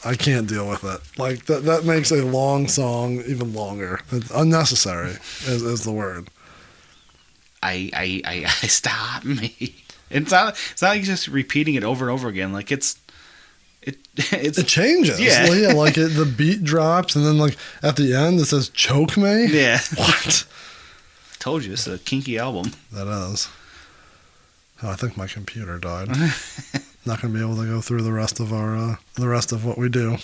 I 0.04 0.14
can't 0.14 0.46
deal 0.46 0.68
with 0.68 0.84
it. 0.84 1.00
Like 1.18 1.46
that 1.46 1.64
that 1.64 1.84
makes 1.86 2.10
a 2.12 2.22
long 2.22 2.68
song 2.68 3.22
even 3.26 3.54
longer. 3.54 4.00
It's 4.12 4.30
unnecessary 4.30 5.12
is, 5.46 5.62
is 5.62 5.84
the 5.84 5.92
word. 5.92 6.28
I 7.62 7.90
I 7.92 8.22
I, 8.24 8.36
I 8.62 8.66
stop 8.66 9.24
me. 9.40 9.74
It's 10.10 10.30
not. 10.30 10.54
It's 10.72 10.82
not 10.82 10.90
like 10.90 11.02
just 11.02 11.28
repeating 11.28 11.74
it 11.74 11.84
over 11.84 12.04
and 12.06 12.12
over 12.12 12.28
again. 12.28 12.52
Like 12.52 12.70
it's. 12.70 12.98
It 13.82 13.98
it's 14.16 14.58
It 14.58 14.66
changes. 14.66 15.20
Yeah. 15.20 15.52
yeah 15.52 15.72
like 15.72 15.96
it, 15.98 16.08
the 16.08 16.24
beat 16.26 16.64
drops 16.64 17.14
and 17.16 17.24
then 17.24 17.38
like 17.38 17.56
at 17.82 17.96
the 17.96 18.14
end 18.14 18.40
it 18.40 18.46
says 18.46 18.68
choke 18.68 19.16
me. 19.16 19.46
yeah. 19.46 19.78
What? 19.96 20.44
Told 21.38 21.64
you 21.64 21.72
it's 21.74 21.86
a 21.86 21.98
kinky 21.98 22.38
album. 22.38 22.72
That 22.92 23.06
is. 23.06 23.48
Oh, 24.82 24.90
I 24.90 24.94
think 24.94 25.16
my 25.16 25.26
computer 25.26 25.78
died. 25.78 26.08
Not 27.06 27.22
gonna 27.22 27.32
be 27.32 27.40
able 27.40 27.56
to 27.56 27.64
go 27.66 27.80
through 27.80 28.02
the 28.02 28.12
rest 28.12 28.40
of 28.40 28.52
our 28.52 28.76
uh, 28.76 28.96
the 29.14 29.28
rest 29.28 29.52
of 29.52 29.64
what 29.64 29.78
we 29.78 29.88
do, 29.88 30.16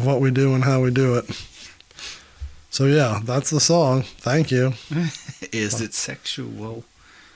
what 0.00 0.20
we 0.20 0.30
do 0.32 0.54
and 0.54 0.64
how 0.64 0.82
we 0.82 0.90
do 0.90 1.14
it. 1.14 1.24
So 2.76 2.84
yeah, 2.84 3.20
that's 3.24 3.48
the 3.48 3.58
song. 3.58 4.02
Thank 4.02 4.50
you. 4.50 4.74
Is 5.50 5.80
it 5.80 5.94
sexual? 5.94 6.84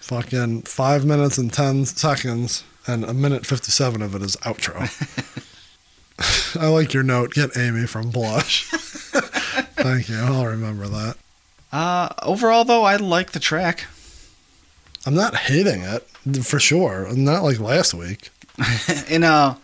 Fucking 0.01 0.63
five 0.65 1.07
minutes 1.07 1.39
and 1.39 1.51
ten 1.51 1.87
seconds, 1.87 2.63
and 2.87 3.05
a 3.05 3.15
minute 3.15 3.47
fifty-seven 3.47 4.03
of 4.03 4.15
it 4.15 4.21
is 4.21 4.37
outro. 4.45 4.85
I 6.61 6.69
like 6.69 6.93
your 6.93 7.05
note. 7.05 7.33
Get 7.33 7.57
Amy 7.57 7.87
from 7.87 8.11
Blush. 8.11 8.67
Thank 8.67 10.11
you. 10.11 10.19
I'll 10.19 10.45
remember 10.45 10.89
that. 10.89 11.17
Uh, 11.73 12.11
overall 12.23 12.67
though, 12.67 12.83
I 12.83 12.97
like 12.97 13.31
the 13.31 13.41
track. 13.41 13.87
I'm 15.07 15.15
not 15.15 15.35
hating 15.35 15.81
it 15.81 16.03
for 16.45 16.61
sure. 16.61 17.11
Not 17.15 17.45
like 17.45 17.59
last 17.59 17.95
week. 17.95 18.29
and 19.09 19.25
uh, 19.25 19.55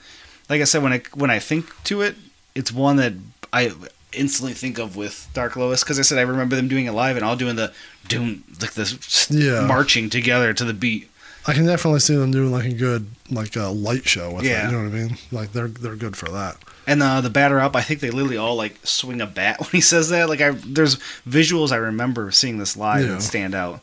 like 0.49 0.63
I 0.63 0.65
said, 0.65 0.83
when 0.83 0.95
I 0.95 1.03
when 1.13 1.29
I 1.29 1.39
think 1.39 1.67
to 1.85 2.01
it, 2.01 2.17
it's 2.55 2.73
one 2.73 2.97
that 2.97 3.13
I 3.53 3.75
instantly 4.13 4.55
think 4.55 4.79
of 4.79 4.97
with 4.97 5.29
Dark 5.35 5.57
Lotus 5.57 5.83
because 5.83 5.99
I 5.99 6.03
said 6.03 6.19
I 6.19 6.23
remember 6.23 6.57
them 6.57 6.69
doing 6.69 6.87
it 6.87 6.93
live 6.93 7.17
and 7.17 7.25
all 7.25 7.37
doing 7.37 7.57
the 7.57 7.73
doom 8.09 8.45
like 8.61 8.75
this 8.75 9.29
Yeah. 9.31 9.67
marching 9.67 10.09
together 10.11 10.55
to 10.55 10.65
the 10.65 10.73
beat. 10.75 11.11
I 11.49 11.53
can 11.53 11.65
definitely 11.67 12.01
see 12.01 12.17
them 12.17 12.31
doing 12.33 12.51
like 12.51 12.65
a 12.65 12.73
good 12.73 13.09
like 13.31 13.55
a 13.57 13.69
light 13.69 14.09
show 14.09 14.33
with 14.35 14.45
Yeah. 14.45 14.65
it. 14.69 14.71
You 14.71 14.77
know 14.79 14.85
what 14.85 14.95
I 14.95 15.03
mean? 15.03 15.17
Like 15.31 15.53
they're 15.53 15.69
they're 15.69 15.97
good 15.97 16.17
for 16.17 16.29
that. 16.31 16.57
And 16.89 17.03
uh, 17.03 17.21
the 17.21 17.31
batter 17.31 17.59
up, 17.61 17.75
I 17.75 17.83
think 17.83 17.99
they 18.01 18.11
literally 18.11 18.37
all 18.37 18.55
like 18.57 18.79
swing 18.85 19.21
a 19.21 19.27
bat 19.27 19.59
when 19.61 19.71
he 19.71 19.81
says 19.81 20.09
that. 20.11 20.29
Like 20.29 20.41
I, 20.41 20.51
there's 20.51 20.97
visuals 21.29 21.73
I 21.73 21.77
remember 21.77 22.31
seeing 22.31 22.59
this 22.59 22.77
live 22.77 23.05
Yeah. 23.07 23.13
that 23.15 23.23
stand 23.23 23.55
out. 23.55 23.81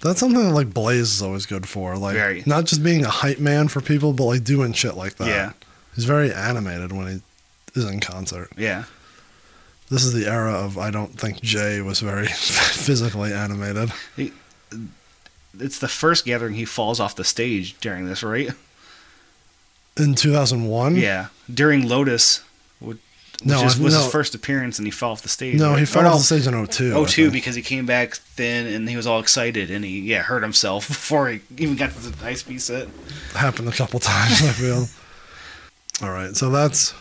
That's 0.00 0.20
something 0.20 0.42
that 0.42 0.52
like 0.52 0.74
Blaze 0.74 1.12
is 1.14 1.22
always 1.22 1.46
good 1.46 1.68
for. 1.68 1.96
Like 1.96 2.14
Very. 2.14 2.42
not 2.46 2.64
just 2.64 2.82
being 2.82 3.04
a 3.04 3.10
hype 3.10 3.38
man 3.38 3.68
for 3.68 3.80
people, 3.80 4.12
but 4.12 4.24
like 4.24 4.44
doing 4.44 4.72
shit 4.72 4.96
like 4.96 5.16
that. 5.16 5.28
Yeah. 5.28 5.52
He's 5.94 6.04
very 6.04 6.32
animated 6.32 6.92
when 6.92 7.06
he 7.08 7.78
is 7.80 7.84
in 7.88 8.00
concert. 8.00 8.50
Yeah, 8.56 8.84
This 9.90 10.04
is 10.04 10.12
the 10.12 10.26
era 10.30 10.52
of 10.52 10.78
I 10.78 10.90
don't 10.90 11.18
think 11.18 11.40
Jay 11.40 11.80
was 11.80 12.00
very 12.00 12.26
physically 12.28 13.32
animated. 13.32 13.92
it's 15.58 15.78
the 15.78 15.88
first 15.88 16.24
gathering 16.24 16.54
he 16.54 16.64
falls 16.64 17.00
off 17.00 17.16
the 17.16 17.24
stage 17.24 17.78
during 17.80 18.06
this, 18.06 18.22
right? 18.22 18.50
In 19.96 20.14
2001, 20.14 20.96
Yeah, 20.96 21.26
during 21.52 21.88
Lotus, 21.88 22.42
would 22.80 22.98
No, 23.44 23.64
is, 23.66 23.78
was 23.78 23.92
no. 23.94 24.02
his 24.02 24.10
first 24.12 24.34
appearance, 24.34 24.78
and 24.78 24.86
he 24.86 24.90
fell 24.92 25.10
off 25.10 25.22
the 25.22 25.28
stage. 25.28 25.56
No, 25.58 25.70
right? 25.70 25.78
he 25.78 25.82
Or 25.82 25.86
fell 25.86 26.02
no, 26.04 26.10
off 26.10 26.18
the 26.18 26.24
stage 26.24 26.46
in 26.46 26.66
02. 26.66 26.92
Oh, 26.94 27.04
two 27.04 27.26
oh 27.26 27.30
because 27.30 27.56
he 27.56 27.62
came 27.62 27.84
back 27.84 28.14
thin 28.14 28.66
and 28.68 28.88
he 28.88 28.96
was 28.96 29.06
all 29.08 29.18
excited 29.20 29.70
and 29.70 29.84
he 29.84 30.00
yeah 30.00 30.22
hurt 30.22 30.42
himself 30.42 30.86
before 30.94 31.28
he 31.28 31.40
even 31.58 31.74
got 31.76 31.90
to 31.90 31.98
the 31.98 32.10
ICP 32.24 32.60
set. 32.60 32.88
happened 33.34 33.68
a 33.68 33.72
couple 33.72 33.98
times. 34.14 34.40
I 34.42 34.52
feel. 34.52 34.86
All 36.02 36.12
right, 36.14 36.36
so 36.36 36.48
that's 36.48 36.94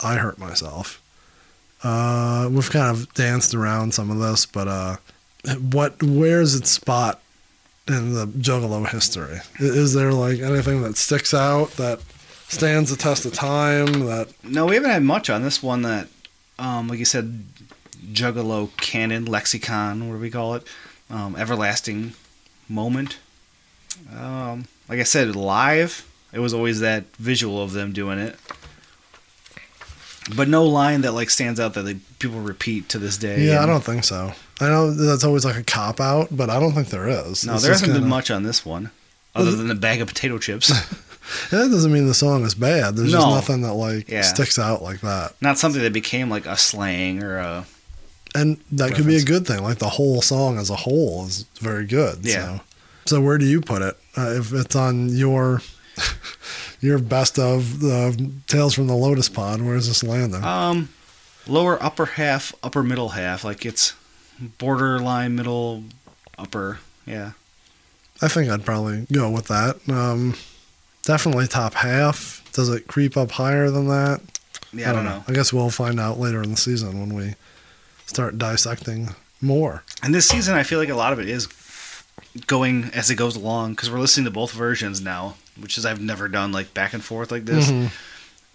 I 0.00 0.16
hurt 0.16 0.38
myself. 0.38 0.99
Uh, 1.82 2.48
we've 2.50 2.70
kind 2.70 2.94
of 2.94 3.12
danced 3.14 3.54
around 3.54 3.94
some 3.94 4.10
of 4.10 4.18
this, 4.18 4.46
but 4.46 4.68
uh, 4.68 4.96
what 5.70 6.02
where's 6.02 6.54
its 6.54 6.70
spot 6.70 7.20
in 7.88 8.14
the 8.14 8.26
Juggalo 8.26 8.88
history? 8.88 9.40
Is 9.58 9.94
there 9.94 10.12
like 10.12 10.40
anything 10.40 10.82
that 10.82 10.96
sticks 10.96 11.32
out 11.32 11.70
that 11.72 12.00
stands 12.48 12.90
the 12.90 12.96
test 12.96 13.24
of 13.24 13.32
time? 13.32 14.00
That 14.06 14.28
No, 14.44 14.66
we 14.66 14.74
haven't 14.74 14.90
had 14.90 15.02
much 15.02 15.30
on 15.30 15.42
this 15.42 15.62
one. 15.62 15.82
That 15.82 16.08
um, 16.58 16.88
like 16.88 16.98
you 16.98 17.04
said, 17.04 17.44
Juggalo 18.12 18.76
canon 18.76 19.24
lexicon. 19.24 20.08
What 20.08 20.16
do 20.16 20.20
we 20.20 20.30
call 20.30 20.54
it? 20.54 20.64
Um, 21.08 21.34
everlasting 21.36 22.12
moment. 22.68 23.18
Um, 24.14 24.66
like 24.88 25.00
I 25.00 25.04
said, 25.04 25.34
live. 25.34 26.06
It 26.32 26.38
was 26.38 26.54
always 26.54 26.80
that 26.80 27.04
visual 27.16 27.60
of 27.62 27.72
them 27.72 27.92
doing 27.92 28.18
it. 28.18 28.36
But 30.36 30.48
no 30.48 30.64
line 30.64 31.00
that 31.02 31.12
like 31.12 31.30
stands 31.30 31.58
out 31.60 31.74
that 31.74 31.82
they, 31.82 31.94
people 32.18 32.40
repeat 32.40 32.88
to 32.90 32.98
this 32.98 33.16
day. 33.16 33.44
yeah, 33.46 33.62
I 33.62 33.66
don't 33.66 33.82
think 33.84 34.04
so. 34.04 34.32
I 34.60 34.68
know 34.68 34.90
that's 34.90 35.24
always 35.24 35.44
like 35.44 35.56
a 35.56 35.62
cop 35.62 36.00
out, 36.00 36.28
but 36.30 36.50
I 36.50 36.60
don't 36.60 36.72
think 36.72 36.88
there 36.88 37.08
is. 37.08 37.44
No, 37.46 37.54
It's 37.54 37.62
there 37.62 37.72
hasn't 37.72 37.88
been 37.92 38.02
kinda- 38.02 38.08
much 38.08 38.30
on 38.30 38.42
this 38.42 38.64
one, 38.64 38.90
other 39.34 39.52
than 39.52 39.68
the 39.68 39.74
bag 39.74 40.00
of 40.00 40.08
potato 40.08 40.38
chips. 40.38 40.70
That 41.50 41.70
doesn't 41.70 41.92
mean 41.92 42.08
the 42.08 42.14
song 42.14 42.42
is 42.44 42.56
bad. 42.56 42.96
There's 42.96 43.12
just 43.12 43.24
nothing 43.28 43.60
that 43.62 43.74
like 43.74 44.08
Yeah. 44.08 44.22
sticks 44.22 44.58
out 44.58 44.82
like 44.82 45.00
that. 45.02 45.34
Not 45.40 45.58
something 45.58 45.80
that 45.80 45.92
became 45.92 46.28
like 46.28 46.44
a 46.44 46.56
slang 46.56 47.22
or 47.22 47.36
a. 47.38 47.66
and 48.34 48.58
that 48.72 48.94
could 48.96 49.06
be 49.06 49.16
a 49.16 49.22
good 49.22 49.46
thing. 49.46 49.62
Like 49.62 49.78
the 49.78 49.90
whole 49.90 50.22
song 50.22 50.58
as 50.58 50.70
a 50.70 50.76
whole 50.76 51.26
is 51.26 51.44
very 51.60 51.86
good. 51.86 52.20
Yeah. 52.22 52.56
So, 52.56 52.60
so 53.06 53.20
where 53.20 53.38
do 53.38 53.44
you 53.44 53.60
put 53.60 53.80
it? 53.80 53.96
Uh, 54.16 54.30
if 54.38 54.52
it's 54.52 54.74
on 54.74 55.10
your 55.10 55.62
your 56.80 56.98
best 56.98 57.38
of 57.38 57.80
the 57.80 58.32
Tales 58.46 58.74
from 58.74 58.86
the 58.86 58.96
Lotus 58.96 59.28
Pod, 59.28 59.60
where's 59.60 59.88
this 59.88 60.02
landing? 60.02 60.42
Um, 60.44 60.88
lower 61.46 61.82
upper 61.82 62.06
half, 62.06 62.54
upper 62.62 62.82
middle 62.82 63.10
half. 63.10 63.44
Like 63.44 63.64
it's 63.66 63.94
borderline 64.58 65.34
middle, 65.36 65.84
upper. 66.38 66.80
Yeah. 67.06 67.32
I 68.22 68.28
think 68.28 68.50
I'd 68.50 68.64
probably 68.64 69.06
go 69.12 69.30
with 69.30 69.48
that. 69.48 69.76
Um, 69.88 70.34
definitely 71.02 71.46
top 71.46 71.74
half. 71.74 72.46
Does 72.52 72.68
it 72.68 72.86
creep 72.86 73.16
up 73.16 73.32
higher 73.32 73.70
than 73.70 73.88
that? 73.88 74.20
Yeah, 74.72 74.90
I 74.90 74.92
don't 74.92 75.04
know. 75.04 75.24
I 75.26 75.32
guess 75.32 75.52
we'll 75.52 75.70
find 75.70 75.98
out 75.98 76.18
later 76.18 76.42
in 76.42 76.50
the 76.50 76.56
season 76.56 77.00
when 77.00 77.14
we 77.14 77.34
start 78.06 78.38
dissecting 78.38 79.14
more. 79.40 79.82
And 80.02 80.14
this 80.14 80.28
season, 80.28 80.54
I 80.54 80.62
feel 80.62 80.78
like 80.78 80.88
a 80.88 80.94
lot 80.94 81.12
of 81.12 81.18
it 81.18 81.28
is 81.28 81.48
going 82.46 82.84
as 82.94 83.10
it 83.10 83.16
goes 83.16 83.36
along 83.36 83.72
because 83.72 83.90
we're 83.90 83.98
listening 83.98 84.26
to 84.26 84.30
both 84.30 84.52
versions 84.52 85.00
now, 85.00 85.36
which 85.60 85.78
is 85.78 85.86
I've 85.86 86.00
never 86.00 86.28
done 86.28 86.52
like 86.52 86.74
back 86.74 86.92
and 86.92 87.02
forth 87.04 87.30
like 87.30 87.44
this. 87.44 87.70
Mhm. 87.70 87.90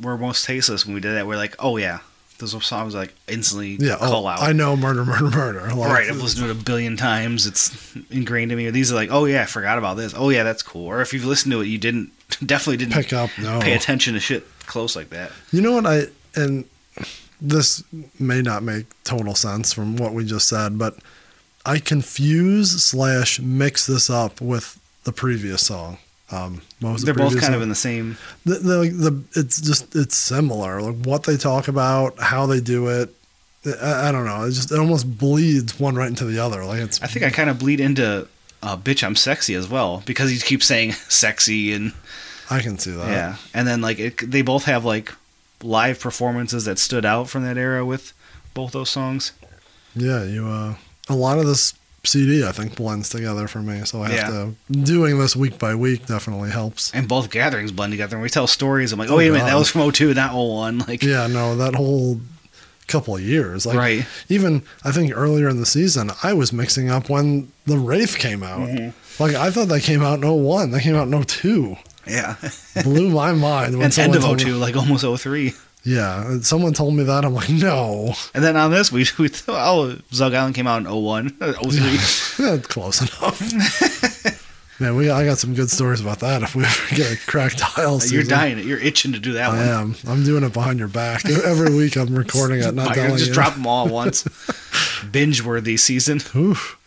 We're 0.02 0.18
Mostasteless 0.18 0.86
when 0.86 0.94
we 0.95 1.02
did 1.02 1.15
that. 1.15 1.26
We're 1.27 1.38
like, 1.38 1.56
oh 1.60 1.77
yeah, 1.77 1.99
those 2.40 2.52
songs 2.65 2.94
like 2.94 3.14
instantly 3.27 3.77
Yeah. 3.80 3.95
call 3.98 4.26
Oh, 4.26 4.27
out. 4.30 4.41
I 4.41 4.52
know 4.52 4.76
murder, 4.76 5.06
murder, 5.06 5.30
murder. 5.30 5.69
Like, 5.76 5.90
right, 5.90 6.10
I've 6.10 6.22
listened 6.22 6.44
to 6.45 6.49
it 6.49 6.52
a 6.52 6.64
billion 6.64 6.98
times. 6.98 7.45
It's 7.48 7.95
ingrained 8.11 8.52
in 8.52 8.57
me. 8.57 8.68
Or 8.68 8.72
these 8.72 8.91
are 8.91 8.95
like, 8.95 9.10
oh 9.11 9.26
yeah, 9.26 9.44
I 9.44 9.45
forgot 9.45 9.77
about 9.77 9.95
this. 9.98 10.14
Oh 10.15 10.30
yeah, 10.30 10.44
that's 10.44 10.61
cool. 10.61 10.86
Or 10.88 11.02
if 11.02 11.14
you've 11.14 11.26
listened 11.26 11.52
to 11.53 11.61
it, 11.61 11.68
you 11.68 11.77
didn't 11.77 12.11
definitely 12.45 12.77
didn't 12.77 12.94
Pick 12.95 13.14
up. 13.14 13.30
No. 13.40 13.60
pay 13.61 13.73
attention 13.73 14.14
to 14.15 14.19
shit 14.19 14.45
close 14.65 14.95
like 14.95 15.10
that. 15.11 15.32
You 15.52 15.61
know 15.61 15.72
what 15.72 15.86
I 15.86 16.03
and 16.36 16.65
this 17.41 17.84
may 18.19 18.41
not 18.41 18.64
make 18.64 18.86
total 19.03 19.36
sense 19.36 19.72
from 19.73 19.95
what 19.98 20.14
we 20.14 20.26
just 20.26 20.48
said, 20.49 20.77
but 20.77 20.98
I 21.65 21.80
confuse 21.80 22.84
slash 22.84 23.40
mix 23.40 23.86
this 23.86 24.10
up 24.10 24.40
with 24.41 24.80
the 25.03 25.11
previous 25.11 25.65
song. 25.68 25.98
Um, 26.31 26.61
They're 26.81 27.14
both 27.14 27.39
kind 27.39 27.53
of 27.53 27.61
in 27.61 27.69
the 27.69 27.76
same. 27.76 28.18
the, 28.45 28.56
the, 28.56 28.77
the 28.89 29.23
it's 29.39 29.61
just 29.61 29.95
it's 29.95 30.18
similar. 30.18 30.81
Like 30.81 31.06
what 31.06 31.23
they 31.23 31.38
talk 31.38 31.68
about 31.68 32.19
how 32.19 32.45
they 32.47 32.60
do 32.60 32.88
it 32.88 33.15
I, 33.65 34.10
I 34.10 34.11
don't 34.11 34.26
know. 34.26 34.43
It 34.43 34.52
just 34.52 34.72
it 34.72 34.80
almost 34.80 35.18
bleeds 35.18 35.80
one 35.80 35.95
right 35.95 36.07
into 36.07 36.26
the 36.26 36.39
other. 36.39 36.64
Like 36.65 36.80
it's 36.80 37.02
I 37.02 37.07
think 37.07 37.26
I 37.26 37.30
kind 37.30 37.49
of 37.49 37.60
bleed 37.60 37.80
into 37.80 38.27
uh, 38.61 38.77
"Bitch, 38.77 39.03
I'm 39.03 39.15
sexy" 39.15 39.56
as 39.56 39.68
well 39.68 40.03
because 40.06 40.30
he 40.30 40.39
keeps 40.39 40.65
saying 40.65 40.91
"sexy" 41.10 41.73
and 41.73 41.93
I 42.49 42.61
can 42.61 42.77
see 42.77 42.91
that. 42.91 43.10
Yeah, 43.10 43.35
and 43.53 43.68
then 43.68 43.81
like 43.81 43.99
it, 43.99 44.31
they 44.31 44.41
both 44.41 44.65
have 44.65 44.85
like 44.85 45.14
live 45.64 45.99
performances 45.99 46.65
that 46.65 46.77
stood 46.77 47.06
out 47.06 47.30
from 47.30 47.43
that 47.43 47.57
era 47.57 47.85
with 47.85 48.14
both 48.53 48.72
those 48.72 48.89
songs. 48.89 49.31
yeah 49.95 50.23
you 50.23 50.47
uh 50.47 50.76
a 51.10 51.15
lot 51.15 51.39
of 51.39 51.45
this 51.45 51.73
CD 52.06 52.45
I 52.45 52.52
think 52.52 52.76
blends 52.76 53.10
together 53.10 53.48
for 53.48 53.60
me 53.61 53.84
so 53.86 54.02
I 54.03 54.10
have 54.10 54.15
Yeah. 54.15 54.30
to 54.72 54.80
doing 54.84 55.19
this 55.19 55.36
week 55.36 55.57
by 55.60 55.76
week 55.76 56.06
definitely 56.07 56.52
helps 56.52 56.91
And 56.94 57.07
both 57.07 57.30
gatherings 57.30 57.72
blend 57.72 57.91
together. 57.94 58.15
And 58.15 58.23
we 58.23 58.30
tell 58.30 58.48
stories. 58.48 58.91
I'm 58.91 58.99
like, 58.99 59.10
oh, 59.10 59.18
wait 59.18 59.27
a 59.30 59.32
minute, 59.32 59.45
that 59.45 59.56
was 59.56 59.69
from 59.69 59.82
02, 59.91 60.14
not 60.14 60.34
01. 60.34 60.80
Like, 60.88 61.03
yeah 61.03 61.27
no 61.27 61.56
that 61.57 61.76
whole 61.76 62.19
couple 62.88 63.15
of 63.15 63.22
years 63.23 63.65
like 63.65 63.76
Right. 63.77 64.06
even 64.30 64.61
I 64.84 64.91
think 64.91 65.11
earlier 65.15 65.49
in 65.49 65.60
the 65.60 65.65
season 65.65 66.11
I 66.22 66.34
was 66.34 66.53
mixing 66.53 66.90
up 66.90 67.10
when 67.10 67.52
the 67.65 67.77
Wraith 67.80 68.18
came 68.19 68.44
out 68.44 68.69
Mm-hmm. 68.69 69.23
like 69.23 69.36
I 69.36 69.49
thought 69.49 69.69
that 69.69 69.82
came 69.82 70.03
out 70.03 70.23
in 70.23 70.30
01 70.30 70.69
That 70.72 70.82
came 70.82 70.95
out 70.95 71.07
in 71.07 71.23
02 71.23 71.77
yeah. 72.07 72.36
blew 72.84 73.10
my 73.10 73.32
mind 73.32 73.73
when 73.77 73.86
and 73.88 73.98
end 73.99 74.15
of 74.15 74.22
told 74.22 74.38
me- 74.38 74.44
02, 74.44 74.57
like 74.57 74.76
almost 74.76 75.03
03. 75.23 75.53
Yeah, 75.85 76.39
someone 76.41 76.73
told 76.73 76.95
me 76.95 77.03
that. 77.03 77.23
I'm 77.23 77.33
like, 77.35 77.49
no, 77.49 78.13
And 78.33 78.43
then 78.43 78.57
on 78.57 78.71
this, 78.71 78.91
we, 78.91 79.05
we 79.19 79.29
oh, 79.47 79.95
Zug 80.11 80.33
Island 80.33 80.55
came 80.55 80.65
out 80.65 80.81
in 80.81 80.91
01, 80.91 81.37
uh, 81.39 81.53
03. 82.37 82.43
Yeah, 82.45 82.57
close 82.57 83.01
enough. 83.01 84.41
Man, 84.79 84.95
we 84.97 85.09
I 85.09 85.23
got 85.23 85.37
some 85.37 85.53
good 85.53 85.69
stories 85.69 86.01
about 86.01 86.19
that. 86.19 86.41
If 86.43 86.53
we 86.53 86.65
ever 86.65 86.95
get 86.95 87.13
a 87.13 87.17
cracked 87.27 87.59
tile, 87.59 88.01
You're 88.05 88.23
dying. 88.23 88.59
You're 88.67 88.79
itching 88.79 89.13
to 89.13 89.19
do 89.19 89.33
that 89.33 89.51
I 89.51 89.55
one. 89.57 89.67
am. 89.67 89.95
I'm 90.05 90.23
doing 90.25 90.43
it 90.43 90.51
behind 90.51 90.79
your 90.79 90.89
back 90.89 91.23
every 91.29 91.73
week. 91.73 91.95
I'm 91.95 92.13
recording 92.13 92.59
it, 92.61 92.73
not 92.73 92.93
telling 92.93 93.15
just 93.15 93.27
you. 93.29 93.33
drop 93.33 93.53
them 93.53 93.65
all 93.67 93.85
at 93.87 93.93
once. 93.93 94.25
Binge 95.11 95.41
worthy 95.43 95.77
season. 95.77 96.19
Oof. 96.35 96.77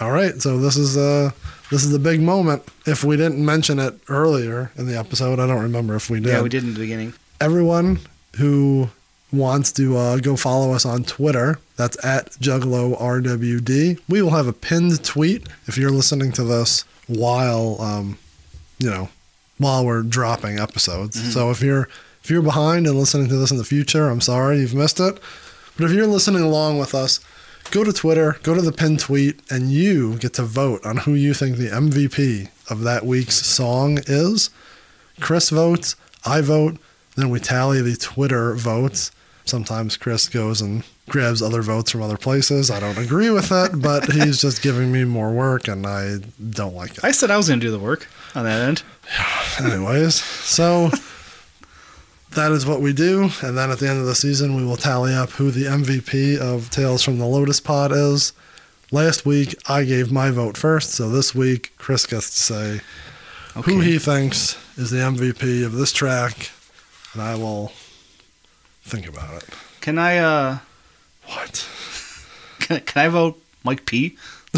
All 0.00 0.10
right, 0.10 0.40
so 0.40 0.58
this 0.58 0.76
is 0.78 0.96
uh 0.96 1.32
this 1.70 1.82
is 1.84 1.90
the 1.90 1.98
big 1.98 2.22
moment. 2.22 2.62
If 2.86 3.04
we 3.04 3.16
didn't 3.18 3.44
mention 3.44 3.78
it 3.78 3.94
earlier 4.08 4.70
in 4.76 4.86
the 4.86 4.96
episode, 4.98 5.38
I 5.38 5.46
don't 5.46 5.60
remember 5.62 5.96
if 5.96 6.08
we 6.08 6.20
did. 6.20 6.28
Yeah, 6.30 6.40
we 6.40 6.48
did 6.48 6.62
in 6.64 6.72
the 6.72 6.80
beginning. 6.80 7.12
everyone 7.42 7.98
who 8.38 8.90
wants 9.32 9.72
to 9.72 9.96
uh, 9.96 10.16
go 10.18 10.36
follow 10.36 10.72
us 10.72 10.86
on 10.86 11.04
Twitter, 11.04 11.58
that's 11.76 12.02
at 12.04 12.30
JuggaloRWD. 12.32 14.00
We 14.08 14.22
will 14.22 14.30
have 14.30 14.46
a 14.46 14.52
pinned 14.52 15.04
tweet 15.04 15.46
if 15.66 15.76
you're 15.76 15.90
listening 15.90 16.32
to 16.32 16.44
this 16.44 16.84
while, 17.06 17.80
um, 17.80 18.18
you 18.78 18.90
know, 18.90 19.10
while 19.58 19.84
we're 19.84 20.02
dropping 20.02 20.58
episodes. 20.58 21.32
So 21.32 21.50
if 21.50 21.60
you're 21.60 21.88
if 22.22 22.30
you're 22.30 22.42
behind 22.42 22.86
and 22.86 22.98
listening 22.98 23.28
to 23.28 23.36
this 23.36 23.50
in 23.50 23.56
the 23.56 23.64
future, 23.64 24.08
I'm 24.08 24.20
sorry 24.20 24.58
you've 24.58 24.74
missed 24.74 25.00
it. 25.00 25.18
But 25.76 25.84
if 25.86 25.92
you're 25.92 26.06
listening 26.06 26.42
along 26.42 26.78
with 26.78 26.94
us, 26.94 27.20
go 27.70 27.84
to 27.84 27.92
Twitter, 27.92 28.38
go 28.42 28.54
to 28.54 28.60
the 28.60 28.72
pinned 28.72 29.00
tweet, 29.00 29.40
and 29.50 29.70
you 29.70 30.16
get 30.18 30.34
to 30.34 30.42
vote 30.42 30.84
on 30.84 30.98
who 30.98 31.14
you 31.14 31.32
think 31.32 31.56
the 31.56 31.70
MVP 31.70 32.48
of 32.70 32.82
that 32.82 33.06
week's 33.06 33.46
song 33.46 33.98
is. 34.06 34.50
Chris 35.20 35.50
votes, 35.50 35.96
I 36.24 36.40
vote, 36.40 36.78
then 37.22 37.30
we 37.30 37.40
tally 37.40 37.80
the 37.82 37.96
Twitter 37.96 38.54
votes. 38.54 39.10
Sometimes 39.44 39.96
Chris 39.96 40.28
goes 40.28 40.60
and 40.60 40.84
grabs 41.08 41.40
other 41.42 41.62
votes 41.62 41.90
from 41.90 42.02
other 42.02 42.18
places. 42.18 42.70
I 42.70 42.80
don't 42.80 42.98
agree 42.98 43.30
with 43.30 43.50
it, 43.50 43.80
but 43.80 44.04
he's 44.12 44.40
just 44.42 44.60
giving 44.62 44.92
me 44.92 45.04
more 45.04 45.32
work 45.32 45.68
and 45.68 45.86
I 45.86 46.18
don't 46.50 46.74
like 46.74 46.98
it. 46.98 47.04
I 47.04 47.12
said 47.12 47.30
I 47.30 47.36
was 47.38 47.48
going 47.48 47.60
to 47.60 47.66
do 47.66 47.70
the 47.72 47.78
work 47.78 48.06
on 48.34 48.44
that 48.44 48.60
end. 48.68 48.82
Anyways, 49.72 50.14
so 50.16 50.90
that 52.32 52.52
is 52.52 52.66
what 52.66 52.80
we 52.82 52.92
do. 52.92 53.30
And 53.42 53.56
then 53.56 53.70
at 53.70 53.78
the 53.78 53.88
end 53.88 53.98
of 54.00 54.06
the 54.06 54.14
season, 54.14 54.54
we 54.54 54.64
will 54.64 54.76
tally 54.76 55.14
up 55.14 55.30
who 55.30 55.50
the 55.50 55.64
MVP 55.64 56.38
of 56.38 56.68
Tales 56.70 57.02
from 57.02 57.18
the 57.18 57.26
Lotus 57.26 57.58
Pod 57.60 57.90
is. 57.92 58.32
Last 58.90 59.24
week, 59.26 59.54
I 59.68 59.84
gave 59.84 60.12
my 60.12 60.30
vote 60.30 60.56
first. 60.56 60.90
So 60.92 61.08
this 61.08 61.34
week, 61.34 61.72
Chris 61.78 62.06
gets 62.06 62.30
to 62.30 62.38
say 62.54 62.80
Okay. 63.56 63.72
who 63.72 63.80
he 63.80 63.98
thinks 63.98 64.56
is 64.76 64.90
the 64.90 64.98
MVP 64.98 65.64
of 65.64 65.72
this 65.72 65.92
track. 65.92 66.50
And 67.12 67.22
I 67.22 67.34
will 67.34 67.72
think 68.82 69.08
about 69.08 69.42
it. 69.42 69.48
Can 69.80 69.98
I, 69.98 70.18
uh, 70.18 70.58
What? 71.26 71.68
can, 72.60 72.80
can 72.80 73.02
I 73.06 73.08
vote 73.08 73.42
Mike 73.64 73.86
P? 73.86 74.16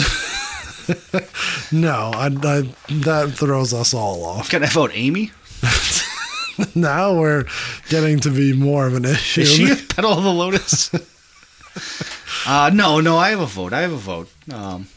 No, 1.73 2.11
I, 2.13 2.27
I, 2.27 2.75
that 2.89 3.33
throws 3.37 3.73
us 3.73 3.95
all 3.95 4.25
off. 4.25 4.51
Can 4.51 4.65
I 4.65 4.67
vote 4.67 4.91
Amy? 4.95 5.31
Now 6.75 7.15
we're 7.19 7.45
getting 7.89 8.21
to 8.21 8.31
be 8.31 8.53
more 8.53 8.87
of 8.87 8.95
an 8.95 9.07
issue. 9.07 9.41
Is 9.41 9.51
she 9.51 9.71
a 9.71 9.77
petal 9.77 10.13
of 10.13 10.25
the 10.25 10.33
lotus? 10.33 10.93
uh, 12.47 12.71
no, 12.75 13.01
no, 13.01 13.17
I 13.17 13.31
have 13.31 13.41
a 13.41 13.47
vote. 13.47 13.73
I 13.73 13.81
have 13.81 13.93
a 13.93 13.97
vote. 13.97 14.29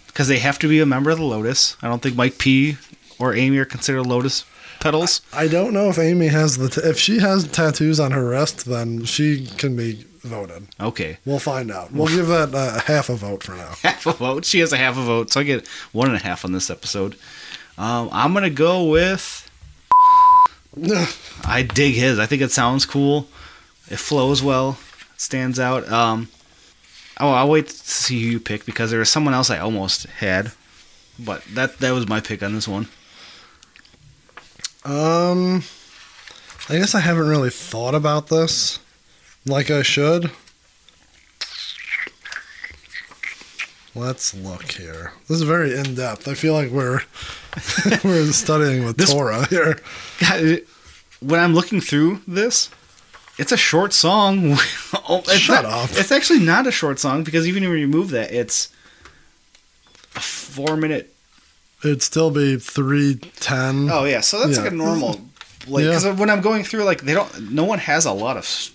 Because 0.08 0.28
they 0.28 0.40
have 0.40 0.60
to 0.60 0.68
be 0.68 0.82
a 0.82 0.86
member 0.86 1.10
of 1.10 1.18
the 1.20 1.24
Lotus. 1.24 1.78
I 1.82 1.88
don't 1.88 2.02
think 2.02 2.18
Mike 2.18 2.38
P 2.38 2.78
or 3.18 3.34
Amy 3.34 3.58
are 3.60 3.66
considered 3.66 4.04
Lotus 4.06 4.44
petals. 4.84 5.22
I 5.34 5.48
don't 5.48 5.74
know 5.74 5.90
if 5.90 5.98
Amy 5.98 6.28
has 6.28 6.58
the. 6.58 6.70
T- 6.70 6.82
if 6.88 7.00
she 7.00 7.20
has 7.20 7.48
tattoos 7.48 8.00
on 8.00 8.12
her 8.12 8.30
wrist, 8.30 8.66
then 8.66 9.06
she 9.06 9.48
can 9.58 9.76
be 9.76 10.06
voted. 10.20 10.68
Okay, 10.80 11.18
We'll 11.26 11.40
find 11.40 11.72
out. 11.72 11.92
We'll 11.92 12.08
give 12.08 12.28
that 12.28 12.54
uh, 12.54 12.82
half 12.82 13.10
a 13.10 13.16
vote 13.16 13.44
for 13.44 13.54
now. 13.54 13.74
half 13.82 14.06
a 14.06 14.12
vote. 14.14 14.46
She 14.46 14.60
has 14.60 14.74
a 14.74 14.78
half 14.78 14.98
a 14.98 15.02
vote, 15.02 15.32
so 15.32 15.40
I 15.40 15.44
get 15.44 15.68
one 15.94 16.08
and 16.08 16.18
a 16.18 16.24
half 16.24 16.46
on 16.46 16.52
this 16.52 16.70
episode. 16.70 17.16
Um, 17.78 18.10
I'm 18.12 18.34
gonna 18.34 18.50
go 18.50 18.84
with. 18.84 19.50
I 21.46 21.64
dig 21.64 21.96
his. 21.96 22.20
I 22.20 22.26
think 22.26 22.42
it 22.42 22.52
sounds 22.52 22.86
cool. 22.86 23.28
It 23.90 23.98
flows 23.98 24.44
well. 24.44 24.78
It 25.14 25.22
stands 25.22 25.60
out. 25.60 25.90
Um, 25.90 26.28
oh, 27.20 27.32
I'll 27.32 27.50
wait 27.50 27.68
to 27.68 27.74
see 27.74 28.22
who 28.22 28.30
you 28.32 28.40
pick 28.40 28.66
because 28.66 28.90
there 28.92 29.00
was 29.00 29.10
someone 29.10 29.34
else 29.34 29.50
I 29.50 29.60
almost 29.60 30.08
had, 30.08 30.52
but 31.18 31.44
that 31.54 31.78
that 31.80 31.92
was 31.92 32.08
my 32.08 32.20
pick 32.20 32.44
on 32.44 32.54
this 32.54 32.68
one. 32.68 32.90
Um, 34.86 35.64
I 36.70 36.78
guess 36.78 36.94
I 36.96 37.00
haven't 37.00 37.28
really 37.30 37.50
thought 37.50 37.96
about 37.96 38.28
this 38.28 38.80
like 39.46 39.72
I 39.72 39.82
should. 39.82 40.32
Let's 43.96 44.34
look 44.34 44.72
here. 44.72 45.14
This 45.28 45.38
is 45.38 45.44
very 45.44 45.78
in 45.78 45.94
depth. 45.96 46.28
I 46.28 46.34
feel 46.34 46.54
like 46.54 46.72
we're 46.72 47.02
we're 48.04 48.32
studying 48.32 48.86
with 48.86 48.98
This- 48.98 49.12
Torah 49.14 49.46
here. 49.48 49.80
God, 50.20 50.62
when 51.20 51.40
I'm 51.40 51.54
looking 51.54 51.80
through 51.80 52.22
this, 52.28 52.70
it's 53.38 53.52
a 53.52 53.58
short 53.58 53.94
song. 53.94 54.58
Oh, 55.10 55.18
it's 55.20 55.34
Shut 55.34 55.64
not- 55.64 55.74
up. 55.74 55.90
It's 55.98 56.12
actually 56.12 56.40
not 56.40 56.66
a 56.66 56.72
short 56.72 56.98
song 57.00 57.24
because 57.24 57.48
even 57.48 57.64
when 57.64 57.74
you 57.78 57.86
remove 57.86 58.10
that, 58.12 58.32
it's 58.32 58.70
a 60.16 60.20
four 60.22 60.76
minute. 60.78 61.13
It'd 61.84 62.02
still 62.02 62.32
be 62.32 62.58
three 62.58 63.16
ten. 63.40 63.90
Oh 63.92 64.06
yeah, 64.06 64.22
so 64.22 64.40
that's 64.40 64.58
Yeah. 64.58 64.64
like 64.64 64.72
a 64.72 64.76
normal. 64.76 65.22
Like, 65.68 65.84
Yeah. 65.86 65.92
because 65.92 66.18
when 66.20 66.30
I'm 66.30 66.42
going 66.42 66.64
through, 66.64 66.84
like 66.84 67.02
they 67.02 67.14
don't. 67.14 67.52
No 67.52 67.64
one 67.66 67.80
has 67.80 68.06
a 68.06 68.12
lot 68.12 68.38
of. 68.38 68.70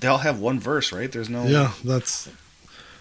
They 0.00 0.08
all 0.08 0.18
have 0.18 0.38
one 0.38 0.60
verse, 0.60 0.92
right? 0.92 1.10
There's 1.10 1.28
no. 1.30 1.46
Yeah, 1.46 1.72
that's 1.84 2.28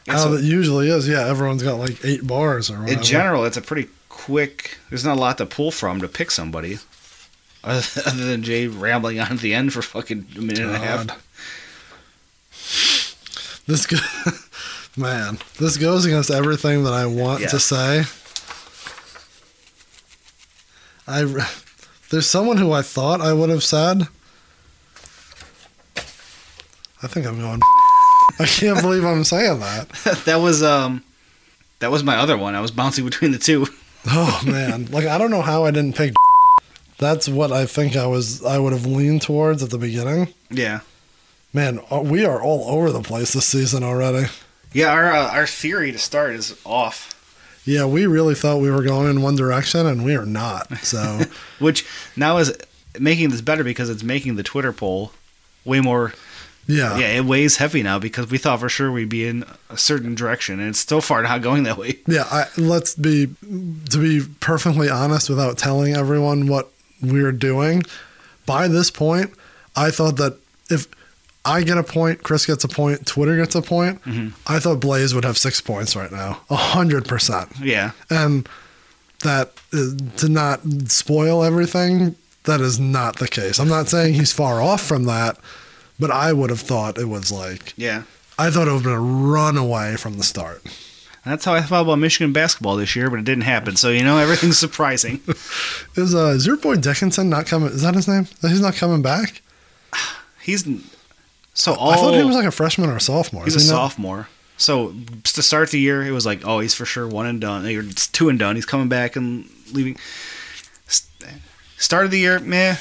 how 0.07 0.17
so- 0.17 0.33
it 0.35 0.43
usually 0.43 0.89
is. 0.89 1.07
Yeah, 1.07 1.27
everyone's 1.27 1.63
got 1.63 1.75
like 1.79 2.03
eight 2.05 2.25
bars 2.25 2.69
or 2.69 2.79
whatever. 2.79 2.97
in 2.99 3.03
general, 3.03 3.43
it's 3.45 3.57
a 3.57 3.61
pretty 3.61 3.89
quick. 4.09 4.77
There's 4.89 5.03
not 5.03 5.17
a 5.17 5.19
lot 5.19 5.37
to 5.39 5.45
pull 5.45 5.71
from 5.71 5.99
to 6.01 6.07
pick 6.07 6.31
somebody, 6.31 6.79
other 7.63 7.81
than 8.25 8.43
Jay 8.43 8.67
rambling 8.67 9.19
on 9.19 9.33
at 9.33 9.39
the 9.39 9.53
end 9.53 9.73
for 9.73 9.81
fucking 9.81 10.27
a 10.37 10.39
minute 10.41 10.59
and 10.59 10.75
a 10.75 10.79
half. 10.79 11.07
This 13.67 13.85
go- 13.87 13.97
man, 15.01 15.39
this 15.59 15.77
goes 15.77 16.05
against 16.05 16.29
everything 16.31 16.83
that 16.83 16.93
I 16.93 17.05
want 17.07 17.41
Yeah. 17.41 17.47
to 17.49 17.59
say. 17.59 18.03
I 21.07 21.47
there's 22.09 22.29
someone 22.29 22.57
who 22.57 22.71
I 22.71 22.81
thought 22.81 23.21
I 23.21 23.33
would 23.33 23.49
have 23.49 23.63
said. 23.63 24.07
I 27.03 27.07
think 27.07 27.25
I'm 27.25 27.39
going. 27.39 27.59
I 28.39 28.45
can't 28.45 28.81
believe 28.81 29.05
I'm 29.05 29.23
saying 29.23 29.59
that. 29.59 29.89
that 30.25 30.37
was 30.37 30.63
um, 30.63 31.03
that 31.79 31.91
was 31.91 32.03
my 32.03 32.17
other 32.17 32.37
one. 32.37 32.55
I 32.55 32.61
was 32.61 32.71
bouncing 32.71 33.05
between 33.05 33.31
the 33.31 33.37
two. 33.37 33.67
Oh 34.07 34.39
man, 34.45 34.85
like 34.91 35.07
I 35.07 35.17
don't 35.17 35.31
know 35.31 35.41
how 35.41 35.65
I 35.65 35.71
didn't 35.71 35.95
pick. 35.95 36.13
That's 36.99 37.27
what 37.27 37.51
I 37.51 37.65
think 37.65 37.95
I 37.95 38.05
was. 38.05 38.45
I 38.45 38.59
would 38.59 38.71
have 38.71 38.85
leaned 38.85 39.23
towards 39.23 39.63
at 39.63 39.71
the 39.71 39.79
beginning. 39.79 40.27
Yeah, 40.51 40.81
Man, 41.51 41.79
uh, 41.89 42.01
we 42.01 42.23
are 42.23 42.39
all 42.39 42.65
over 42.69 42.91
the 42.91 43.01
place 43.01 43.33
this 43.33 43.47
season 43.47 43.83
already. 43.83 44.27
yeah. 44.73 44.91
Our 44.91 45.11
uh, 45.11 45.31
our 45.31 45.47
theory 45.47 45.91
to 45.91 45.97
start 45.97 46.35
is 46.35 46.55
off, 46.63 47.14
Yeah, 47.65 47.85
we 47.85 48.05
really 48.05 48.35
thought 48.35 48.59
we 48.59 48.69
were 48.69 48.83
going 48.83 49.09
in 49.09 49.21
one 49.21 49.35
direction, 49.35 49.85
and 49.85 50.05
we 50.05 50.15
are 50.15 50.25
not. 50.25 50.77
So, 50.79 51.21
which 51.59 51.85
now 52.15 52.37
is 52.37 52.55
making 52.99 53.29
this 53.29 53.41
better 53.41 53.63
because 53.63 53.89
it's 53.89 54.03
making 54.03 54.35
the 54.35 54.43
Twitter 54.43 54.71
poll 54.71 55.11
way 55.65 55.81
more. 55.81 56.13
yeah, 56.67 56.97
Yeah, 56.97 57.07
it 57.17 57.25
weighs 57.25 57.57
heavy 57.57 57.81
now 57.83 57.97
because 57.99 58.29
we 58.29 58.37
thought 58.37 58.59
for 58.59 58.69
sure 58.69 58.91
we'd 58.91 59.09
be 59.09 59.27
in 59.27 59.43
a 59.69 59.77
certain 59.77 60.13
direction, 60.15 60.59
and 60.59 60.69
it's 60.69 60.79
still 60.79 61.01
far 61.01 61.23
not 61.23 61.41
going 61.41 61.63
that 61.63 61.77
way. 61.77 61.97
yeah. 62.07 62.25
I, 62.29 62.45
let's 62.57 62.93
be 62.95 63.27
to 63.89 63.97
be 63.97 64.21
perfectly 64.39 64.89
honest, 64.89 65.29
without 65.29 65.57
telling 65.57 65.95
everyone 65.95 66.47
what 66.47 66.69
we're 67.01 67.31
doing. 67.31 67.83
By 68.45 68.67
this 68.67 68.91
point, 68.91 69.33
I 69.75 69.89
thought 69.91 70.17
that 70.17 70.37
if 70.69 70.87
I 71.45 71.63
get 71.63 71.77
a 71.77 71.83
point, 71.83 72.23
Chris 72.23 72.45
gets 72.45 72.63
a 72.63 72.67
point, 72.67 73.05
Twitter 73.05 73.37
gets 73.37 73.55
a 73.55 73.61
point. 73.61 74.01
I 74.47 74.59
thought 74.59 74.79
Blaze 74.79 75.13
would 75.13 75.25
have 75.25 75.37
six 75.37 75.61
points 75.61 75.95
right 75.95 76.11
now, 76.11 76.41
a 76.49 76.55
hundred 76.55 77.07
percent. 77.07 77.49
Yeah, 77.61 77.91
and 78.09 78.49
that 79.25 79.53
is, 79.71 79.95
to 80.17 80.29
not 80.29 80.61
spoil 80.87 81.43
everything 81.43 82.15
that 82.43 82.61
is 82.61 82.79
not 82.79 83.17
the 83.17 83.27
case 83.27 83.59
i'm 83.59 83.67
not 83.67 83.89
saying 83.89 84.13
he's 84.13 84.31
far 84.31 84.61
off 84.61 84.81
from 84.81 85.05
that 85.05 85.37
but 85.99 86.11
i 86.11 86.31
would 86.31 86.49
have 86.49 86.61
thought 86.61 86.97
it 86.97 87.09
was 87.09 87.31
like 87.31 87.73
yeah. 87.75 88.03
i 88.37 88.49
thought 88.49 88.67
it 88.67 88.71
would 88.71 88.77
have 88.77 88.83
been 88.83 88.93
a 88.93 88.99
runaway 88.99 89.95
from 89.95 90.17
the 90.17 90.23
start 90.23 90.63
that's 91.25 91.43
how 91.43 91.55
I 91.55 91.61
thought 91.61 91.81
about 91.81 91.95
Michigan 91.95 92.33
basketball 92.33 92.75
this 92.75 92.95
year, 92.95 93.09
but 93.09 93.17
it 93.17 93.25
didn't 93.25 93.45
happen. 93.45 93.75
So 93.77 93.89
you 93.89 94.03
know 94.03 94.19
everything's 94.19 94.59
surprising. 94.59 95.21
is 95.95 96.13
uh 96.13 96.35
is 96.35 96.45
your 96.45 96.55
boy 96.55 96.75
dickinson 96.75 97.31
not 97.31 97.47
coming 97.47 97.69
is 97.69 97.81
that 97.81 97.95
his 97.95 98.07
name 98.07 98.27
he's 98.43 98.61
not 98.61 98.75
coming 98.75 99.01
back 99.01 99.41
He's 100.45 100.67
so 101.55 101.73
all. 101.73 101.89
i 101.91 101.95
thought 101.95 102.13
he 102.13 102.23
was 102.23 102.35
like 102.35 102.45
a 102.45 102.51
freshman 102.51 102.89
or 102.91 102.97
a 102.97 103.01
sophomore 103.01 103.43
He's 103.45 103.55
a 103.55 103.57
Is 103.57 103.65
he 103.65 103.71
not? 103.71 103.77
sophomore. 103.91 104.27
So 104.57 104.93
to 105.23 105.41
start 105.41 105.71
the 105.71 105.79
year, 105.79 106.01
it 106.01 106.11
was 106.11 106.25
like, 106.25 106.45
oh, 106.45 106.59
he's 106.59 106.73
for 106.73 106.85
sure 106.85 107.05
one 107.07 107.25
and 107.25 107.41
done. 107.41 107.65
It's 107.65 108.07
two 108.07 108.29
and 108.29 108.39
done. 108.39 108.55
He's 108.55 108.65
coming 108.65 108.87
back 108.87 109.17
and 109.17 109.49
leaving. 109.73 109.97
Start 111.77 112.05
of 112.05 112.11
the 112.11 112.19
year, 112.19 112.39
meh. 112.39 112.77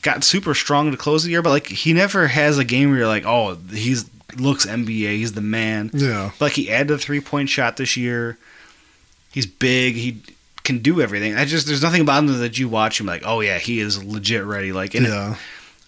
Got 0.00 0.24
super 0.24 0.54
strong 0.54 0.90
to 0.90 0.96
close 0.96 1.22
the 1.24 1.30
year, 1.30 1.42
but 1.42 1.50
like 1.50 1.66
he 1.66 1.92
never 1.92 2.28
has 2.28 2.56
a 2.58 2.64
game 2.64 2.88
where 2.88 2.98
you're 3.00 3.06
like, 3.06 3.26
oh, 3.26 3.56
he's 3.70 4.08
looks 4.36 4.64
NBA. 4.64 5.16
He's 5.16 5.34
the 5.34 5.42
man. 5.42 5.90
yeah 5.92 6.30
Like 6.40 6.52
he 6.52 6.70
added 6.70 6.90
a 6.90 6.98
three 6.98 7.20
point 7.20 7.50
shot 7.50 7.76
this 7.76 7.94
year. 7.96 8.38
He's 9.32 9.46
big. 9.46 9.94
He 9.94 10.22
can 10.64 10.78
do 10.78 11.02
everything. 11.02 11.34
I 11.34 11.44
just 11.44 11.66
there's 11.66 11.82
nothing 11.82 12.00
about 12.00 12.24
him 12.24 12.38
that 12.38 12.58
you 12.58 12.68
watch 12.70 12.98
him 12.98 13.06
like, 13.06 13.22
oh 13.26 13.40
yeah, 13.40 13.58
he 13.58 13.80
is 13.80 14.02
legit 14.02 14.44
ready. 14.44 14.72
Like, 14.72 14.94
and 14.94 15.06
yeah 15.06 15.36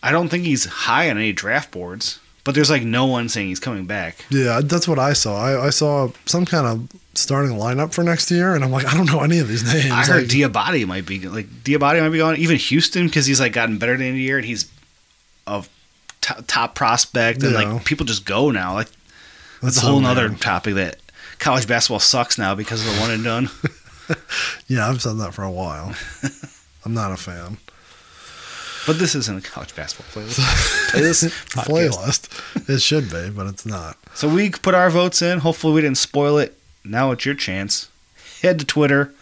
I 0.05 0.13
don't 0.13 0.29
think 0.29 0.45
he's 0.45 0.65
high 0.67 1.11
on 1.11 1.17
any 1.19 1.33
draft 1.33 1.71
boards. 1.73 2.21
But 2.45 2.55
there's 2.55 2.69
like 2.69 2.83
no 2.83 3.07
one 3.07 3.31
saying 3.31 3.49
he's 3.49 3.59
coming 3.59 3.87
back. 3.87 4.23
yeah 4.29 4.61
that's 4.63 4.87
what 4.87 4.99
i 4.99 5.15
saw 5.15 5.35
i, 5.43 5.69
I 5.69 5.71
saw 5.71 6.11
some 6.27 6.45
kind 6.45 6.67
of 6.67 7.01
starting 7.15 7.53
lineup 7.57 7.95
for 7.95 8.05
next 8.05 8.31
year 8.31 8.55
and 8.55 8.63
i'm 8.63 8.71
like 8.71 8.85
i 8.85 8.93
don't 8.95 9.07
know 9.11 9.21
any 9.23 9.39
of 9.39 9.49
these 9.49 9.65
names 9.65 9.91
I 9.91 10.05
heard 10.05 10.25
Like, 10.31 10.53
Diabate 10.53 10.87
might 10.87 11.07
be 11.07 11.21
like 11.27 11.47
Diabate 11.65 12.03
might 12.03 12.11
be 12.11 12.19
going. 12.19 12.37
Even 12.39 12.59
Houstan 12.59 13.07
because 13.07 13.25
he's 13.25 13.41
like 13.41 13.55
gotten 13.55 13.79
better 13.79 13.95
at 13.95 13.99
the 13.99 14.05
end 14.05 14.11
of 14.17 14.17
the 14.17 14.23
year 14.23 14.37
and 14.37 14.45
he's 14.47 14.71
a 15.47 15.65
top, 16.21 16.45
top 16.47 16.75
prospect 16.75 17.43
and 17.43 17.53
Yeah. 17.53 17.73
like 17.73 17.85
people 17.87 18.05
just 18.05 18.27
go 18.27 18.51
now. 18.51 18.75
Like 18.75 18.89
that's, 19.63 19.79
a 19.79 19.81
whole 19.87 20.03
weird. 20.03 20.39
topic 20.39 20.75
that 20.75 20.97
college 21.39 21.67
basketball 21.67 21.99
sucks 22.01 22.37
now 22.37 22.55
because 22.55 22.87
of 22.87 22.93
the 22.95 23.01
one 23.01 23.11
and 23.11 23.25
done. 23.25 23.49
yeah 24.69 24.87
i've 24.87 25.01
said 25.01 25.17
that 25.17 25.33
for 25.33 25.45
a 25.45 25.51
while 25.51 25.95
i'm 26.85 26.93
not 26.93 27.11
a 27.11 27.17
fan 27.17 27.57
But 28.87 28.99
this 28.99 29.15
isn't 29.15 29.47
a 29.47 29.49
college 29.49 29.75
basketball 29.75 30.23
playlist. 30.23 30.93
this 30.93 31.25
playlist. 31.55 32.69
It 32.69 32.81
should 32.81 33.11
be, 33.11 33.31
but 33.31 33.47
it's 33.47 33.65
not. 33.65 33.97
So 34.15 34.29
we 34.29 34.51
put 34.51 34.75
our 34.75 34.91
votes 34.91 35.23
in. 35.23 35.39
Hopefully 35.39 35.75
we 35.75 35.81
didn't 35.81 35.99
spoil 35.99 36.39
it. 36.39 36.57
Now 36.85 37.11
it's 37.13 37.25
your 37.25 37.35
chance. 37.35 37.89
Head 38.43 38.59
to 38.59 38.67
Twitter 38.67 39.15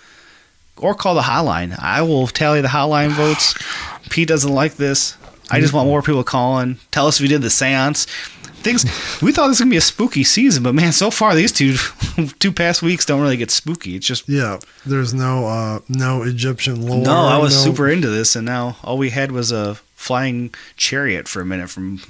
or 0.76 0.94
call 0.94 1.14
the 1.14 1.22
hotline. 1.22 1.78
I 1.78 2.02
will 2.02 2.26
tally 2.26 2.60
the 2.60 2.68
hotline 2.68 3.10
votes. 3.10 3.55
Pete 4.10 4.28
doesn't 4.28 4.52
like 4.52 4.74
this. 4.74 5.16
I 5.51 5.60
just 5.60 5.72
want 5.72 5.84
mm-hmm. 5.84 5.90
more 5.90 6.02
people 6.02 6.24
calling. 6.24 6.78
Tell 6.90 7.06
us 7.06 7.16
if 7.16 7.22
you 7.22 7.28
did 7.28 7.43
the 7.43 7.51
seance. 7.51 8.06
Things 8.62 8.84
we 9.20 9.32
thought 9.32 9.48
this 9.48 9.55
was 9.56 9.60
gonna 9.60 9.70
be 9.70 9.76
a 9.76 9.80
spooky 9.80 10.24
season, 10.24 10.62
but 10.62 10.74
man, 10.74 10.93
so 10.93 11.10
far 11.10 11.34
these 11.34 11.52
two 11.52 11.76
two 12.39 12.52
past 12.52 12.82
weeks 12.82 13.05
don't 13.05 13.20
really 13.20 13.36
get 13.36 13.51
spooky. 13.51 13.97
It's 13.97 14.06
just 14.06 14.28
Yeah, 14.28 14.59
there's 14.86 15.12
no 15.12 15.47
uh 15.47 15.80
no 15.89 16.22
Egyptian 16.22 16.86
lore. 16.86 17.05
no. 17.05 17.12
I 17.26 17.39
was 17.39 17.55
no- 17.55 17.70
super 17.72 17.89
into 17.89 18.09
this, 18.09 18.36
and 18.36 18.47
now 18.47 18.76
all 18.82 18.98
we 18.98 19.10
had 19.10 19.32
was 19.32 19.52
a 19.52 19.74
flying 19.97 20.55
chariot 20.76 21.28
for 21.28 21.40
a 21.43 21.44
minute 21.47 21.70
from 21.70 22.01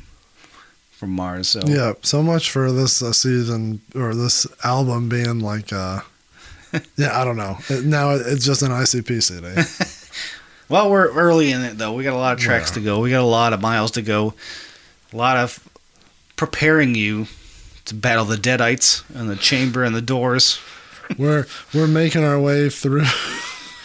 from 0.90 1.10
Mars. 1.10 1.48
So 1.48 1.60
Yeah, 1.66 1.94
so 2.02 2.22
much 2.22 2.50
for 2.50 2.70
this 2.70 3.02
uh, 3.02 3.12
season 3.12 3.80
or 3.94 4.14
this 4.14 4.46
album 4.64 5.08
being 5.08 5.40
like 5.40 5.72
uh 5.72 6.00
yeah, 6.96 7.18
I 7.20 7.24
don't 7.24 7.36
know. 7.36 7.58
It, 7.68 7.84
now 7.84 8.12
it- 8.12 8.22
it's 8.26 8.44
just 8.44 8.62
an 8.62 8.70
ICP 8.70 9.22
CD. 9.22 9.62
Well, 10.68 10.90
we're 10.90 11.12
early 11.12 11.52
in 11.52 11.60
it 11.62 11.76
though. 11.76 11.92
We 11.92 12.02
got 12.02 12.14
a 12.14 12.16
lot 12.16 12.32
of 12.32 12.38
tracks 12.38 12.70
Yeah. 12.70 12.74
to 12.76 12.80
go. 12.80 13.00
We 13.00 13.10
got 13.10 13.20
a 13.20 13.26
lot 13.26 13.52
of 13.52 13.60
miles 13.60 13.90
to 13.90 14.00
go. 14.02 14.32
A 15.12 15.16
lot 15.16 15.36
of 15.36 15.58
preparing 16.47 16.97
you 16.97 17.28
to 17.85 17.94
battle 17.94 18.24
the 18.24 18.35
Deadites 18.35 19.05
and 19.14 19.31
the 19.31 19.36
chamber 19.36 19.85
and 19.85 19.94
the 19.94 20.02
doors. 20.02 20.59
we're 21.16 21.47
we're 21.73 21.86
making 21.86 22.24
our 22.24 22.40
way 22.40 22.69
through 22.69 23.05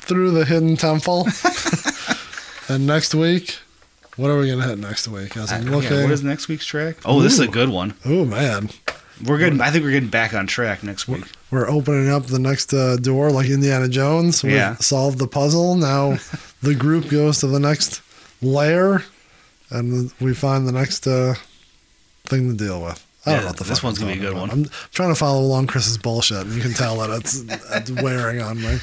through 0.00 0.30
the 0.30 0.46
hidden 0.46 0.74
temple. 0.78 1.26
and 2.74 2.86
next 2.86 3.14
week, 3.14 3.58
what 4.16 4.30
are 4.30 4.38
we 4.38 4.48
gonna 4.50 4.66
hit 4.66 4.78
next 4.78 5.06
week? 5.06 5.36
As 5.36 5.52
I'm 5.52 5.66
Yeah, 5.66 5.74
what 6.02 6.10
is 6.12 6.22
next 6.22 6.48
week's 6.48 6.64
track? 6.64 6.96
Oh, 7.04 7.20
this 7.20 7.34
is 7.34 7.40
a 7.40 7.46
good 7.48 7.68
one. 7.68 7.92
oh 8.06 8.24
man, 8.24 8.70
We're 9.26 9.36
good. 9.36 9.60
I 9.60 9.70
think 9.70 9.84
we're 9.84 9.90
getting 9.90 10.08
back 10.08 10.32
on 10.32 10.46
track 10.46 10.82
next 10.82 11.06
week. 11.08 11.24
We're 11.50 11.68
opening 11.68 12.08
up 12.08 12.24
the 12.26 12.38
next 12.38 12.72
uh, 12.72 12.96
door 12.96 13.30
like 13.30 13.50
Indiana 13.50 13.86
Jones. 13.88 14.42
We've 14.42 14.54
Yeah. 14.54 14.76
solved 14.76 15.18
the 15.18 15.28
puzzle. 15.28 15.74
Now 15.74 16.16
the 16.62 16.74
group 16.74 17.10
goes 17.10 17.40
to 17.40 17.46
the 17.48 17.60
next 17.60 18.00
layer 18.40 19.02
and 19.72 20.12
we 20.20 20.34
find 20.34 20.66
the 20.66 20.72
next 20.72 21.06
uh, 21.06 21.34
thing 22.24 22.48
to 22.50 22.56
deal 22.56 22.82
with. 22.82 23.04
I 23.24 23.30
don't 23.30 23.34
Yeah, 23.36 23.40
know 23.42 23.46
what 23.48 23.56
the 23.58 23.64
this 23.64 23.78
fuck 23.78 23.84
one's 23.84 23.98
I'm 24.00 24.08
gonna 24.08 24.20
be 24.20 24.26
a 24.26 24.30
good 24.30 24.36
about. 24.36 24.52
I'm 24.52 24.64
trying 24.92 25.10
to 25.10 25.14
follow 25.14 25.40
along 25.40 25.68
Chris's 25.68 25.98
bullshit, 25.98 26.38
and 26.46 26.52
you 26.54 26.60
can 26.62 26.72
tell 26.74 26.96
that 26.98 27.10
it's, 27.20 27.42
it's 27.70 27.90
wearing 28.02 28.40
on 28.40 28.60
me. 28.60 28.78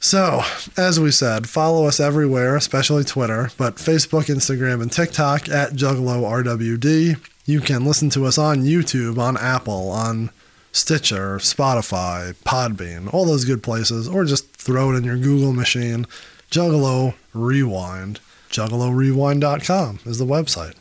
So, 0.00 0.42
as 0.76 1.00
we 1.00 1.10
said, 1.10 1.48
follow 1.48 1.86
us 1.86 1.98
everywhere, 1.98 2.54
especially 2.56 3.02
Twitter, 3.04 3.50
but 3.56 3.76
Facebook, 3.76 4.26
Instagram, 4.26 4.80
and 4.80 4.92
TikTok 4.92 5.48
at 5.48 5.72
Juggalo 5.72 6.22
RWD. 6.44 7.18
You 7.46 7.60
can 7.60 7.84
listen 7.84 8.08
to 8.10 8.24
us 8.26 8.38
on 8.38 8.62
YouTube, 8.62 9.18
on 9.18 9.36
Apple, 9.36 9.90
on 9.90 10.30
Stitcher, 10.70 11.38
Spotify, 11.38 12.34
Podbean, 12.44 13.12
all 13.12 13.24
those 13.24 13.44
good 13.44 13.62
places, 13.62 14.06
or 14.06 14.24
just 14.24 14.52
throw 14.54 14.92
it 14.92 14.96
in 14.96 15.04
your 15.04 15.16
Google 15.16 15.52
machine. 15.52 16.06
Juggalo 16.50 17.14
Rewind. 17.34 18.20
JuggaloRewind.com 18.50 20.00
is 20.06 20.18
the 20.18 20.26
website. 20.26 20.74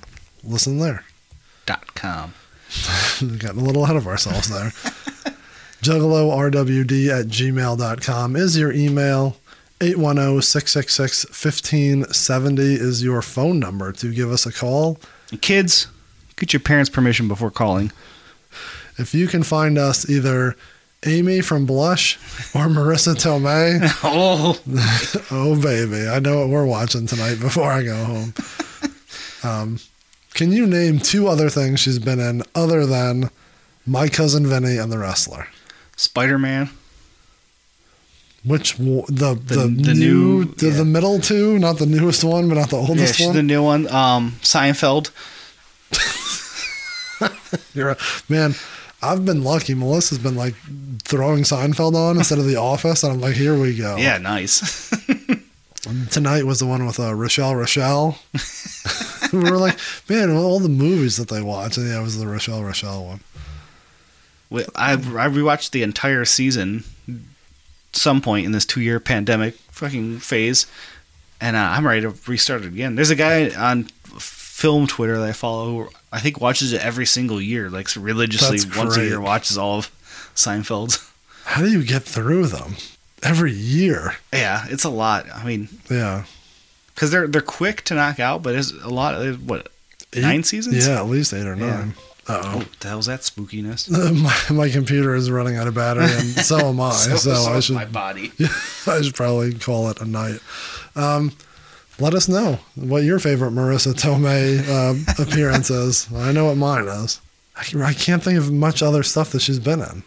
Listen 0.43 0.79
there. 0.79 1.03
Dot 1.65 1.93
com. 1.95 2.33
Getting 3.19 3.61
a 3.61 3.63
little 3.63 3.83
ahead 3.83 3.95
of 3.95 4.07
ourselves 4.07 4.49
there. 4.49 4.71
JuggaloRWD 5.81 7.09
at 7.09 7.27
gmail.com 7.27 8.35
is 8.35 8.57
your 8.57 8.71
email. 8.71 9.37
810 9.79 10.41
666 10.41 11.25
1570 11.25 12.63
is 12.73 13.03
your 13.03 13.21
phone 13.21 13.59
number 13.59 13.91
to 13.91 14.11
give 14.13 14.31
us 14.31 14.45
a 14.45 14.51
call. 14.51 14.97
Kids, 15.41 15.87
get 16.35 16.51
your 16.51 16.61
parents' 16.61 16.89
permission 16.89 17.27
before 17.27 17.51
calling. 17.51 17.91
If 18.97 19.13
you 19.13 19.27
can 19.27 19.43
find 19.43 19.77
us 19.77 20.09
either 20.09 20.55
Amy 21.05 21.41
from 21.41 21.65
Blush 21.65 22.17
or 22.55 22.65
Marisa 22.67 23.13
Tomei, 23.15 23.79
Oh, 24.03 24.59
oh 25.31 25.61
baby, 25.61 26.07
I 26.07 26.19
know 26.19 26.39
what 26.39 26.49
we're 26.49 26.65
watching 26.65 27.05
tonight 27.05 27.39
before 27.39 27.71
I 27.71 27.83
go 27.83 27.95
home. 28.03 28.33
Um, 29.43 29.79
can 30.33 30.51
you 30.51 30.65
name 30.67 30.99
two 30.99 31.27
other 31.27 31.49
things 31.49 31.79
she's 31.79 31.99
been 31.99 32.19
in 32.19 32.41
other 32.55 32.85
than 32.85 33.29
My 33.85 34.09
Cousin 34.09 34.45
Vinny 34.47 34.77
and 34.77 34.91
The 34.91 34.97
Wrestler? 34.97 35.47
Spider 35.95 36.37
Man. 36.39 36.69
Which 38.43 38.77
the 38.77 39.03
the, 39.07 39.35
The- 39.35 39.55
the 39.55 39.93
new, 39.93 39.93
new- 39.93 40.45
the, 40.45 40.67
yeah. 40.69 40.73
the 40.77 40.85
middle 40.85 41.19
two, 41.19 41.59
not 41.59 41.77
the 41.79 41.85
newest 41.85 42.23
one, 42.23 42.47
but 42.49 42.55
not 42.55 42.69
the 42.69 42.77
oldest 42.77 43.15
she's 43.15 43.27
one. 43.27 43.35
the 43.35 43.43
new 43.43 43.61
one. 43.63 43.87
Um, 43.87 44.33
Seinfeld. 44.41 45.11
You're 47.73 47.89
a, 47.91 47.97
man, 48.29 48.53
I've 49.01 49.25
been 49.25 49.43
lucky. 49.43 49.75
Melissa's 49.75 50.17
been 50.17 50.35
like 50.35 50.55
throwing 51.03 51.43
Seinfeld 51.43 51.95
on 51.95 52.17
instead 52.17 52.39
of 52.39 52.45
The 52.45 52.55
Office, 52.55 53.03
and 53.03 53.13
I'm 53.13 53.21
like, 53.21 53.35
here 53.35 53.59
we 53.59 53.75
go. 53.75 53.97
Yeah, 53.97 54.17
nice. 54.17 54.89
Tonight 56.09 56.43
was 56.43 56.59
the 56.59 56.65
one 56.65 56.85
with 56.85 56.99
uh, 56.99 57.13
Rochelle 57.13 57.55
Rochelle. 57.55 58.17
we 59.33 59.39
were 59.39 59.57
like, 59.57 59.77
man, 60.09 60.31
all 60.31 60.59
the 60.59 60.69
movies 60.69 61.17
that 61.17 61.29
they 61.29 61.41
watch, 61.41 61.77
and 61.77 61.87
yeah, 61.87 61.99
it 61.99 62.03
was 62.03 62.17
the 62.17 62.27
Rochelle 62.27 62.63
Rochelle 62.63 63.05
one. 63.05 63.19
I 64.75 64.93
I 64.93 65.27
rewatched 65.27 65.71
the 65.71 65.83
entire 65.83 66.25
season, 66.25 66.83
some 67.91 68.21
point 68.21 68.45
in 68.45 68.51
this 68.51 68.65
two 68.65 68.81
year 68.81 68.99
pandemic 68.99 69.55
fucking 69.71 70.19
phase, 70.19 70.65
and 71.39 71.55
uh, 71.55 71.59
I'm 71.59 71.85
ready 71.85 72.01
to 72.01 72.13
restart 72.25 72.63
it 72.63 72.67
again. 72.67 72.95
There's 72.95 73.09
a 73.09 73.15
guy 73.15 73.49
on 73.49 73.83
film 74.19 74.87
Twitter 74.87 75.19
that 75.19 75.29
I 75.29 75.33
follow 75.33 75.65
who 75.67 75.89
I 76.11 76.19
think 76.19 76.39
watches 76.39 76.71
it 76.73 76.81
every 76.83 77.05
single 77.05 77.41
year, 77.41 77.69
like 77.69 77.87
religiously 77.95 78.59
That's 78.59 78.77
once 78.77 78.97
a 78.97 79.03
year 79.05 79.19
watches 79.19 79.57
all 79.57 79.79
of 79.79 79.91
Seinfeld's. 80.35 81.09
How 81.45 81.61
do 81.61 81.69
you 81.69 81.83
get 81.83 82.03
through 82.03 82.47
them 82.47 82.75
every 83.23 83.51
year? 83.53 84.17
Yeah, 84.33 84.65
it's 84.69 84.83
a 84.83 84.89
lot. 84.89 85.25
I 85.33 85.43
mean, 85.45 85.67
Yeah, 85.89 86.23
because 86.95 87.11
they're 87.11 87.27
they're 87.27 87.41
quick 87.41 87.83
to 87.85 87.95
knock 87.95 88.19
out, 88.19 88.41
but 88.43 88.55
it's 88.55 88.71
a 88.71 88.89
lot. 88.89 89.15
Of, 89.15 89.47
what 89.49 89.69
nine 90.15 90.43
seasons? 90.43 90.87
Yeah, 90.87 90.99
at 90.99 91.07
least 91.07 91.33
eight 91.33 91.45
or 91.45 91.55
Yeah. 91.55 91.65
nine. 91.77 91.93
Uh 92.27 92.41
Oh, 92.43 92.57
what 92.57 92.67
the 92.81 92.87
hell's 92.89 93.05
that 93.05 93.21
spookiness? 93.21 93.89
oh. 93.93 94.13
my, 94.51 94.65
my 94.65 94.69
computer 94.69 95.15
is 95.15 95.31
running 95.31 95.55
out 95.55 95.67
of 95.67 95.75
battery, 95.75 96.05
and 96.11 96.25
so 96.45 96.57
am 96.69 96.79
I. 96.81 96.91
so 96.91 97.15
so 97.15 97.31
I 97.53 97.59
should 97.61 97.75
my 97.75 97.85
body. 97.85 98.31
I 98.87 99.01
should 99.01 99.15
probably 99.15 99.53
call 99.53 99.89
it 99.89 100.01
a 100.01 100.05
night. 100.05 100.39
Um, 100.95 101.31
let 101.99 102.13
us 102.13 102.27
know 102.27 102.59
what 102.75 103.03
your 103.03 103.19
favorite 103.19 103.51
Marisa 103.51 103.93
Tomei 103.93 104.59
uh, 104.67 104.95
appearance 105.23 105.69
is. 105.69 106.07
I 106.13 106.31
know 106.31 106.45
what 106.45 106.57
mine 106.57 106.87
is. 106.87 107.19
I, 107.55 107.63
can- 107.63 107.81
I 107.81 107.93
can't 107.93 108.23
think 108.23 108.37
of 108.37 108.51
much 108.51 108.81
other 108.83 109.03
stuff 109.03 109.31
that 109.31 109.41
she's 109.41 109.59
been 109.59 109.81
in. 109.81 110.03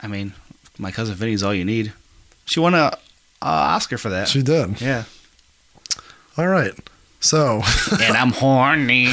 I 0.00 0.06
mean, 0.06 0.32
my 0.78 0.90
cousin 0.90 1.14
Vinny's 1.14 1.42
all 1.42 1.52
you 1.54 1.64
need. 1.64 1.92
She 2.46 2.58
won 2.60 2.74
a, 2.74 2.96
a 3.42 3.46
Oscar 3.46 3.98
for 3.98 4.08
that. 4.08 4.28
She 4.28 4.42
did. 4.42 4.80
yeah. 4.80 5.04
All 6.38 6.46
right. 6.48 6.72
So, 7.20 7.60
and 8.00 8.16
I'm 8.16 8.30
horny. 8.32 9.08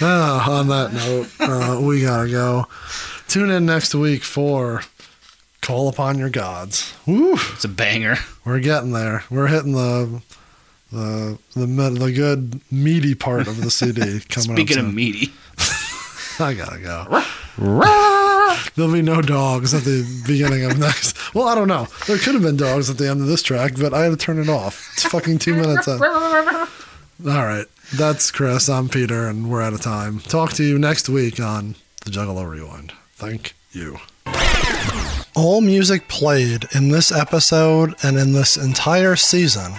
uh, 0.00 0.44
on 0.48 0.68
that 0.68 0.92
note, 0.92 1.28
uh, 1.40 1.80
we 1.80 2.02
gotta 2.02 2.30
go. 2.30 2.66
Tune 3.28 3.50
in 3.50 3.66
next 3.66 3.94
week 3.94 4.22
for 4.22 4.82
Call 5.64 5.88
Upon 5.88 6.18
Your 6.18 6.28
Gods. 6.28 6.92
Woo! 7.06 7.32
it's 7.54 7.64
a 7.64 7.68
banger. 7.68 8.16
We're 8.44 8.60
getting 8.60 8.92
there. 8.92 9.24
We're 9.30 9.46
hitting 9.46 9.72
the 9.72 10.20
the 10.92 11.38
the 11.56 11.66
the 11.66 12.12
good 12.12 12.60
meaty 12.70 13.14
part 13.14 13.48
of 13.48 13.62
the 13.62 13.70
CD 13.70 14.20
coming 14.28 14.50
up. 14.50 14.56
Speaking 14.56 14.76
soon. 14.76 14.86
of 14.88 14.94
meaty, 14.94 15.32
I 16.38 16.52
gotta 16.52 16.78
go. 16.80 17.24
There'll 18.76 18.92
be 18.92 19.00
no 19.00 19.22
dogs 19.22 19.72
at 19.72 19.84
the 19.84 20.04
beginning 20.26 20.64
of 20.64 20.78
next. 20.78 21.34
Well, 21.34 21.48
I 21.48 21.54
don't 21.54 21.68
know. 21.68 21.88
There 22.06 22.18
could 22.18 22.34
have 22.34 22.42
been 22.42 22.58
dogs 22.58 22.90
at 22.90 22.98
the 22.98 23.08
end 23.08 23.22
of 23.22 23.26
this 23.26 23.42
track, 23.42 23.72
but 23.80 23.94
I 23.94 24.02
had 24.02 24.10
to 24.10 24.16
turn 24.18 24.38
it 24.38 24.50
off. 24.50 24.90
It's 24.92 25.04
fucking 25.04 25.38
two 25.38 25.54
minutes 25.54 25.88
in. 25.88 25.94
All 26.02 26.68
right. 27.24 27.66
That's 27.94 28.30
Chris. 28.30 28.68
I'm 28.68 28.90
Peter, 28.90 29.28
and 29.28 29.50
we're 29.50 29.62
out 29.62 29.72
of 29.72 29.80
time. 29.80 30.20
Talk 30.20 30.52
to 30.54 30.62
you 30.62 30.78
next 30.78 31.08
week 31.08 31.40
on 31.40 31.76
the 32.04 32.10
Juggalo 32.10 32.46
Rewind. 32.46 32.92
Thank 33.14 33.54
you. 33.72 33.98
All 35.36 35.60
music 35.60 36.06
played 36.06 36.68
in 36.76 36.90
this 36.90 37.10
episode 37.10 37.96
and 38.04 38.16
in 38.16 38.32
this 38.32 38.56
entire 38.56 39.16
season 39.16 39.72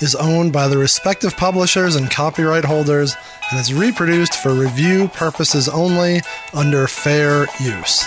is 0.00 0.14
owned 0.14 0.54
by 0.54 0.68
the 0.68 0.78
respective 0.78 1.36
publishers 1.36 1.96
and 1.96 2.10
copyright 2.10 2.64
holders 2.64 3.14
and 3.50 3.60
is 3.60 3.74
reproduced 3.74 4.34
for 4.42 4.54
review 4.54 5.08
purposes 5.08 5.68
only 5.68 6.22
under 6.54 6.86
fair 6.86 7.46
use. 7.60 8.06